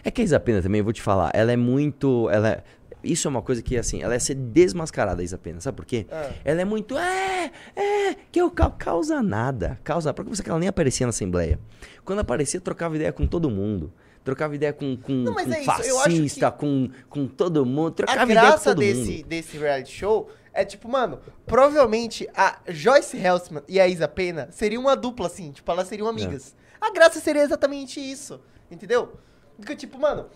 É 0.04 0.10
que 0.10 0.20
a 0.20 0.24
Isa 0.24 0.38
Pena 0.38 0.62
também, 0.62 0.78
eu 0.78 0.84
vou 0.84 0.92
te 0.92 1.02
falar, 1.02 1.30
ela 1.34 1.50
é 1.52 1.56
muito. 1.56 2.28
Ela 2.30 2.48
é- 2.50 2.64
Isso 3.02 3.26
é 3.26 3.30
uma 3.30 3.42
coisa 3.42 3.60
que, 3.62 3.76
assim, 3.76 4.02
ela 4.02 4.14
é 4.14 4.18
ser 4.18 4.34
desmascarada, 4.34 5.20
a 5.22 5.24
Isa 5.24 5.36
Pena. 5.38 5.60
Sabe 5.60 5.76
por 5.76 5.84
quê? 5.84 6.06
Ah. 6.10 6.30
Ela 6.44 6.60
é 6.62 6.64
muito. 6.64 6.96
É, 6.96 7.50
é, 7.74 8.14
que 8.30 8.40
eu 8.40 8.50
ca- 8.50 8.70
causa 8.70 9.22
nada. 9.22 9.78
Causa. 9.82 10.12
Pra 10.14 10.24
que 10.24 10.30
você 10.30 10.42
que 10.42 10.48
ela 10.50 10.58
nem 10.58 10.68
aparecia 10.68 11.06
na 11.06 11.10
Assembleia? 11.10 11.58
Quando 12.04 12.20
aparecia, 12.20 12.60
trocava 12.60 12.94
ideia 12.96 13.12
com 13.12 13.26
todo 13.26 13.50
mundo. 13.50 13.92
Trocava 14.24 14.54
ideia 14.54 14.72
com, 14.72 14.96
com, 14.96 15.12
Não, 15.12 15.34
com 15.34 15.40
é 15.40 15.64
fascista, 15.64 16.50
que- 16.52 16.58
com, 16.58 16.88
com 17.08 17.26
todo 17.26 17.66
mundo. 17.66 17.88
A 17.88 17.92
Trocava 17.92 18.22
ideia 18.24 18.40
com 18.40 18.46
graça 18.46 18.70
todo 18.70 18.78
desse, 18.78 19.10
mundo. 19.16 19.26
desse 19.26 19.56
reality 19.58 19.92
show 19.92 20.30
é 20.54 20.64
tipo, 20.64 20.88
mano, 20.88 21.18
provavelmente 21.44 22.28
a 22.34 22.58
Joyce 22.68 23.16
Helsman 23.16 23.62
e 23.68 23.80
a 23.80 23.88
Isa 23.88 24.06
Pena 24.06 24.48
seriam 24.52 24.82
uma 24.82 24.94
dupla, 24.94 25.26
assim, 25.26 25.50
tipo, 25.50 25.70
elas 25.70 25.88
seriam 25.88 26.06
amigas. 26.08 26.54
É. 26.80 26.86
A 26.86 26.90
graça 26.92 27.20
seria 27.20 27.42
exatamente 27.42 27.98
isso, 28.00 28.40
entendeu? 28.70 29.12
Porque, 29.56 29.74
tipo, 29.76 29.98
mano, 29.98 30.26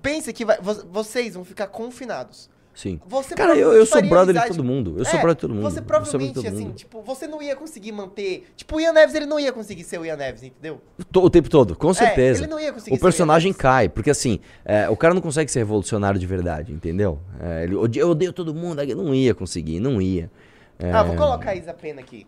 pensa 0.00 0.32
que 0.32 0.44
vai- 0.44 0.58
vo- 0.60 0.84
vocês 0.90 1.34
vão 1.34 1.44
ficar 1.44 1.66
confinados. 1.68 2.50
Sim. 2.74 2.98
Você 3.06 3.34
Cara, 3.34 3.54
eu, 3.54 3.70
eu 3.74 3.84
sou 3.84 4.00
brother 4.00 4.34
de 4.34 4.46
todo 4.48 4.64
mundo. 4.64 4.94
Eu 4.96 5.04
sou 5.04 5.18
É, 5.18 5.22
brother 5.22 5.34
de 5.36 5.40
todo 5.42 5.54
mundo. 5.54 5.62
Você 5.62 5.76
sou 5.76 5.84
provavelmente, 5.84 6.46
assim, 6.46 6.64
mundo. 6.64 6.74
tipo, 6.74 7.02
você 7.02 7.26
não 7.26 7.42
ia 7.42 7.54
conseguir 7.54 7.92
manter. 7.92 8.46
Tipo, 8.56 8.76
o 8.76 8.80
Ian 8.80 8.92
Neves, 8.94 9.14
ele 9.14 9.26
não 9.26 9.38
ia 9.38 9.52
conseguir 9.52 9.84
ser 9.84 10.00
o 10.00 10.06
Ian 10.06 10.16
Neves, 10.16 10.42
entendeu? 10.42 10.80
O 11.14 11.28
tempo 11.28 11.50
todo, 11.50 11.76
com 11.76 11.92
certeza. 11.92 12.40
É, 12.40 12.44
ele 12.44 12.50
não 12.50 12.58
ia 12.58 12.72
conseguir 12.72 12.94
o 12.94 12.96
o 12.96 13.00
personagem 13.00 13.50
Neves. 13.50 13.60
cai, 13.60 13.88
porque 13.90 14.08
assim, 14.08 14.40
é, 14.64 14.88
o 14.88 14.96
cara 14.96 15.12
não 15.12 15.20
consegue 15.20 15.50
ser 15.50 15.58
revolucionário 15.58 16.18
de 16.18 16.26
verdade, 16.26 16.72
entendeu? 16.72 17.18
É, 17.38 17.64
ele 17.64 17.74
eu 17.74 18.08
odeio 18.08 18.32
todo 18.32 18.54
mundo, 18.54 18.78
aí 18.80 18.94
não 18.94 19.14
ia 19.14 19.34
conseguir, 19.34 19.78
não 19.78 20.00
ia. 20.00 20.30
É, 20.78 20.90
Ah, 20.92 21.02
vou 21.02 21.14
colocar 21.14 21.50
a 21.50 21.54
Isa 21.54 21.74
Pena 21.74 22.00
aqui. 22.00 22.26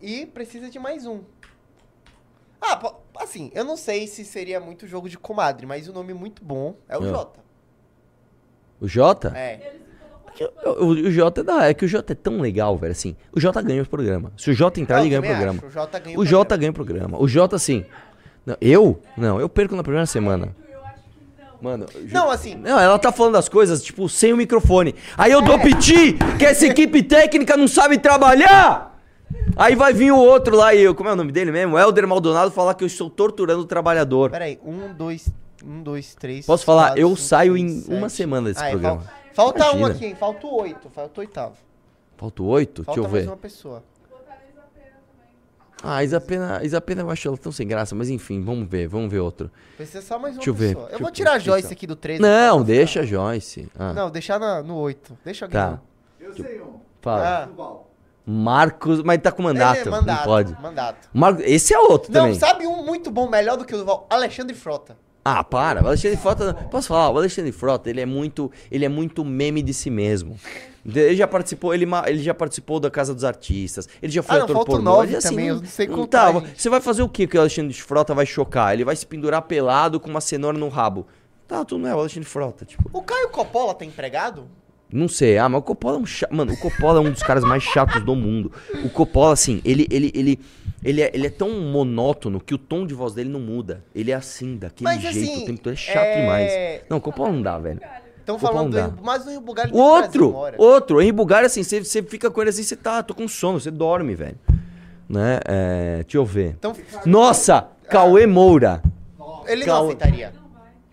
E 0.00 0.26
precisa 0.26 0.68
de 0.70 0.78
mais 0.78 1.04
um. 1.06 1.20
Ah, 2.62 2.80
assim, 3.16 3.50
eu 3.54 3.64
não 3.64 3.76
sei 3.76 4.06
se 4.06 4.24
seria 4.24 4.60
muito 4.60 4.86
jogo 4.86 5.08
de 5.08 5.18
comadre, 5.18 5.66
mas 5.66 5.88
o 5.88 5.92
nome 5.92 6.14
muito 6.14 6.44
bom 6.44 6.76
é 6.88 6.96
o 6.96 7.04
É. 7.04 7.08
Jota. 7.08 7.40
O 8.80 8.86
Jota? 8.88 9.32
É. 9.36 9.72
O, 10.64 10.84
o- 10.86 10.88
o 10.90 11.10
Jota 11.10 11.40
é 11.40 11.44
da- 11.44 11.68
é 11.68 11.74
que 11.74 11.84
o 11.84 11.88
Jota 11.88 12.12
é 12.12 12.16
tão 12.16 12.40
legal, 12.40 12.76
velho, 12.78 12.92
assim. 12.92 13.14
O 13.32 13.38
Jota 13.40 13.60
ganha 13.60 13.82
o 13.82 13.86
programa. 13.86 14.32
Se 14.36 14.50
o 14.50 14.54
Jota 14.54 14.80
entrar, 14.80 14.98
Eu 14.98 15.02
ele 15.02 15.10
ganha 15.10 15.20
o 15.20 15.24
programa. 15.26 15.58
acho, 15.58 15.66
O 15.66 15.70
Jota 15.70 15.98
ganha 15.98 16.18
O 16.18 16.24
Jota 16.24 16.56
ganha 16.56 16.70
o 16.70 16.74
programa. 16.74 17.20
O 17.22 17.28
Jota, 17.28 17.56
assim. 17.56 17.84
não, 18.46 18.56
eu? 18.60 19.00
Não, 19.16 19.40
eu 19.40 19.48
perco 19.48 19.76
na 19.76 19.82
primeira 19.82 20.06
semana. 20.06 20.56
Eu 20.70 20.80
acho 20.84 21.02
que 21.02 21.42
não. 21.42 21.70
Mano, 21.70 21.86
Não, 22.10 22.30
assim, 22.30 22.54
Não, 22.54 22.78
ela 22.80 22.98
tá 22.98 23.12
falando 23.12 23.36
as 23.36 23.48
coisas, 23.48 23.82
tipo, 23.82 24.08
sem 24.08 24.32
o 24.32 24.36
microfone. 24.36 24.94
Aí 25.18 25.30
eu 25.30 25.42
dou 25.42 25.58
piti, 25.60 26.14
que 26.38 26.46
essa 26.46 26.66
equipe 26.66 27.02
técnica 27.02 27.56
não 27.56 27.68
sabe 27.68 27.98
trabalhar! 27.98 28.91
Aí 29.56 29.74
vai 29.74 29.92
vir 29.92 30.12
o 30.12 30.18
outro 30.18 30.56
lá 30.56 30.74
e 30.74 30.80
eu, 30.82 30.94
como 30.94 31.08
é 31.08 31.12
o 31.12 31.16
nome 31.16 31.30
dele 31.32 31.50
mesmo? 31.52 31.78
Helder 31.78 32.06
Maldonado 32.08 32.50
falar 32.50 32.74
que 32.74 32.82
eu 32.84 32.86
estou 32.86 33.10
torturando 33.10 33.60
o 33.62 33.66
trabalhador. 33.66 34.30
peraí. 34.30 34.58
Um, 34.64 34.92
dois, 34.94 35.28
um, 35.64 35.82
dois, 35.82 36.14
três. 36.14 36.46
Posso 36.46 36.64
falar? 36.64 36.88
quatro, 36.88 37.00
Eu 37.00 37.08
cinco, 37.10 37.20
saio 37.20 37.52
seis, 37.54 37.88
em 37.88 37.94
uma 37.94 38.08
sete. 38.08 38.16
semana 38.16 38.48
desse 38.48 38.62
Ah, 38.62 38.68
é, 38.68 38.70
programa. 38.70 39.00
fal- 39.00 39.12
Falta 39.34 39.64
um 39.72 39.78
Imagina. 39.78 39.88
aqui, 39.94 40.04
hein? 40.06 40.14
Falta 40.14 40.46
o 40.46 40.60
oito. 40.62 40.90
Falta 40.90 41.20
o 41.20 41.22
oitavo. 41.22 41.56
Falta 42.16 42.42
oito? 42.42 42.84
Falta 42.84 43.00
Deixa 43.00 43.08
eu 43.08 43.12
mais 43.12 43.24
ver. 43.24 43.30
uma 43.30 43.36
pessoa. 43.36 43.82
Ah, 45.84 45.96
a 45.96 46.04
Isapena, 46.04 46.60
Isapena 46.62 47.02
eu 47.02 47.10
acho 47.10 47.26
ela 47.26 47.36
tão 47.36 47.50
sem 47.50 47.66
graça, 47.66 47.92
mas 47.94 48.08
enfim, 48.08 48.40
vamos 48.40 48.68
ver, 48.68 48.86
vamos 48.86 49.10
ver 49.10 49.18
outro. 49.18 49.50
Precisa 49.76 50.00
só 50.00 50.16
mais 50.16 50.34
uma 50.34 50.38
Deixa 50.38 50.50
eu 50.50 50.54
ver, 50.54 50.74
pessoa. 50.76 50.88
Eu 50.92 50.98
vou 51.00 51.08
eu- 51.08 51.12
tirar 51.12 51.32
a 51.32 51.38
Joyce 51.40 51.72
aqui 51.72 51.86
do 51.88 51.96
13. 51.96 52.22
Não, 52.22 52.62
deixa 52.62 53.00
a 53.00 53.04
Joyce. 53.04 53.68
Ah, 53.76 53.92
Não, 53.92 54.08
deixar 54.08 54.38
na- 54.38 54.62
no 54.62 54.76
8. 54.76 55.18
Deixa 55.24 55.46
alguém. 55.46 55.60
tá. 55.60 55.80
Eu 56.20 56.32
sei 56.34 56.60
um. 56.60 56.74
Fala. 57.00 57.42
Ah, 57.42 57.44
Duval. 57.46 57.90
Marcos, 58.24 59.02
mas 59.02 59.20
tá 59.20 59.32
com 59.32 59.42
mandato, 59.42 59.88
é 59.88 59.90
mandato. 59.90 60.18
não 60.18 60.24
pode. 60.24 60.56
Mandato. 60.62 61.08
Marcos, 61.12 61.44
esse 61.46 61.74
é 61.74 61.78
outro 61.78 62.12
Não, 62.12 62.22
também. 62.22 62.38
sabe 62.38 62.66
um 62.66 62.84
muito 62.84 63.10
bom, 63.10 63.28
melhor 63.28 63.56
do 63.56 63.64
que 63.64 63.74
o 63.74 63.78
Duval? 63.78 64.06
Alexandre 64.08 64.54
Frota. 64.54 64.96
Ah, 65.24 65.42
para. 65.44 65.82
O 65.82 65.86
Alexandre 65.86 66.16
Frota, 66.16 66.54
posso 66.70 66.88
falar? 66.88 67.10
O 67.10 67.16
Alexandre 67.16 67.52
Frota, 67.52 67.88
ele 67.90 68.00
é 68.00 68.06
muito, 68.06 68.50
ele 68.70 68.84
é 68.84 68.88
muito 68.88 69.24
meme 69.24 69.62
de 69.62 69.72
si 69.74 69.88
mesmo. 69.90 70.36
Ele 70.84 71.14
já 71.14 71.28
participou, 71.28 71.72
ele, 71.72 71.86
ele 72.06 72.20
já 72.22 72.34
participou 72.34 72.80
da 72.80 72.90
Casa 72.90 73.14
dos 73.14 73.22
Artistas. 73.22 73.88
Ele 74.02 74.10
já 74.10 74.20
foi 74.22 74.34
Ah, 74.36 74.38
não, 74.40 74.44
ator 74.46 74.64
pornô. 74.66 74.82
nove 74.82 75.14
assim, 75.14 75.28
também, 75.28 75.48
não, 75.48 75.56
eu 75.56 75.60
não 75.62 75.68
sei 75.68 75.86
não 75.86 75.94
contar, 75.96 76.32
tá. 76.32 76.40
gente. 76.40 76.60
Você 76.60 76.68
vai 76.68 76.80
fazer 76.80 77.02
o 77.02 77.08
que 77.08 77.26
que 77.28 77.36
o 77.36 77.40
Alexandre 77.40 77.72
Frota 77.74 78.12
vai 78.14 78.26
chocar? 78.26 78.72
Ele 78.74 78.84
vai 78.84 78.96
se 78.96 79.06
pendurar 79.06 79.42
pelado 79.42 80.00
com 80.00 80.10
uma 80.10 80.20
cenoura 80.20 80.58
no 80.58 80.68
rabo. 80.68 81.06
Tá, 81.46 81.64
tu 81.64 81.78
não 81.78 81.88
é 81.88 81.94
o 81.94 82.00
Alexandre 82.00 82.28
Frota, 82.28 82.64
tipo. 82.64 82.88
O 82.92 83.00
Caio 83.02 83.28
Coppola 83.28 83.74
tá 83.74 83.84
empregado? 83.84 84.48
Não 84.92 85.08
sei, 85.08 85.38
ah, 85.38 85.48
mas 85.48 85.60
o 85.60 85.62
Coppola 85.62 85.96
é 85.96 86.00
um 86.00 86.06
chato. 86.06 86.34
Mano, 86.34 86.52
o 86.52 86.56
Coppola 86.56 86.98
é 86.98 87.02
um 87.02 87.10
dos 87.10 87.22
caras 87.22 87.42
mais 87.44 87.62
chatos 87.62 88.04
do 88.04 88.14
mundo. 88.14 88.52
O 88.84 88.90
Coppola, 88.90 89.32
assim, 89.32 89.62
ele, 89.64 89.86
ele, 89.90 90.12
ele, 90.14 90.40
ele, 90.84 91.00
é, 91.02 91.10
ele 91.14 91.26
é 91.26 91.30
tão 91.30 91.50
monótono 91.60 92.38
que 92.40 92.54
o 92.54 92.58
tom 92.58 92.86
de 92.86 92.92
voz 92.92 93.14
dele 93.14 93.30
não 93.30 93.40
muda. 93.40 93.82
Ele 93.94 94.10
é 94.10 94.14
assim, 94.14 94.56
daquele 94.56 94.84
Mas, 94.84 95.00
jeito, 95.00 95.18
assim, 95.18 95.42
o 95.42 95.46
tempo 95.46 95.60
todo. 95.60 95.72
É 95.72 95.76
chato 95.76 96.04
é- 96.04 96.20
demais. 96.20 96.82
Não, 96.90 96.98
o 96.98 97.00
Coppola 97.00 97.32
não 97.32 97.40
dá, 97.40 97.58
velho. 97.58 97.80
Estão 98.18 98.38
falando 98.38 98.70
do 98.70 98.76
não. 98.76 98.86
Henrique, 98.86 99.02
mas 99.02 99.26
o 99.26 99.30
Henrique 99.30 99.44
Bugalho 99.44 99.74
outro, 99.76 100.34
outro, 100.56 100.96
o 100.98 101.02
Henri 101.02 101.10
Bugalho, 101.10 101.46
assim, 101.46 101.64
você, 101.64 102.02
fica 102.04 102.30
com 102.30 102.40
ele 102.40 102.50
assim, 102.50 102.62
você 102.62 102.76
tá, 102.76 103.02
tô 103.02 103.14
com 103.14 103.26
sono, 103.26 103.58
você 103.58 103.70
dorme, 103.70 104.14
velho. 104.14 104.38
Né? 105.08 105.40
É, 105.44 105.96
deixa 106.04 106.18
eu 106.18 106.24
ver. 106.24 106.50
Então, 106.58 106.72
Nossa, 107.04 107.66
Cauê 107.88 108.26
Moura. 108.26 108.80
ele 109.46 109.66
não 109.66 109.74
Calma. 109.74 109.88
aceitaria. 109.88 110.32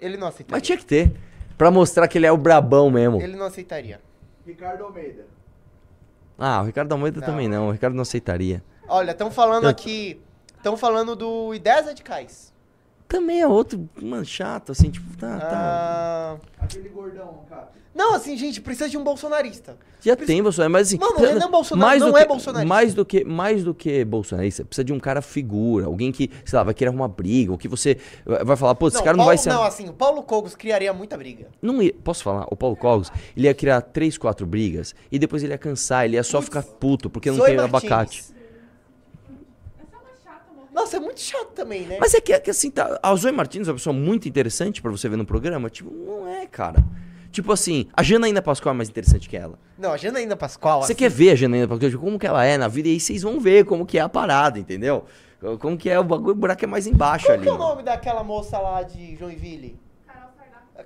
Ele 0.02 0.18
não 0.18 0.28
aceitaria. 0.28 0.56
Mas 0.58 0.62
tinha 0.64 0.78
que 0.78 0.86
ter. 0.86 1.12
Pra 1.60 1.70
mostrar 1.70 2.08
que 2.08 2.18
ele 2.18 2.26
é 2.26 2.32
o 2.32 2.38
brabão 2.38 2.90
mesmo. 2.90 3.22
Ele 3.22 3.36
não 3.36 3.46
aceitaria. 3.46 4.00
Ricardo 4.48 4.86
Almeida. 4.86 5.26
Ah, 6.38 6.62
o 6.62 6.66
Ricardo 6.66 6.94
Almeida 6.94 7.20
Não. 7.20 7.28
também 7.28 7.50
não. 7.50 7.68
O 7.68 7.72
Ricardo 7.72 7.94
não 7.96 8.02
aceitaria. 8.04 8.64
Olha, 8.88 9.12
estão 9.12 9.30
falando 9.30 9.66
Eu- 9.66 9.70
aqui. 9.70 10.22
Estão 10.56 10.78
falando 10.78 11.18
do 11.18 11.54
Ideias 11.54 11.86
Radicais. 11.86 12.54
Também 13.10 13.42
é 13.42 13.48
outro, 13.48 13.90
mano, 14.02 14.24
chato, 14.24 14.72
assim, 14.72 14.90
tipo, 14.90 15.18
tá, 15.18 15.38
tá. 15.40 15.50
Ah, 15.52 16.38
Aquele 16.64 16.88
gordão, 16.90 17.40
cara. 17.50 17.68
Não, 17.94 18.14
assim, 18.14 18.38
gente, 18.38 18.62
precisa 18.62 18.88
de 18.88 18.98
um 18.98 19.04
bolsonarista. 19.04 19.76
Já 20.00 20.16
tem 20.16 20.42
Bolsonaro, 20.42 20.72
mas 20.72 20.88
assim. 20.88 20.98
Mano, 20.98 21.12
o 21.12 21.16
precisa- 21.16 21.34
Renan 21.40 21.52
Bolsonaro 21.52 21.86
mais 21.90 22.02
não 22.02 22.12
do 22.12 22.18
é 22.18 22.22
que- 22.22 22.28
bolsonarista. 22.30 22.70
Mais 22.70 22.94
do 22.94 23.04
que, 23.06 23.26
mais 23.26 23.64
do 23.66 23.74
que 23.74 24.06
bolsonarista, 24.06 24.64
precisa 24.64 24.86
de 24.86 24.94
um 24.94 25.00
cara 25.00 25.22
figura, 25.22 25.88
alguém 25.88 26.10
que, 26.10 26.30
sei 26.46 26.56
lá, 26.56 26.64
vai 26.64 26.74
querer 26.74 26.90
arrumar 26.90 27.10
briga, 27.10 27.52
ou 27.52 27.58
que 27.58 27.68
você 27.68 27.98
vai 28.46 28.56
falar, 28.56 28.76
pô, 28.76 28.88
esse 28.88 28.96
não, 28.98 29.04
cara 29.04 29.18
não 29.18 29.26
Paulo, 29.26 29.30
vai 29.36 29.38
ser. 29.38 29.50
Não, 29.50 29.64
assim, 29.64 29.90
o 29.90 29.94
Paulo 29.94 30.24
Cogos 30.24 30.56
criaria 30.56 30.94
muita 30.94 31.18
briga. 31.18 31.48
Não 31.62 31.82
ia, 31.82 31.94
posso 32.04 32.24
falar? 32.24 32.46
O 32.50 32.56
Paulo 32.56 32.78
Cogos, 32.78 33.12
ele 33.36 33.48
ia 33.48 33.54
criar 33.54 33.82
três, 33.82 34.18
quatro 34.18 34.46
brigas 34.46 34.96
e 35.12 35.20
depois 35.20 35.44
ele 35.44 35.52
ia 35.52 35.58
cansar, 35.58 36.06
ele 36.06 36.16
ia 36.16 36.24
só 36.24 36.42
ficar 36.42 36.64
puto 36.64 37.10
porque 37.10 37.30
não 37.30 37.38
Zoe 37.38 37.48
tem 37.48 37.56
Martins. 37.58 37.74
abacate. 37.84 38.24
Nossa, 40.80 40.98
é 40.98 41.00
muito 41.00 41.20
chato 41.20 41.50
também, 41.54 41.82
né? 41.82 41.98
Mas 42.00 42.14
é 42.14 42.22
que, 42.22 42.32
é 42.34 42.40
que 42.40 42.50
assim, 42.50 42.72
tá, 42.72 43.00
a 43.04 43.16
Zoe 43.16 43.32
Martins 43.32 43.68
é 43.68 43.72
uma 43.72 43.78
pessoa 43.78 43.94
muito 43.94 44.28
interessante 44.30 44.82
pra 44.82 44.90
você 44.92 45.10
ver 45.10 45.18
no 45.18 45.26
programa. 45.26 45.70
Tipo, 45.70 45.92
não 45.92 46.28
é, 46.28 46.46
cara. 46.46 46.84
Tipo 47.32 47.52
assim, 47.52 47.88
a 47.94 48.02
Janaína 48.02 48.42
Pascoal 48.42 48.74
é 48.74 48.78
mais 48.78 48.90
interessante 48.90 49.28
que 49.30 49.36
ela. 49.38 49.60
Não, 49.78 49.92
a 49.92 49.98
Janaína 49.98 50.36
Pascoal. 50.36 50.80
Você 50.82 50.94
assim, 50.94 50.96
quer 50.96 51.10
ver 51.10 51.32
a 51.32 51.36
Janaína 51.36 51.68
Pascoal, 51.68 51.92
como 52.02 52.18
que 52.18 52.26
ela 52.26 52.44
é 52.46 52.58
na 52.58 52.68
vida, 52.68 52.88
e 52.88 52.94
aí 52.94 53.00
vocês 53.00 53.22
vão 53.22 53.40
ver 53.40 53.66
como 53.66 53.86
que 53.86 53.98
é 53.98 54.02
a 54.02 54.10
parada, 54.10 54.58
entendeu? 54.58 55.06
Como 55.60 55.78
que 55.78 55.90
é 55.90 56.00
o 56.00 56.04
bagulho, 56.04 56.32
o 56.32 56.36
buraco 56.36 56.64
é 56.64 56.68
mais 56.68 56.88
embaixo 56.88 57.26
Qual 57.28 57.34
ali. 57.36 57.44
que 57.44 57.50
é 57.50 57.52
o 57.52 57.58
mano. 57.58 57.70
nome 57.70 57.84
daquela 57.84 58.24
moça 58.24 58.58
lá 58.60 58.82
de 58.84 59.16
Joinville? 59.16 59.80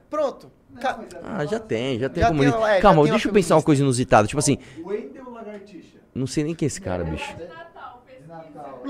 Pronto. 0.09 0.51
Ca- 0.81 0.99
Ah, 1.23 1.45
já 1.45 1.59
tem, 1.59 1.99
já 1.99 2.09
tem 2.09 2.21
Já 2.21 2.27
a 2.27 2.31
comunidade. 2.31 2.61
tem, 2.63 2.71
é, 2.71 2.75
já 2.75 2.81
Calma, 2.81 3.07
deixa 3.07 3.27
eu 3.27 3.33
pensar 3.33 3.55
uma 3.55 3.61
coisa 3.63 3.81
inusitada. 3.81 4.27
Tipo 4.27 4.39
assim, 4.39 4.57
Wendel 4.83 5.29
Lagartixa. 5.31 5.99
não 6.13 6.27
sei 6.27 6.43
nem 6.43 6.53
quem 6.55 6.65
é 6.65 6.67
esse 6.67 6.81
cara, 6.81 7.03
bicho. 7.03 7.35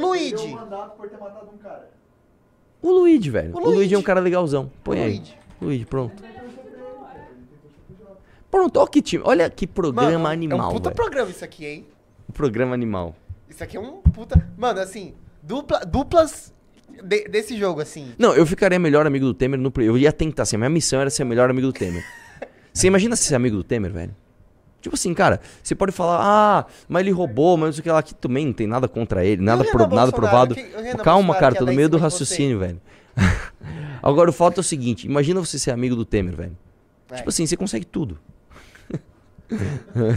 Luigi. 0.01 0.33
Ele 0.33 0.35
deu 0.37 0.45
um 0.47 0.51
mandato 0.55 0.95
por 0.97 1.09
ter 1.09 1.17
matado 1.17 1.49
um 1.53 1.57
cara. 1.57 1.89
O 2.81 2.91
Luigi, 2.91 3.29
velho. 3.29 3.53
O 3.53 3.57
O 3.57 3.59
Luigi, 3.61 3.75
Luigi. 3.77 3.95
é 3.95 3.97
um 3.97 4.01
cara 4.03 4.19
legalzão. 4.19 4.71
Põe 4.83 4.99
O 4.99 5.03
aí. 5.03 5.09
Luigi. 5.17 5.37
Luigi, 5.61 5.85
pronto. 5.85 6.23
Pronto, 8.51 8.77
olha 8.79 8.87
que 8.89 9.01
time. 9.01 9.23
Olha 9.25 9.49
que 9.49 9.65
programa 9.65 10.11
Mano, 10.11 10.27
animal, 10.27 10.59
É 10.59 10.63
um 10.67 10.71
puta 10.73 10.89
velho. 10.89 10.95
programa 10.95 11.31
isso 11.31 11.43
aqui, 11.43 11.65
hein? 11.65 11.87
Programa 12.33 12.73
animal. 12.73 13.15
Isso 13.49 13.63
aqui 13.63 13.77
é 13.77 13.79
um 13.79 13.93
puta. 14.01 14.47
Mano, 14.57 14.79
assim, 14.79 15.13
dupla, 15.41 15.79
duplas 15.79 16.53
de- 17.03 17.27
desse 17.27 17.57
jogo, 17.57 17.81
assim. 17.81 18.13
Não, 18.17 18.35
eu 18.35 18.45
ficaria 18.45 18.77
melhor 18.77 19.07
amigo 19.07 19.25
do 19.25 19.33
Temer 19.33 19.59
no. 19.59 19.71
Eu 19.77 19.97
ia 19.97 20.11
tentar, 20.11 20.43
assim, 20.43 20.57
minha 20.57 20.69
missão 20.69 20.99
era 21.01 21.09
ser 21.09 21.23
melhor 21.23 21.49
amigo 21.49 21.67
do 21.67 21.73
Temer. 21.73 22.03
Você 22.71 22.87
imagina 22.87 23.15
ser 23.15 23.33
amigo 23.35 23.55
do 23.57 23.63
Temer, 23.63 23.91
velho? 23.91 24.15
Tipo 24.83 24.95
assim, 24.95 25.13
cara, 25.13 25.39
você 25.63 25.73
pode 25.73 25.93
falar, 25.93 26.19
ah, 26.21 26.65
mas 26.89 27.03
ele 27.03 27.11
roubou, 27.11 27.55
mas 27.55 27.67
não 27.67 27.73
sei 27.73 27.79
o 27.79 27.83
que 27.83 27.89
lá, 27.89 28.03
que 28.03 28.13
também 28.13 28.45
não 28.45 28.51
tem 28.51 28.67
nada 28.67 28.85
contra 28.85 29.23
ele, 29.25 29.41
nada, 29.41 29.63
pro- 29.63 29.87
nada 29.87 30.11
provado. 30.11 30.53
Renan 30.53 31.01
Calma, 31.01 31.33
cara, 31.35 31.53
que 31.53 31.59
tô 31.59 31.65
no 31.65 31.71
em 31.71 31.75
meio 31.77 31.87
do 31.87 31.97
raciocínio, 31.97 32.59
velho. 32.59 32.81
Agora 34.03 34.29
o 34.29 34.33
fato 34.33 34.57
é 34.57 34.59
o 34.59 34.63
seguinte: 34.63 35.07
imagina 35.07 35.39
você 35.39 35.57
ser 35.57 35.71
amigo 35.71 35.95
do 35.95 36.03
Temer, 36.03 36.35
velho. 36.35 36.57
É. 37.09 37.15
Tipo 37.15 37.29
assim, 37.29 37.45
você 37.47 37.55
consegue 37.55 37.85
tudo. 37.85 38.19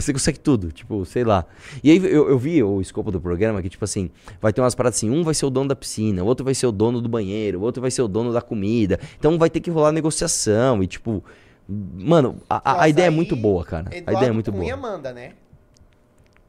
você 0.01 0.11
consegue 0.11 0.37
tudo, 0.37 0.69
tipo, 0.71 1.05
sei 1.05 1.23
lá. 1.23 1.45
E 1.81 1.91
aí 1.91 1.97
eu, 1.97 2.27
eu 2.29 2.37
vi 2.37 2.61
o 2.61 2.81
escopo 2.81 3.09
do 3.09 3.21
programa 3.21 3.61
que, 3.61 3.69
tipo 3.69 3.85
assim, 3.85 4.09
vai 4.41 4.51
ter 4.51 4.59
umas 4.59 4.75
paradas 4.75 4.97
assim: 4.97 5.09
um 5.09 5.23
vai 5.23 5.33
ser 5.33 5.45
o 5.45 5.49
dono 5.49 5.69
da 5.69 5.75
piscina, 5.77 6.23
o 6.23 6.27
outro 6.27 6.43
vai 6.43 6.53
ser 6.53 6.67
o 6.67 6.71
dono 6.73 6.99
do 6.99 7.07
banheiro, 7.07 7.59
o 7.59 7.61
outro 7.61 7.81
vai 7.81 7.89
ser 7.89 8.01
o 8.01 8.07
dono 8.09 8.33
da 8.33 8.41
comida. 8.41 8.99
Então 9.17 9.37
vai 9.37 9.49
ter 9.49 9.61
que 9.61 9.69
rolar 9.71 9.93
negociação 9.93 10.83
e, 10.83 10.87
tipo. 10.87 11.23
Mano, 11.67 12.41
a, 12.49 12.71
a- 12.71 12.81
a 12.83 12.89
ideia 12.89 13.07
é 13.07 13.09
muito 13.09 13.35
boa, 13.35 13.63
cara. 13.65 13.89
a 13.91 13.95
Eduardo 13.95 14.19
ideia 14.19 14.29
é 14.29 14.33
muito 14.33 14.51
Cunha 14.51 14.77
boa. 14.77 14.91
manda, 14.91 15.11
né? 15.13 15.33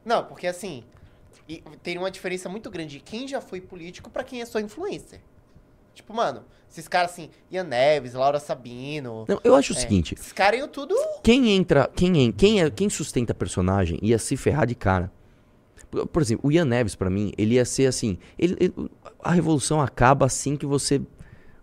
Não, 0.05 0.23
porque 0.23 0.47
assim, 0.47 0.83
tem 1.83 1.97
uma 1.97 2.09
diferença 2.09 2.47
muito 2.47 2.69
grande 2.69 2.97
de 2.97 2.99
quem 3.03 3.27
já 3.27 3.41
foi 3.41 3.59
político 3.59 4.09
pra 4.09 4.23
quem 4.23 4.41
é 4.41 4.45
só 4.45 4.59
influencer. 4.59 5.19
Tipo, 5.93 6.13
mano, 6.13 6.43
esses 6.71 6.87
caras 6.87 7.11
assim, 7.11 7.29
Ian 7.51 7.65
Neves, 7.65 8.13
Laura 8.13 8.39
Sabino. 8.39 9.25
Não, 9.27 9.41
eu 9.43 9.55
acho 9.55 9.73
o 9.73 9.75
é, 9.75 9.79
seguinte: 9.79 10.13
Esses 10.13 10.31
caras 10.31 10.59
iam 10.59 10.67
tudo. 10.69 10.95
quem 11.21 11.49
entra, 11.51 11.89
quem, 11.93 12.31
quem, 12.31 12.61
é, 12.61 12.69
quem 12.69 12.89
sustenta 12.89 13.33
personagem 13.33 13.99
ia 14.01 14.17
se 14.17 14.37
ferrar 14.37 14.65
de 14.65 14.75
cara. 14.75 15.11
Por, 15.91 16.07
por 16.07 16.21
exemplo, 16.21 16.47
o 16.47 16.51
Ian 16.51 16.65
Neves, 16.65 16.95
pra 16.95 17.09
mim, 17.09 17.33
ele 17.37 17.55
ia 17.55 17.65
ser 17.65 17.87
assim. 17.87 18.17
ele- 18.37 18.55
ele- 18.59 18.89
a 19.21 19.31
revolução 19.31 19.81
acaba 19.81 20.25
assim 20.25 20.55
que 20.55 20.65
você 20.65 21.01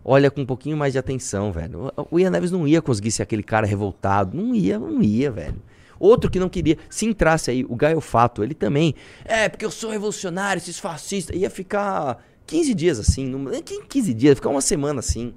olha 0.07 0.31
com 0.31 0.41
um 0.41 0.45
pouquinho 0.45 0.77
mais 0.77 0.93
de 0.93 0.99
atenção, 0.99 1.51
velho. 1.51 1.91
O, 2.09 2.17
Ian 2.17 2.29
Neves 2.29 2.49
não 2.49 2.65
ia 2.65 2.81
conseguir 2.81 3.11
ser 3.11 3.23
aquele 3.23 3.43
cara 3.43 3.67
revoltado. 3.67 4.37
Não 4.37 4.55
ia, 4.55 4.79
não 4.79 5.01
ia, 5.03 5.29
velho. 5.29 5.61
Outro 5.99 6.31
que 6.31 6.39
não 6.39 6.47
queria, 6.47 6.77
se 6.89 7.05
entrasse 7.05 7.51
aí, 7.51 7.65
o 7.67 7.75
Gaio 7.75 7.99
Fato, 7.99 8.43
ele 8.43 8.53
também. 8.53 8.95
É, 9.25 9.49
porque 9.49 9.65
eu 9.65 9.71
sou 9.71 9.91
revolucionário, 9.91 10.59
esses 10.59 10.79
fascistas. 10.79 11.35
Ia 11.35 11.49
ficar 11.49 12.23
15 12.45 12.73
dias 12.73 12.99
assim. 12.99 13.27
Não, 13.27 13.39
nem 13.39 13.61
15 13.61 14.13
dias, 14.13 14.31
ia 14.31 14.35
ficar 14.35 14.49
uma 14.49 14.61
semana 14.61 14.99
assim. 14.99 15.33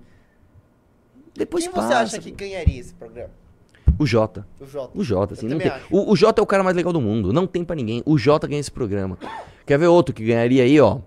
Depois 1.34 1.64
quem 1.64 1.72
passa. 1.72 1.88
você 1.88 1.94
acha 1.94 2.18
que 2.20 2.30
ganharia 2.30 2.78
esse 2.78 2.94
programa? 2.94 3.30
O 3.98 4.06
Jota. 4.06 4.46
O 4.60 4.66
Jota. 4.66 4.98
O 4.98 5.02
Jota, 5.02 5.34
assim, 5.34 5.48
não 5.48 5.58
tem. 5.58 5.68
acho. 5.68 5.86
O, 5.90 6.12
o 6.12 6.16
Jota 6.16 6.40
é 6.40 6.44
o 6.44 6.46
cara 6.46 6.62
mais 6.62 6.76
legal 6.76 6.92
do 6.92 7.00
mundo. 7.00 7.32
Não 7.32 7.46
tem 7.46 7.64
pra 7.64 7.74
ninguém. 7.74 8.02
O 8.06 8.16
Jota 8.16 8.46
ganha 8.46 8.60
esse 8.60 8.70
programa. 8.70 9.18
Quer 9.66 9.78
ver 9.78 9.88
outro 9.88 10.14
que 10.14 10.24
ganharia 10.24 10.62
aí, 10.62 10.80
ó? 10.80 11.00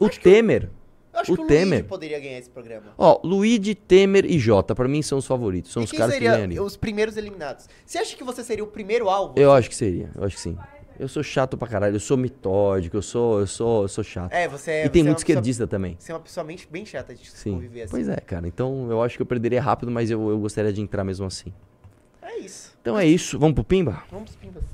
O 0.00 0.08
Temer. 0.08 0.70
Eu 1.18 1.22
acho 1.22 1.32
o 1.32 1.36
que 1.36 1.42
o 1.42 1.46
Temer. 1.46 1.78
Luigi 1.78 1.82
poderia 1.88 2.20
ganhar 2.20 2.38
esse 2.38 2.50
programa. 2.50 2.86
Ó, 2.96 3.20
Luigi, 3.24 3.74
Temer 3.74 4.24
e 4.24 4.38
Jota, 4.38 4.74
pra 4.74 4.86
mim 4.88 5.02
são 5.02 5.18
os 5.18 5.26
favoritos. 5.26 5.72
São 5.72 5.82
e 5.82 5.84
os 5.84 5.92
caras 5.92 6.14
que 6.14 6.20
ganhariam. 6.20 6.64
os 6.64 6.76
primeiros 6.76 7.16
eliminados? 7.16 7.68
Você 7.84 7.98
acha 7.98 8.16
que 8.16 8.24
você 8.24 8.42
seria 8.44 8.62
o 8.64 8.68
primeiro 8.68 9.08
alvo? 9.08 9.34
Eu 9.36 9.52
acho 9.52 9.68
que 9.68 9.76
seria, 9.76 10.10
eu 10.14 10.24
acho 10.24 10.36
que 10.36 10.42
sim. 10.42 10.56
Eu 10.98 11.06
sou 11.06 11.22
chato 11.22 11.56
pra 11.56 11.68
caralho, 11.68 11.94
eu 11.94 12.00
sou 12.00 12.16
mitódico, 12.16 12.96
eu 12.96 13.02
sou, 13.02 13.38
eu 13.40 13.46
sou, 13.46 13.82
eu 13.82 13.88
sou 13.88 14.02
chato. 14.02 14.32
É, 14.32 14.48
você 14.48 14.70
é. 14.72 14.86
e 14.86 14.88
tem 14.88 15.02
é 15.02 15.04
muito 15.04 15.18
pessoa- 15.18 15.30
esquerdista 15.32 15.66
também. 15.66 15.96
Você 15.98 16.10
é 16.10 16.14
uma 16.14 16.20
pessoa 16.20 16.44
bem, 16.70 16.84
chata 16.84 17.14
de 17.14 17.30
Sim. 17.30 17.52
conviver 17.52 17.82
assim. 17.82 17.90
Pois 17.92 18.08
é, 18.08 18.16
cara. 18.16 18.48
Então 18.48 18.90
eu 18.90 19.00
acho 19.02 19.16
que 19.16 19.22
eu 19.22 19.26
perderia 19.26 19.62
rápido, 19.62 19.92
mas 19.92 20.10
eu, 20.10 20.28
eu 20.28 20.38
gostaria 20.40 20.72
de 20.72 20.80
entrar 20.80 21.04
mesmo 21.04 21.24
assim. 21.26 21.52
É 22.20 22.38
isso. 22.38 22.76
Então 22.80 22.98
é 22.98 23.06
isso. 23.06 23.38
Vamos 23.38 23.54
pro 23.54 23.62
Pimba? 23.64 24.02
Vamos 24.10 24.30
pros 24.30 24.36
pimbas. 24.36 24.64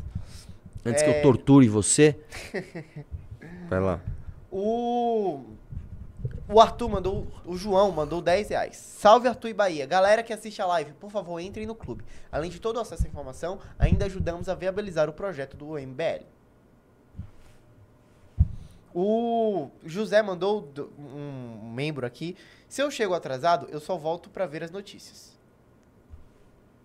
Antes 0.85 1.03
que 1.03 1.11
É. 1.11 1.19
eu 1.19 1.23
torture 1.23 1.69
você. 1.69 2.17
Vai 3.69 3.81
lá. 3.81 4.01
O. 4.51 5.43
O 6.47 6.61
Arthur 6.61 6.89
mandou, 6.91 7.27
o 7.47 7.57
João 7.57 7.91
mandou 7.91 8.21
10 8.21 8.51
reais. 8.51 8.77
Salve 8.77 9.27
Arthur 9.29 9.49
e 9.49 9.55
Bahia. 9.55 9.87
Galera 9.87 10.23
que 10.23 10.33
assiste 10.33 10.61
a 10.61 10.67
live, 10.67 10.93
por 10.93 11.11
favor, 11.11 11.41
entrem 11.41 11.67
no 11.67 11.75
clube. 11.75 12.05
Além 12.31 12.51
de 12.51 12.61
todo 12.61 12.77
o 12.77 12.81
acesso 12.81 13.07
à 13.07 13.09
informação, 13.09 13.59
ainda 13.79 14.05
ajudamos 14.05 14.49
a 14.49 14.55
viabilizar 14.55 15.09
o 15.09 15.13
projeto 15.13 15.57
do 15.57 15.79
MBL. 15.79 16.25
O 18.95 19.71
José 19.85 20.23
mandou 20.23 20.61
do- 20.61 20.93
um 20.99 21.71
membro 21.73 22.07
aqui. 22.07 22.37
Se 22.69 22.83
eu 22.83 22.91
chego 22.91 23.15
atrasado, 23.15 23.67
eu 23.71 23.81
só 23.81 23.97
volto 23.97 24.29
pra 24.31 24.47
ver 24.47 24.63
as 24.63 24.71
notícias. 24.71 25.33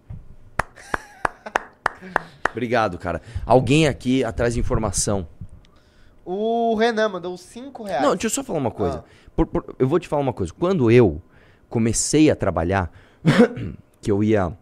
Obrigado, 2.49 2.97
cara. 2.97 3.21
Alguém 3.45 3.87
aqui 3.87 4.23
atrás 4.23 4.53
de 4.53 4.59
informação. 4.59 5.27
O 6.31 6.75
Renan 6.75 7.09
mandou 7.09 7.35
5 7.35 7.81
reais. 7.83 8.03
Não, 8.03 8.11
deixa 8.11 8.27
eu 8.27 8.29
só 8.29 8.43
falar 8.43 8.59
uma 8.59 8.69
coisa. 8.69 9.03
Ah. 9.03 9.29
Por- 9.35 9.47
por- 9.47 9.75
eu 9.79 9.87
vou 9.87 9.97
te 9.99 10.07
falar 10.07 10.21
uma 10.21 10.31
coisa. 10.31 10.53
Quando 10.53 10.91
eu 10.91 11.19
comecei 11.67 12.29
a 12.29 12.35
trabalhar, 12.35 12.91
que 13.99 14.11
eu 14.11 14.23
ia 14.23 14.53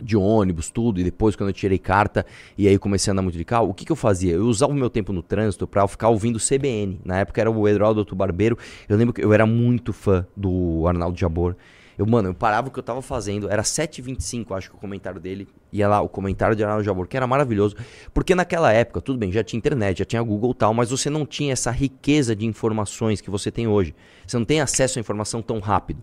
de 0.00 0.16
ônibus, 0.16 0.70
tudo, 0.70 0.98
e 0.98 1.04
depois 1.04 1.36
quando 1.36 1.50
eu 1.50 1.52
tirei 1.52 1.76
carta 1.76 2.24
e 2.56 2.66
aí 2.66 2.78
comecei 2.78 3.10
a 3.10 3.12
andar 3.12 3.20
muito 3.20 3.36
de 3.36 3.44
carro, 3.44 3.68
o 3.68 3.74
que, 3.74 3.84
que 3.84 3.92
eu 3.92 3.96
fazia? 3.96 4.32
Eu 4.32 4.46
usava 4.46 4.72
o 4.72 4.74
meu 4.74 4.88
tempo 4.88 5.12
no 5.12 5.22
trânsito 5.22 5.66
pra 5.66 5.86
ficar 5.86 6.08
ouvindo 6.08 6.38
CBN. 6.38 6.98
Na 7.04 7.18
época 7.18 7.38
era 7.38 7.50
o 7.50 7.68
Eduardo 7.68 8.06
Barbeiro. 8.16 8.56
Eu 8.88 8.96
lembro 8.96 9.12
que 9.12 9.22
eu 9.22 9.32
era 9.34 9.44
muito 9.44 9.92
fã 9.92 10.26
do 10.34 10.86
Arnaldo 10.86 11.18
Jabor. 11.18 11.54
Eu, 11.98 12.06
mano, 12.06 12.28
eu 12.28 12.34
parava 12.34 12.68
o 12.68 12.70
que 12.70 12.78
eu 12.78 12.82
tava 12.82 13.02
fazendo, 13.02 13.50
era 13.50 13.62
7h25, 13.62 14.56
acho 14.56 14.70
que 14.70 14.76
o 14.76 14.78
comentário 14.78 15.20
dele, 15.20 15.48
ia 15.72 15.88
lá, 15.88 16.00
o 16.00 16.08
comentário 16.08 16.54
de 16.54 16.62
Arnaldo 16.62 16.84
Jabor, 16.84 17.08
que 17.08 17.16
era 17.16 17.26
maravilhoso, 17.26 17.74
porque 18.14 18.36
naquela 18.36 18.72
época, 18.72 19.00
tudo 19.00 19.18
bem, 19.18 19.32
já 19.32 19.42
tinha 19.42 19.58
internet, 19.58 19.98
já 19.98 20.04
tinha 20.04 20.22
Google 20.22 20.52
e 20.52 20.54
tal, 20.54 20.72
mas 20.72 20.90
você 20.90 21.10
não 21.10 21.26
tinha 21.26 21.52
essa 21.52 21.72
riqueza 21.72 22.36
de 22.36 22.46
informações 22.46 23.20
que 23.20 23.28
você 23.28 23.50
tem 23.50 23.66
hoje. 23.66 23.96
Você 24.24 24.38
não 24.38 24.44
tem 24.44 24.60
acesso 24.60 24.98
à 24.98 25.00
informação 25.00 25.42
tão 25.42 25.58
rápido, 25.58 26.00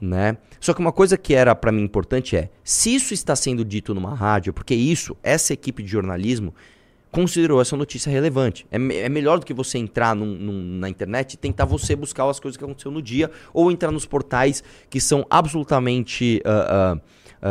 né? 0.00 0.36
Só 0.60 0.72
que 0.72 0.80
uma 0.80 0.92
coisa 0.92 1.18
que 1.18 1.34
era 1.34 1.56
pra 1.56 1.72
mim 1.72 1.82
importante 1.82 2.36
é, 2.36 2.48
se 2.62 2.94
isso 2.94 3.12
está 3.12 3.34
sendo 3.34 3.64
dito 3.64 3.92
numa 3.92 4.14
rádio, 4.14 4.52
porque 4.52 4.76
isso, 4.76 5.16
essa 5.24 5.52
equipe 5.52 5.82
de 5.82 5.88
jornalismo 5.88 6.54
considerou 7.12 7.60
essa 7.60 7.76
notícia 7.76 8.10
relevante. 8.10 8.66
É, 8.70 8.78
me- 8.78 8.96
é 8.96 9.08
melhor 9.08 9.38
do 9.38 9.46
que 9.46 9.52
você 9.54 9.78
entrar 9.78 10.16
num- 10.16 10.34
num- 10.34 10.78
na 10.80 10.88
internet 10.88 11.34
e 11.34 11.36
tentar 11.36 11.66
você 11.66 11.94
buscar 11.94 12.28
as 12.28 12.40
coisas 12.40 12.56
que 12.56 12.64
aconteceu 12.64 12.90
no 12.90 13.00
dia 13.02 13.30
ou 13.52 13.70
entrar 13.70 13.92
nos 13.92 14.06
portais 14.06 14.64
que 14.90 14.98
são 15.00 15.24
absolutamente 15.30 16.40
ah, 16.44 16.96
ah, 16.96 17.00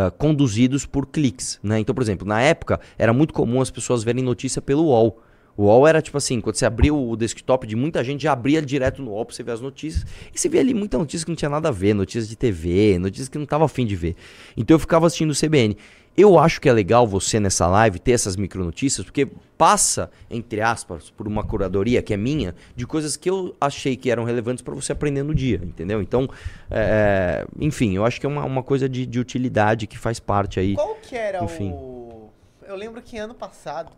ah, 0.07 0.11
conduzidos 0.11 0.85
por 0.85 1.05
cliques. 1.05 1.59
Né? 1.63 1.79
Então, 1.79 1.93
por 1.93 2.01
exemplo, 2.01 2.27
na 2.27 2.41
época 2.41 2.79
era 2.97 3.13
muito 3.13 3.33
comum 3.33 3.61
as 3.61 3.69
pessoas 3.71 4.03
verem 4.03 4.23
notícia 4.23 4.61
pelo 4.61 4.85
UOL. 4.85 5.21
O 5.57 5.63
UOL 5.65 5.85
era 5.85 6.01
tipo 6.01 6.17
assim, 6.17 6.39
quando 6.41 6.55
você 6.55 6.65
abria 6.65 6.93
o 6.93 7.15
desktop 7.15 7.67
de 7.67 7.75
muita 7.75 8.03
gente, 8.03 8.23
já 8.23 8.31
abria 8.31 8.61
direto 8.61 9.01
no 9.03 9.11
UOL 9.11 9.25
pra 9.25 9.35
você 9.35 9.43
ver 9.43 9.51
as 9.51 9.61
notícias. 9.61 10.05
E 10.33 10.39
você 10.39 10.47
via 10.49 10.61
ali 10.61 10.73
muita 10.73 10.97
notícia 10.97 11.23
que 11.25 11.29
não 11.31 11.35
tinha 11.35 11.49
nada 11.49 11.67
a 11.69 11.71
ver, 11.71 11.93
notícias 11.93 12.27
de 12.27 12.35
TV, 12.35 12.97
notícias 12.97 13.27
que 13.29 13.37
não 13.37 13.45
tava 13.45 13.65
afim 13.65 13.85
de 13.85 13.95
ver. 13.95 14.15
Então 14.57 14.73
eu 14.75 14.79
ficava 14.79 15.05
assistindo 15.05 15.31
o 15.31 15.35
CBN. 15.35 15.77
Eu 16.15 16.37
acho 16.37 16.59
que 16.59 16.67
é 16.67 16.73
legal 16.73 17.07
você 17.07 17.39
nessa 17.39 17.65
live 17.67 17.97
ter 17.97 18.11
essas 18.11 18.35
micronotícias, 18.35 19.05
porque 19.05 19.27
passa, 19.57 20.11
entre 20.29 20.59
aspas, 20.61 21.09
por 21.09 21.25
uma 21.27 21.43
curadoria 21.43 22.01
que 22.01 22.13
é 22.13 22.17
minha, 22.17 22.53
de 22.75 22.85
coisas 22.85 23.15
que 23.15 23.29
eu 23.29 23.55
achei 23.61 23.95
que 23.95 24.11
eram 24.11 24.23
relevantes 24.25 24.61
pra 24.61 24.75
você 24.75 24.91
aprender 24.91 25.23
no 25.23 25.33
dia, 25.33 25.61
entendeu? 25.63 26.01
Então, 26.01 26.29
é, 26.69 27.45
enfim, 27.59 27.95
eu 27.95 28.03
acho 28.05 28.19
que 28.19 28.25
é 28.25 28.29
uma, 28.29 28.43
uma 28.43 28.61
coisa 28.61 28.89
de, 28.89 29.05
de 29.05 29.19
utilidade 29.19 29.87
que 29.87 29.97
faz 29.97 30.19
parte 30.19 30.59
aí. 30.59 30.75
Qual 30.75 30.95
que 30.95 31.15
era 31.15 31.43
Enfim. 31.43 31.71
o. 31.71 32.29
Eu 32.67 32.75
lembro 32.75 33.01
que 33.01 33.17
ano 33.17 33.33
passado, 33.33 33.91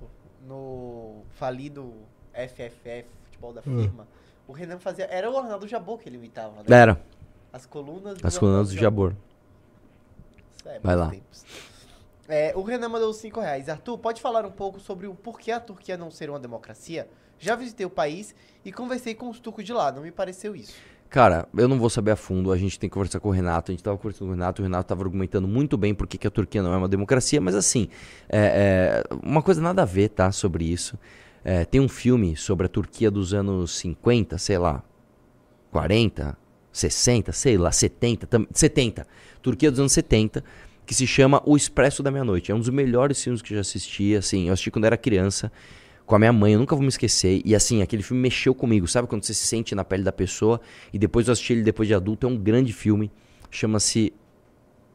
no 0.47 1.23
falido 1.31 1.93
FFF, 2.33 3.05
futebol 3.25 3.53
da 3.53 3.61
Hum. 3.65 3.81
firma, 3.81 4.07
o 4.47 4.51
Renan 4.53 4.77
fazia. 4.79 5.05
Era 5.05 5.31
o 5.31 5.37
Arnaldo 5.37 5.67
Jabor 5.67 5.97
que 5.99 6.09
ele 6.09 6.17
imitava, 6.17 6.57
né? 6.57 6.63
Era, 6.69 7.01
As 7.51 7.65
colunas 7.65 8.17
as 8.23 8.37
colunas 8.37 8.69
do 8.69 8.75
Jabor. 8.77 9.13
Isso 10.57 10.69
é, 10.69 10.79
Vai 10.79 10.95
lá. 10.95 11.09
tempos. 11.09 11.43
É, 12.35 12.51
o 12.55 12.63
Renan 12.63 12.89
mandou 12.89 13.13
5 13.13 13.39
reais. 13.39 13.69
Arthur, 13.69 13.95
pode 13.95 14.19
falar 14.19 14.43
um 14.43 14.49
pouco 14.49 14.79
sobre 14.79 15.05
o 15.05 15.13
porquê 15.13 15.51
a 15.51 15.59
Turquia 15.59 15.95
não 15.95 16.09
ser 16.09 16.31
uma 16.31 16.39
democracia? 16.39 17.07
Já 17.37 17.55
visitei 17.55 17.85
o 17.85 17.91
país 17.91 18.33
e 18.65 18.71
conversei 18.71 19.13
com 19.13 19.29
os 19.29 19.39
turcos 19.39 19.63
de 19.63 19.71
lá, 19.71 19.91
não 19.91 20.01
me 20.01 20.09
pareceu 20.09 20.55
isso. 20.55 20.73
Cara, 21.11 21.47
eu 21.55 21.67
não 21.67 21.77
vou 21.77 21.91
saber 21.91 22.09
a 22.09 22.15
fundo, 22.15 22.51
a 22.51 22.57
gente 22.57 22.79
tem 22.79 22.89
que 22.89 22.93
conversar 22.95 23.19
com 23.19 23.29
o 23.29 23.31
Renato, 23.31 23.69
a 23.69 23.73
gente 23.73 23.83
tava 23.83 23.99
conversando 23.99 24.29
com 24.29 24.31
o 24.31 24.35
Renato, 24.35 24.63
o 24.63 24.65
Renato 24.65 24.87
tava 24.87 25.03
argumentando 25.03 25.47
muito 25.47 25.77
bem 25.77 25.93
porque 25.93 26.17
que 26.17 26.25
a 26.25 26.31
Turquia 26.31 26.63
não 26.63 26.73
é 26.73 26.77
uma 26.77 26.87
democracia, 26.89 27.39
mas 27.39 27.53
assim, 27.53 27.87
é, 28.27 29.03
é, 29.11 29.15
uma 29.23 29.43
coisa 29.43 29.61
nada 29.61 29.83
a 29.83 29.85
ver, 29.85 30.09
tá, 30.09 30.31
sobre 30.31 30.65
isso. 30.65 30.97
É, 31.45 31.65
tem 31.65 31.79
um 31.79 31.87
filme 31.87 32.35
sobre 32.35 32.65
a 32.65 32.69
Turquia 32.69 33.11
dos 33.11 33.31
anos 33.31 33.77
50, 33.77 34.39
sei 34.39 34.57
lá, 34.57 34.83
40, 35.69 36.35
60, 36.71 37.31
sei 37.31 37.59
lá, 37.59 37.71
70, 37.71 38.25
tam- 38.25 38.47
70. 38.51 39.05
Turquia 39.39 39.69
dos 39.69 39.79
anos 39.79 39.91
70, 39.91 40.43
que 40.85 40.93
se 40.93 41.07
chama 41.07 41.41
O 41.45 41.55
Expresso 41.55 42.03
da 42.03 42.11
Meia-Noite. 42.11 42.51
É 42.51 42.55
um 42.55 42.59
dos 42.59 42.69
melhores 42.69 43.21
filmes 43.23 43.41
que 43.41 43.53
eu 43.53 43.55
já 43.55 43.61
assisti, 43.61 44.15
assim, 44.15 44.47
eu 44.47 44.53
assisti 44.53 44.71
quando 44.71 44.85
era 44.85 44.97
criança, 44.97 45.51
com 46.05 46.15
a 46.15 46.19
minha 46.19 46.33
mãe, 46.33 46.53
eu 46.53 46.59
nunca 46.59 46.75
vou 46.75 46.81
me 46.81 46.89
esquecer. 46.89 47.41
E 47.45 47.55
assim, 47.55 47.81
aquele 47.81 48.03
filme 48.03 48.21
mexeu 48.21 48.53
comigo, 48.53 48.87
sabe 48.87 49.07
quando 49.07 49.23
você 49.23 49.33
se 49.33 49.47
sente 49.47 49.73
na 49.73 49.83
pele 49.83 50.03
da 50.03 50.11
pessoa? 50.11 50.59
E 50.91 50.99
depois 50.99 51.27
eu 51.27 51.31
assisti 51.31 51.53
ele 51.53 51.63
depois 51.63 51.87
de 51.87 51.93
adulto, 51.93 52.27
é 52.27 52.29
um 52.29 52.37
grande 52.37 52.73
filme, 52.73 53.11
chama-se 53.49 54.13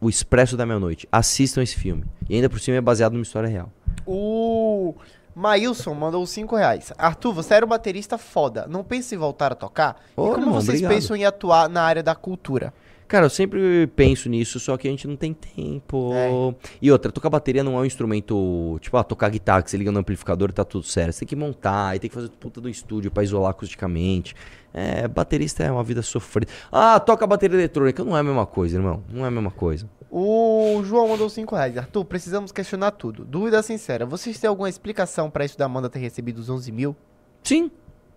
O 0.01 0.09
Expresso 0.09 0.57
da 0.57 0.67
Meia-Noite. 0.67 1.09
Assistam 1.11 1.63
esse 1.63 1.77
filme. 1.77 2.05
E 2.29 2.35
ainda 2.35 2.51
por 2.51 2.61
cima 2.61 2.77
é 2.77 2.81
baseado 2.81 3.13
numa 3.15 3.23
história 3.23 3.49
real. 3.49 3.73
O 4.07 4.95
Maílson 5.35 5.95
mandou 5.95 6.27
5 6.27 6.57
reais. 6.57 6.93
Arthur, 6.99 7.33
você 7.33 7.55
era 7.55 7.65
um 7.65 7.69
baterista 7.69 8.19
foda. 8.19 8.67
Não 8.69 8.85
pensa 8.85 9.15
em 9.15 9.19
voltar 9.19 9.53
a 9.53 9.55
tocar? 9.55 10.03
E 10.13 10.15
como 10.15 10.33
irmão, 10.33 10.55
vocês 10.55 10.69
obrigado. 10.69 10.91
pensam 10.91 11.17
em 11.17 11.25
atuar 11.25 11.69
na 11.69 11.83
área 11.83 12.03
da 12.03 12.15
cultura? 12.15 12.75
Cara, 13.09 13.25
eu 13.25 13.31
sempre 13.31 13.87
penso 13.97 14.29
nisso, 14.29 14.61
só 14.61 14.77
que 14.77 14.87
a 14.87 14.91
gente 14.91 15.09
não 15.09 15.17
tem 15.17 15.33
tempo. 15.33 16.13
É. 16.13 16.55
E 16.81 16.93
outra, 16.93 17.11
tocar 17.11 17.31
bateria 17.31 17.65
não 17.65 17.75
é 17.79 17.81
um 17.81 17.85
instrumento, 17.87 18.79
tipo, 18.83 18.95
ah, 18.99 19.03
tocar 19.03 19.31
guitarra, 19.31 19.63
que 19.63 19.71
você 19.71 19.79
liga 19.79 19.91
no 19.91 19.99
amplificador 19.99 20.51
e 20.51 20.53
tá 20.53 20.63
tudo 20.63 20.85
certo. 20.85 21.13
Você 21.13 21.21
tem 21.21 21.29
que 21.29 21.37
montar, 21.37 21.89
aí 21.89 21.99
tem 21.99 22.11
que 22.11 22.15
fazer 22.15 22.29
puta 22.29 22.61
do 22.61 22.69
estúdio 22.69 23.11
pra 23.11 23.23
isolar 23.23 23.51
acusticamente. 23.53 24.37
É, 24.75 25.09
baterista 25.09 25.65
é 25.65 25.73
uma 25.73 25.83
vida 25.83 26.03
sofrida. 26.03 26.53
Ah, 26.71 27.01
toca 27.01 27.27
bateria 27.27 27.57
eletrônica, 27.57 28.05
não 28.05 28.15
é 28.15 28.21
a 28.21 28.23
mesma 28.23 28.45
coisa, 28.45 28.77
irmão. 28.77 29.03
Não 29.09 29.25
é 29.25 29.29
a 29.29 29.31
mesma 29.31 29.51
coisa. 29.51 29.89
O 30.11 30.83
João 30.85 31.09
mandou 31.09 31.31
5 31.31 31.55
reais. 31.55 31.79
Arthur, 31.79 32.05
precisamos 32.05 32.53
questionar 32.53 32.91
tudo. 32.91 33.25
Dúvida 33.25 33.63
sincera, 33.63 34.05
vocês 34.05 34.39
têm 34.39 34.49
alguma 34.49 34.69
explicação 34.69 35.31
pra 35.31 35.47
isso 35.47 35.57
da 35.57 35.65
Amanda 35.65 35.89
ter 35.89 35.99
recebido 35.99 36.39
os 36.39 36.51
11 36.51 36.71
mil? 36.71 36.95
Sim, 37.43 37.71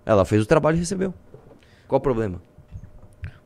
ela 0.05 0.25
fez 0.25 0.43
o 0.43 0.45
trabalho 0.45 0.75
e 0.75 0.79
recebeu. 0.79 1.13
Qual 1.87 1.97
o 1.97 2.01
problema? 2.01 2.41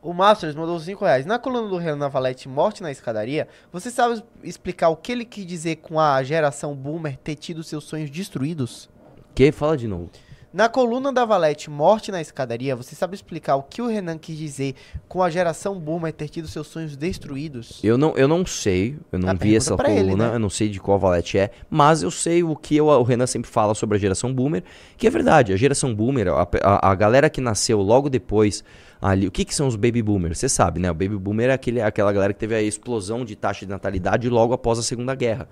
O 0.06 0.12
Masters 0.14 0.54
mandou 0.54 0.78
5 0.78 1.04
reais. 1.04 1.26
Na 1.26 1.36
coluna 1.36 1.66
do 1.68 1.76
Renan 1.78 2.08
Valete, 2.08 2.48
Morte 2.48 2.80
na 2.80 2.92
Escadaria, 2.92 3.48
você 3.72 3.90
sabe 3.90 4.22
explicar 4.44 4.88
o 4.88 4.94
que 4.94 5.10
ele 5.10 5.24
quis 5.24 5.44
dizer 5.44 5.76
com 5.82 5.98
a 5.98 6.22
geração 6.22 6.76
boomer 6.76 7.16
ter 7.16 7.34
tido 7.34 7.64
seus 7.64 7.82
sonhos 7.82 8.08
destruídos? 8.08 8.88
Que? 9.34 9.50
Fala 9.50 9.76
de 9.76 9.88
novo. 9.88 10.08
Na 10.54 10.68
coluna 10.68 11.12
da 11.12 11.24
Valete, 11.24 11.68
Morte 11.68 12.12
na 12.12 12.20
Escadaria, 12.20 12.76
você 12.76 12.94
sabe 12.94 13.16
explicar 13.16 13.56
o 13.56 13.64
que 13.64 13.82
o 13.82 13.88
Renan 13.88 14.16
quis 14.16 14.38
dizer 14.38 14.76
com 15.08 15.24
a 15.24 15.28
geração 15.28 15.76
boomer 15.78 16.12
ter 16.12 16.28
tido 16.28 16.46
seus 16.46 16.68
sonhos 16.68 16.96
destruídos? 16.96 17.80
Eu 17.82 17.98
não, 17.98 18.14
eu 18.16 18.28
não 18.28 18.46
sei, 18.46 18.96
eu 19.10 19.18
não 19.18 19.30
Ah, 19.30 19.34
vi 19.34 19.56
essa 19.56 19.76
coluna, 19.76 19.92
ele, 19.98 20.14
né? 20.14 20.30
eu 20.34 20.38
não 20.38 20.48
sei 20.48 20.68
de 20.68 20.78
qual 20.80 21.00
valete 21.00 21.36
é, 21.36 21.50
mas 21.68 22.02
eu 22.04 22.12
sei 22.12 22.44
o 22.44 22.54
que 22.54 22.76
eu- 22.76 22.86
o 22.86 23.02
Renan 23.02 23.26
sempre 23.26 23.50
fala 23.50 23.74
sobre 23.74 23.96
a 23.98 24.00
geração 24.00 24.32
boomer, 24.32 24.62
que 24.96 25.06
é 25.08 25.10
verdade, 25.10 25.52
a 25.52 25.56
geração 25.56 25.92
boomer, 25.92 26.28
a, 26.28 26.48
a- 26.62 26.90
a 26.92 26.94
galera 26.94 27.28
que 27.28 27.40
nasceu 27.40 27.82
logo 27.82 28.08
depois 28.08 28.62
ali, 29.00 29.26
o 29.26 29.30
que, 29.30 29.44
que 29.44 29.54
são 29.54 29.66
os 29.66 29.76
baby 29.76 30.02
boomers? 30.02 30.38
Você 30.38 30.48
sabe, 30.48 30.80
né? 30.80 30.90
O 30.90 30.94
baby 30.94 31.16
boomer 31.16 31.50
é 31.50 31.52
aquele, 31.52 31.80
aquela 31.80 32.12
galera 32.12 32.32
que 32.32 32.40
teve 32.40 32.54
a 32.54 32.62
explosão 32.62 33.24
de 33.24 33.36
taxa 33.36 33.66
de 33.66 33.70
natalidade 33.70 34.28
logo 34.28 34.52
após 34.54 34.78
a 34.78 34.82
Segunda 34.82 35.14
Guerra, 35.14 35.48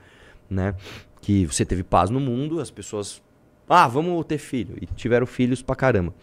né? 0.49 0.75
Que 1.21 1.47
você 1.47 1.65
teve 1.65 1.83
paz 1.83 2.11
no 2.11 2.21
mundo, 2.21 2.61
as 2.61 2.71
pessoas, 2.71 3.23
ah, 3.69 3.87
vamos 3.87 4.25
ter 4.27 4.39
filho, 4.39 4.77
e 4.81 4.87
tiveram 4.87 5.27
filhos 5.27 5.63
pra 5.63 5.77
caramba. 5.77 6.15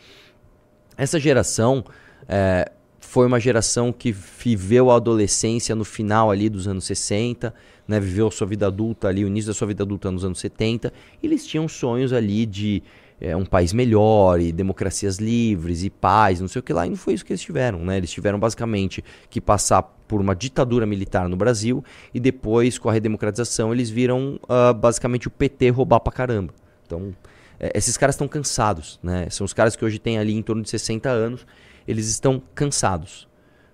Essa 0.98 1.20
geração 1.20 1.84
é, 2.28 2.72
foi 3.00 3.28
uma 3.28 3.40
geração 3.40 3.92
que 3.92 4.12
viveu 4.12 4.90
a 4.92 4.96
adolescência 4.96 5.76
no 5.76 5.84
final 5.84 6.32
ali 6.32 6.50
dos 6.50 6.68
anos 6.68 6.86
60, 6.86 7.54
né, 7.88 8.00
viveu 8.00 8.28
a 8.28 8.32
sua 8.32 8.48
vida 8.48 8.68
adulta 8.68 9.08
ali, 9.08 9.26
o 9.26 9.28
início 9.28 9.50
da 9.50 9.54
sua 9.54 9.68
vida 9.68 9.84
adulta 9.84 10.10
nos 10.12 10.24
anos 10.24 10.40
70, 10.40 10.94
e 11.22 11.28
eles 11.28 11.46
tinham 11.46 11.68
sonhos 11.68 12.14
ali 12.14 12.46
de 12.46 12.82
é, 13.22 13.36
um 13.36 13.46
país 13.46 13.72
melhor 13.72 14.42
e 14.42 14.52
democracias 14.52 15.18
livres 15.18 15.84
e 15.84 15.90
paz, 15.92 16.42
não 16.42 16.48
sei 16.48 16.60
o 16.60 16.64
que 16.64 16.74
lá, 16.74 16.88
e 16.88 16.90
não 16.90 16.98
foi 16.98 17.14
isso 17.14 17.24
que 17.24 17.32
eles 17.32 17.42
tiveram, 17.42 17.86
né? 17.86 17.98
Eles 17.98 18.10
tiveram 18.10 18.40
basicamente 18.40 19.04
que 19.30 19.40
passar 19.40 19.84
por 20.08 20.20
uma 20.20 20.36
ditadura 20.36 20.86
militar 20.88 21.30
no 21.30 21.38
Brasil 21.38 21.86
e 22.14 22.20
depois, 22.20 22.80
com 22.80 22.90
a 22.90 22.94
redemocratização, 22.94 23.72
eles 23.72 23.92
viram 23.92 24.40
ah, 24.50 24.74
basicamente 24.74 25.28
o 25.28 25.32
PT 25.32 25.70
roubar 25.70 26.00
pra 26.00 26.12
caramba. 26.12 26.52
Então, 26.86 27.14
é, 27.60 27.72
esses 27.76 27.96
caras 27.96 28.16
estão 28.16 28.28
cansados, 28.28 29.00
né? 29.04 29.30
São 29.30 29.46
os 29.46 29.54
caras 29.54 29.76
que 29.76 29.86
hoje 29.86 30.00
têm 30.00 30.18
ali 30.18 30.34
em 30.34 30.42
torno 30.42 30.64
de 30.64 30.70
60 30.70 31.08
anos, 31.08 31.46
eles 31.88 32.08
estão 32.08 32.42
cansados. 32.56 33.30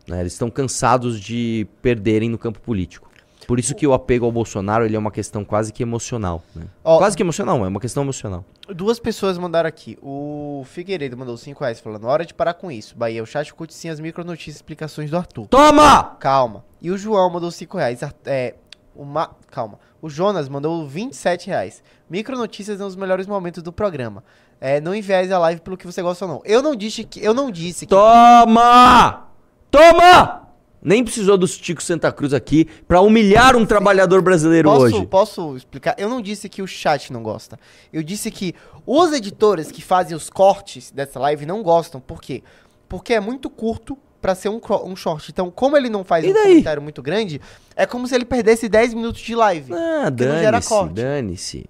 Né? 0.08 0.20
Eles 0.22 0.34
estão 0.34 0.50
cansados 0.50 1.20
de 1.20 1.68
perderem 1.82 2.30
no 2.30 2.38
campo 2.38 2.60
político. 2.60 3.07
Por 3.48 3.58
isso 3.58 3.74
que 3.74 3.88
o 3.88 3.94
apego 3.94 4.26
ao 4.26 4.32
Bolsonaro 4.32 4.84
ele 4.84 4.98
é 4.98 5.00
uma 5.00 5.10
questão 5.10 5.46
quase 5.46 5.72
que 5.72 5.82
emocional. 5.82 6.44
Né? 6.54 6.66
Ó, 6.84 6.98
Quase 6.98 7.16
que 7.16 7.24
emocional, 7.24 7.66
é 7.66 7.70
uma 7.70 7.80
questão 7.80 8.04
emocional. 8.04 8.44
Duas 8.68 9.00
pessoas 9.00 9.38
mandaram 9.38 9.70
aqui. 9.70 9.98
O 10.02 10.64
Figueiredo 10.66 11.16
mandou 11.16 11.38
5 11.38 11.62
reais 11.62 11.80
falando: 11.80 12.06
hora 12.06 12.26
de 12.26 12.34
parar 12.34 12.56
com 12.56 12.70
isso. 12.70 12.98
Bahia, 12.98 13.24
o 13.24 13.26
chat 13.26 13.54
curte 13.54 13.74
sim 13.74 13.88
as 13.88 14.02
micronotícias 14.02 14.56
e 14.56 14.58
explicações 14.58 15.10
do 15.10 15.16
Arthur. 15.16 15.48
Toma! 15.48 16.18
Calma. 16.20 16.66
E 16.82 16.92
o 16.92 16.98
João 16.98 17.30
mandou 17.30 17.50
5 17.50 17.78
reais. 17.78 18.02
É, 18.26 18.56
uma... 18.94 19.32
Calma. 19.50 19.80
O 20.02 20.10
Jonas 20.10 20.50
mandou 20.50 20.86
27 20.86 21.48
reais. 21.48 21.82
Micronotícias 22.10 22.78
são 22.78 22.88
os 22.88 22.98
melhores 22.98 23.28
momentos 23.28 23.64
do 23.64 23.72
programa. 23.72 24.24
É, 24.60 24.82
não 24.82 24.94
envies 24.94 25.32
a 25.32 25.40
live 25.40 25.62
pelo 25.62 25.78
que 25.78 25.86
você 25.86 26.02
gosta 26.02 26.26
ou 26.26 26.32
não. 26.32 26.42
Eu 26.44 26.62
não 26.62 26.76
disse 26.76 27.04
que. 27.04 27.24
Eu 27.24 27.34
não 27.34 27.50
disse 27.50 27.86
que. 27.86 27.96
Toma! 27.96 29.28
Toma! 29.72 30.47
Nem 30.82 31.04
precisou 31.04 31.38
do 31.38 31.48
Tico 31.48 31.82
Santa 31.82 32.12
Cruz 32.12 32.34
aqui 32.34 32.66
pra 32.88 33.02
humilhar 33.02 33.56
um 33.56 33.66
trabalhador 33.66 34.22
brasileiro 34.22 34.70
Posso, 34.70 34.84
hoje. 34.86 35.06
posso 35.08 35.58
explicar? 35.58 35.96
Eu 35.98 36.08
não 36.08 36.22
disse 36.22 36.48
que 36.48 36.62
o 36.62 36.68
chat 36.68 37.12
não 37.12 37.24
gosta. 37.24 37.60
Eu 37.92 38.04
disse 38.04 38.30
que 38.32 38.54
os 38.86 39.12
editores 39.12 39.72
que 39.72 39.82
fazem 39.82 40.16
os 40.16 40.30
cortes 40.30 40.92
dessa 40.92 41.20
live 41.20 41.46
não 41.46 41.64
gostam. 41.64 42.00
Por 42.00 42.22
quê? 42.22 42.44
Porque 42.88 43.14
é 43.14 43.20
muito 43.20 43.50
curto 43.50 43.98
pra 44.22 44.34
ser 44.36 44.50
um, 44.50 44.62
um 44.86 44.96
short. 44.96 45.30
Então, 45.32 45.50
como 45.52 45.76
ele 45.76 45.90
não 45.90 46.04
faz 46.04 46.26
E 46.26 46.30
um 46.30 46.34
daí? 46.34 46.44
comentário 46.50 46.82
muito 46.82 47.02
grande, 47.02 47.42
é 47.76 47.86
como 47.86 48.08
se 48.08 48.16
ele 48.16 48.26
perdesse 48.26 48.70
10 48.70 48.94
minutos 48.94 49.22
de 49.22 49.36
live. 49.36 49.74
Ah, 49.74 50.10
dane-se, 50.10 50.90
dane-se. 50.94 51.66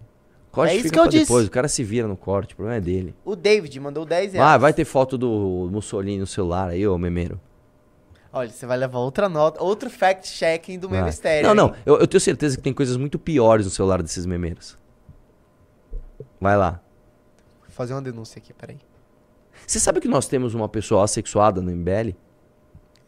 Corte 0.52 0.74
É 0.74 0.76
isso 0.78 0.90
que 0.92 1.00
eu 1.00 1.08
disse. 1.08 1.24
depois, 1.26 1.46
o 1.48 1.52
cara 1.52 1.68
se 1.68 1.84
vira 1.84 2.08
no 2.08 2.18
corte, 2.18 2.54
o 2.54 2.58
problema 2.58 2.78
é 2.78 2.82
dele. 2.82 3.14
O 3.24 3.36
David 3.36 3.80
mandou 3.80 4.06
10 4.06 4.34
reais. 4.34 4.50
Ah, 4.50 4.58
vai 4.58 4.74
ter 4.74 4.86
foto 4.86 5.18
do 5.18 5.70
Mussolini 5.72 6.18
no 6.20 6.26
celular 6.28 6.70
aí, 6.70 6.88
ô 6.88 6.98
memeiro. 6.98 7.40
Olha, 8.38 8.50
você 8.52 8.68
vai 8.68 8.78
levar 8.78 9.00
outra 9.00 9.28
nota, 9.28 9.64
outro 9.64 9.90
fact-checking 9.90 10.78
do 10.78 10.88
meu 10.88 11.00
Vai. 11.00 11.10
mistério. 11.10 11.48
Não, 11.48 11.56
não, 11.56 11.76
eu, 11.84 11.98
eu 11.98 12.08
tenho 12.08 12.22
certeza 12.22 12.56
que 12.56 12.62
tem 12.62 12.72
coisas 12.72 12.96
muito 12.96 13.18
piores 13.18 13.66
no 13.66 13.72
celular 13.72 14.04
desses 14.04 14.28
memeiros. 14.28 14.78
Vai 16.40 16.56
lá. 16.56 16.80
Vou 17.62 17.72
fazer 17.72 17.96
uma 17.96 18.02
denúncia 18.02 18.38
aqui, 18.38 18.54
peraí. 18.54 18.78
Você 19.66 19.80
sabe 19.80 20.00
que 20.00 20.08
nós 20.08 20.28
temos 20.28 20.54
uma 20.54 20.70
pessoa 20.70 21.04
assexuada 21.04 21.62
no 21.62 21.72
MBL? 21.72 22.12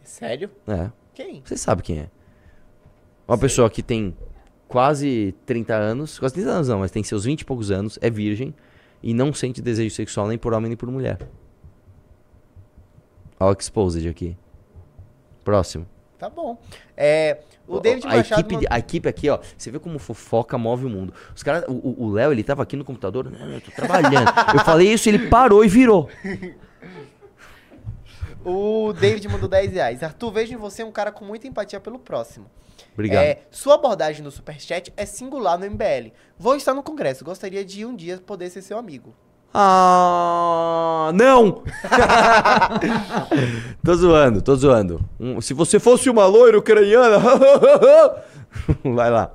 Sério? 0.02 0.50
É. 0.66 0.90
Quem? 1.14 1.42
Você 1.44 1.56
sabe 1.56 1.84
quem 1.84 2.00
é. 2.00 2.10
Uma 3.28 3.38
pessoa 3.38 3.70
que 3.70 3.84
tem 3.84 4.16
quase 4.66 5.32
30 5.46 5.74
anos, 5.74 6.18
quase 6.18 6.34
30 6.34 6.50
anos 6.50 6.68
não, 6.68 6.80
mas 6.80 6.90
tem 6.90 7.04
seus 7.04 7.24
20 7.24 7.42
e 7.42 7.44
poucos 7.44 7.70
anos, 7.70 8.00
é 8.02 8.10
virgem 8.10 8.52
e 9.00 9.14
não 9.14 9.32
sente 9.32 9.62
desejo 9.62 9.94
sexual 9.94 10.26
nem 10.26 10.36
por 10.36 10.52
homem 10.52 10.70
nem 10.70 10.76
por 10.76 10.90
mulher. 10.90 11.18
Olha 13.38 13.54
o 13.54 13.56
exposed 13.58 14.08
aqui. 14.08 14.36
Próximo. 15.44 15.86
Tá 16.18 16.28
bom. 16.28 16.58
É, 16.96 17.38
o 17.66 17.80
David 17.80 18.06
a 18.06 18.16
Machado... 18.16 18.40
equipe, 18.40 18.54
mandou- 18.56 18.68
a 18.70 18.78
equipe 18.78 19.08
aqui, 19.08 19.30
ó, 19.30 19.38
você 19.56 19.70
vê 19.70 19.78
como 19.78 19.98
fofoca 19.98 20.58
move 20.58 20.84
o 20.84 20.90
mundo. 20.90 21.14
Os 21.34 21.42
caras, 21.42 21.64
o- 21.66 22.10
Léo, 22.10 22.30
ele 22.32 22.42
tava 22.44 22.62
aqui 22.62 22.76
no 22.76 22.84
computador, 22.84 23.26
eu 23.32 23.60
tô 23.62 23.70
trabalhando. 23.70 24.28
eu 24.52 24.60
falei 24.60 24.92
isso, 24.92 25.08
ele 25.08 25.30
parou 25.30 25.64
e 25.64 25.68
virou. 25.68 26.10
O 28.44 28.92
David 28.92 29.28
mandou 29.28 29.48
10 29.48 29.72
reais. 29.72 30.02
Arthur, 30.02 30.30
vejo 30.32 30.52
em 30.54 30.56
você 30.56 30.82
um 30.82 30.92
cara 30.92 31.12
com 31.12 31.24
muita 31.24 31.46
empatia 31.46 31.80
pelo 31.80 31.98
próximo. 31.98 32.46
Obrigado. 32.92 33.22
É, 33.22 33.42
sua 33.50 33.74
abordagem 33.74 34.22
no 34.22 34.30
Superchat 34.30 34.92
é 34.96 35.04
singular 35.06 35.58
no 35.58 35.66
MBL. 35.66 36.12
Vou 36.38 36.56
estar 36.56 36.74
no 36.74 36.82
Congresso. 36.82 37.24
Gostaria 37.24 37.64
de 37.64 37.84
um 37.84 37.94
dia 37.94 38.18
poder 38.18 38.50
ser 38.50 38.62
seu 38.62 38.78
amigo. 38.78 39.14
Ah, 39.52 41.10
não! 41.14 41.64
tô 43.84 43.94
zoando, 43.94 44.40
tô 44.40 44.54
zoando. 44.54 45.00
Se 45.42 45.52
você 45.52 45.80
fosse 45.80 46.08
uma 46.08 46.26
loira 46.26 46.58
ucraniana. 46.58 47.18
Vai 48.94 49.10
lá. 49.10 49.34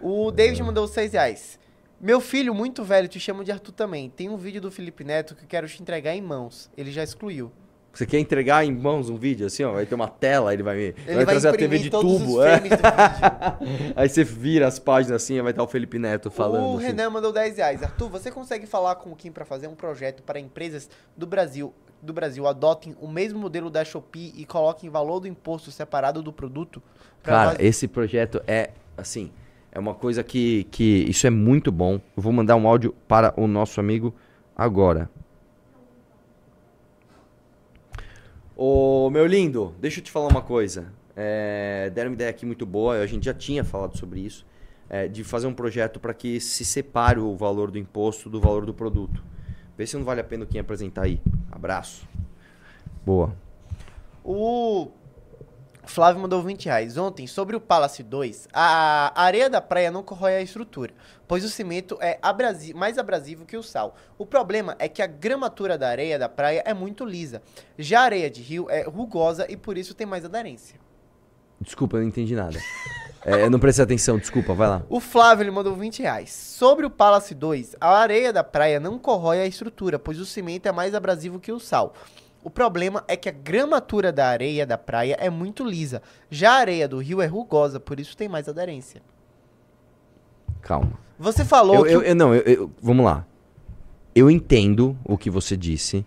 O 0.00 0.30
David 0.32 0.62
mandou 0.62 0.88
6 0.88 1.12
reais. 1.12 1.58
Meu 2.00 2.20
filho, 2.20 2.52
muito 2.52 2.82
velho, 2.82 3.06
te 3.06 3.20
chamo 3.20 3.44
de 3.44 3.52
Arthur 3.52 3.72
também. 3.72 4.10
Tem 4.10 4.28
um 4.28 4.36
vídeo 4.36 4.60
do 4.60 4.72
Felipe 4.72 5.04
Neto 5.04 5.36
que 5.36 5.46
quero 5.46 5.68
te 5.68 5.80
entregar 5.80 6.12
em 6.16 6.20
mãos. 6.20 6.68
Ele 6.76 6.90
já 6.90 7.04
excluiu. 7.04 7.52
Você 7.92 8.06
quer 8.06 8.18
entregar 8.18 8.64
em 8.64 8.72
mãos 8.72 9.10
um 9.10 9.16
vídeo 9.16 9.46
assim, 9.46 9.64
ó? 9.64 9.72
Vai 9.72 9.84
ter 9.84 9.94
uma 9.94 10.08
tela, 10.08 10.54
ele 10.54 10.62
vai 10.62 10.76
me. 10.76 10.82
Ele 10.82 10.96
vai 11.06 11.14
vai, 11.16 11.26
trazer 11.26 11.48
a 11.48 11.52
TV 11.52 11.78
de 11.78 11.90
todos 11.90 12.18
tubo. 12.18 12.42
é. 12.42 12.62
Aí 13.94 14.08
você 14.08 14.24
vira 14.24 14.66
as 14.66 14.78
páginas 14.78 15.22
assim, 15.22 15.40
vai 15.42 15.50
estar 15.50 15.62
o 15.62 15.68
Felipe 15.68 15.98
Neto 15.98 16.30
falando. 16.30 16.72
O 16.72 16.76
assim. 16.78 16.86
Renan 16.86 17.10
mandou 17.10 17.32
10 17.32 17.58
reais. 17.58 17.82
Arthur, 17.82 18.08
você 18.08 18.30
consegue 18.30 18.66
falar 18.66 18.94
com 18.94 19.12
o 19.12 19.16
Kim 19.16 19.30
para 19.30 19.44
fazer 19.44 19.66
um 19.66 19.74
projeto 19.74 20.22
para 20.22 20.40
empresas 20.40 20.88
do 21.16 21.26
Brasil 21.26 21.74
do 22.02 22.12
Brasil 22.12 22.46
adotem 22.48 22.96
o 23.00 23.06
mesmo 23.06 23.38
modelo 23.38 23.70
da 23.70 23.84
Shopee 23.84 24.32
e 24.36 24.44
coloquem 24.44 24.90
valor 24.90 25.20
do 25.20 25.28
imposto 25.28 25.70
separado 25.70 26.20
do 26.20 26.32
produto? 26.32 26.82
Cara, 27.22 27.50
nós- 27.50 27.60
esse 27.60 27.86
projeto 27.86 28.42
é, 28.44 28.70
assim, 28.96 29.30
é 29.70 29.78
uma 29.78 29.94
coisa 29.94 30.24
que, 30.24 30.64
que 30.64 31.04
isso 31.08 31.26
é 31.26 31.30
muito 31.30 31.70
bom. 31.70 32.00
Eu 32.16 32.22
vou 32.22 32.32
mandar 32.32 32.56
um 32.56 32.66
áudio 32.66 32.92
para 33.06 33.32
o 33.36 33.46
nosso 33.46 33.78
amigo 33.78 34.12
agora. 34.56 35.08
Ô, 38.64 39.10
meu 39.10 39.26
lindo, 39.26 39.74
deixa 39.80 39.98
eu 39.98 40.04
te 40.04 40.10
falar 40.12 40.28
uma 40.28 40.40
coisa. 40.40 40.92
É, 41.16 41.90
deram 41.92 42.10
uma 42.10 42.14
ideia 42.14 42.30
aqui 42.30 42.46
muito 42.46 42.64
boa, 42.64 43.00
a 43.00 43.06
gente 43.08 43.24
já 43.24 43.34
tinha 43.34 43.64
falado 43.64 43.98
sobre 43.98 44.20
isso, 44.20 44.46
é, 44.88 45.08
de 45.08 45.24
fazer 45.24 45.48
um 45.48 45.52
projeto 45.52 45.98
para 45.98 46.14
que 46.14 46.38
se 46.38 46.64
separe 46.64 47.18
o 47.18 47.34
valor 47.34 47.72
do 47.72 47.78
imposto 47.78 48.30
do 48.30 48.40
valor 48.40 48.64
do 48.64 48.72
produto. 48.72 49.20
Vê 49.76 49.84
se 49.84 49.96
não 49.96 50.04
vale 50.04 50.20
a 50.20 50.24
pena 50.24 50.46
quem 50.46 50.60
apresentar 50.60 51.06
aí. 51.06 51.20
Abraço. 51.50 52.06
Boa. 53.04 53.34
O 54.22 54.92
Flávio 55.84 56.22
mandou 56.22 56.42
20 56.42 56.66
reais. 56.66 56.96
Ontem, 56.96 57.26
sobre 57.26 57.56
o 57.56 57.60
Palace 57.60 58.02
2, 58.02 58.48
a 58.52 59.12
areia 59.20 59.50
da 59.50 59.60
praia 59.60 59.90
não 59.90 60.02
corrói 60.02 60.36
a 60.36 60.40
estrutura, 60.42 60.92
pois 61.26 61.44
o 61.44 61.48
cimento 61.48 61.98
é 62.00 62.18
abrasi- 62.22 62.72
mais 62.72 62.98
abrasivo 62.98 63.44
que 63.44 63.56
o 63.56 63.62
sal. 63.62 63.96
O 64.16 64.24
problema 64.24 64.76
é 64.78 64.88
que 64.88 65.02
a 65.02 65.06
gramatura 65.06 65.76
da 65.76 65.88
areia 65.88 66.18
da 66.18 66.28
praia 66.28 66.62
é 66.64 66.72
muito 66.72 67.04
lisa. 67.04 67.42
Já 67.78 68.00
a 68.00 68.04
areia 68.04 68.30
de 68.30 68.40
rio 68.42 68.70
é 68.70 68.82
rugosa 68.82 69.46
e 69.50 69.56
por 69.56 69.76
isso 69.76 69.94
tem 69.94 70.06
mais 70.06 70.24
aderência. 70.24 70.78
Desculpa, 71.60 71.96
eu 71.96 72.00
não 72.02 72.08
entendi 72.08 72.34
nada. 72.34 72.58
É, 73.24 73.44
eu 73.44 73.48
não 73.50 73.60
prestei 73.60 73.84
atenção, 73.84 74.18
desculpa, 74.18 74.52
vai 74.52 74.66
lá. 74.66 74.82
O 74.88 74.98
Flávio 74.98 75.44
ele 75.44 75.50
mandou 75.52 75.76
20 75.76 76.02
reais. 76.02 76.32
Sobre 76.32 76.84
o 76.84 76.90
Palace 76.90 77.36
2, 77.36 77.76
a 77.80 77.98
areia 77.98 78.32
da 78.32 78.42
praia 78.42 78.80
não 78.80 78.98
corrói 78.98 79.40
a 79.40 79.46
estrutura, 79.46 79.96
pois 79.96 80.18
o 80.18 80.26
cimento 80.26 80.66
é 80.66 80.72
mais 80.72 80.92
abrasivo 80.92 81.38
que 81.38 81.52
o 81.52 81.60
sal. 81.60 81.94
O 82.44 82.50
problema 82.50 83.04
é 83.06 83.16
que 83.16 83.28
a 83.28 83.32
gramatura 83.32 84.10
da 84.12 84.26
areia 84.26 84.66
da 84.66 84.76
praia 84.76 85.16
é 85.20 85.30
muito 85.30 85.64
lisa. 85.64 86.02
Já 86.30 86.52
a 86.52 86.56
areia 86.56 86.88
do 86.88 86.98
rio 86.98 87.20
é 87.22 87.26
rugosa, 87.26 87.78
por 87.78 88.00
isso 88.00 88.16
tem 88.16 88.28
mais 88.28 88.48
aderência. 88.48 89.00
Calma. 90.60 90.92
Você 91.18 91.44
falou 91.44 91.76
Eu, 91.76 91.84
que. 91.84 91.90
eu- 91.92 92.02
eu- 92.02 92.14
não, 92.16 92.34
eu- 92.34 92.42
eu- 92.42 92.70
vamos 92.82 93.04
lá. 93.04 93.24
Eu 94.14 94.30
entendo 94.30 94.96
o 95.04 95.16
que 95.16 95.30
você 95.30 95.56
disse. 95.56 96.04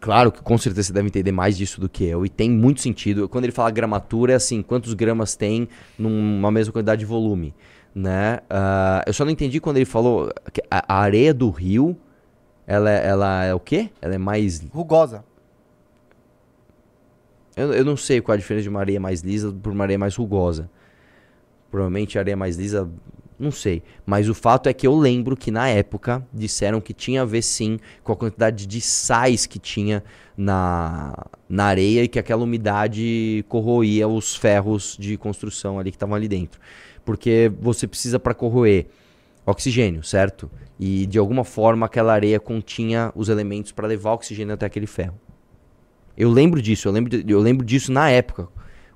Claro 0.00 0.30
que 0.30 0.42
com 0.42 0.56
certeza 0.56 0.88
você 0.88 0.92
deve 0.92 1.08
entender 1.08 1.32
mais 1.32 1.56
disso 1.56 1.80
do 1.80 1.88
que 1.88 2.04
eu. 2.04 2.24
E 2.24 2.28
tem 2.28 2.48
muito 2.50 2.80
sentido. 2.80 3.28
Quando 3.28 3.44
ele 3.44 3.52
fala 3.52 3.70
gramatura, 3.70 4.32
é 4.32 4.36
assim, 4.36 4.62
quantos 4.62 4.94
gramas 4.94 5.34
tem 5.34 5.68
numa 5.98 6.50
mesma 6.50 6.72
quantidade 6.72 7.00
de 7.00 7.06
volume. 7.06 7.54
Né? 7.94 8.38
Ah, 8.48 9.02
eu 9.06 9.12
só 9.12 9.24
não 9.24 9.32
entendi 9.32 9.60
quando 9.60 9.76
ele 9.78 9.86
falou 9.86 10.30
que 10.52 10.62
a, 10.70 10.84
a 10.96 10.98
areia 11.00 11.34
do 11.34 11.50
rio, 11.50 11.96
ela, 12.66 12.90
é- 12.90 13.06
ela 13.08 13.44
é 13.44 13.54
o 13.54 13.58
quê? 13.60 13.90
Ela 14.00 14.14
é 14.14 14.18
mais... 14.18 14.60
Rugosa. 14.70 15.24
Eu, 17.58 17.72
eu 17.72 17.84
não 17.84 17.96
sei 17.96 18.20
qual 18.20 18.34
a 18.34 18.38
diferença 18.38 18.62
de 18.62 18.68
uma 18.68 18.78
areia 18.78 19.00
mais 19.00 19.20
lisa 19.20 19.52
por 19.52 19.72
uma 19.72 19.82
areia 19.82 19.98
mais 19.98 20.14
rugosa. 20.14 20.70
Provavelmente 21.68 22.16
a 22.16 22.20
areia 22.20 22.36
mais 22.36 22.56
lisa, 22.56 22.88
não 23.36 23.50
sei. 23.50 23.82
Mas 24.06 24.28
o 24.28 24.34
fato 24.34 24.68
é 24.68 24.72
que 24.72 24.86
eu 24.86 24.96
lembro 24.96 25.36
que 25.36 25.50
na 25.50 25.68
época 25.68 26.24
disseram 26.32 26.80
que 26.80 26.94
tinha 26.94 27.22
a 27.22 27.24
ver 27.24 27.42
sim 27.42 27.80
com 28.04 28.12
a 28.12 28.16
quantidade 28.16 28.64
de 28.64 28.80
sais 28.80 29.44
que 29.44 29.58
tinha 29.58 30.04
na, 30.36 31.12
na 31.48 31.64
areia 31.64 32.04
e 32.04 32.08
que 32.08 32.20
aquela 32.20 32.44
umidade 32.44 33.44
corroía 33.48 34.06
os 34.06 34.36
ferros 34.36 34.96
de 34.96 35.16
construção 35.16 35.80
ali 35.80 35.90
que 35.90 35.96
estavam 35.96 36.14
ali 36.14 36.28
dentro. 36.28 36.60
Porque 37.04 37.50
você 37.60 37.88
precisa 37.88 38.20
para 38.20 38.34
corroer 38.34 38.86
oxigênio, 39.44 40.04
certo? 40.04 40.48
E 40.78 41.06
de 41.06 41.18
alguma 41.18 41.42
forma 41.42 41.86
aquela 41.86 42.12
areia 42.12 42.38
continha 42.38 43.10
os 43.16 43.28
elementos 43.28 43.72
para 43.72 43.88
levar 43.88 44.12
oxigênio 44.12 44.54
até 44.54 44.64
aquele 44.64 44.86
ferro. 44.86 45.18
Eu 46.18 46.30
lembro 46.30 46.60
disso, 46.60 46.88
eu 46.88 46.92
lembro, 46.92 47.14
eu 47.28 47.38
lembro 47.38 47.64
disso 47.64 47.92
na 47.92 48.10
época, 48.10 48.48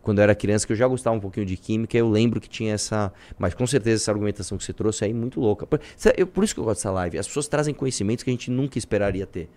quando 0.02 0.18
eu 0.18 0.24
era 0.24 0.34
criança, 0.34 0.66
que 0.66 0.72
eu 0.72 0.76
já 0.76 0.88
gostava 0.88 1.14
um 1.16 1.20
pouquinho 1.20 1.46
de 1.46 1.56
química, 1.56 1.96
eu 1.96 2.08
lembro 2.10 2.40
que 2.40 2.48
tinha 2.48 2.74
essa. 2.74 3.12
Mas 3.38 3.54
com 3.54 3.64
certeza 3.66 4.02
essa 4.02 4.10
argumentação 4.10 4.58
que 4.58 4.64
você 4.64 4.72
trouxe 4.72 5.04
aí 5.04 5.12
é 5.12 5.14
muito 5.14 5.38
louca. 5.40 5.64
Por, 5.64 5.80
eu- 6.16 6.26
por 6.26 6.42
isso 6.42 6.52
que 6.52 6.58
eu 6.60 6.64
gosto 6.64 6.78
dessa 6.80 6.90
live. 6.90 7.18
As 7.18 7.28
pessoas 7.28 7.46
trazem 7.46 7.72
conhecimentos 7.72 8.24
que 8.24 8.30
a 8.30 8.32
gente 8.32 8.50
nunca 8.50 8.76
esperaria 8.76 9.24
ter. 9.24 9.48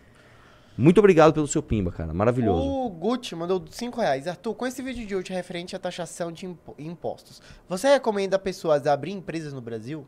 Muito 0.77 0.99
obrigado 0.99 1.33
pelo 1.33 1.47
seu 1.47 1.63
pimba, 1.63 1.89
cara. 1.91 2.13
Maravilhoso. 2.13 2.61
O 2.61 2.89
Gucci 2.89 3.33
mandou 3.33 3.63
5 3.71 3.99
reais. 3.99 4.27
Arthur, 4.27 4.53
com 4.53 4.67
esse 4.67 4.83
vídeo 4.83 5.07
de 5.07 5.15
hoje 5.15 5.33
referente 5.33 5.75
à 5.75 5.79
taxação 5.79 6.31
de 6.31 6.45
impo- 6.45 6.75
impostos, 6.77 7.41
você 7.67 7.87
recomenda 7.87 8.37
pessoas 8.37 8.85
abrir 8.85 9.13
empresas 9.13 9.53
no 9.53 9.61
Brasil? 9.61 10.05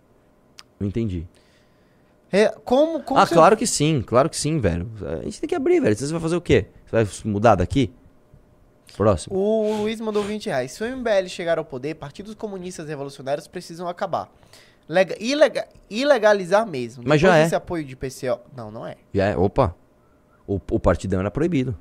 Não 0.80 0.88
entendi. 0.88 1.26
É, 2.32 2.50
como, 2.66 3.02
como 3.02 3.18
ah, 3.20 3.26
você- 3.26 3.34
claro 3.34 3.56
que 3.58 3.66
sim, 3.66 4.04
claro 4.06 4.30
que 4.30 4.36
sim, 4.38 4.60
velho. 4.60 4.88
A 5.22 5.24
gente 5.24 5.40
tem 5.40 5.48
que 5.48 5.56
abrir, 5.56 5.80
velho. 5.80 5.96
Você 5.96 6.06
vai 6.12 6.20
fazer 6.22 6.36
o 6.36 6.42
quê? 6.42 6.66
Você 6.90 7.04
vai 7.04 7.08
mudar 7.26 7.56
daqui? 7.56 7.92
Próximo. 8.96 9.36
O 9.36 9.82
Luiz 9.82 10.00
mandou 10.00 10.24
20 10.24 10.46
reais. 10.48 10.72
Se 10.72 10.84
o 10.84 10.88
MBL 10.98 11.28
chegar 11.28 11.58
ao 11.58 11.66
poder, 11.66 11.96
partidos 11.96 12.34
comunistas 12.34 12.88
revolucionários 12.88 13.48
precisam 13.48 13.88
acabar. 13.88 14.30
Lega- 14.88 15.18
ilega- 15.20 15.68
ilegalizar 15.90 16.66
mesmo. 16.66 17.04
Mas 17.06 17.20
já 17.20 17.28
Depois 17.28 17.40
é. 17.40 17.44
desse 17.44 17.56
apoio 17.56 17.84
de 17.84 17.96
PCO. 17.96 18.40
Não, 18.56 18.72
não 18.72 18.88
é. 18.88 18.96
E 19.14 19.20
é, 19.20 19.36
opa. 19.38 19.76
O, 20.48 20.56
o 20.72 20.80
partidão 20.80 21.20
era 21.20 21.30
proibido. 21.30 21.78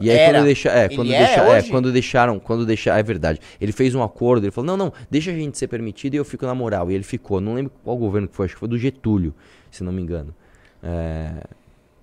E 0.00 0.10
aí 0.10 0.16
Era. 0.16 0.32
quando 0.38 0.44
deixa, 0.46 0.68
é, 0.70 0.88
quando 0.88 1.12
é 1.12 1.18
deixa, 1.18 1.40
é, 1.40 1.58
hoje? 1.58 1.70
quando 1.70 1.92
deixaram, 1.92 2.38
quando 2.40 2.64
deixar, 2.66 2.98
é 2.98 3.02
verdade. 3.02 3.38
Ele 3.60 3.72
fez 3.72 3.94
um 3.94 4.02
acordo, 4.02 4.44
ele 4.44 4.50
falou: 4.50 4.66
"Não, 4.66 4.76
não, 4.86 4.92
deixa 5.10 5.30
a 5.30 5.34
gente 5.34 5.58
ser 5.58 5.68
permitido 5.68 6.14
e 6.14 6.16
eu 6.16 6.24
fico 6.24 6.46
na 6.46 6.54
moral". 6.54 6.90
E 6.90 6.94
ele 6.94 7.04
ficou, 7.04 7.42
não 7.42 7.54
lembro 7.54 7.70
qual 7.84 7.94
governo 7.96 8.26
que 8.26 8.34
foi, 8.34 8.46
acho 8.46 8.54
que 8.54 8.58
foi 8.60 8.68
do 8.68 8.78
Getúlio, 8.78 9.34
se 9.70 9.84
não 9.84 9.92
me 9.92 10.00
engano. 10.00 10.34
É, 10.82 11.30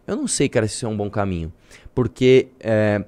eu 0.05 0.15
não 0.15 0.27
sei, 0.27 0.47
cara, 0.47 0.67
se 0.67 0.75
isso 0.75 0.85
é 0.85 0.89
um 0.89 0.95
bom 0.95 1.09
caminho, 1.09 1.51
porque 1.93 2.47
é, 2.59 3.03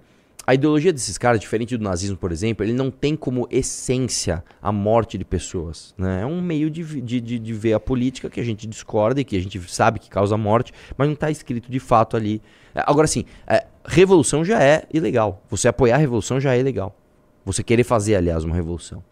a 0.48 0.53
ideologia 0.53 0.94
desses 0.94 1.18
caras, 1.18 1.40
diferente 1.40 1.76
do 1.76 1.84
nazismo, 1.84 2.16
por 2.16 2.32
exemplo, 2.32 2.64
ele 2.64 2.74
não 2.74 2.91
tem 2.91 3.16
como 3.16 3.48
essência 3.49 4.44
a 4.62 4.72
morte 4.72 5.18
de 5.18 5.26
pessoas. 5.26 5.95
Né? 5.98 6.22
É 6.22 6.26
um 6.26 6.40
meio 6.40 6.70
de, 6.70 7.02
de, 7.02 7.20
de, 7.20 7.40
de 7.40 7.53
ver 7.53 7.74
a 7.74 7.80
política 7.80 8.30
que 8.30 8.40
a 8.40 8.44
gente 8.44 8.68
discorda 8.68 9.20
e 9.20 9.24
que 9.24 9.36
a 9.36 9.41
gente 9.41 9.60
sabe 9.72 9.99
que 9.99 10.07
causa 10.07 10.38
morte, 10.38 10.72
mas 10.95 11.07
não 11.07 11.16
está 11.16 11.32
escrito 11.32 11.72
de 11.72 11.80
fato 11.80 12.16
ali. 12.16 12.44
É, 12.76 12.84
Agora, 12.86 13.07
sim, 13.07 13.26
é, 13.48 13.66
revolução 13.86 14.45
já 14.45 14.62
é 14.62 14.88
ilegal. 14.94 15.41
Você 15.49 15.68
apoiar 15.68 15.95
a 15.95 15.99
revolução 15.99 16.40
já 16.40 16.56
é 16.56 16.60
ilegal. 16.60 16.95
Você 17.44 17.64
querer 17.64 17.84
fazer, 17.84 18.16
aliás, 18.16 18.44
uma 18.44 18.56
revolução. 18.56 19.03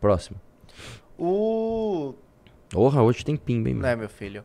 Próximo. 0.00 0.40
O. 1.16 2.14
Porra, 2.68 3.02
hoje 3.02 3.24
tem 3.24 3.36
pimba, 3.36 3.68
hein, 3.68 3.74
meu? 3.74 3.82
Não 3.82 3.88
é, 3.90 3.96
meu 3.96 4.08
filho. 4.08 4.44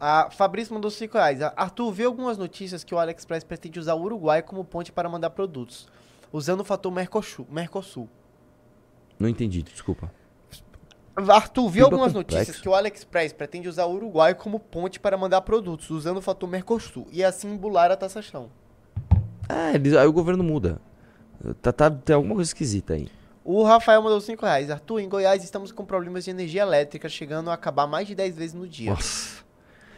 A 0.00 0.30
Fabrício 0.30 0.72
mandou 0.72 0.90
5 0.90 1.12
reais. 1.14 1.42
Arthur, 1.42 1.92
vê 1.92 2.04
algumas 2.04 2.38
notícias 2.38 2.82
que 2.82 2.94
o 2.94 2.98
AliExpress 2.98 3.44
pretende 3.44 3.78
usar 3.78 3.94
o 3.94 4.00
Uruguai 4.02 4.40
como 4.42 4.64
ponte 4.64 4.90
para 4.90 5.08
mandar 5.10 5.28
produtos, 5.30 5.86
usando 6.32 6.60
o 6.60 6.64
fator 6.64 6.90
Mercosul. 6.90 7.46
Não 9.18 9.28
entendi, 9.28 9.62
desculpa. 9.62 10.10
Arthur, 11.28 11.68
viu 11.68 11.84
algumas 11.84 12.12
complexo. 12.12 12.36
notícias 12.36 12.60
que 12.62 12.68
o 12.68 12.74
AliExpress 12.74 13.32
pretende 13.34 13.68
usar 13.68 13.84
o 13.84 13.92
Uruguai 13.94 14.34
como 14.34 14.58
ponte 14.58 14.98
para 14.98 15.18
mandar 15.18 15.42
produtos, 15.42 15.90
usando 15.90 16.16
o 16.16 16.22
fator 16.22 16.48
Mercosul, 16.48 17.06
e 17.12 17.22
assim 17.22 17.52
embular 17.52 17.90
a 17.90 17.96
taxação. 17.96 18.48
É, 19.48 19.74
eles- 19.74 19.94
aí 19.94 20.06
o 20.06 20.12
governo 20.12 20.42
muda. 20.42 20.80
Tá, 21.60 21.72
tá, 21.72 21.90
tem 21.90 22.14
alguma 22.16 22.36
coisa 22.36 22.48
esquisita 22.48 22.94
aí. 22.94 23.08
O 23.44 23.62
Rafael 23.64 24.00
mandou 24.02 24.20
5 24.20 24.44
reais. 24.46 24.70
Arthur, 24.70 25.00
em 25.00 25.08
Goiás 25.08 25.42
estamos 25.42 25.72
com 25.72 25.84
problemas 25.84 26.24
de 26.24 26.30
energia 26.30 26.62
elétrica, 26.62 27.08
chegando 27.08 27.50
a 27.50 27.54
acabar 27.54 27.86
mais 27.86 28.06
de 28.06 28.14
10 28.14 28.36
vezes 28.36 28.54
no 28.54 28.66
dia. 28.68 28.90
Nossa. 28.90 29.39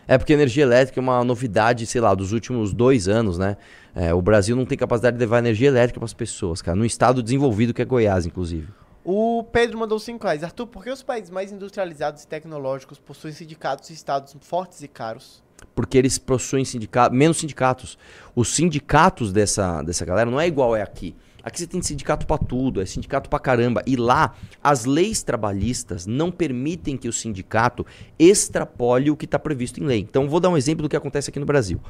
É 0.07 0.19
porque 0.19 0.33
a 0.33 0.37
energia 0.37 0.65
elétrica 0.65 0.99
é 0.99 1.03
uma 1.03 1.23
novidade, 1.25 1.87
sei 1.87 2.01
lá, 2.01 2.15
dos 2.15 2.33
últimos 2.33 2.73
dois 2.73 3.09
anos, 3.09 3.39
né? 3.39 3.57
É, 3.95 4.13
o 4.13 4.23
Brasil 4.23 4.57
não 4.57 4.65
tem 4.65 4.77
capacidade 4.77 5.17
de 5.17 5.21
levar 5.21 5.39
energia 5.39 5.69
elétrica 5.69 6.01
para 6.01 6.07
as 6.07 6.15
pessoas, 6.15 6.61
cara. 6.61 6.77
No 6.77 6.85
estado 6.85 7.23
desenvolvido 7.23 7.73
que 7.75 7.83
é 7.83 7.85
Goiás, 7.85 8.27
inclusive. 8.27 8.69
O 9.05 9.45
Pedro 9.45 9.79
mandou 9.79 9.99
5 9.99 10.23
reais. 10.23 10.45
Arthur, 10.45 10.67
por 10.67 10.85
que 10.85 10.91
os 10.91 11.03
países 11.03 11.31
mais 11.31 11.51
industrializados 11.51 12.23
e 12.23 12.27
tecnológicos 12.27 12.99
possuem 12.99 13.35
sindicatos 13.35 13.91
e 13.91 13.93
estados 13.93 14.35
fortes 14.41 14.83
e 14.83 14.89
caros? 14.89 15.43
Porque 15.75 15.99
eles 15.99 16.19
possuem 16.19 16.65
sindicatos, 16.65 17.17
menos 17.17 17.39
sindicatos. 17.39 17.99
Os 18.35 18.55
sindicatos 18.55 19.33
dessa, 19.33 19.83
dessa 19.83 20.05
galera 20.05 20.31
não 20.31 20.41
é 20.41 20.47
igual 20.47 20.77
é 20.77 20.83
aqui. 20.83 21.15
Aqui 21.43 21.59
você 21.59 21.67
tem 21.67 21.83
sindicato 21.83 22.27
pra 22.27 22.39
tudo, 22.39 22.81
é 22.81 22.87
sindicato 22.87 23.29
pra 23.29 23.39
caramba. 23.39 23.83
E 23.87 23.97
lá, 23.97 24.35
as 24.63 24.85
leis 24.85 25.23
trabalhistas 25.23 26.07
não 26.07 26.31
permitem 26.31 26.97
que 26.97 27.09
o 27.09 27.13
sindicato 27.13 27.85
extrapole 28.19 29.11
o 29.11 29.17
que 29.17 29.25
está 29.25 29.39
previsto 29.39 29.83
em 29.83 29.85
lei. 29.85 30.01
Então, 30.01 30.29
vou 30.29 30.39
dar 30.41 30.51
um 30.51 30.57
exemplo 30.57 30.83
do 30.83 30.89
que 30.89 30.97
acontece 30.97 31.31
aqui 31.31 31.41
no 31.41 31.47
Brasil. 31.47 31.81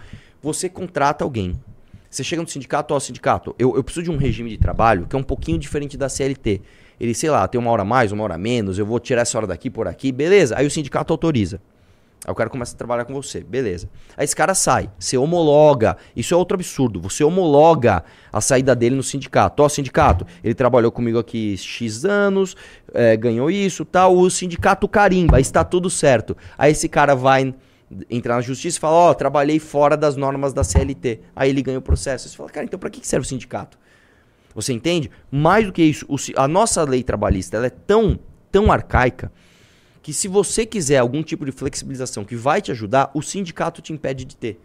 Você 0.43 0.69
contrata 0.69 1.23
alguém. 1.23 1.59
Você 2.09 2.23
chega 2.23 2.43
no 2.43 2.49
sindicato, 2.49 2.93
ó, 2.93 3.01
sindicato, 3.01 3.55
eu, 3.59 3.75
eu 3.75 3.83
preciso 3.83 4.05
de 4.05 4.11
um 4.11 4.19
regime 4.19 4.51
de 4.51 4.59
trabalho 4.59 5.07
que 5.07 5.17
é 5.17 5.19
um 5.19 5.23
pouquinho 5.23 5.59
diferente 5.59 5.97
da 5.97 6.11
CLT. 6.11 6.61
Ele, 7.01 7.15
sei 7.15 7.31
lá, 7.31 7.49
tem 7.49 7.59
uma 7.59 7.71
hora 7.71 7.85
mais, 7.87 8.13
uma 8.13 8.23
hora 8.23 8.37
menos, 8.37 8.79
eu 8.79 8.85
vou 8.85 9.01
tirar 9.01 9.23
essa 9.23 9.39
hora 9.39 9.47
daqui 9.47 9.71
por 9.71 9.89
aqui, 9.89 10.13
beleza. 10.13 10.57
Aí 10.59 10.67
o 10.67 10.71
sindicato 10.71 11.13
autoriza. 11.13 11.59
Aí 12.25 12.31
o 12.31 12.35
cara 12.37 12.49
começa 12.49 12.75
a 12.75 12.79
trabalhar 12.79 13.05
com 13.05 13.13
você, 13.13 13.41
beleza. 13.43 13.91
Aí 14.17 14.25
esse 14.25 14.37
cara 14.37 14.55
sai, 14.55 14.89
você 14.97 15.19
homologa. 15.19 15.97
Isso 16.15 16.33
é 16.33 16.37
outro 16.37 16.55
absurdo. 16.55 17.01
Você 17.01 17.25
homologa 17.25 18.05
a 18.33 18.41
saída 18.41 18.77
dele 18.77 18.95
no 18.95 19.03
sindicato. 19.03 19.63
Ó, 19.63 19.69
sindicato, 19.69 20.25
ele 20.43 20.55
trabalhou 20.55 20.93
comigo 20.93 21.19
aqui 21.19 21.57
X 21.57 22.05
anos, 22.05 22.57
é, 22.95 23.17
ganhou 23.17 23.51
isso, 23.51 23.85
tal. 23.85 24.17
O 24.17 24.31
sindicato 24.31 24.87
carimba, 24.87 25.41
está 25.41 25.65
tudo 25.65 25.91
certo. 25.91 26.37
Aí 26.57 26.71
esse 26.71 26.89
cara 26.89 27.17
vai 27.17 27.53
entrar 28.09 28.37
na 28.37 28.41
justiça 28.41 28.79
e 28.79 28.81
fala: 28.81 28.95
Ó, 28.95 29.15
trabalhei 29.15 29.59
fora 29.59 29.97
das 29.97 30.15
normas 30.17 30.53
da 30.53 30.63
CLT. 30.63 31.21
Aí 31.35 31.51
ele 31.51 31.61
ganha 31.61 31.79
o 31.79 31.83
processo. 31.83 32.29
Você 32.29 32.37
fala, 32.37 32.51
cara, 32.51 32.65
então 32.65 32.79
pra 32.79 32.89
que 32.89 33.05
serve 33.05 33.27
o 33.27 33.29
sindicato? 33.29 33.77
Você 34.55 34.73
entende? 34.73 35.11
Mais 35.31 35.67
do 35.67 35.73
que 35.73 35.83
isso, 35.83 36.07
a 36.37 36.47
nossa 36.47 36.85
lei 36.85 37.03
trabalhista 37.03 37.57
ela 37.57 37.67
é 37.67 37.71
tão, 37.71 38.19
tão 38.51 38.71
arcaica 38.71 39.33
que 40.03 40.13
se 40.13 40.27
você 40.27 40.67
quiser 40.67 40.99
algum 40.99 41.23
tipo 41.23 41.45
de 41.45 41.53
flexibilização 41.53 42.25
que 42.25 42.35
vai 42.35 42.61
te 42.61 42.73
ajudar, 42.73 43.11
o 43.15 43.23
sindicato 43.23 43.81
te 43.81 43.93
impede 43.93 44.25
de 44.25 44.37
ter. 44.37 44.61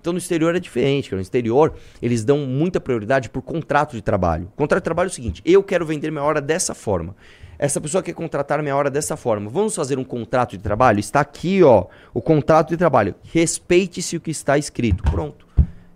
Então 0.00 0.12
no 0.12 0.18
exterior 0.18 0.54
é 0.54 0.60
diferente. 0.60 1.14
No 1.14 1.20
exterior, 1.20 1.74
eles 2.00 2.24
dão 2.24 2.38
muita 2.38 2.78
prioridade 2.78 3.28
por 3.28 3.42
contrato 3.42 3.96
de 3.96 4.02
trabalho. 4.02 4.52
Contrato 4.54 4.80
de 4.80 4.84
trabalho 4.84 5.08
é 5.08 5.10
o 5.10 5.14
seguinte: 5.14 5.42
eu 5.44 5.62
quero 5.62 5.84
vender 5.84 6.10
minha 6.10 6.22
hora 6.22 6.40
dessa 6.40 6.74
forma. 6.74 7.16
Essa 7.58 7.80
pessoa 7.80 8.02
quer 8.02 8.12
contratar 8.12 8.62
minha 8.62 8.76
hora 8.76 8.90
dessa 8.90 9.16
forma. 9.16 9.48
Vamos 9.48 9.74
fazer 9.74 9.98
um 9.98 10.04
contrato 10.04 10.50
de 10.50 10.58
trabalho? 10.58 11.00
Está 11.00 11.20
aqui, 11.20 11.62
ó, 11.62 11.86
o 12.12 12.20
contrato 12.20 12.68
de 12.68 12.76
trabalho. 12.76 13.14
Respeite-se 13.22 14.16
o 14.16 14.20
que 14.20 14.30
está 14.30 14.58
escrito. 14.58 15.02
Pronto. 15.04 15.46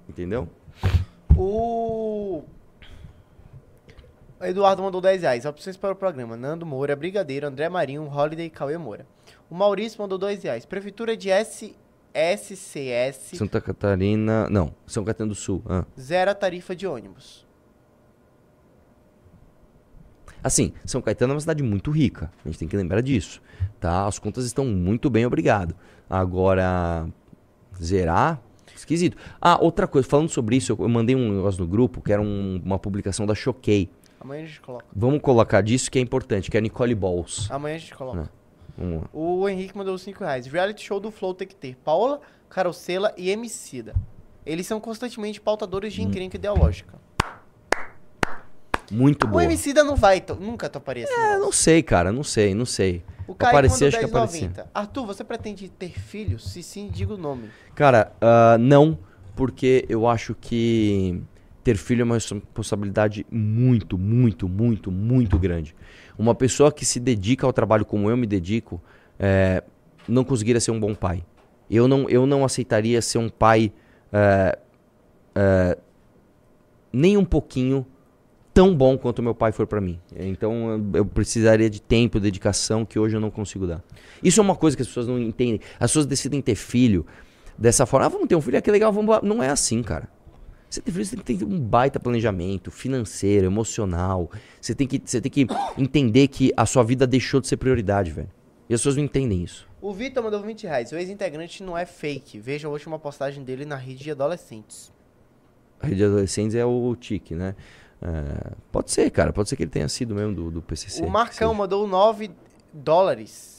Entendeu? 0.09 0.49
O 1.37 2.45
Eduardo 4.41 4.83
mandou 4.83 5.01
10 5.01 5.23
reais. 5.23 5.45
Opções 5.45 5.77
para 5.77 5.93
o 5.93 5.97
programa: 5.97 6.37
Nando 6.37 6.65
Moura, 6.65 6.95
Brigadeiro, 6.95 7.47
André 7.47 7.69
Marinho, 7.69 8.09
Holiday 8.09 8.47
e 8.47 8.51
Cauê 8.51 8.79
Moura. 8.79 9.07
O 9.51 9.55
Maurício 9.55 10.01
mandou 10.01 10.19
2 10.19 10.43
reais. 10.45 10.65
Prefeitura 10.65 11.17
de 11.17 11.31
S... 11.31 11.75
SCS 12.15 13.37
Santa 13.37 13.61
Catarina. 13.61 14.49
Não, 14.51 14.75
São 14.87 15.05
Caetano 15.05 15.31
do 15.31 15.35
Sul. 15.35 15.63
Ah. 15.69 15.85
zero 15.99 16.31
a 16.31 16.35
tarifa 16.35 16.75
de 16.75 16.87
ônibus. 16.87 17.47
Assim, 20.43 20.73
São 20.85 21.03
Caetano 21.03 21.33
é 21.33 21.35
uma 21.35 21.41
cidade 21.41 21.63
muito 21.63 21.91
rica. 21.91 22.31
A 22.45 22.49
gente 22.49 22.59
tem 22.59 22.69
que 22.69 22.77
lembrar 22.77 23.03
disso. 23.03 23.43
Tá? 23.81 24.07
As 24.07 24.19
contas 24.19 24.45
estão 24.47 24.65
muito 24.65 25.11
bem, 25.11 25.27
obrigado. 25.27 25.75
Agora, 26.09 27.07
zerar, 27.81 28.41
esquisito. 28.75 29.17
Ah, 29.41 29.59
outra 29.61 29.87
coisa, 29.87 30.09
falando 30.09 30.29
sobre 30.31 30.57
isso, 30.57 30.73
eu, 30.73 30.77
eu 30.81 30.89
mandei 30.89 31.15
um 31.15 31.35
negócio 31.37 31.61
no 31.61 31.69
grupo, 31.69 32.01
que 32.01 32.13
era 32.13 32.23
um- 32.23 32.61
uma 32.65 32.79
publicação 32.79 33.27
da 33.27 33.35
Choquei. 33.35 33.91
Amanhã 34.21 34.43
a 34.43 34.47
gente 34.47 34.61
coloca. 34.61 34.85
Vamos 34.95 35.21
colocar 35.21 35.61
disso 35.61 35.91
que 35.91 35.99
é 35.99 36.03
importante, 36.03 36.51
que 36.51 36.57
é 36.57 36.59
a 36.59 36.61
Nicole 36.61 36.95
Balls. 36.95 37.49
Amanhã 37.51 37.77
a 37.77 37.79
gente 37.79 37.95
coloca. 37.95 38.19
Não. 38.19 38.29
Vamos 38.77 39.03
lá. 39.03 39.09
O 39.13 39.49
Henrique 39.49 39.77
mandou 39.77 39.97
5 39.97 40.21
reais. 40.25 40.47
Reality 40.47 40.85
show 40.85 40.99
do 41.01 41.11
Flow 41.11 41.35
tem 41.35 41.47
que 41.47 41.55
ter 41.55 41.77
Paola, 41.77 42.21
Carocela 42.49 43.13
e 43.17 43.31
Emicida. 43.31 43.95
Eles 44.47 44.67
são 44.67 44.81
constantemente 44.81 45.41
pautadores 45.41 45.93
Hum. 45.95 45.97
de 45.97 46.03
encrenca 46.03 46.37
ideológica. 46.37 46.95
Muito 48.91 49.25
O 49.25 49.29
boa. 49.29 49.45
Emicida 49.45 49.85
não 49.85 49.95
vai, 49.95 50.23
nunca 50.41 50.69
toparia 50.69 51.05
assim. 51.05 51.13
É, 51.13 51.39
não 51.39 51.53
sei, 51.53 51.83
cara, 51.83 52.11
não 52.11 52.25
sei, 52.25 52.55
não 52.55 52.65
sei. 52.65 53.05
O 53.27 53.35
Kaique 53.35 53.55
Aparecer, 53.55 53.85
mandou 53.93 53.99
acho 53.99 53.99
que 53.99 54.05
10,90. 54.07 54.09
aparecia. 54.51 54.67
Arthur, 54.75 55.07
você 55.07 55.23
pretende 55.25 55.69
ter 55.69 56.01
filhos? 56.01 56.51
Se 56.51 56.63
sim, 56.63 56.89
diga 56.91 57.13
o 57.13 57.19
nome. 57.19 57.51
Cara, 57.75 58.13
ah, 58.21 58.57
não, 58.59 58.99
porque 59.37 59.85
eu 59.91 60.07
acho 60.09 60.35
que 60.35 61.23
ter 61.69 61.77
filho 61.77 62.01
é 62.01 62.05
uma 62.05 62.15
responsabilidade 62.15 63.27
muito, 63.31 63.99
muito, 63.99 64.49
muito, 64.49 64.91
muito 64.91 65.39
grande. 65.39 65.77
Uma 66.19 66.35
pessoa 66.35 66.73
que 66.73 66.83
se 66.83 66.99
dedica 66.99 67.45
ao 67.47 67.53
trabalho 67.53 67.85
como 67.85 68.09
eu 68.09 68.17
me 68.17 68.27
dedico, 68.27 68.81
é, 69.19 69.63
não 70.09 70.25
conseguiria 70.25 70.61
ser 70.61 70.71
um 70.71 70.81
bom 70.81 70.95
pai. 70.95 71.23
Eu 71.71 71.87
não, 71.87 72.09
eu 72.09 72.25
não 72.27 72.43
aceitaria 72.43 73.03
ser 73.03 73.19
um 73.19 73.29
pai 73.29 73.71
é, 74.11 74.59
é, 75.35 75.79
nem 76.91 77.19
um 77.19 77.25
pouquinho 77.25 77.85
tão 78.55 78.75
bom 78.75 78.97
quanto 78.97 79.23
meu 79.23 79.35
pai 79.35 79.53
foi 79.53 79.67
pra 79.67 79.79
mim. 79.79 80.01
Então 80.17 80.83
eu- 80.95 81.05
precisaria 81.05 81.69
de 81.69 81.83
tempo, 81.83 82.19
dedicação 82.19 82.87
que 82.87 82.99
hoje 82.99 83.15
eu 83.15 83.21
não 83.21 83.31
consigo 83.31 83.67
dar. 83.67 83.85
Isso 84.23 84.41
é 84.41 84.43
uma 84.43 84.57
coisa 84.57 84.75
que 84.75 84.81
as 84.83 84.89
pessoas 84.89 85.07
não 85.07 85.19
entendem. 85.19 85.61
As 85.79 85.91
pessoas 85.91 86.07
decidem 86.07 86.41
ter 86.41 86.55
filho 86.55 87.05
dessa 87.59 87.85
forma. 87.85 88.07
Ah, 88.07 88.09
vamos 88.09 88.27
ter 88.27 88.37
um 88.37 88.41
filho, 88.41 88.57
ah, 88.57 88.63
que 88.63 88.71
legal, 88.71 88.91
vamos. 88.91 89.21
Não 89.23 89.43
é 89.43 89.51
assim, 89.51 89.83
cara. 89.83 90.09
Você 90.71 90.83
tem 90.83 91.37
que 91.37 91.39
ter 91.39 91.45
um 91.45 91.59
baita 91.59 91.99
planejamento 91.99 92.71
financeiro, 92.71 93.47
emocional. 93.47 94.31
Você 94.61 94.75
tem 94.75 94.87
que, 94.87 95.01
você 95.03 95.21
tem 95.21 95.31
que 95.31 95.47
entender 95.79 96.29
que 96.29 96.53
a 96.57 96.67
sua 96.67 96.83
vida 96.83 97.07
deixou 97.07 97.41
de 97.41 97.49
ser 97.49 97.57
prioridade, 97.57 98.11
velho. 98.11 98.31
E 98.69 98.75
as 98.75 98.81
pessoas 98.81 98.97
não 98.97 99.05
entendem 99.05 99.43
isso. 99.43 99.67
O 99.81 99.93
Vitor 99.95 100.23
mandou 100.23 100.43
20 100.43 100.65
reais. 100.65 100.93
O 100.93 100.97
ex-integrante 100.97 101.63
não 101.63 101.77
é 101.77 101.87
fake. 101.87 102.39
Veja 102.39 102.69
a 102.69 102.71
última 102.71 102.99
postagem 102.99 103.43
dele 103.43 103.65
na 103.65 103.77
rede 103.77 104.05
de 104.05 104.11
adolescentes. 104.11 104.93
A 105.81 105.87
rede 105.87 105.99
de 105.99 106.05
adolescentes 106.05 106.55
é 106.55 106.65
o 106.65 106.95
TIC, 106.97 107.35
né? 107.35 107.55
É, 108.03 108.53
pode 108.71 108.91
ser, 108.91 109.11
cara. 109.11 109.33
Pode 109.33 109.49
ser 109.49 109.57
que 109.57 109.63
ele 109.63 109.71
tenha 109.71 109.89
sido 109.89 110.15
mesmo 110.15 110.35
do, 110.35 110.51
do 110.51 110.63
PCC. 110.63 111.03
o 111.03 111.09
Marcão 111.09 111.55
mandou 111.55 111.87
9 111.87 112.31
dólares. 112.73 113.58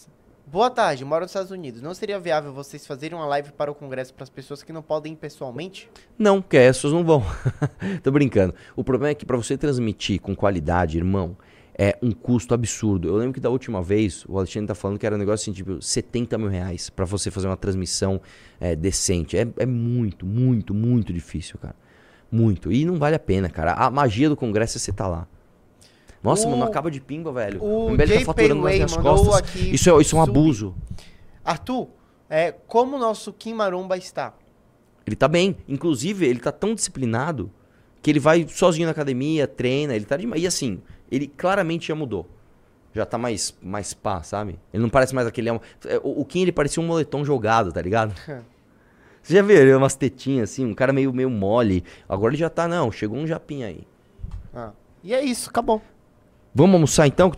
Boa 0.51 0.71
tarde, 0.71 1.05
moro 1.05 1.21
nos 1.21 1.29
Estados 1.29 1.51
Unidos. 1.51 1.79
Não 1.79 1.93
seria 1.93 2.19
viável 2.19 2.51
vocês 2.51 2.87
fazerem 2.87 3.15
uma 3.15 3.27
live 3.27 3.51
para 3.51 3.69
o 3.69 3.75
congresso 3.75 4.11
para 4.15 4.23
as 4.23 4.31
pessoas 4.31 4.63
que 4.63 4.73
não 4.73 4.81
podem 4.81 5.13
ir 5.13 5.15
pessoalmente? 5.15 5.87
Não, 6.17 6.41
porque 6.41 6.57
as 6.57 6.75
pessoas 6.75 6.93
não 6.93 7.03
vão. 7.03 7.23
Tô 8.01 8.09
brincando. 8.09 8.55
O 8.75 8.83
problema 8.83 9.11
é 9.11 9.13
que 9.13 9.27
pra 9.27 9.37
você 9.37 9.55
transmitir 9.55 10.19
com 10.19 10.35
qualidade, 10.35 10.97
irmão, 10.97 11.37
é 11.77 11.95
um 12.01 12.11
custo 12.11 12.55
absurdo. 12.55 13.07
Eu 13.07 13.15
lembro 13.17 13.33
que 13.33 13.39
da 13.39 13.51
última 13.51 13.79
vez, 13.83 14.25
o 14.27 14.39
Alexandre 14.39 14.69
tá 14.69 14.73
falando 14.73 14.97
que 14.97 15.05
era 15.05 15.13
um 15.13 15.19
negócio 15.19 15.43
assim, 15.43 15.53
tipo, 15.53 15.79
70 15.79 16.35
mil 16.39 16.49
reais 16.49 16.89
pra 16.89 17.05
você 17.05 17.29
fazer 17.29 17.45
uma 17.45 17.55
transmissão 17.55 18.19
é, 18.59 18.75
decente. 18.75 19.37
É, 19.37 19.47
é 19.55 19.67
muito, 19.67 20.25
muito, 20.25 20.73
muito 20.73 21.13
difícil, 21.13 21.59
cara. 21.59 21.75
Muito. 22.31 22.71
E 22.71 22.85
não 22.85 22.95
vale 22.95 23.15
a 23.15 23.19
pena, 23.19 23.49
cara. 23.49 23.73
A 23.73 23.91
magia 23.91 24.27
do 24.27 24.35
congresso 24.35 24.77
é 24.77 24.79
você 24.79 24.91
tá 24.91 25.07
lá. 25.07 25.27
Nossa, 26.21 26.47
O- 26.47 26.51
mano, 26.51 26.63
acaba 26.63 26.91
de 26.91 26.99
pimba, 26.99 27.31
velho. 27.31 27.63
o 27.63 27.89
MBL 27.91 28.19
tá 28.19 28.25
faturando 28.25 28.61
nas 28.63 28.73
minhas 28.73 28.97
costas. 28.97 29.35
aqui 29.35 29.73
Isso 29.73 29.89
é, 29.89 30.01
isso 30.01 30.15
é 30.17 30.19
um 30.19 30.25
sub. 30.25 30.29
abuso. 30.39 30.75
Arthur, 31.43 31.87
é, 32.29 32.51
como 32.51 32.95
o 32.97 32.99
nosso 32.99 33.31
Kim 33.33 33.53
Maromba 33.53 33.97
está? 33.97 34.33
Ele 35.07 35.15
tá 35.15 35.27
bem. 35.27 35.55
Inclusive, 35.67 36.25
ele 36.27 36.39
tá 36.39 36.51
tão 36.51 36.75
disciplinado 36.75 37.49
que 38.01 38.09
ele 38.11 38.19
vai 38.19 38.45
sozinho 38.47 38.85
na 38.85 38.91
academia, 38.91 39.47
treina, 39.47 39.95
ele 39.95 40.05
tá 40.05 40.15
demais. 40.17 40.41
E 40.43 40.47
assim, 40.47 40.81
ele 41.11 41.27
claramente 41.27 41.87
já 41.87 41.95
mudou. 41.95 42.27
Já 42.93 43.05
tá 43.05 43.17
mais, 43.17 43.55
mais 43.61 43.93
pá, 43.93 44.21
sabe? 44.23 44.59
Ele 44.73 44.81
não 44.83 44.89
parece 44.89 45.13
mais 45.15 45.25
aquele. 45.27 45.49
é, 45.49 45.53
O, 46.03 46.21
o 46.21 46.25
Kim, 46.25 46.41
ele 46.41 46.51
parecia 46.51 46.81
um 46.81 46.85
moletom 46.85 47.23
jogado, 47.23 47.71
tá 47.71 47.81
ligado? 47.81 48.13
Você 49.21 49.33
já 49.35 49.41
viu 49.41 49.55
ele, 49.57 49.73
umas 49.73 49.95
tetinhas 49.95 50.49
assim, 50.51 50.65
um 50.65 50.73
cara 50.73 50.91
meio, 50.93 51.13
meio 51.13 51.29
mole. 51.29 51.83
Agora 52.07 52.31
ele 52.33 52.39
já 52.39 52.49
tá, 52.49 52.67
não, 52.67 52.91
chegou 52.91 53.17
um 53.17 53.27
japinha 53.27 53.67
aí. 53.67 53.85
Ah. 54.53 54.71
E 55.03 55.13
é 55.13 55.23
isso, 55.23 55.49
acabou. 55.49 55.81
Vamos 56.53 56.73
almoçar 56.73 57.07
então, 57.07 57.29
que 57.29 57.33
eu 57.35 57.37